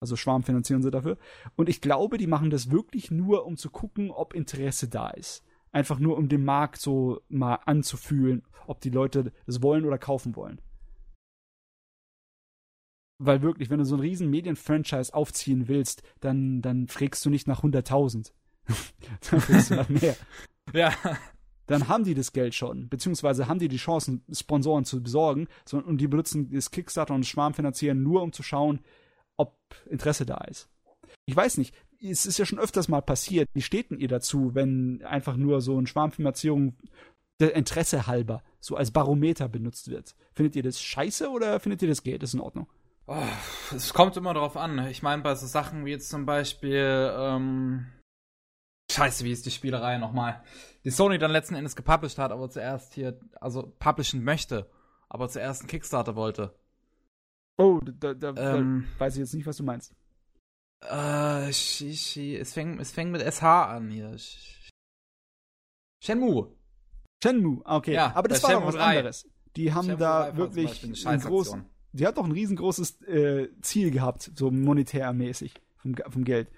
[0.00, 1.16] Also Schwarm finanzieren sie dafür.
[1.54, 5.44] Und ich glaube, die machen das wirklich nur, um zu gucken, ob Interesse da ist.
[5.70, 10.36] Einfach nur, um den Markt so mal anzufühlen, ob die Leute das wollen oder kaufen
[10.36, 10.60] wollen.
[13.18, 17.46] Weil wirklich, wenn du so ein riesen Medien-Franchise aufziehen willst, dann, dann fragst du nicht
[17.46, 18.32] nach 100.000.
[19.30, 20.16] dann fragst du nach mehr.
[20.78, 20.92] Ja.
[21.66, 25.98] Dann haben die das Geld schon, beziehungsweise haben die die Chancen, Sponsoren zu besorgen, und
[25.98, 28.80] die benutzen das Kickstarter und das Schwarmfinanzieren nur, um zu schauen,
[29.36, 29.56] ob
[29.88, 30.68] Interesse da ist.
[31.24, 33.48] Ich weiß nicht, es ist ja schon öfters mal passiert.
[33.54, 36.76] Wie steht denn ihr dazu, wenn einfach nur so eine Schwarmfinanzierung
[37.40, 40.16] der Interesse halber so als Barometer benutzt wird?
[40.34, 42.22] Findet ihr das scheiße oder findet ihr das geht?
[42.22, 42.66] Das ist in Ordnung.
[43.06, 43.22] Oh,
[43.74, 44.86] es kommt immer darauf an.
[44.88, 47.86] Ich meine, bei so Sachen wie jetzt zum Beispiel, ähm,
[48.92, 50.42] Scheiße, wie ist die Spielerei nochmal?
[50.84, 54.68] Die Sony dann letzten Endes gepublished hat, aber zuerst hier, also publishen möchte,
[55.08, 56.54] aber zuerst einen Kickstarter wollte.
[57.58, 59.94] Oh, da, da, Ähm, da weiß ich jetzt nicht, was du meinst.
[60.80, 64.10] Äh, Shishi, es fängt, es fängt mit SH an hier.
[64.18, 64.70] Sh-
[66.02, 66.52] Shenmue.
[67.22, 67.94] Shenmue, ah, okay.
[67.94, 68.98] Ja, aber das bei war doch Shenmue was 3.
[68.98, 69.28] anderes.
[69.56, 71.70] Die haben Shenmue 3 da wirklich Beispiel eine ein groß, Scheißaktion.
[71.92, 76.48] die hat doch ein riesengroßes äh, Ziel gehabt, so monetärmäßig vom, vom Geld.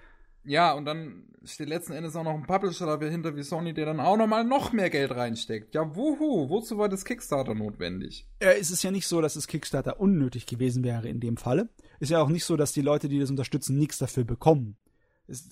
[0.45, 3.99] Ja, und dann steht letzten Endes auch noch ein Publisher dahinter wie Sony, der dann
[3.99, 5.75] auch nochmal noch mehr Geld reinsteckt.
[5.75, 8.27] Ja, wuhu, wozu war das Kickstarter notwendig?
[8.39, 11.69] Äh, es ist ja nicht so, dass das Kickstarter unnötig gewesen wäre in dem Falle.
[11.99, 14.77] Ist ja auch nicht so, dass die Leute, die das unterstützen, nichts dafür bekommen.
[15.27, 15.49] Es,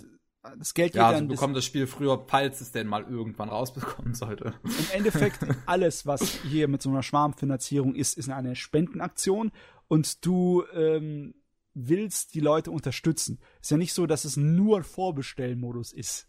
[0.58, 3.04] das Geld geht Ja, also dann das, bekommt das Spiel früher, falls es denn mal
[3.04, 4.54] irgendwann rausbekommen sollte.
[4.64, 9.52] im Endeffekt alles, was hier mit so einer Schwarmfinanzierung ist, ist eine Spendenaktion
[9.88, 11.34] und du ähm,
[11.74, 13.40] willst die Leute unterstützen.
[13.62, 16.28] Ist ja nicht so, dass es nur Vorbestellmodus ist.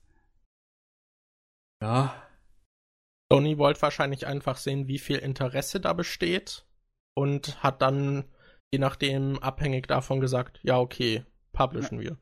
[1.82, 2.14] Ja.
[3.30, 6.66] Sony wollte wahrscheinlich einfach sehen, wie viel Interesse da besteht
[7.14, 8.24] und hat dann,
[8.72, 12.18] je nachdem, abhängig davon gesagt, ja, okay, publishen wir.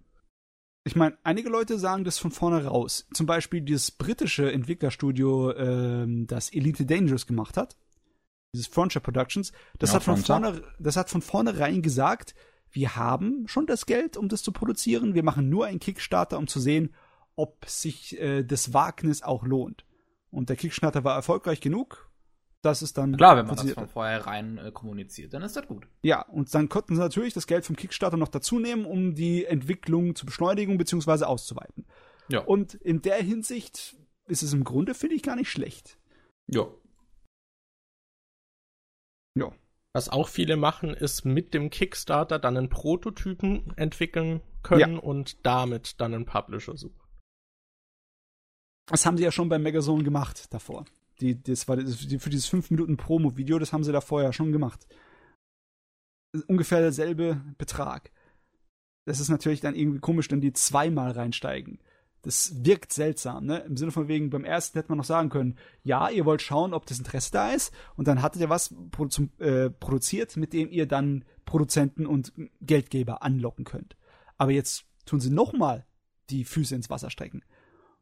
[0.85, 3.07] Ich meine, einige Leute sagen das von vorne raus.
[3.13, 7.77] Zum Beispiel dieses britische Entwicklerstudio, ähm, das Elite Dangerous gemacht hat,
[8.53, 10.53] dieses Frontier Productions, das Ja, hat von Frontier.
[10.53, 12.35] vorne, das hat von vornherein gesagt,
[12.73, 15.15] wir haben schon das Geld, um das zu produzieren.
[15.15, 16.95] Wir machen nur einen Kickstarter, um zu sehen,
[17.37, 19.85] ob sich äh, das Wagnis auch lohnt.
[20.31, 22.11] Und der Kickstarter war erfolgreich genug,
[22.63, 25.87] dass es dann Klar, wenn man das von vornherein äh, kommuniziert, dann ist das gut.
[26.03, 29.45] ja, und dann konnten sie natürlich das Geld vom Kickstarter noch dazu nehmen, um die
[29.45, 31.25] Entwicklung zu beschleunigen bzw.
[31.25, 31.87] auszuweiten.
[32.29, 32.41] Ja.
[32.41, 35.99] Und in der Hinsicht ist es im Grunde, finde ich, gar nicht schlecht.
[39.35, 39.53] Ja.
[39.95, 46.01] Was auch viele machen, ist mit dem Kickstarter dann einen Prototypen entwickeln können und damit
[46.01, 46.99] dann einen Publisher suchen.
[48.87, 50.87] Das haben sie ja schon beim Megazone gemacht davor.
[51.21, 54.33] Die, das war das, die, für dieses 5 Minuten Promo-Video, das haben sie da vorher
[54.33, 54.87] schon gemacht.
[56.47, 58.11] Ungefähr derselbe Betrag.
[59.05, 61.81] Das ist natürlich dann irgendwie komisch, wenn die zweimal reinsteigen.
[62.23, 63.59] Das wirkt seltsam, ne?
[63.67, 66.73] Im Sinne von wegen, beim ersten hätte man noch sagen können, ja, ihr wollt schauen,
[66.73, 70.71] ob das Interesse da ist, und dann hattet ihr was produ äh, produziert, mit dem
[70.71, 73.97] ihr dann Produzenten und Geldgeber anlocken könnt.
[74.39, 75.85] Aber jetzt tun sie nochmal
[76.31, 77.43] die Füße ins Wasser strecken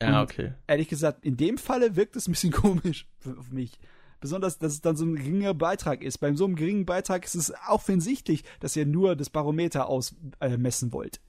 [0.03, 0.53] Ja, Und- okay.
[0.67, 3.79] ehrlich gesagt, in dem Falle wirkt es ein bisschen komisch für- auf mich.
[4.21, 6.19] Besonders, dass es dann so ein geringer Beitrag ist.
[6.19, 10.93] Bei so einem geringen Beitrag ist es offensichtlich, dass ihr nur das Barometer ausmessen äh,
[10.93, 11.23] wollt.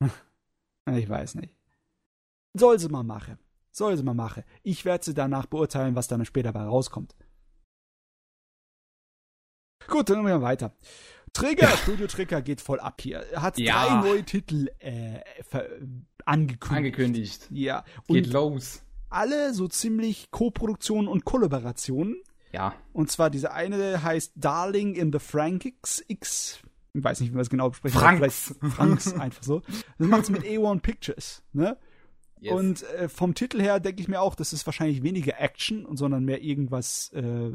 [0.96, 1.54] ich weiß nicht.
[2.56, 3.38] Soll sie mal machen.
[3.72, 4.44] Soll sie mal machen.
[4.62, 7.14] Ich werde sie danach beurteilen, was dann später dabei rauskommt.
[9.88, 10.72] Gut, dann machen wir weiter.
[11.32, 13.18] Trigger, Studio Trigger geht voll ab hier.
[13.32, 14.00] Er hat Ja.
[14.00, 15.20] drei neue Titel äh,
[16.24, 16.72] angekündigt.
[16.76, 17.48] Angekündigt.
[17.50, 18.82] Ja, Geht und los.
[19.10, 22.16] alle so ziemlich Co-Produktionen und Kollaborationen.
[22.52, 22.74] Ja.
[22.92, 26.60] Und zwar diese eine heißt Darling in the Frankics X.
[26.92, 28.54] Ich weiß nicht, wie man es genau besprechen Franks.
[28.60, 29.62] Franks, einfach so.
[29.98, 31.76] Das macht mit A1 Pictures, ne?
[32.40, 32.52] Yes.
[32.52, 35.96] Und äh, vom Titel her denke ich mir auch, das ist wahrscheinlich weniger Action, und
[35.96, 37.50] sondern mehr irgendwas äh,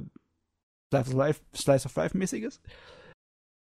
[0.89, 2.61] Slice of Life, Slice of Life mäßiges.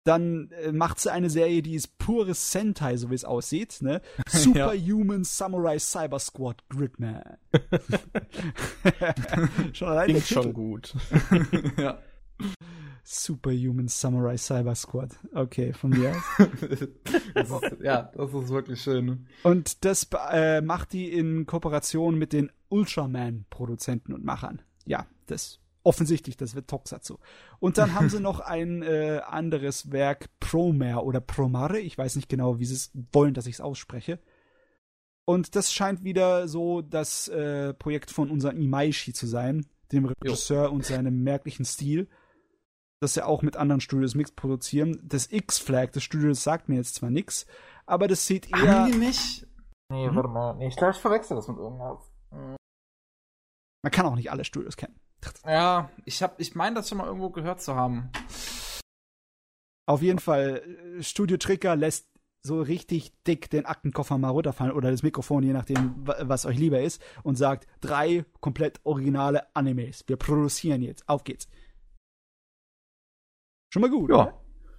[0.05, 4.01] Dann äh, macht sie eine Serie, die ist pures Sentai, so wie es aussieht, ne?
[4.27, 7.37] Superhuman Samurai Cyber Squad Gridman.
[9.73, 10.93] schon allein Klingt schon gut.
[11.77, 11.99] ja.
[13.03, 15.19] Superhuman Samurai Cyber Squad.
[15.33, 16.47] Okay, von mir aus.
[17.35, 19.27] das ist, ja, das ist wirklich schön.
[19.43, 24.61] Und das äh, macht die in Kooperation mit den Ultraman-Produzenten und Machern.
[24.85, 27.17] Ja, das offensichtlich, das wird Toxatsu.
[27.59, 32.29] Und dann haben sie noch ein äh, anderes Werk, Promare oder Promare, ich weiß nicht
[32.29, 34.19] genau, wie sie es wollen, dass ich es ausspreche.
[35.25, 40.71] Und das scheint wieder so das äh, Projekt von unserem Imaishi zu sein, dem Regisseur
[40.71, 42.09] und seinem merklichen Stil,
[43.03, 44.99] das ja auch mit anderen Studios Mix produzieren.
[45.03, 47.45] Das X-Flag des Studios sagt mir jetzt zwar nichts,
[47.85, 48.79] aber das sieht eher.
[48.83, 49.45] Haben die nicht?
[49.91, 50.15] Nee, Hm?
[50.15, 50.53] warte mal.
[50.55, 52.11] Nee, ich glaube, ich verwechsel das mit irgendwas.
[52.31, 54.99] Man kann auch nicht alle Studios kennen.
[55.45, 58.09] Ja, ich hab, ich meine, das schon mal irgendwo gehört zu haben.
[59.85, 60.63] Auf jeden Fall,
[60.97, 62.07] äh, Studio Tricker lässt
[62.45, 66.57] so richtig dick den Aktenkoffer mal runterfallen oder das Mikrofon, je nachdem, wa- was euch
[66.57, 70.03] lieber ist, und sagt, drei komplett originale Animes.
[70.07, 71.07] Wir produzieren jetzt.
[71.07, 71.47] Auf geht's.
[73.73, 74.11] Schon mal gut.
[74.11, 74.25] Ja.
[74.25, 74.33] ne?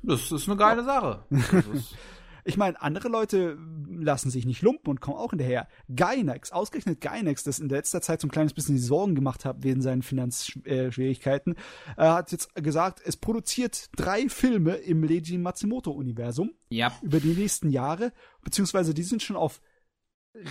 [0.05, 1.24] Das ist eine geile Sache.
[1.31, 1.97] Das ist,
[2.44, 3.58] Ich meine, andere Leute
[3.89, 5.66] lassen sich nicht lumpen und kommen auch hinterher.
[5.92, 9.64] Gainax, ausgerechnet Gainax, das in letzter Zeit so ein kleines bisschen die Sorgen gemacht hat
[9.64, 11.56] wegen seinen Finanzschwierigkeiten,
[11.97, 16.92] äh, hat jetzt gesagt, es produziert drei Filme im Leiji Matsumoto-Universum ja.
[17.02, 18.12] über die nächsten Jahre,
[18.44, 19.60] beziehungsweise die sind schon auf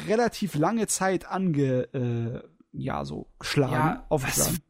[0.10, 2.42] relativ lange Zeit ange, äh,
[2.74, 4.64] ja, so geschlagen, Ja, aufgeschlagen.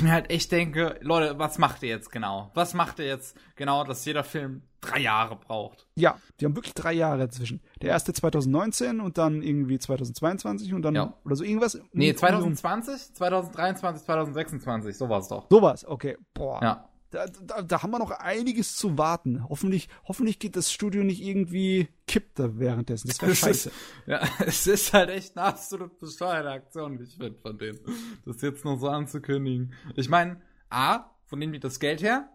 [0.00, 2.50] Ich mir halt echt denke, Leute, was macht ihr jetzt genau?
[2.54, 5.86] Was macht ihr jetzt genau, dass jeder Film drei Jahre braucht?
[5.94, 7.60] Ja, die haben wirklich drei Jahre dazwischen.
[7.82, 11.12] Der erste 2019 und dann irgendwie 2022 und dann Ja.
[11.26, 11.78] oder so irgendwas.
[11.92, 15.48] Nee, Um- 2020, 2023, 2026, so war es doch.
[15.50, 16.16] Sowas, okay.
[16.32, 16.62] Boah.
[16.62, 16.88] Ja.
[17.10, 19.48] Da, da, da haben wir noch einiges zu warten.
[19.48, 23.08] Hoffentlich, hoffentlich geht das Studio nicht irgendwie kippt da währenddessen.
[23.08, 23.68] Das wäre scheiße.
[23.70, 23.74] ist,
[24.06, 27.80] ja, es ist halt echt eine absolut bescheuerte Aktion, wie ich finde, von denen.
[28.24, 29.74] Das jetzt noch so anzukündigen.
[29.96, 32.28] Ich meine, A, von nehmen die das Geld her?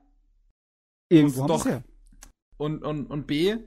[1.09, 1.83] Irgendwo haben doch- her.
[2.57, 3.57] Und, und, und B,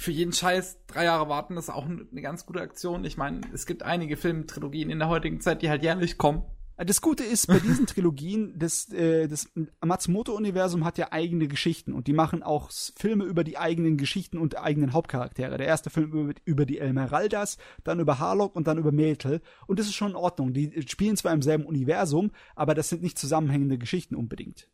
[0.00, 3.04] für jeden Scheiß drei Jahre warten, das ist auch eine ganz gute Aktion.
[3.04, 6.42] Ich meine, es gibt einige Filmtrilogien in der heutigen Zeit, die halt jährlich kommen.
[6.86, 9.50] Das Gute ist, bei diesen Trilogien, das, äh, das
[9.84, 14.56] Matsumoto-Universum hat ja eigene Geschichten und die machen auch Filme über die eigenen Geschichten und
[14.56, 15.58] eigenen Hauptcharaktere.
[15.58, 19.42] Der erste Film über, über die Elmeraldas, dann über Harlock und dann über Myrtle.
[19.66, 20.54] Und das ist schon in Ordnung.
[20.54, 24.70] Die spielen zwar im selben Universum, aber das sind nicht zusammenhängende Geschichten unbedingt.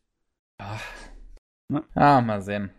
[1.97, 2.71] Ja, mal sehen.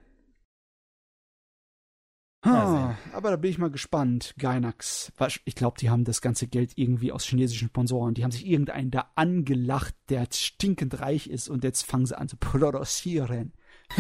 [2.45, 4.33] Mal Ah, aber da bin ich mal gespannt.
[4.38, 5.11] Gainax.
[5.17, 8.14] Was- Ich glaube, die haben das ganze Geld irgendwie aus chinesischen Sponsoren.
[8.14, 12.30] Die haben sich irgendeinen da angelacht, der stinkend reich ist und jetzt fangen sie an
[12.30, 13.53] zu produzieren.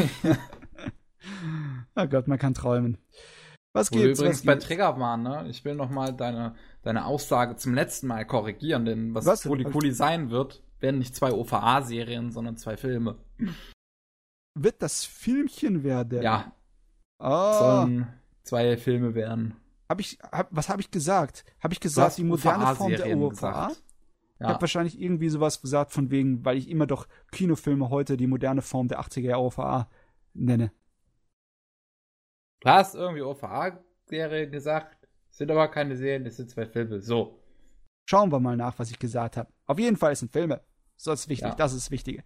[1.95, 2.97] oh Gott, man kann träumen.
[3.73, 4.19] Was Wo wir gibt's?
[4.19, 4.55] übrigens Was bei?
[4.55, 5.45] Trigger waren, ne?
[5.49, 9.43] Ich will noch mal deine, deine Aussage zum letzten Mal korrigieren, denn was, Was?
[9.43, 13.17] Kuli Kuli sein wird, werden nicht zwei OVA-Serien, sondern zwei Filme.
[14.55, 16.21] Wird das Filmchen werden?
[16.23, 16.53] Ja,
[17.19, 18.07] Oh, sollen
[18.47, 19.55] zwei Filme werden.
[19.89, 21.45] hab ich, hab, was habe ich gesagt?
[21.61, 23.29] Habe ich gesagt, die moderne Form der OVA?
[23.29, 23.83] gesagt.
[24.39, 24.61] Ich habe Ja.
[24.61, 28.87] wahrscheinlich irgendwie sowas gesagt von wegen, weil ich immer doch Kinofilme heute die moderne Form
[28.87, 29.89] der 80er Jahre OVA
[30.33, 30.71] nenne.
[32.61, 36.99] Du hast irgendwie OVA-Serie gesagt, sind aber keine Serien, das sind zwei Filme.
[37.01, 37.39] So.
[38.09, 39.51] Schauen wir mal nach, was ich gesagt habe.
[39.65, 40.61] Auf jeden Fall sind Filme.
[40.95, 41.55] So ist wichtig, Ja.
[41.55, 42.23] das ist das Wichtige.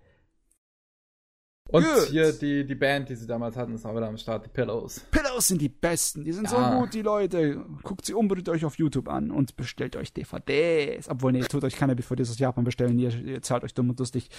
[1.71, 2.07] Und Gut.
[2.09, 5.05] hier die, die Band, die sie damals hatten, ist auch wieder am Start, die Pillows.
[5.09, 6.73] Pillows sind die besten, die sind Ja.
[6.73, 7.65] so gut, die Leute.
[7.83, 11.07] Guckt sie unbedingt euch auf YouTube an und bestellt euch DVDs.
[11.09, 13.99] Obwohl, nee, tut euch keine DVDs aus Japan bestellen, ihr, ihr zahlt euch dumm und
[13.99, 14.29] lustig.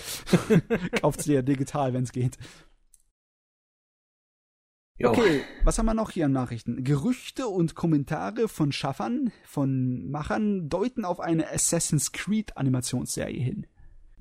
[1.01, 2.37] Kauft sie ja digital, wenn es geht.
[5.05, 6.85] Okay, was haben wir noch hier an Nachrichten?
[6.85, 13.67] Gerüchte und Kommentare von Schaffern, von Machern deuten auf eine Assassin's Creed Animationsserie hin.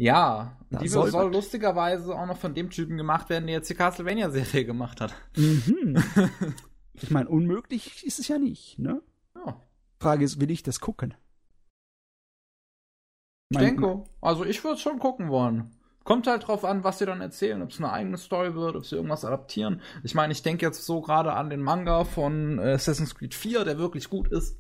[0.02, 3.70] Ja, Da die soll soll, lustigerweise auch noch von dem Typen gemacht werden, der jetzt
[3.70, 5.14] die Castlevania-Serie gemacht hat.
[5.38, 6.02] Mhm.
[6.94, 9.04] ich meine, unmöglich ist es ja nicht, ne?
[9.36, 9.62] Ja,
[10.00, 11.14] Frage ist, will ich das gucken?
[13.50, 14.04] ich Mein- denke.
[14.22, 15.70] Also ich würde schon gucken wollen.
[16.04, 18.84] Kommt halt drauf an, was sie dann erzählen, ob es eine eigene Story wird, ob
[18.88, 19.82] sie irgendwas adaptieren.
[20.04, 23.66] Ich meine, ich denke jetzt so gerade an den Manga von äh, Assassin's Creed 4,
[23.66, 24.58] der wirklich gut ist.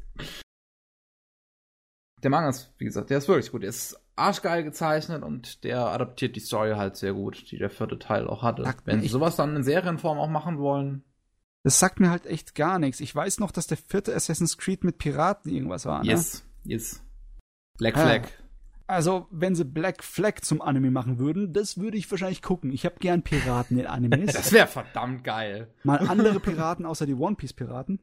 [2.21, 3.63] Der Manga ist, wie gesagt, der ist wirklich gut.
[3.63, 7.97] Der ist arschgeil gezeichnet und der adaptiert die Story halt sehr gut, die der vierte
[7.99, 8.63] Teil auch hatte.
[8.63, 11.03] Sagt Wenn sie sowas dann in Serienform auch machen wollen.
[11.63, 12.99] Das sagt mir halt echt gar nichts.
[12.99, 16.03] Ich weiß noch, dass der vierte Assassin's Creed mit Piraten irgendwas war.
[16.03, 16.09] Ne?
[16.11, 17.03] Yes, yes.
[17.77, 18.01] Black Ah.
[18.01, 18.27] Flag.
[18.87, 22.71] Also, wenn sie Black Flag zum Anime machen würden, das würde ich wahrscheinlich gucken.
[22.73, 24.33] Ich habe gern Piraten in Animes.
[24.33, 25.73] Das wäre verdammt geil.
[25.83, 27.99] Mal andere Piraten außer die One Piece Piraten.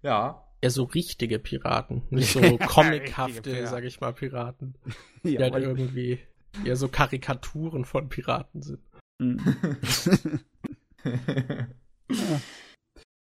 [0.00, 0.45] Ja.
[0.66, 2.02] Ja, so richtige Piraten.
[2.10, 4.74] Nicht so comichafte, sag ich mal, Piraten.
[5.24, 6.18] Die halt weil- irgendwie
[6.64, 8.80] eher so Karikaturen von Piraten sind.
[9.20, 9.38] Mhm.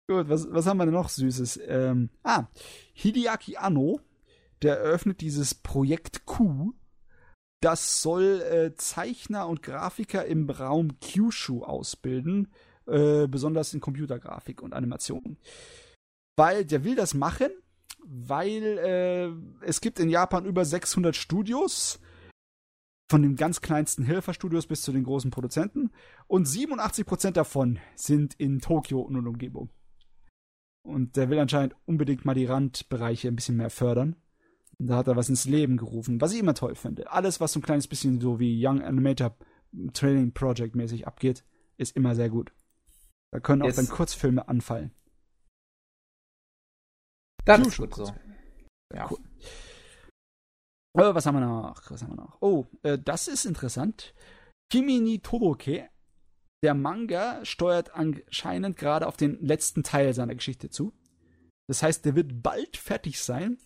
[0.09, 1.59] Gut, was, was haben wir denn noch Süßes?
[1.67, 2.47] Ähm, ah,
[2.93, 3.99] Hideaki Anno,
[4.63, 6.73] der eröffnet dieses Projekt Q.
[7.61, 12.51] Das soll äh, Zeichner und Grafiker im Raum Kyushu ausbilden,
[12.87, 15.37] äh, besonders in Computergrafik und Animation.
[16.37, 17.49] Weil der will das machen,
[18.05, 21.99] weil äh, es gibt in Japan über 600 Studios,
[23.09, 25.91] von den ganz kleinsten Helferstudios bis zu den großen Produzenten.
[26.27, 29.69] Und 87% davon sind in Tokio und Umgebung.
[30.83, 34.15] Und der will anscheinend unbedingt mal die Randbereiche ein bisschen mehr fördern.
[34.77, 37.11] Und da hat er was ins Leben gerufen, was ich immer toll finde.
[37.11, 39.35] Alles, was so ein kleines bisschen so wie Young Animator
[39.93, 41.43] Training Project mäßig abgeht,
[41.77, 42.51] ist immer sehr gut.
[43.31, 43.75] Da können auch Yes.
[43.77, 44.91] dann Kurzfilme anfallen.
[47.47, 48.13] Das ist gut so.
[48.93, 49.09] Ja.
[49.09, 49.19] Cool.
[50.97, 51.81] Äh, was haben wir noch?
[51.89, 52.37] Was haben wir noch?
[52.41, 54.13] Oh, äh, das ist interessant.
[54.69, 55.21] Kimi ni
[56.63, 60.91] der Manga, steuert anscheinend gerade auf den letzten Teil seiner Geschichte zu.
[61.67, 63.57] Das heißt, der wird bald fertig sein.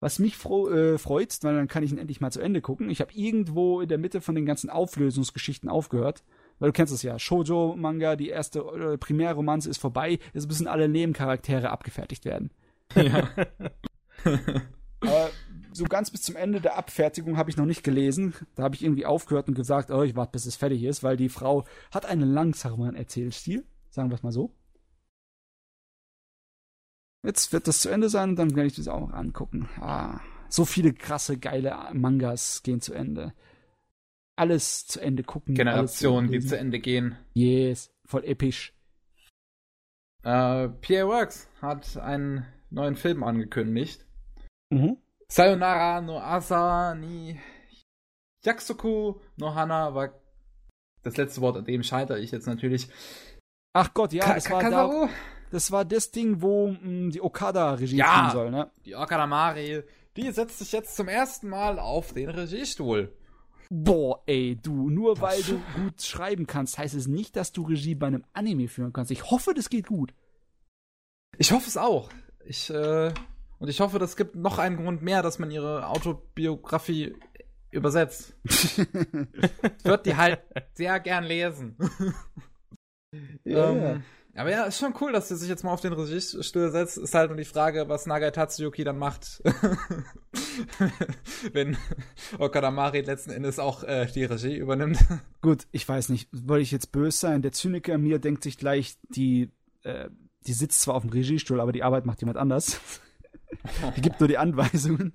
[0.00, 2.90] Was mich fro äh, freut, weil dann kann ich ihn endlich mal zu Ende gucken.
[2.90, 6.22] Ich habe irgendwo in der Mitte von den ganzen Auflösungsgeschichten aufgehört.
[6.58, 7.18] Weil du kennst es ja.
[7.18, 10.18] Shoujo-Manga, die erste äh, Primärromanze ist vorbei.
[10.34, 12.50] Jetzt müssen alle Nebencharaktere abgefertigt werden.
[12.96, 13.28] Ja.
[15.00, 15.30] Aber
[15.72, 18.34] so ganz bis zum Ende der Abfertigung habe ich noch nicht gelesen.
[18.54, 21.16] Da habe ich irgendwie aufgehört und gesagt, oh, ich warte, bis es fertig ist, weil
[21.16, 24.54] die Frau hat einen langsamen Erzählstil, sagen wir es mal so.
[27.24, 29.68] Jetzt wird das zu Ende sein und dann werde ich das auch noch angucken.
[29.80, 33.32] Ah, so viele krasse, geile Mangas gehen zu Ende.
[34.34, 35.54] Alles zu Ende gucken.
[35.54, 37.16] Generationen, die zu Ende gehen.
[37.32, 38.74] Yes, voll episch.
[40.24, 44.04] Äh, PA Works hat einen neuen Film angekündigt.
[44.70, 44.96] Mhm.
[45.28, 47.38] Sayonara no Asa ni
[48.44, 50.14] Yakusoku no Hana war
[51.02, 52.88] das letzte Wort, an dem scheitere ich jetzt natürlich.
[53.74, 55.08] Ach Gott, ja, Ka- das war, da,
[55.50, 58.14] das war das Ding, wo mh, die Okada-Regie Ja.
[58.14, 58.70] führen soll, ne?
[58.84, 59.82] Die Okadamari,
[60.16, 63.16] die setzt sich jetzt zum ersten Mal auf den Regiestuhl.
[63.70, 67.94] Boah, ey, du, nur weil du gut schreiben kannst, heißt es nicht, dass du Regie
[67.94, 69.10] bei einem Anime führen kannst.
[69.10, 70.12] Ich hoffe, das geht gut.
[71.38, 72.10] Ich hoffe es auch.
[72.46, 73.12] Ich, äh,
[73.58, 77.14] und ich hoffe, das gibt noch einen Grund mehr, dass man ihre Autobiografie
[77.70, 78.34] übersetzt.
[78.44, 80.40] ich würde die halt
[80.74, 81.76] sehr gern lesen.
[83.44, 84.02] ähm,
[84.34, 86.96] aber ja, ist schon cool, dass sie sich jetzt mal auf den Regiestuhl setzt.
[86.96, 89.42] Ist halt nur die Frage, was Nagai Tatsuyuki dann macht.
[91.52, 91.76] Wenn
[92.38, 94.98] Okadamari letzten Endes auch äh, die Regie übernimmt.
[95.42, 97.42] Gut, ich weiß nicht, wollte ich jetzt böse sein?
[97.42, 99.50] Der Zyniker mir denkt sich gleich, die,
[99.82, 100.08] äh,
[100.46, 102.80] die sitzt zwar auf dem Regiestuhl, aber die Arbeit macht jemand anders.
[103.96, 105.12] die gibt nur die Anweisungen.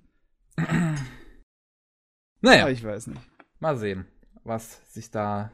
[2.41, 3.21] Naja, Ja, ich weiß nicht.
[3.59, 4.05] mal sehen,
[4.43, 5.51] was sich da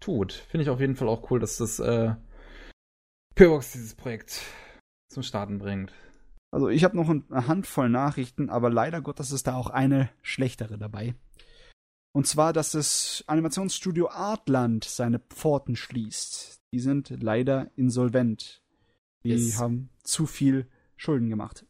[0.00, 0.32] tut.
[0.32, 2.14] Finde ich auf jeden Fall auch cool, dass das äh,
[3.34, 4.40] Pillbox dieses Projekt
[5.08, 5.92] zum Starten bringt.
[6.50, 10.76] Also ich habe noch eine Handvoll Nachrichten, aber leider Gottes ist da auch eine schlechtere
[10.76, 11.14] dabei.
[12.14, 16.60] Und zwar, dass das Animationsstudio Artland seine Pforten schließt.
[16.74, 18.61] Die sind leider insolvent.
[19.24, 19.58] Die Yes.
[19.58, 21.64] haben zu viel Schulden gemacht.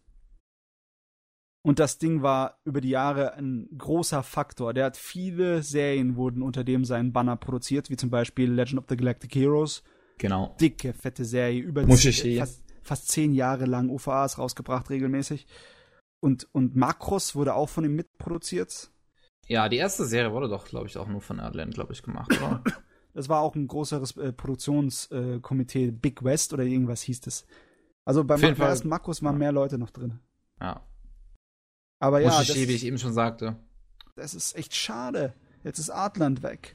[1.65, 4.75] Und das Ding war über die Jahre ein großer Faktor.
[4.75, 8.87] Der hat viele Serien wurden unter dem seinen Banner produziert, wie zum Beispiel Legend of
[8.89, 9.85] the Galactic Heroes.
[10.19, 10.57] Genau.
[10.61, 12.39] Dicke, fette Serie, über Mushishi.
[12.39, 15.47] fast, fast zehn Jahre lang OVAs rausgebracht, regelmäßig.
[16.21, 18.91] Und, und Makros wurde auch von ihm mitproduziert.
[19.47, 22.31] Ja, die erste Serie wurde doch, glaube ich, auch nur von Erdland, glaube ich, gemacht,
[22.41, 22.63] oder?
[23.15, 27.45] Das war auch ein größeres äh, Produktionskomitee, äh, Big West oder irgendwas hieß das.
[28.05, 30.19] Also beim ersten Makros waren mehr Leute noch drin.
[30.61, 30.81] ja.
[32.01, 33.55] Aber ja, das, Mushishi, wie ich eben schon sagte.
[34.17, 35.35] das ist echt schade.
[35.63, 36.75] Jetzt ist Artland weg.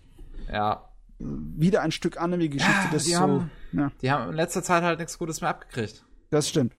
[0.50, 0.88] Ja.
[1.20, 3.20] Wieder ein Stück Anime-Geschichte, Ja, das die so.
[3.20, 6.06] haben- ja, Die haben in letzter Zeit halt nichts Gutes mehr abgekriegt.
[6.30, 6.78] das stimmt.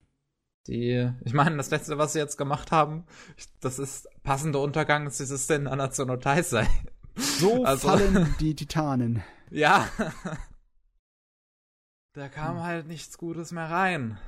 [0.66, 3.04] Die, ich meine, das letzte, was sie jetzt gemacht haben,
[3.36, 6.66] ich- das ist passende Untergang ist dieses in Anatsuno Taisei.
[7.16, 9.22] So Also- fallen die Titanen.
[9.50, 9.88] Ja.
[12.14, 14.18] Da kam halt nichts Gutes mehr rein.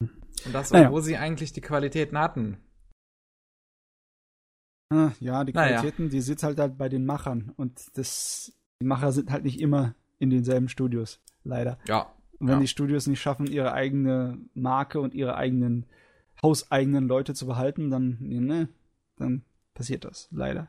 [0.00, 0.88] Und das, Naja.
[0.88, 2.56] obwohl sie eigentlich die Qualitäten hatten.
[4.92, 5.78] Ah, Ja, die Naja.
[5.80, 7.52] Qualitäten, die sitzt halt, halt bei den Machern.
[7.56, 11.20] Und das, die Macher sind halt nicht immer in denselben Studios.
[11.44, 11.78] Leider.
[11.86, 12.12] Ja.
[12.40, 12.60] Und wenn Ja.
[12.60, 15.86] die Studios nicht schaffen, ihre eigene Marke und ihre eigenen
[16.42, 18.68] hauseigenen Leute zu behalten, dann, ne,
[19.16, 20.66] dann passiert das, leider.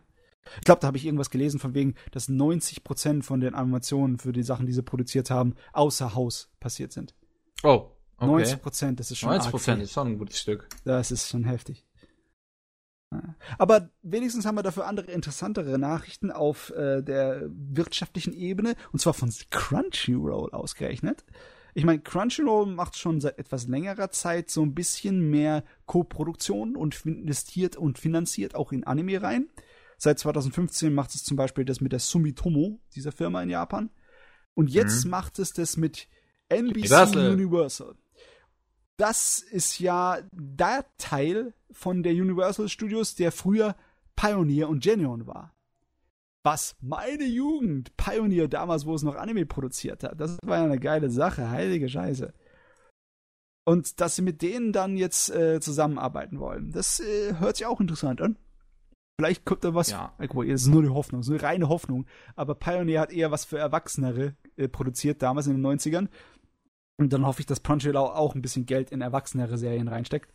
[0.57, 4.31] Ich glaube, da habe ich irgendwas gelesen von wegen, dass 90% von den Animationen für
[4.31, 7.15] die Sachen, die sie produziert haben, außer Haus passiert sind.
[7.63, 8.43] Oh, okay.
[8.43, 10.67] 90%, das ist schon 90 arg Prozent ist schon ein gutes Stück.
[10.83, 11.85] Das ist schon heftig.
[13.57, 19.13] Aber wenigstens haben wir dafür andere, interessantere Nachrichten auf äh, der wirtschaftlichen Ebene, und zwar
[19.13, 21.25] von Crunchyroll ausgerechnet.
[21.73, 27.05] Ich meine, Crunchyroll macht schon seit etwas längerer Zeit so ein bisschen mehr Co-Produktion und
[27.05, 29.49] investiert und finanziert auch in Anime rein.
[30.03, 33.91] Seit 2015 macht es zum Beispiel das mit der Sumitomo, dieser Firma in Japan.
[34.55, 35.11] Und jetzt Mhm.
[35.11, 36.07] macht es das mit
[36.49, 37.31] NBC Universal.
[37.33, 37.95] Universal.
[38.97, 43.75] Das ist ja der Teil von der Universal Studios, der früher
[44.15, 45.55] Pioneer und Geneon war.
[46.41, 50.79] Was meine Jugend, Pioneer damals, wo es noch Anime produziert hat, das war ja eine
[50.79, 52.33] geile Sache, heilige Scheiße.
[53.65, 57.79] Und dass sie mit denen dann jetzt äh, zusammenarbeiten wollen, das äh, hört sich auch
[57.79, 58.39] interessant an.
[59.19, 59.91] Vielleicht kommt da was.
[59.91, 60.13] Ja.
[60.19, 62.05] Guck mal, das ist nur eine Hoffnung, das ist eine reine Hoffnung.
[62.35, 66.07] Aber Pioneer hat eher was für Erwachsenere äh, produziert, damals in den 90ern.
[66.97, 70.33] Und dann hoffe ich, dass Crunchyroll auch ein bisschen Geld in erwachsenere Serien reinsteckt.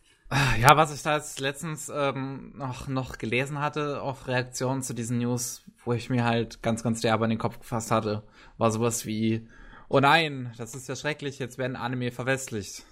[0.59, 5.19] Ja, was ich da jetzt letztens ähm, noch, noch gelesen hatte auf Reaktionen zu diesen
[5.19, 8.23] News, wo ich mir halt ganz, ganz derbe in den Kopf gefasst hatte,
[8.57, 9.47] war sowas wie,
[9.87, 12.83] oh nein, das ist ja schrecklich, jetzt werden Anime verwestlicht.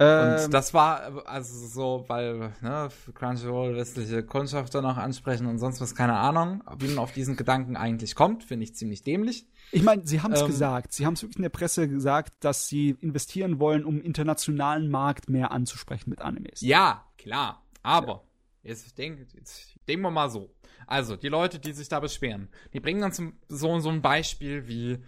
[0.00, 5.80] Ähm, Und das war also so, weil ne, Crunchyroll westliche Kundschafter noch ansprechen und sonst
[5.80, 6.64] was, keine Ahnung.
[6.78, 9.46] Wie man auf diesen Gedanken eigentlich kommt, finde ich ziemlich dämlich.
[9.70, 10.92] Ich meine, sie haben es Ähm, gesagt.
[10.92, 15.28] Sie haben es wirklich in der Presse gesagt, dass sie investieren wollen, um internationalen Markt
[15.30, 16.60] mehr anzusprechen mit Animes.
[16.60, 17.62] Ja, klar.
[17.84, 18.24] Aber
[18.62, 20.50] jetzt, denk, jetzt denken wir mal so.
[20.86, 24.66] Also, die Leute, die sich da beschweren, die bringen dann zum, so, so ein Beispiel
[24.66, 24.98] wie,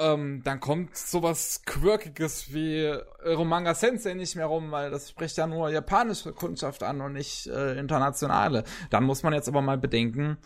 [0.00, 2.86] ähm, dann kommt sowas Quirkiges wie
[3.24, 7.46] Romanga Sensei nicht mehr rum, weil das spricht ja nur japanische Kundschaft an und nicht
[7.46, 8.64] äh, internationale.
[8.90, 10.38] Dann muss man jetzt aber mal bedenken,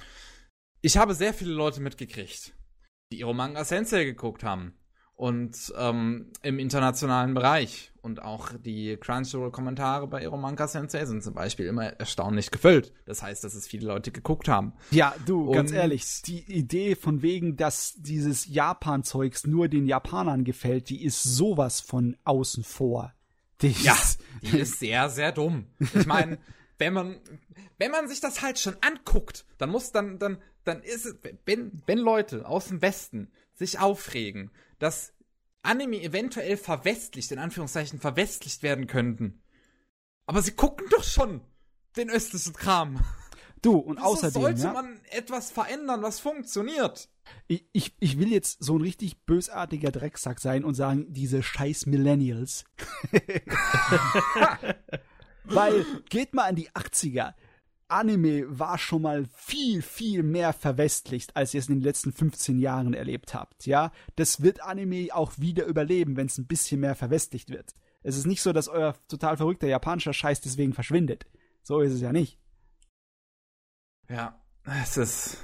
[0.81, 2.55] ich habe sehr viele Leute mitgekriegt,
[3.13, 4.75] die Iromanga Sensei geguckt haben.
[5.17, 7.93] Und ähm, im internationalen Bereich.
[8.03, 12.93] Und auch die Crunchyroll-Kommentare bei Iromanga Sensei sind zum Beispiel immer erstaunlich gefüllt.
[13.07, 14.73] Das heißt, dass es viele Leute geguckt haben.
[14.91, 20.45] Ja, du, ganz Und- ehrlich, die Idee von wegen, dass dieses Japan-Zeugs nur den Japanern
[20.45, 23.15] gefällt, die ist sowas von außen vor.
[23.63, 25.67] Die Ja, ist, die ist sehr, sehr dumm.
[25.95, 26.39] Ich meine,
[26.79, 27.17] wenn man,
[27.79, 31.71] wenn man sich das halt schon anguckt, dann muss dann, dann, dann ist es, wenn,
[31.87, 35.15] wenn Leute aus dem Westen sich aufregen, dass
[35.63, 39.43] Anime eventuell verwestlicht, in Anführungszeichen verwestlicht werden könnten.
[40.27, 41.41] Aber sie gucken doch schon
[41.97, 43.01] den östlichen Kram.
[43.63, 47.09] Du, und Wieso außerdem, sollte ja, man etwas verändern, was funktioniert?
[47.47, 51.87] ich, ich, ich will jetzt so ein richtig bösartiger Drecksack sein und sagen, diese scheiß
[51.87, 52.65] Millennials.
[55.45, 57.35] Weil, geht mal an die 80er.
[57.89, 62.59] Anime war schon mal viel, viel mehr verwestlicht, als ihr es in den letzten 15
[62.59, 63.93] Jahren erlebt habt, ja?
[64.17, 67.75] Das wird Anime auch wieder überleben, wenn es ein bisschen mehr verwestlicht wird.
[68.03, 71.27] Es ist nicht so, dass euer total verrückter japanischer Scheiß deswegen verschwindet.
[71.63, 72.39] So ist es ja nicht.
[74.09, 75.39] Ja, es ist.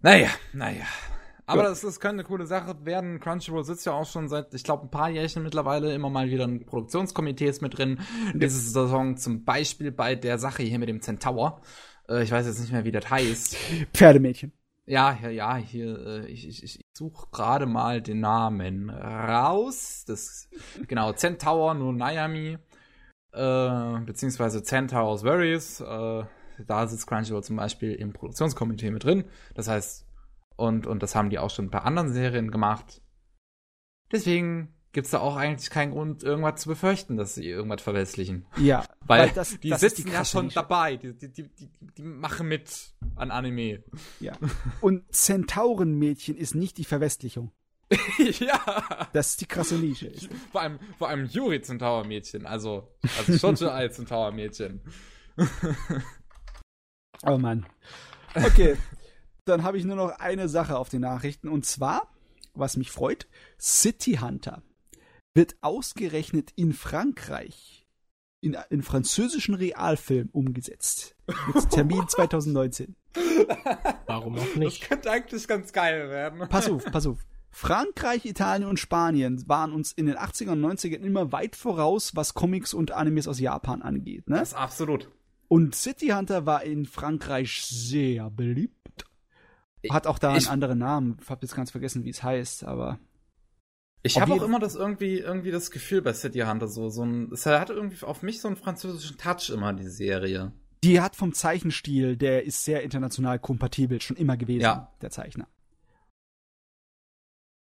[0.00, 0.86] Naja, naja.
[1.50, 1.68] Aber Ja.
[1.70, 3.18] das, das könnte eine coole Sache werden.
[3.18, 6.44] Crunchyroll sitzt ja auch schon seit, ich glaube, ein paar Jährchen mittlerweile immer mal wieder
[6.44, 7.98] in Produktionskomitees mit drin.
[8.34, 11.60] Diese Saison zum Beispiel bei der Sache hier mit dem Centaur.
[12.08, 13.56] Äh, ich weiß jetzt nicht mehr, wie das heißt.
[13.94, 14.52] Pferdemädchen.
[14.86, 20.04] Ja, ja, ja, hier, äh, ich, ich, ich suche gerade mal den Namen raus.
[20.06, 20.48] Das,
[20.88, 22.58] genau, Centaur no Nayami,
[23.32, 25.80] äh, beziehungsweise Centaur's Worries.
[25.80, 26.24] Äh,
[26.66, 29.24] da sitzt Crunchyroll zum Beispiel im Produktionskomitee mit drin.
[29.54, 30.06] Das heißt,
[30.60, 33.00] und, und das haben die auch schon bei anderen Serien gemacht.
[34.12, 38.46] Deswegen gibt's da auch eigentlich keinen Grund, irgendwas zu befürchten, dass sie irgendwas verwestlichen.
[38.58, 40.56] Ja, Weil, das, die das sitzen die ja schon Nische.
[40.56, 40.96] dabei.
[40.96, 43.82] Die, die, die, die, die machen mit an Anime.
[44.20, 44.32] Ja.
[44.82, 47.52] Und Zentaurenmädchen ist nicht die Verwestlichung.
[48.18, 49.08] ja.
[49.12, 50.12] Das ist die krasse Nische.
[50.52, 54.80] Vor allem, vor allem Yuri Centaur Mädchen, also, also Shoujo als Centaur Mädchen.
[57.24, 57.66] Oh Mann.
[58.34, 58.76] Okay,
[59.50, 62.08] dann habe ich nur noch eine Sache auf den Nachrichten und zwar,
[62.54, 63.26] was mich freut,
[63.60, 64.62] City Hunter
[65.34, 67.86] wird ausgerechnet in Frankreich
[68.40, 71.14] in, in französischen Realfilm umgesetzt.
[71.52, 72.96] Mit Termin 2019.
[74.06, 74.88] Warum auch Das nicht?
[74.88, 76.48] könnte eigentlich ganz geil werden.
[76.48, 77.18] Pass auf, pass auf.
[77.50, 82.32] Frankreich, Italien und Spanien waren uns in den 80er und 90ern immer weit voraus, was
[82.34, 84.28] Comics und Animes aus Japan angeht.
[84.30, 84.38] Ne?
[84.38, 85.10] Das ist absolut.
[85.48, 89.04] Und City Hunter war in Frankreich sehr beliebt.
[89.88, 91.18] Hat auch da Ich- einen anderen Namen.
[91.22, 92.98] Ich hab jetzt ganz vergessen, wie es heißt, aber.
[94.02, 97.30] Ich habe auch immer das irgendwie, irgendwie das Gefühl bei City Hunter so, so ein,
[97.32, 100.52] es hat irgendwie auf mich so einen französischen Touch immer, die Serie.
[100.82, 104.90] Die hat vom Zeichenstil, der ist sehr international kompatibel, schon immer gewesen, Ja.
[105.02, 105.46] der Zeichner.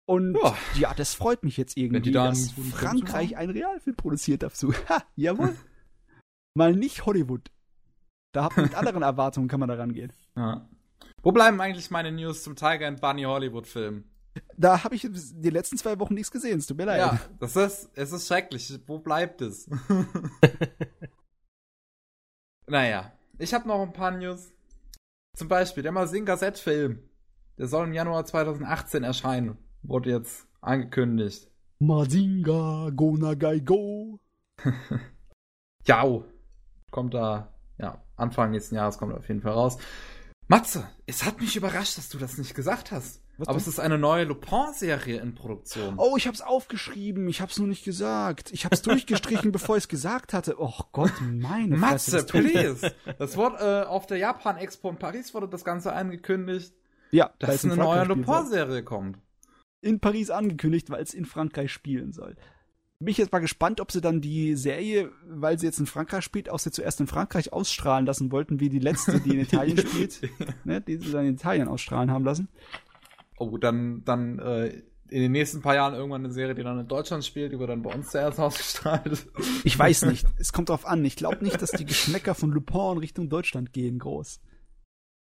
[0.06, 0.56] Und Ja.
[0.76, 4.72] ja, das freut mich jetzt irgendwie, dass Frankreich einen Realfilm produziert dazu.
[4.88, 5.56] Ha, jawohl.
[6.54, 7.50] Mal nicht Hollywood.
[8.32, 10.12] Da hat man mit anderen Erwartungen kann man da rangehen.
[10.36, 10.68] Ja.
[11.24, 14.04] Wo bleiben eigentlich meine News zum Tiger and Bunny Hollywood Film?
[14.58, 16.98] Da habe ich die letzten zwei Wochen nichts gesehen, es tut mir leid.
[16.98, 18.78] Ja, das ist, es ist schrecklich.
[18.86, 19.66] Wo bleibt es?
[22.66, 24.52] naja, ich habe noch ein paar News.
[25.34, 26.98] Zum Beispiel der Mazinga Z-Film.
[27.56, 29.56] Der soll im Januar 2018 erscheinen.
[29.82, 31.48] Wurde jetzt angekündigt.
[31.78, 34.20] Mazinga, go nagai go.
[35.86, 36.04] Ja,
[36.90, 39.78] kommt da, ja, Anfang nächsten Jahres kommt er auf jeden Fall raus.
[40.48, 43.20] Matze, es hat mich überrascht, dass du das nicht gesagt hast.
[43.38, 43.62] Was Aber denn?
[43.62, 45.94] es ist eine neue Lupin-Serie in Produktion.
[45.96, 48.52] Oh, ich hab's aufgeschrieben, ich hab's nur nicht gesagt.
[48.52, 50.54] Ich hab's durchgestrichen, bevor ich's gesagt hatte.
[50.58, 52.12] Oh Gott, meine Fresse.
[52.18, 52.92] Matze, tut- please.
[53.18, 56.74] Das wurde äh, auf der Japan Expo in Paris wurde das Ganze angekündigt,
[57.10, 58.04] Ja, dass in eine neue.
[58.04, 59.18] Lupin-Serie kommt.
[59.80, 62.36] In Paris angekündigt, weil es in Frankreich spielen soll.
[63.00, 66.24] Bin ich jetzt mal gespannt, ob sie dann die Serie, weil sie jetzt in Frankreich
[66.24, 69.78] spielt, auch sie zuerst in Frankreich ausstrahlen lassen wollten, wie die letzte, die in Italien
[69.78, 70.20] spielt,
[70.64, 72.48] ne, die sie dann in Italien ausstrahlen haben lassen.
[73.36, 76.88] Oh, dann, dann äh, in den nächsten paar Jahren irgendwann eine Serie, die dann in
[76.88, 79.26] Deutschland spielt, die wird dann bei uns zuerst ausgestrahlt.
[79.64, 80.26] Ich weiß nicht.
[80.38, 81.04] Es kommt drauf an.
[81.04, 84.40] Ich glaube nicht, dass die Geschmäcker von Le Pen in Richtung Deutschland gehen, groß.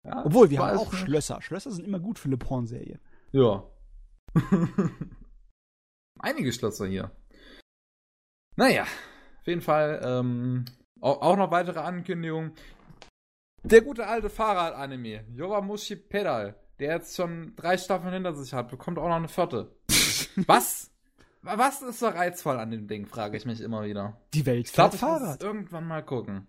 [0.05, 1.05] Ja, Obwohl, wir haben auch nicht.
[1.05, 1.43] Schlösser.
[1.43, 2.99] Schlösser sind immer gut für Le Pen-Serie.
[3.33, 3.65] Ja.
[6.19, 7.11] Einige Schlösser hier.
[8.59, 10.65] Naja, auf jeden Fall ähm,
[11.01, 12.55] auch, noch weitere Ankündigungen.
[13.63, 18.99] Der gute alte Fahrrad-Anime, Yowamushi Pedal, der jetzt schon drei Staffeln hinter sich hat, bekommt
[18.99, 19.77] auch noch eine vierte.
[20.49, 20.91] Was?
[21.43, 24.21] Was ist so reizvoll an dem Ding, frage ich mich immer wieder.
[24.35, 25.43] Die Welt Ich fährt ich muss es Fahrrad.
[25.43, 26.49] irgendwann mal gucken.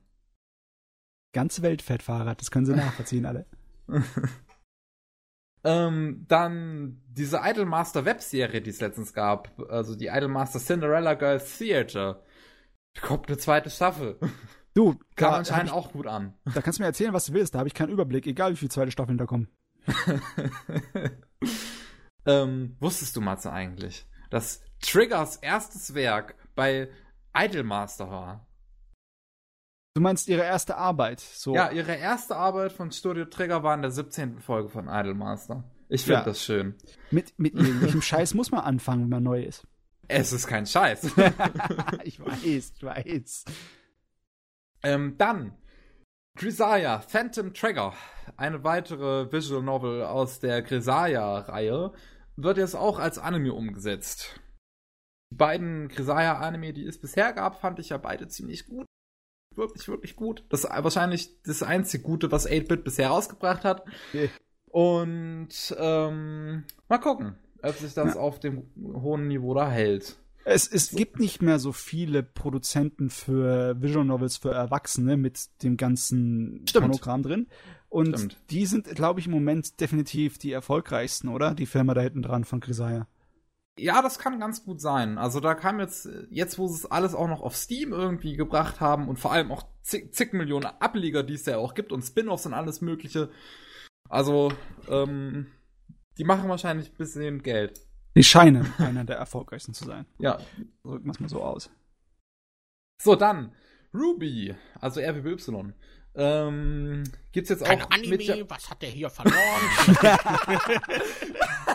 [1.32, 2.42] Ganze Welt fährt Fahrrad.
[2.42, 3.46] Das können sie nachvollziehen, alle.
[5.64, 12.24] Ähm, dann diese Idolmaster Webserie, die es letztens gab, also die Idolmaster Cinderella Girls Theater,
[12.94, 14.18] bekommt eine zweite Staffel.
[14.76, 16.36] Du, Kam da, anscheinend auch gut an.
[16.54, 17.56] da kannst du mir erzählen, was du willst.
[17.56, 19.50] Da habe ich keinen Überblick, egal wie viele zweite Staffeln da kommen.
[22.28, 26.88] ähm, wusstest du, Matze, eigentlich, dass Triggers erstes Werk bei
[27.36, 28.48] Idolmaster war?
[29.95, 31.19] Du meinst ihre erste Arbeit?
[31.19, 31.53] So.
[31.56, 34.40] Ja, ihre erste Arbeit von Studio Trigger war in der 17.
[34.40, 35.64] Folge von Idolmaster.
[35.90, 36.26] Ich finde Ja.
[36.26, 36.76] das schön.
[37.09, 39.66] Mit, mit irgendwelchem Scheiß muss man anfangen, wenn man neu ist.
[40.11, 41.03] Es ist kein Scheiß.
[42.03, 43.45] ich weiß, ich weiß.
[44.82, 45.56] ähm, dann
[46.35, 47.93] Grisaya, Phantom Trigger.
[48.35, 51.93] Eine weitere Visual Novel aus der Grisaya-Reihe
[52.38, 54.40] wird jetzt auch als Anime umgesetzt.
[55.32, 58.88] Die beiden Grisaya-Anime, die es bisher gab, fand ich ja beide ziemlich gut.
[59.56, 60.44] Wirklich, wirklich gut.
[60.50, 63.84] Das ist wahrscheinlich das einzige Gute, was 8-Bit bisher rausgebracht hat.
[64.10, 64.30] Okay.
[64.68, 68.19] Und ähm, mal gucken, ob sich das Ja.
[68.19, 70.18] auf dem hohen Niveau da hält.
[70.45, 75.76] Es, es gibt nicht mehr so viele Produzenten für Visual Novels für Erwachsene mit dem
[75.78, 76.86] ganzen Stimmt.
[76.86, 77.48] Pornogramm drin.
[77.90, 78.38] Und Stimmt.
[78.50, 81.53] die sind, glaube ich, im Moment definitiv die erfolgreichsten, oder?
[81.56, 83.08] Die Firma da hinten dran von Grisaya.
[83.82, 85.17] Ja, das kann ganz gut sein.
[85.17, 88.80] Also da kam jetzt, jetzt wo sie es alles auch noch auf Steam irgendwie gebracht
[88.82, 92.01] haben und vor allem auch zig, zig Millionen Ableger, die es ja auch gibt und
[92.01, 93.30] Spin-offs und alles mögliche.
[94.09, 94.51] Also,
[94.88, 95.48] ähm,
[96.17, 97.80] die machen wahrscheinlich ein bisschen Geld.
[98.16, 100.06] Die scheinen einer der erfolgreichsten zu sein.
[100.19, 100.40] Ja.
[100.83, 101.69] Drücken wir es mal so aus.
[103.01, 103.53] So, dann
[103.93, 105.74] Ruby, also RWY.
[106.16, 109.38] Ähm, gibt's jetzt Kein auch mit Ja- Anime, was hat der hier verloren?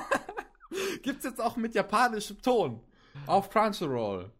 [1.02, 2.80] gibt's jetzt auch mit japanischem Ton
[3.26, 4.30] auf Crunchyroll.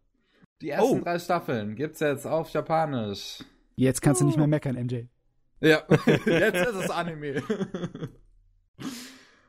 [0.61, 1.03] Die ersten Oh.
[1.03, 3.45] drei Staffeln gibt's jetzt auf Japanisch.
[3.77, 5.03] Jetzt kannst du nicht mehr meckern, MJ.
[5.61, 5.83] Ja,
[6.27, 7.43] jetzt ist es Anime.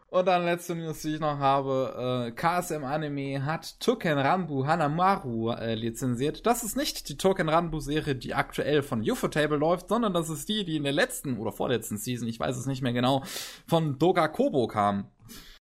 [0.09, 2.29] Und dann letzte News, die ich noch habe.
[2.29, 6.45] Äh, KSM Anime hat Token Ranbu Hanamaru äh, lizenziert.
[6.45, 10.47] Das ist nicht die Token Ranbu Serie, die aktuell von Ufotable läuft, sondern das ist
[10.47, 13.23] die, die in der letzten oder vorletzten Season, ich weiß es nicht mehr genau,
[13.67, 15.09] von Doga Kobo kam.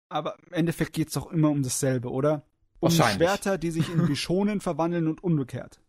[0.10, 2.46] Aber im Endeffekt geht's doch immer um dasselbe, oder?
[2.80, 3.18] Um Wahrscheinlich.
[3.18, 5.82] Schwerter, die sich in Bishonen verwandeln und umgekehrt.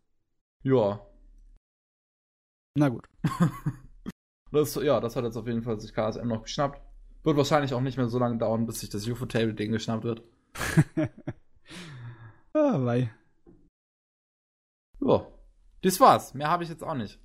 [0.62, 1.06] Ja.
[2.74, 3.08] Na gut.
[4.50, 6.80] Das, ja, das hat jetzt auf jeden Fall sich KSM noch geschnappt.
[7.22, 10.22] Wird wahrscheinlich auch nicht mehr so lange dauern, bis sich das Ufotable-Ding geschnappt wird.
[12.55, 13.12] ah, wei.
[15.00, 15.26] Ja.
[15.82, 16.34] Das war's.
[16.34, 17.20] Mehr habe ich jetzt auch nicht.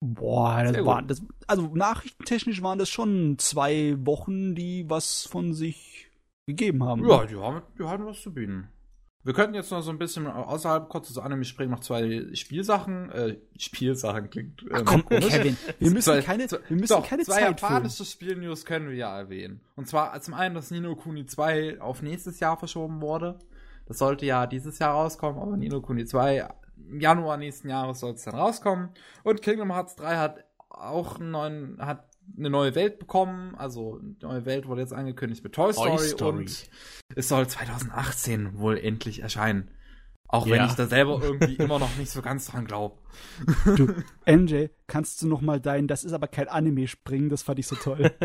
[0.00, 6.08] Boah, das war, das, also nachrichtentechnisch waren das schon zwei Wochen, die was von sich
[6.46, 7.08] gegeben haben.
[7.08, 8.68] Ja, die haben, die haben was zu bieten.
[9.24, 13.10] Wir könnten jetzt noch so ein bisschen außerhalb kurz des Anime springen, noch zwei Spielsachen.
[13.10, 14.62] Äh, Spielsachen klingt.
[14.62, 15.26] Ähm, Ach komm, komisch.
[15.28, 18.88] Kevin, wir müssen Zwei- keine, zwei- wir müssen Doch, keine zwei Zeit japanische Spielnews können
[18.88, 19.60] wir ja erwähnen.
[19.74, 23.36] Und zwar zum einen, dass Nino Kuni 2 auf nächstes Jahr verschoben wurde.
[23.86, 28.12] Das sollte ja dieses Jahr rauskommen, aber Nino Kuni 2 im Januar nächsten Jahres soll
[28.14, 28.90] es dann rauskommen.
[29.24, 33.54] Und Kingdom Hearts 3 hat auch einen neuen, hat eine neue Welt bekommen.
[33.54, 36.38] Also, eine neue Welt wurde jetzt angekündigt mit Toy Story, Story.
[36.38, 36.68] und
[37.14, 39.70] es soll 2018 wohl endlich erscheinen.
[40.28, 40.66] Auch wenn Ja.
[40.66, 42.96] ich da selber irgendwie immer noch nicht so ganz dran glaube.
[43.76, 43.94] Du,
[44.26, 47.68] MJ, kannst du noch mal dein, das ist aber kein Anime springen, das fand ich
[47.68, 48.10] so toll.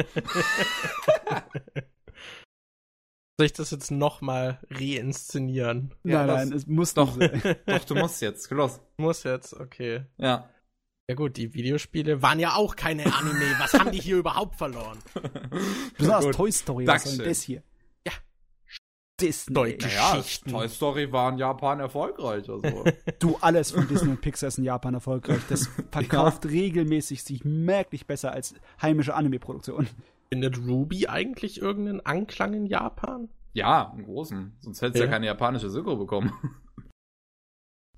[3.42, 5.95] Soll ich das jetzt nochmal reinszenieren?
[6.03, 7.18] Ja, nein, nein, es muss doch.
[7.66, 8.52] Doch, du musst jetzt.
[8.52, 8.80] Los.
[8.98, 10.06] Muss jetzt, okay.
[10.20, 10.48] Ja.
[11.10, 13.56] Ja gut, die Videospiele waren ja auch keine Anime.
[13.58, 15.00] Was haben die hier überhaupt verloren?
[15.98, 16.36] Besonders Gut.
[16.36, 17.64] Toy Story, was soll denn das hier?
[18.06, 18.14] Ja.
[19.20, 19.74] Disney.
[19.78, 20.52] Geschichten.
[20.52, 22.48] Toy Story war in Japan erfolgreich.
[22.48, 22.86] Also.
[23.18, 25.42] Du, alles von Disney und Pixar ist in Japan erfolgreich.
[25.50, 29.88] Das verkauft regelmäßig sich merklich besser als heimische Anime-Produktion.
[30.34, 33.30] Findet Ruby eigentlich irgendeinen Anklang in Japan?
[33.53, 34.56] ja, im Großen.
[34.61, 35.06] Sonst hätte es ja.
[35.06, 35.11] Ja.
[35.11, 36.32] keine japanische Synchro bekommen.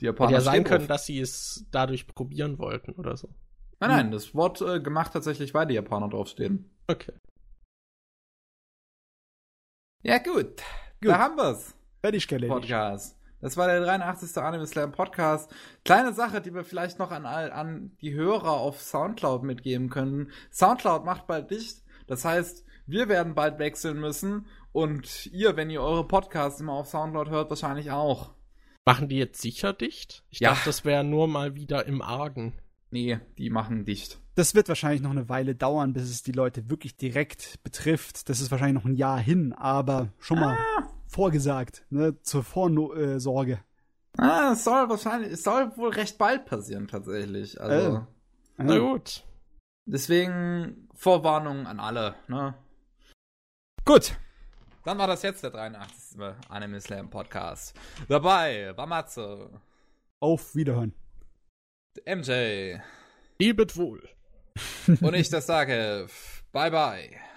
[0.02, 3.30] Die Hätte Japaner ja sein können, dass sie es dadurch probieren wollten oder so.
[3.80, 6.72] Nein, nein, das Wort äh, gemacht tatsächlich, weil die Japaner draufstehen.
[6.88, 7.14] Okay.
[10.04, 10.34] Ja, gut.
[10.34, 10.64] Gut.
[11.02, 11.76] Da haben wir's.
[12.02, 12.52] Fertig erledigt.
[12.54, 13.20] Podcast.
[13.40, 14.36] Das war der 83.
[14.42, 15.54] Anime Slam Podcast.
[15.86, 20.32] Kleine Sache, die wir vielleicht noch an, all- an die Hörer auf Soundcloud mitgeben können.
[20.52, 21.83] Soundcloud macht bald dicht.
[22.08, 24.46] Das heißt, wir werden bald wechseln müssen.
[24.72, 28.32] Und ihr, wenn ihr eure Podcasts immer auf Soundcloud hört, wahrscheinlich auch.
[28.86, 30.24] Machen die jetzt sicher dicht?
[30.30, 30.50] Ich Ja.
[30.50, 32.54] dachte, das wäre nur mal wieder im Argen.
[32.92, 34.20] Nee, die machen dicht.
[34.36, 38.30] Das wird wahrscheinlich noch eine Weile dauern, bis es die Leute wirklich direkt betrifft.
[38.30, 40.58] Das ist wahrscheinlich noch ein Jahr hin, aber schon mal
[41.08, 43.60] vorgesagt, ne, zur Vorsorge.
[44.18, 47.60] Ah, es soll wahrscheinlich, es soll wohl recht bald passieren, tatsächlich.
[47.62, 48.64] Also, Äh.
[48.64, 49.24] Na gut.
[49.86, 52.54] deswegen Vorwarnung an alle, ne?
[53.84, 54.16] Gut.
[54.86, 56.18] Dann war das jetzt der 83.
[56.48, 57.78] Anime Slam Podcast.
[58.08, 59.50] Dabei war Matze,
[60.22, 60.94] Auf Wiederhören.
[62.06, 62.78] MJ
[63.38, 64.08] Liebet wohl.
[65.02, 66.08] und ich das sage.
[66.54, 67.33] Bye bye.